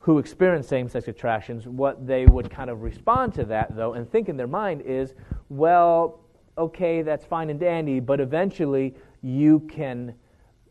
who 0.04 0.18
experience 0.18 0.68
same 0.68 0.86
sex 0.86 1.08
attractions, 1.08 1.66
what 1.66 2.06
they 2.06 2.26
would 2.26 2.50
kind 2.50 2.68
of 2.68 2.82
respond 2.82 3.32
to 3.32 3.42
that, 3.42 3.74
though, 3.74 3.94
and 3.94 4.10
think 4.12 4.28
in 4.28 4.36
their 4.36 4.46
mind 4.46 4.82
is, 4.82 5.14
well, 5.48 6.20
okay, 6.58 7.00
that's 7.00 7.24
fine 7.24 7.48
and 7.48 7.58
dandy, 7.58 8.00
but 8.00 8.20
eventually 8.20 8.94
you 9.22 9.60
can, 9.60 10.14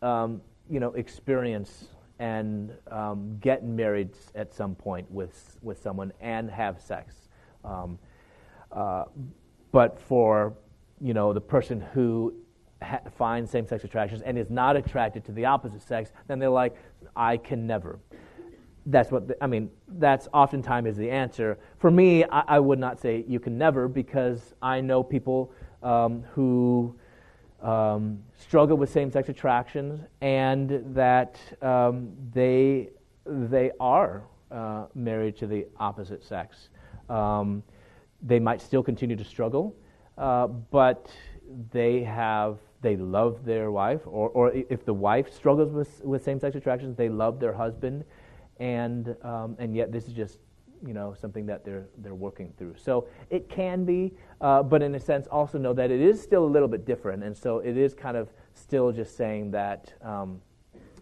um, 0.03 0.39
you 0.69 0.79
know, 0.79 0.91
experience 0.93 1.87
and 2.19 2.73
um, 2.91 3.35
get 3.39 3.65
married 3.65 4.11
at 4.35 4.53
some 4.53 4.75
point 4.75 5.09
with, 5.09 5.57
with 5.63 5.81
someone 5.81 6.13
and 6.21 6.47
have 6.51 6.79
sex. 6.79 7.15
Um, 7.65 7.97
uh, 8.71 9.05
but 9.71 9.99
for, 9.99 10.53
you 11.01 11.15
know, 11.15 11.33
the 11.33 11.41
person 11.41 11.81
who 11.81 12.35
ha- 12.83 13.01
finds 13.17 13.49
same-sex 13.49 13.83
attractions 13.83 14.21
and 14.21 14.37
is 14.37 14.51
not 14.51 14.75
attracted 14.75 15.25
to 15.25 15.31
the 15.31 15.45
opposite 15.45 15.81
sex, 15.81 16.11
then 16.27 16.37
they're 16.37 16.49
like, 16.49 16.75
I 17.15 17.37
can 17.37 17.65
never 17.65 17.97
that's 18.87 19.11
what 19.11 19.27
the, 19.27 19.43
I 19.43 19.47
mean. 19.47 19.69
That's 19.87 20.27
oftentimes 20.33 20.89
is 20.89 20.97
the 20.97 21.09
answer. 21.09 21.57
For 21.79 21.89
me, 21.89 22.25
I, 22.25 22.43
I, 22.47 22.59
would 22.59 22.79
not 22.79 22.99
say 22.99 23.23
you 23.27 23.39
can 23.39 23.57
never 23.57 23.87
because 23.87 24.53
I 24.61 24.81
know 24.81 25.03
people 25.03 25.53
um, 25.81 26.23
who 26.33 26.95
um, 27.61 28.19
struggle 28.37 28.75
with 28.75 28.91
same-sex 28.91 29.29
attractions, 29.29 30.01
and 30.21 30.83
that 30.93 31.39
um, 31.61 32.11
they 32.33 32.89
they 33.25 33.71
are 33.79 34.23
uh, 34.51 34.85
married 34.95 35.37
to 35.37 35.47
the 35.47 35.65
opposite 35.79 36.23
sex. 36.23 36.69
Um, 37.09 37.63
they 38.21 38.39
might 38.39 38.61
still 38.61 38.83
continue 38.83 39.15
to 39.15 39.23
struggle, 39.23 39.75
uh, 40.17 40.47
but 40.47 41.09
they 41.71 42.03
have 42.03 42.59
they 42.81 42.97
love 42.97 43.45
their 43.45 43.71
wife, 43.71 44.01
or, 44.05 44.29
or 44.29 44.51
if 44.51 44.83
the 44.83 44.93
wife 44.93 45.33
struggles 45.33 45.71
with, 45.71 46.03
with 46.03 46.21
same-sex 46.21 46.55
attractions, 46.55 46.97
they 46.97 47.07
love 47.07 47.39
their 47.39 47.53
husband, 47.53 48.03
and 48.57 49.15
um, 49.23 49.55
and 49.59 49.75
yet 49.75 49.91
this 49.91 50.07
is 50.07 50.13
just 50.13 50.39
you 50.85 50.93
know 50.93 51.13
something 51.19 51.45
that 51.45 51.63
they're 51.63 51.85
they're 51.99 52.15
working 52.15 52.53
through. 52.57 52.75
So 52.77 53.07
it 53.29 53.49
can 53.49 53.85
be, 53.85 54.13
uh, 54.41 54.63
but 54.63 54.81
in 54.81 54.95
a 54.95 54.99
sense, 54.99 55.27
also 55.27 55.57
know 55.57 55.73
that 55.73 55.91
it 55.91 56.01
is 56.01 56.21
still 56.21 56.45
a 56.45 56.51
little 56.51 56.67
bit 56.67 56.85
different, 56.85 57.23
and 57.23 57.35
so 57.35 57.59
it 57.59 57.77
is 57.77 57.93
kind 57.93 58.17
of 58.17 58.29
still 58.53 58.91
just 58.91 59.15
saying 59.17 59.51
that. 59.51 59.93
Um, 60.01 60.41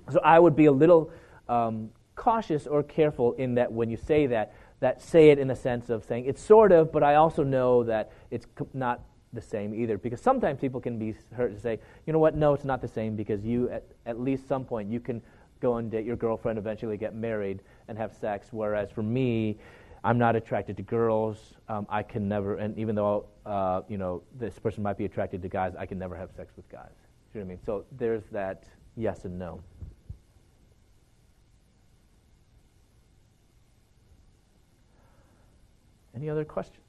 so 0.10 0.20
I 0.24 0.40
would 0.40 0.56
be 0.56 0.66
a 0.66 0.72
little 0.72 1.12
um, 1.48 1.90
cautious 2.16 2.68
or 2.68 2.84
careful 2.84 3.34
in 3.34 3.56
that 3.56 3.72
when 3.72 3.90
you 3.90 3.98
say 3.98 4.28
that, 4.28 4.54
that 4.80 5.02
say 5.02 5.30
it 5.30 5.40
in 5.40 5.48
the 5.48 5.56
sense 5.56 5.90
of 5.90 6.04
saying 6.04 6.26
it's 6.26 6.42
sort 6.42 6.72
of, 6.72 6.92
but 6.92 7.04
I 7.04 7.16
also 7.16 7.44
know 7.44 7.84
that 7.84 8.12
it's 8.30 8.46
not 8.74 9.02
the 9.34 9.42
same 9.42 9.74
either. 9.74 9.98
Because 9.98 10.22
sometimes 10.22 10.60
people 10.60 10.80
can 10.80 10.98
be 10.98 11.16
hurt 11.34 11.54
to 11.54 11.60
say, 11.60 11.80
you 12.06 12.14
know 12.14 12.20
what, 12.20 12.36
no, 12.36 12.54
it's 12.54 12.66
not 12.66 12.82
the 12.82 12.88
same 12.88 13.16
because 13.16 13.44
you, 13.46 13.70
at, 13.70 13.86
at 14.06 14.20
least 14.20 14.48
some 14.48 14.66
point, 14.66 14.92
you 14.92 15.00
can 15.00 15.22
go 15.62 15.78
and 15.78 15.90
date 15.90 16.06
your 16.06 16.18
girlfriend, 16.18 16.58
eventually 16.58 16.98
get 16.98 17.16
married 17.16 17.62
and 17.88 17.98
have 17.98 18.14
sex. 18.14 18.48
Whereas 18.52 18.92
for 18.92 19.04
me, 19.04 19.58
I'm 20.04 20.18
not 20.18 20.36
attracted 20.36 20.76
to 20.78 20.84
girls. 20.84 21.54
Um, 21.70 21.86
I 21.90 22.04
can 22.04 22.28
never, 22.28 22.56
and 22.56 22.78
even 22.78 22.96
though 22.96 23.28
uh, 23.46 23.82
you 23.88 23.98
know 23.98 24.24
this 24.38 24.58
person 24.60 24.84
might 24.84 24.98
be 24.98 25.06
attracted 25.06 25.42
to 25.44 25.48
guys, 25.48 25.74
I 25.78 25.86
can 25.86 26.00
never 26.00 26.16
have 26.16 26.32
sex 26.36 26.52
with 26.58 26.68
guys. 26.70 26.90
You 27.34 27.40
know 27.40 27.46
what 27.46 27.52
I 27.52 27.56
mean? 27.56 27.60
So 27.66 27.86
there's 27.98 28.24
that 28.32 28.66
yes 28.98 29.26
and 29.26 29.40
no. 29.40 29.62
Any 36.14 36.30
other 36.30 36.44
questions? 36.44 36.81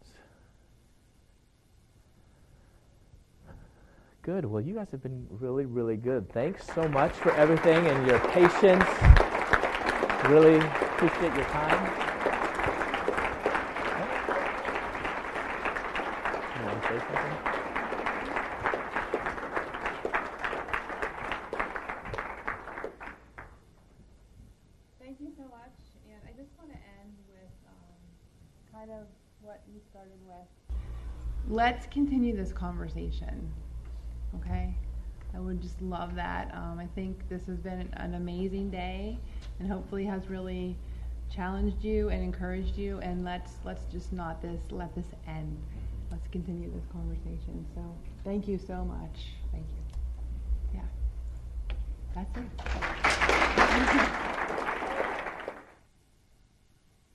Good. 4.23 4.45
Well, 4.45 4.63
you 4.63 4.75
guys 4.75 4.87
have 4.93 5.03
been 5.03 5.27
really, 5.31 5.65
really 5.65 5.97
good. 5.97 6.33
Thanks 6.33 6.65
so 6.77 6.87
much 6.91 7.11
for 7.11 7.33
everything 7.33 7.85
and 7.89 8.07
your 8.07 8.21
patience. 8.31 8.87
Really 10.29 10.59
appreciate 10.59 11.35
your 11.35 11.45
time. 11.47 11.91
You 16.55 16.65
want 16.65 16.83
to 16.83 16.89
say 16.89 16.99
something? 17.09 17.39
Thank 25.01 25.21
you 25.21 25.33
so 25.37 25.43
much. 25.49 25.75
And 26.09 26.21
I 26.25 26.41
just 26.41 26.57
want 26.57 26.71
to 26.71 26.77
end 26.77 27.13
with 27.29 27.51
um, 27.67 28.73
kind 28.73 28.93
of 28.93 29.09
what 29.41 29.63
you 29.75 29.81
started 29.91 30.13
with. 30.29 30.79
Let's 31.49 31.87
continue 31.89 32.37
this 32.37 32.53
conversation 32.53 33.51
okay? 34.37 34.75
I 35.35 35.41
would 35.41 35.63
just 35.63 35.81
love 35.81 36.15
that. 36.17 36.55
Um, 36.55 36.79
I 36.79 36.87
think 36.95 37.27
this 37.29 37.47
has 37.47 37.59
been 37.59 37.89
an 37.95 38.15
amazing 38.15 38.71
day, 38.71 39.19
and 39.59 39.71
hopefully 39.71 40.05
has 40.05 40.29
really 40.29 40.77
challenged 41.35 41.83
you 41.83 42.11
and 42.11 42.23
encouraged 42.23 42.77
you. 42.77 42.99
And 42.99 43.25
let's 43.25 43.53
let's 43.65 43.85
just 43.91 44.13
not 44.13 44.43
this 44.43 44.61
let 44.71 44.95
this 44.95 45.07
end. 45.27 45.57
Let's 46.11 46.29
continue 46.29 46.71
this 46.71 46.85
conversation. 46.93 47.65
So 47.75 47.81
thank 48.25 48.47
you 48.47 48.59
so 48.59 48.85
much. 48.85 49.29
Thank 49.53 49.65
you. 50.75 50.75
Yeah, 50.75 50.83
that's 52.15 52.37
it. 52.37 54.37